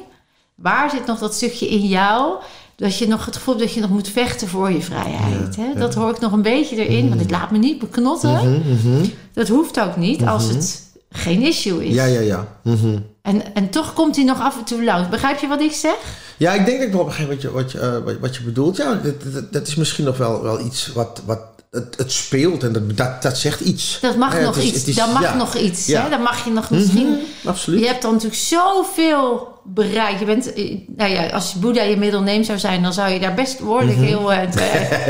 waar 0.56 0.90
zit 0.90 1.06
nog 1.06 1.20
dat 1.20 1.34
stukje 1.34 1.68
in 1.68 1.88
jou, 1.88 2.34
dat 2.76 2.98
je 2.98 3.08
nog 3.08 3.26
het 3.26 3.36
gevoel 3.36 3.54
hebt 3.56 3.66
dat 3.66 3.76
je 3.76 3.82
nog 3.82 3.90
moet 3.90 4.10
vechten 4.10 4.48
voor 4.48 4.72
je 4.72 4.82
vrijheid. 4.82 5.56
Ja, 5.56 5.62
hè? 5.62 5.68
ja. 5.68 5.74
Dat 5.74 5.94
hoor 5.94 6.10
ik 6.10 6.20
nog 6.20 6.32
een 6.32 6.42
beetje 6.42 6.88
erin, 6.88 7.10
want 7.10 7.22
ik 7.22 7.30
laat 7.30 7.52
me 7.52 7.58
niet 7.58 7.80
beknotten. 7.80 8.34
Mhm, 8.34 8.72
mhm. 8.72 9.06
Dat 9.34 9.48
hoeft 9.48 9.80
ook 9.80 9.96
niet 9.96 10.26
als 10.26 10.48
het 10.48 10.82
geen 11.10 11.42
issue 11.42 11.86
is. 11.86 11.94
Ja, 11.96 12.06
ja, 12.06 12.20
ja. 12.20 12.48
Mhm. 12.64 12.98
En, 13.22 13.56
en 13.56 13.70
toch 13.70 13.94
komt 13.94 14.16
hij 14.16 14.26
nog 14.26 14.40
af 14.40 14.58
en 14.58 14.64
toe 14.64 14.84
langs. 14.84 15.10
Begrijp 15.10 15.40
je 15.40 15.48
wat 15.48 15.62
ik 15.62 15.72
zeg? 15.72 15.98
Ja, 16.38 16.54
ik 16.54 16.66
denk 16.66 16.78
dat 16.78 16.88
ik 16.88 16.94
wel 16.94 17.06
begrijp 17.06 17.30
wat 17.30 17.42
je, 17.42 17.52
wat 17.52 17.72
je, 17.72 17.80
eh, 17.80 18.04
wat, 18.04 18.20
wat 18.20 18.36
je 18.36 18.44
bedoelt. 18.44 18.78
Ja, 18.78 18.94
dat, 18.94 19.34
dat, 19.34 19.54
dat 19.54 19.68
is 19.68 19.76
misschien 19.76 20.06
nog 20.06 20.18
wel, 20.18 20.44
wel 20.44 20.60
iets 20.60 20.92
wat, 20.94 21.22
wat 21.26 21.40
het, 21.76 21.94
het 21.98 22.12
speelt 22.12 22.64
en 22.64 22.72
dat, 22.74 22.98
dat, 22.98 23.22
dat 23.22 23.38
zegt 23.38 23.60
iets. 23.60 23.98
Dat 24.02 24.16
mag 24.18 24.40
nog 24.42 24.58
is- 24.58 24.64
iets. 24.64 24.84
is- 24.86 24.96
dan 24.96 25.12
mag 25.12 25.22
ja. 25.22 25.36
nog 25.36 25.56
iets. 25.56 25.86
Ja. 25.86 26.04
Hè? 26.04 26.10
Dan 26.10 26.22
mag 26.22 26.46
je 26.46 26.52
nog 26.52 26.70
misschien. 26.70 27.08
Mhm, 27.10 27.48
absoluut. 27.50 27.80
Je 27.80 27.88
hebt 27.88 28.02
dan 28.02 28.12
natuurlijk 28.14 28.42
zoveel 28.42 29.54
bereikt. 29.64 30.20
Je 30.20 30.26
bent, 30.26 30.54
eh, 30.54 30.78
nou 30.88 31.12
ja, 31.12 31.28
als 31.30 31.54
Boeddha 31.54 31.84
je 31.84 31.98
middelneem 31.98 32.44
zou 32.44 32.60
zijn, 32.60 32.84
dan 32.84 32.94
zou 32.94 33.10
je 33.10 33.20
daar 33.20 33.34
best 33.34 33.60
behoorlijk 33.60 33.98
heel 33.98 34.34
eh, 34.34 34.42
in 34.44 34.50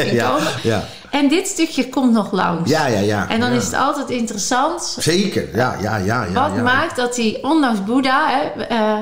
Mhm. 0.06 0.16
ja, 0.16 0.30
komen. 0.30 0.52
ja. 0.64 0.84
En 1.12 1.28
dit 1.28 1.48
stukje 1.48 1.90
komt 1.90 2.12
nog 2.14 2.32
langs. 2.32 2.70
ja, 2.70 2.88
ja, 2.88 3.00
ja. 3.00 3.30
En 3.30 3.40
dan 3.40 3.52
is 3.52 3.64
het 3.66 3.74
altijd 3.76 4.10
interessant. 4.10 4.96
Zeker, 5.00 5.56
ja, 5.56 5.76
ja, 5.82 5.98
ja. 5.98 6.24
ja 6.24 6.32
wat 6.34 6.64
maakt 6.64 6.96
dat 6.96 7.16
hij, 7.16 7.38
ondanks 7.42 7.84
Boeddha, 7.84 8.28
hè, 8.30 8.64
eh, 8.64 8.98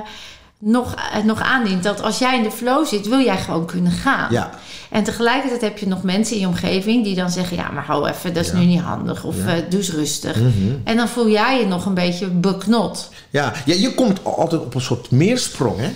nog, 0.63 0.95
eh, 1.13 1.23
nog 1.23 1.41
aandient 1.41 1.83
dat 1.83 2.01
als 2.01 2.17
jij 2.19 2.37
in 2.37 2.43
de 2.43 2.51
flow 2.51 2.85
zit, 2.85 3.07
wil 3.07 3.19
jij 3.23 3.37
gewoon 3.37 3.65
kunnen 3.65 3.91
gaan. 3.91 4.31
Ja. 4.31 4.49
En 4.89 5.03
tegelijkertijd 5.03 5.61
heb 5.61 5.77
je 5.77 5.87
nog 5.87 6.03
mensen 6.03 6.35
in 6.35 6.41
je 6.41 6.47
omgeving 6.47 7.03
die 7.03 7.15
dan 7.15 7.29
zeggen: 7.31 7.57
Ja, 7.57 7.69
maar 7.71 7.85
hou 7.85 8.09
even, 8.09 8.33
dat 8.33 8.45
is 8.45 8.51
Ja. 8.51 8.57
nu 8.57 8.65
niet 8.65 8.81
handig. 8.81 9.23
Of 9.23 9.35
Ja. 9.45 9.55
eh, 9.55 9.61
doe 9.69 9.79
eens 9.79 9.91
rustig. 9.91 10.35
Mhm. 10.35 10.51
En 10.83 10.97
dan 10.97 11.07
voel 11.07 11.29
jij 11.29 11.59
je 11.59 11.65
nog 11.65 11.85
een 11.85 11.93
beetje 11.93 12.27
beknot. 12.27 13.09
Ja, 13.29 13.53
ja, 13.65 13.73
je 13.75 13.93
komt 13.93 14.23
altijd 14.23 14.61
op 14.61 14.75
een 14.75 14.81
soort 14.81 15.11
meersprong, 15.11 15.77
hè? 15.79 15.89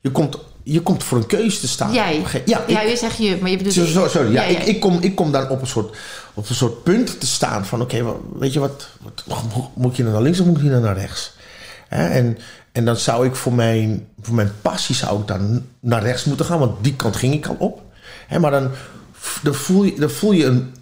Je 0.00 0.10
komt, 0.10 0.38
je 0.62 0.80
komt 0.80 1.04
voor 1.04 1.18
een 1.18 1.26
keuze 1.26 1.60
te 1.60 1.68
staan. 1.68 1.92
Jij. 1.92 2.22
Ja, 2.44 2.64
ja, 2.66 2.80
ik, 2.80 2.88
je 2.88 2.96
zegt 2.96 3.16
je, 3.18 3.38
maar 3.40 3.50
je 3.50 3.56
bedoelt. 3.56 3.74
zo- 3.74 4.08
sorry, 4.08 4.32
ja, 4.32 4.42
Ja, 4.42 4.48
ja. 4.48 4.58
Ik, 4.58 4.66
ik, 4.66 4.80
kom, 4.80 4.98
ik 5.00 5.14
kom 5.14 5.32
dan 5.32 5.48
op 5.48 5.60
een 5.60 5.66
soort, 5.66 5.96
op 6.34 6.48
een 6.48 6.54
soort 6.54 6.82
punt 6.82 7.20
te 7.20 7.26
staan 7.26 7.66
van... 7.66 7.80
oké, 7.82 8.04
weet 8.38 8.52
je 8.52 8.60
wat, 8.60 8.88
wat, 9.26 9.42
moet 9.74 9.96
je 9.96 10.04
naar 10.04 10.22
links 10.22 10.40
of 10.40 10.46
moet 10.46 10.60
je 10.60 10.68
naar 10.70 10.96
rechts? 10.98 11.32
Hè, 11.88 12.06
en, 12.08 12.38
en 12.80 12.86
dan 12.86 12.96
zou 12.96 13.26
ik 13.26 13.34
voor 13.34 13.52
mijn, 13.52 14.08
voor 14.20 14.34
mijn 14.34 14.52
passie 14.62 14.94
zou 14.94 15.20
ik 15.20 15.26
dan 15.26 15.62
naar 15.80 16.02
rechts 16.02 16.24
moeten 16.24 16.46
gaan... 16.46 16.58
want 16.58 16.84
die 16.84 16.96
kant 16.96 17.16
ging 17.16 17.34
ik 17.34 17.46
al 17.46 17.56
op. 17.58 17.82
Hè, 18.26 18.38
maar 18.38 18.50
dan, 18.50 18.70
dan, 19.42 19.54
voel 19.54 19.84
je, 19.84 19.94
dan 19.98 20.10
voel 20.10 20.32
je 20.32 20.44
een, 20.44 20.74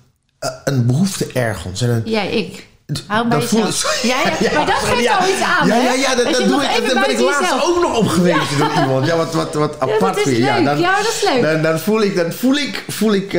een 0.64 0.86
behoefte 0.86 1.26
ergens. 1.32 1.82
En 1.82 1.90
een, 1.90 2.02
Jij, 2.04 2.32
ik. 2.32 2.67
Hou 3.06 3.28
dan 3.28 3.42
voel 3.42 3.66
ik- 3.66 4.00
Ja, 4.02 4.16
ja, 4.50 4.52
maar 4.54 4.66
dat 4.66 4.74
geeft 4.74 5.02
ja. 5.02 5.16
al 5.16 5.28
iets 5.28 5.42
aan, 5.42 5.66
Ja, 5.66 5.74
hè? 5.74 5.80
ja, 5.80 5.92
ja, 5.92 6.14
dat, 6.14 6.24
dat 6.24 6.44
doe 6.48 6.62
ik. 6.62 6.92
Daar 6.94 7.02
ben 7.06 7.10
ik 7.10 7.20
laatst 7.20 7.40
jezelf- 7.40 7.62
ook 7.68 7.82
nog 7.82 7.96
op 7.98 8.06
geweest 8.06 8.58
door 8.58 8.70
iemand. 8.82 9.06
Ja, 9.06 9.16
wat, 9.16 9.34
wat, 9.34 9.54
wat 9.54 9.80
apart 9.80 10.00
dat 10.00 10.16
is 10.16 10.24
weer. 10.24 10.38
Ja, 10.38 10.60
dan, 10.60 10.78
Ja, 10.78 10.96
dat 10.96 11.06
is 11.08 11.28
leuk. 11.32 11.42
Dan, 11.42 11.62
dan 11.62 11.78
voel 11.78 12.02
ik, 12.02 12.16
dan 12.16 12.32
voel 12.32 12.54
ik, 12.54 12.84
voel 12.88 13.12
ik, 13.14 13.30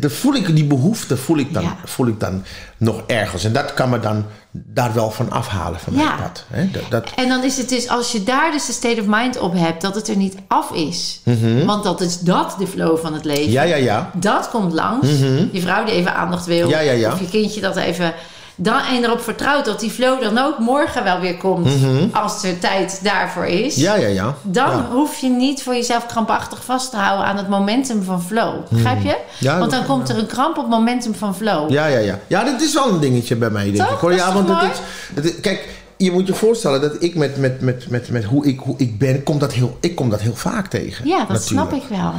de, 0.00 0.10
voel 0.10 0.34
ik 0.34 0.54
die 0.54 0.64
behoefte 0.64 1.16
voel 1.16 1.36
ik, 1.38 1.54
dan, 1.54 1.76
voel 1.84 2.06
ik 2.06 2.20
dan 2.20 2.44
nog 2.76 3.02
ergens. 3.06 3.44
En 3.44 3.52
dat 3.52 3.74
kan 3.74 3.88
me 3.90 4.00
dan 4.00 4.24
daar 4.50 4.94
wel 4.94 5.10
van 5.10 5.30
afhalen 5.30 5.80
van 5.80 5.94
mijn 5.94 6.08
pad. 6.22 6.44
Hè? 6.50 6.70
Dat, 6.70 6.82
dat, 6.88 7.10
En 7.16 7.28
dan 7.28 7.44
is 7.44 7.56
het 7.56 7.68
dus, 7.68 7.88
als 7.88 8.12
je 8.12 8.22
daar 8.24 8.50
dus 8.52 8.66
de 8.66 8.72
state 8.72 9.00
of 9.00 9.06
mind 9.08 9.38
op 9.38 9.54
hebt, 9.54 9.80
dat 9.82 9.94
het 9.94 10.08
er 10.08 10.16
niet 10.16 10.34
af 10.48 10.70
is. 10.72 11.20
Want 11.64 11.84
dat 11.84 12.00
is 12.00 12.18
dat 12.18 12.54
de 12.58 12.66
flow 12.66 12.98
van 12.98 13.14
het 13.14 13.24
leven. 13.24 13.42
Mhm. 13.42 13.52
ja, 13.52 13.62
ja, 13.62 13.76
ja. 13.76 14.10
Dat 14.14 14.48
komt 14.50 14.72
langs. 14.72 15.08
Je 15.52 15.60
vrouw 15.60 15.84
die 15.84 15.94
even 15.94 16.14
aandacht 16.14 16.46
wil. 16.46 16.68
Ja, 16.68 16.78
ja, 16.80 16.92
ja. 16.92 17.12
Of 17.12 17.20
je 17.20 17.28
kindje 17.28 17.60
dat 17.60 17.76
even... 17.76 18.14
Dan, 18.58 18.80
en 18.80 19.04
erop 19.04 19.20
vertrouwt 19.20 19.64
dat 19.64 19.80
die 19.80 19.90
flow 19.90 20.22
dan 20.22 20.38
ook 20.38 20.58
morgen 20.58 21.04
wel 21.04 21.20
weer 21.20 21.36
komt. 21.36 21.68
Als 22.12 22.42
er 22.44 22.58
tijd 22.58 23.00
daarvoor 23.02 23.46
is. 23.46 23.74
Mhm. 23.76 23.84
Ja, 23.84 23.94
ja, 23.94 24.06
ja. 24.08 24.34
Dan 24.42 24.70
Ja. 24.70 24.86
hoef 24.92 25.18
je 25.18 25.28
niet 25.28 25.62
voor 25.62 25.74
jezelf 25.74 26.06
krampachtig 26.06 26.64
vast 26.64 26.90
te 26.90 26.96
houden 26.96 27.26
aan 27.26 27.36
het 27.36 27.48
momentum 27.48 28.02
van 28.02 28.22
flow. 28.22 28.54
Begrijp 28.70 29.02
je? 29.02 29.08
Mhm. 29.08 29.44
Ja, 29.44 29.58
Want 29.58 29.70
dan 29.70 29.80
dat- 29.80 29.88
komt 29.88 30.08
er 30.08 30.18
een 30.18 30.26
kramp 30.26 30.58
op 30.58 30.68
momentum 30.68 31.14
van 31.14 31.36
flow. 31.36 31.70
Ja, 31.70 31.86
ja, 31.86 31.98
ja. 31.98 32.18
Ja, 32.26 32.44
dat 32.44 32.60
is 32.60 32.74
wel 32.74 32.88
een 32.88 33.00
dingetje 33.00 33.36
bij 33.36 33.50
mij, 33.50 33.64
denk 33.64 33.76
Toch? 33.76 33.90
ik. 33.92 33.98
Hoor. 33.98 34.14
Ja, 34.14 34.32
want 34.32 34.48
het 34.48 34.70
is, 34.72 34.78
het 35.14 35.24
is- 35.24 35.40
kijk, 35.40 35.68
je 35.96 36.12
moet 36.12 36.26
je 36.26 36.34
voorstellen 36.34 36.80
dat 36.80 36.96
ik 37.02 37.14
met, 37.14 37.36
met, 37.36 37.60
met, 37.60 37.90
met, 37.90 38.10
met 38.10 38.24
hoe, 38.24 38.46
ik, 38.46 38.60
hoe 38.60 38.74
ik 38.78 38.98
ben, 38.98 39.22
kom 39.22 39.38
dat 39.38 39.52
heel, 39.52 39.76
ik 39.80 39.94
kom 39.94 40.10
dat 40.10 40.20
heel 40.20 40.34
vaak 40.34 40.66
tegen. 40.66 41.08
Ja, 41.08 41.18
dat 41.18 41.28
natuurlijk. 41.28 41.70
snap 41.70 41.72
ik 41.72 41.88
wel. 41.88 42.12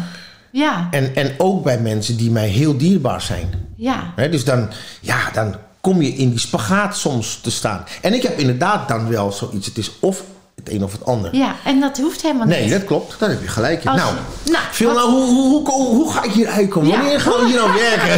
Ja, 0.51 0.87
En, 0.91 1.15
en 1.15 1.33
ook 1.37 1.63
bij 1.63 1.79
mensen 1.79 2.17
die 2.17 2.31
mij 2.31 2.47
heel 2.47 2.77
dierbaar 2.77 3.21
zijn. 3.21 3.49
ja. 3.75 4.13
Dus 4.31 4.43
dan, 4.43 4.69
ja, 5.01 5.17
dan 5.33 5.55
kom 5.87 6.01
je 6.01 6.09
in 6.13 6.29
die 6.29 6.39
spagaat 6.39 6.97
soms 6.97 7.39
te 7.41 7.51
staan. 7.51 7.85
En 8.01 8.13
ik 8.13 8.21
heb 8.23 8.37
inderdaad 8.39 8.87
dan 8.87 9.09
wel 9.09 9.31
zoiets. 9.31 9.65
Het 9.67 9.77
is 9.77 9.91
of 9.99 10.23
het 10.55 10.69
een 10.71 10.83
of 10.83 10.91
het 10.91 11.05
ander. 11.05 11.35
Ja, 11.35 11.55
en 11.65 11.79
dat 11.79 11.97
hoeft 11.97 12.21
helemaal 12.21 12.47
Nee, 12.47 12.61
niet. 12.61 12.71
dat 12.71 12.83
klopt. 12.85 13.15
Daar 13.19 13.29
heb 13.29 13.41
je 13.41 13.47
gelijk 13.47 13.83
in. 13.83 13.89
Als 13.89 14.01
Nou, 14.01 14.13
nou, 14.45 14.63
Phil, 14.71 14.93
nou 14.93 15.09
hoe, 15.11 15.25
hoe, 15.25 15.69
hoe, 15.71 15.87
hoe 15.95 16.13
ga 16.13 16.23
ik 16.23 16.31
hier 16.31 16.47
uitkomen? 16.47 16.89
Ja. 16.89 16.95
Wanneer 16.97 17.19
gaan 17.21 17.39
we 17.39 17.45
hier 17.45 17.55
nou 17.55 17.71
werken? 17.89 18.17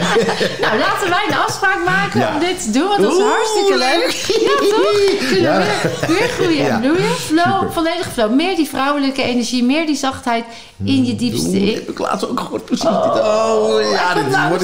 Nou, 0.62 0.78
laten 0.78 1.10
wij 1.10 1.26
een 1.30 1.38
afspraak 1.38 1.69
maken 2.14 2.20
Ja. 2.20 2.34
om 2.34 2.40
dit 2.40 2.64
te 2.64 2.72
doen, 2.72 2.88
want 2.88 3.02
dat 3.02 3.12
is 3.18 3.24
hartstikke 3.24 3.78
leuk. 3.78 4.12
Ja, 4.48 4.58
toch? 4.60 4.78
Kunnen 5.30 5.58
we 5.58 5.66
weer, 6.08 6.18
weer 6.18 6.28
groeien 6.30 6.70
en 6.70 6.80
bloeien. 6.80 7.16
Flow, 7.16 7.72
volledig 7.72 8.08
flow. 8.14 8.34
Meer 8.34 8.56
die 8.56 8.68
vrouwelijke 8.68 9.24
energie, 9.24 9.64
meer 9.64 9.86
die 9.86 9.96
zachtheid 9.96 10.44
in 10.84 11.06
je 11.06 11.16
diepste 11.16 11.48
Oeh, 11.48 11.68
ik. 11.68 11.76
heb 11.76 11.90
ik 11.90 12.00
laatst 12.00 12.30
ook 12.30 12.40
gehoord. 12.40 12.66
Precies. 12.66 12.84
dit. 12.86 12.94
Oh, 12.94 13.92
ja, 13.92 14.14
dit 14.14 14.24
wordt, 14.50 14.64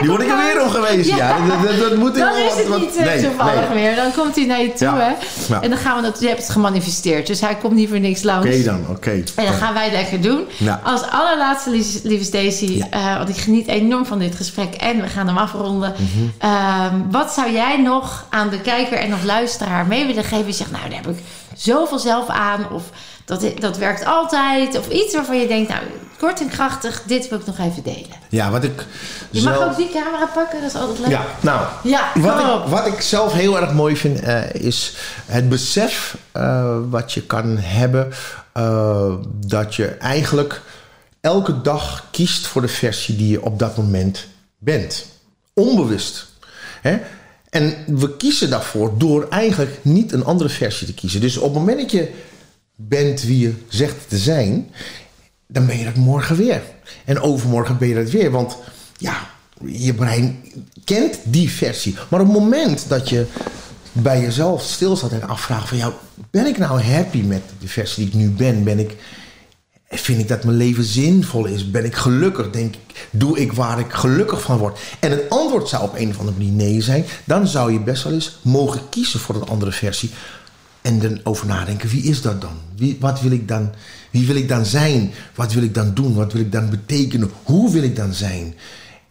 die 0.00 0.08
word 0.08 0.22
ik 0.22 0.28
er 0.30 0.36
weer 0.36 0.62
om 0.62 0.70
geweest. 0.70 1.08
Ja, 1.08 1.36
dat, 1.46 1.62
dat, 1.68 1.78
dat 1.88 1.96
moet 1.98 2.14
Dan 2.14 2.28
wel 2.34 2.36
is 2.46 2.54
het 2.54 2.68
wat- 2.68 2.78
niet 2.80 2.96
eh, 2.96 3.04
nee, 3.04 3.22
toevallig 3.22 3.68
nee. 3.68 3.82
meer. 3.82 3.96
Dan 3.96 4.12
komt 4.16 4.36
hij 4.36 4.44
naar 4.46 4.60
je 4.62 4.72
toe, 4.72 4.88
hè. 4.88 5.12
En 5.60 5.70
dan 5.70 5.78
gaan 5.78 5.96
we 5.96 6.02
dat... 6.02 6.20
Je 6.20 6.26
hebt 6.28 6.40
het 6.42 6.50
gemanifesteerd, 6.50 7.26
dus 7.26 7.40
hij 7.40 7.54
komt 7.56 7.74
niet 7.74 7.88
voor 7.88 8.00
niks 8.00 8.22
langs. 8.22 8.46
Oké 8.46 8.62
dan, 8.62 8.84
oké. 8.90 9.10
En 9.10 9.44
dan 9.44 9.54
gaan 9.54 9.74
wij 9.74 9.90
lekker 9.90 10.20
doen. 10.20 10.44
Als 10.84 11.02
allerlaatste, 11.10 11.70
lieve, 12.02 12.74
Ja. 12.74 12.86
eh, 12.90 13.16
want 13.16 13.28
ik 13.28 13.36
geniet 13.36 13.66
enorm 13.68 14.06
van 14.06 14.18
dit 14.18 14.34
gesprek 14.34 14.74
en 14.74 15.00
we 15.00 15.08
gaan 15.08 15.26
hem 15.26 15.36
afronden. 15.38 15.94
Mhm. 15.98 16.24
Ehm, 16.72 17.10
wat 17.10 17.32
zou 17.32 17.52
jij 17.52 17.82
nog 17.82 18.26
aan 18.30 18.48
de 18.48 18.60
kijker 18.60 18.98
en 18.98 19.14
of 19.14 19.24
luisteraar 19.24 19.86
mee 19.86 20.06
willen 20.06 20.24
geven? 20.24 20.46
Je 20.46 20.52
zegt, 20.52 20.70
nou, 20.70 20.88
daar 20.88 20.98
heb 21.02 21.08
ik 21.08 21.22
zoveel 21.56 21.98
zelf 21.98 22.28
aan. 22.28 22.70
Of 22.70 22.82
dat, 23.24 23.44
dat 23.58 23.76
werkt 23.76 24.04
altijd. 24.04 24.78
Of 24.78 24.88
iets 24.88 25.14
waarvan 25.14 25.38
je 25.40 25.46
denkt, 25.46 25.68
nou, 25.68 25.82
kort 26.18 26.40
en 26.40 26.48
krachtig, 26.48 27.02
dit 27.06 27.28
wil 27.28 27.38
ik 27.38 27.46
nog 27.46 27.58
even 27.58 27.82
delen. 27.82 28.16
Ja, 28.28 28.50
wat 28.50 28.64
ik 28.64 28.86
Je 29.30 29.42
mag 29.42 29.56
zelf- 29.56 29.70
ook 29.70 29.76
die 29.76 29.90
camera 29.92 30.26
pakken, 30.26 30.60
dat 30.60 30.70
is 30.70 30.76
altijd 30.76 30.98
leuk. 30.98 31.08
Ja, 31.08 31.24
nou, 31.40 31.66
Ja, 31.82 32.10
wat, 32.14 32.38
ik, 32.38 32.70
wat 32.70 32.86
ik 32.86 33.00
zelf 33.00 33.32
heel 33.32 33.60
erg 33.60 33.72
mooi 33.72 33.96
vind, 33.96 34.20
eh, 34.20 34.54
is 34.54 34.96
het 35.26 35.48
besef 35.48 36.16
eh, 36.32 36.76
wat 36.90 37.12
je 37.12 37.22
kan 37.22 37.56
hebben 37.56 38.12
eh, 38.52 39.12
dat 39.46 39.74
je 39.74 39.86
eigenlijk 39.86 40.60
elke 41.20 41.60
dag 41.60 42.04
kiest 42.10 42.46
voor 42.46 42.62
de 42.62 42.68
versie 42.68 43.16
die 43.16 43.30
je 43.30 43.42
op 43.42 43.58
dat 43.58 43.76
moment 43.76 44.26
bent. 44.58 45.06
Onbewust. 45.54 46.30
Hè? 46.82 46.98
En 47.50 47.74
we 47.86 48.16
kiezen 48.16 48.50
daarvoor 48.50 48.98
door 48.98 49.28
eigenlijk 49.28 49.78
niet 49.82 50.12
een 50.12 50.24
andere 50.24 50.50
versie 50.50 50.86
te 50.86 50.94
kiezen. 50.94 51.20
Dus 51.20 51.36
op 51.36 51.54
het 51.54 51.58
moment 51.58 51.80
dat 51.80 51.90
je 51.90 52.10
bent 52.74 53.22
wie 53.22 53.38
je 53.38 53.54
zegt 53.68 54.08
te 54.08 54.18
zijn, 54.18 54.70
dan 55.46 55.66
ben 55.66 55.78
je 55.78 55.84
dat 55.84 55.96
morgen 55.96 56.36
weer. 56.36 56.62
En 57.04 57.20
overmorgen 57.20 57.78
ben 57.78 57.88
je 57.88 57.94
dat 57.94 58.10
weer. 58.10 58.30
Want 58.30 58.56
ja, 58.96 59.30
je 59.64 59.94
brein 59.94 60.44
kent 60.84 61.18
die 61.24 61.50
versie. 61.50 61.94
Maar 62.08 62.20
op 62.20 62.26
het 62.26 62.36
moment 62.36 62.88
dat 62.88 63.08
je 63.08 63.26
bij 63.92 64.20
jezelf 64.20 64.62
stilstaat 64.62 65.12
en 65.12 65.28
afvraagt 65.28 65.68
van... 65.68 65.78
jou, 65.78 65.92
ben 66.30 66.46
ik 66.46 66.58
nou 66.58 66.82
happy 66.82 67.20
met 67.22 67.42
de 67.60 67.68
versie 67.68 68.04
die 68.04 68.12
ik 68.12 68.20
nu 68.20 68.30
ben? 68.30 68.64
Ben 68.64 68.78
ik, 68.78 68.96
vind 69.92 70.20
ik 70.20 70.28
dat 70.28 70.44
mijn 70.44 70.56
leven 70.56 70.84
zinvol 70.84 71.44
is? 71.44 71.70
Ben 71.70 71.84
ik 71.84 71.94
gelukkig? 71.94 72.50
Denk 72.50 72.74
ik, 72.74 73.08
doe 73.10 73.38
ik 73.38 73.52
waar 73.52 73.78
ik 73.78 73.92
gelukkig 73.92 74.42
van 74.42 74.58
word? 74.58 74.78
En 75.00 75.10
het 75.10 75.30
antwoord 75.30 75.68
zou 75.68 75.82
op 75.82 75.94
een 75.96 76.08
of 76.08 76.18
andere 76.18 76.38
manier 76.38 76.52
nee 76.52 76.80
zijn. 76.80 77.04
Dan 77.24 77.46
zou 77.46 77.72
je 77.72 77.80
best 77.80 78.02
wel 78.02 78.12
eens 78.12 78.38
mogen 78.42 78.88
kiezen 78.88 79.20
voor 79.20 79.34
een 79.34 79.48
andere 79.48 79.72
versie. 79.72 80.10
En 80.82 80.98
dan 80.98 81.20
over 81.22 81.46
nadenken, 81.46 81.88
wie 81.88 82.02
is 82.02 82.22
dat 82.22 82.40
dan? 82.40 82.56
Wie, 82.76 82.96
wat 83.00 83.20
wil 83.20 83.30
ik 83.30 83.48
dan? 83.48 83.70
Wie 84.10 84.26
wil 84.26 84.36
ik 84.36 84.48
dan 84.48 84.66
zijn? 84.66 85.12
Wat 85.34 85.52
wil 85.52 85.62
ik 85.62 85.74
dan 85.74 85.94
doen? 85.94 86.14
Wat 86.14 86.32
wil 86.32 86.42
ik 86.42 86.52
dan 86.52 86.70
betekenen? 86.70 87.30
Hoe 87.42 87.70
wil 87.70 87.82
ik 87.82 87.96
dan 87.96 88.14
zijn? 88.14 88.54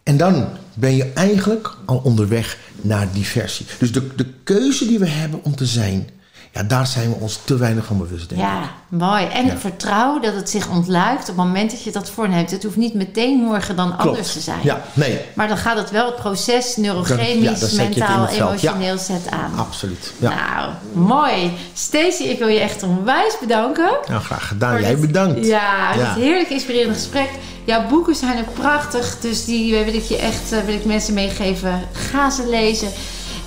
En 0.02 0.16
dan 0.16 0.46
ben 0.74 0.96
je 0.96 1.12
eigenlijk 1.14 1.76
al 1.84 1.96
onderweg 2.04 2.58
naar 2.80 3.08
die 3.12 3.26
versie. 3.26 3.66
Dus 3.78 3.92
de, 3.92 4.14
de 4.16 4.26
keuze 4.44 4.86
die 4.86 4.98
we 4.98 5.08
hebben 5.08 5.44
om 5.44 5.56
te 5.56 5.66
zijn, 5.66 6.08
ja, 6.54 6.62
daar 6.62 6.86
zijn 6.86 7.08
we 7.08 7.14
ons 7.14 7.40
te 7.44 7.56
weinig 7.56 7.84
van 7.84 7.98
bewust. 7.98 8.28
Denk 8.28 8.40
ik. 8.40 8.46
Ja, 8.46 8.60
mooi. 8.88 9.24
En 9.26 9.60
vertrouw 9.60 10.20
dat 10.20 10.34
het 10.34 10.50
zich 10.50 10.68
ontluikt 10.70 11.20
op 11.20 11.26
het 11.26 11.36
moment 11.36 11.70
dat 11.70 11.82
je 11.82 11.90
dat 11.92 12.10
voorneemt. 12.10 12.50
Het 12.50 12.62
hoeft 12.62 12.76
niet 12.76 12.94
meteen 12.94 13.38
morgen 13.38 13.76
dan 13.76 13.98
anders 13.98 14.32
te 14.32 14.40
zijn. 14.40 14.58
Ja, 14.62 14.82
nee, 14.92 15.20
Maar 15.34 15.48
dan 15.48 15.56
gaat 15.56 15.76
het 15.76 15.90
wel 15.90 16.06
het 16.06 16.16
proces 16.16 16.76
neurochemisch, 16.76 17.60
het 17.60 17.76
mentaal, 17.76 18.20
het 18.26 18.30
emotioneel 18.36 18.98
zet 18.98 19.30
aan. 19.30 19.52
absoluut. 19.56 20.12
Ja. 20.18 20.28
Nou, 20.28 20.70
mooi. 21.06 21.52
Stacey, 21.74 22.26
ik 22.26 22.38
wil 22.38 22.48
je 22.48 22.60
echt 22.60 22.82
onwijs 22.82 23.36
bedanken. 23.40 23.90
Nou, 24.08 24.20
graag 24.22 24.48
gedaan. 24.48 24.80
Jij 24.80 24.90
dit- 24.90 25.00
bedankt. 25.00 25.46
Ja, 25.46 25.92
dit 25.92 26.22
heerlijk 26.24 26.48
inspirerende 26.50 26.94
gesprek. 26.94 27.28
Jouw 27.64 27.86
boeken 27.88 28.14
zijn 28.14 28.38
ook 28.38 28.54
prachtig, 28.54 29.16
dus 29.20 29.44
die 29.44 29.76
eh, 29.76 29.84
wil 29.84 29.94
ik 29.94 30.02
je 30.04 30.16
echt 30.16 30.52
eh, 30.52 30.58
wil 30.60 30.74
ik 30.74 30.84
mensen 30.84 31.14
meegeven. 31.14 31.80
Ga 31.92 32.30
ze 32.30 32.46
lezen. 32.48 32.88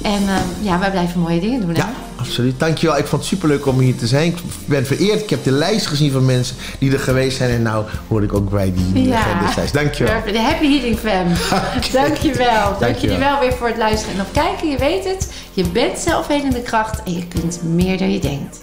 En 0.05 0.21
eh, 0.27 0.35
ja, 0.61 0.79
wij 0.79 0.91
blijven 0.91 1.19
mooie 1.19 1.39
dingen 1.39 1.61
doen. 1.61 1.69
hè? 1.69 1.75
Ja, 1.75 1.89
absoluut. 2.15 2.59
Dankjewel. 2.59 2.97
Ik 2.97 3.05
vond 3.05 3.21
het 3.21 3.31
superleuk 3.31 3.65
om 3.65 3.79
hier 3.79 3.95
te 3.95 4.07
zijn. 4.07 4.25
Ik 4.27 4.37
ben 4.65 4.85
vereerd. 4.85 5.21
Ik 5.21 5.29
heb 5.29 5.43
de 5.43 5.51
lijst 5.51 5.85
gezien 5.87 6.11
van 6.11 6.25
mensen 6.25 6.55
die 6.79 6.91
er 6.93 6.99
geweest 6.99 7.37
zijn. 7.37 7.49
En 7.49 7.61
nou 7.61 7.85
hoor 8.07 8.23
ik 8.23 8.33
ook 8.33 8.49
bij 8.49 8.73
die 8.75 9.03
Ja. 9.03 9.09
legendeslijst. 9.25 9.73
Dankjewel. 9.73 10.13
De 10.31 10.39
Happy 10.39 10.67
Healing 10.69 10.99
Fam. 10.99 11.27
Dankjewel. 12.03 12.79
Dank 12.79 12.95
jullie 12.95 13.17
wel 13.17 13.39
weer 13.39 13.53
voor 13.53 13.67
het 13.67 13.77
luisteren 13.77 14.15
en 14.15 14.21
op 14.21 14.27
kijken. 14.33 14.69
Je 14.69 14.77
weet 14.77 15.03
het, 15.03 15.31
je 15.53 15.63
bent 15.67 15.99
zelfhelende 15.99 16.61
kracht 16.61 17.03
en 17.03 17.13
je 17.13 17.27
kunt 17.27 17.59
meer 17.63 17.97
dan 17.97 18.11
je 18.11 18.19
denkt. 18.19 18.59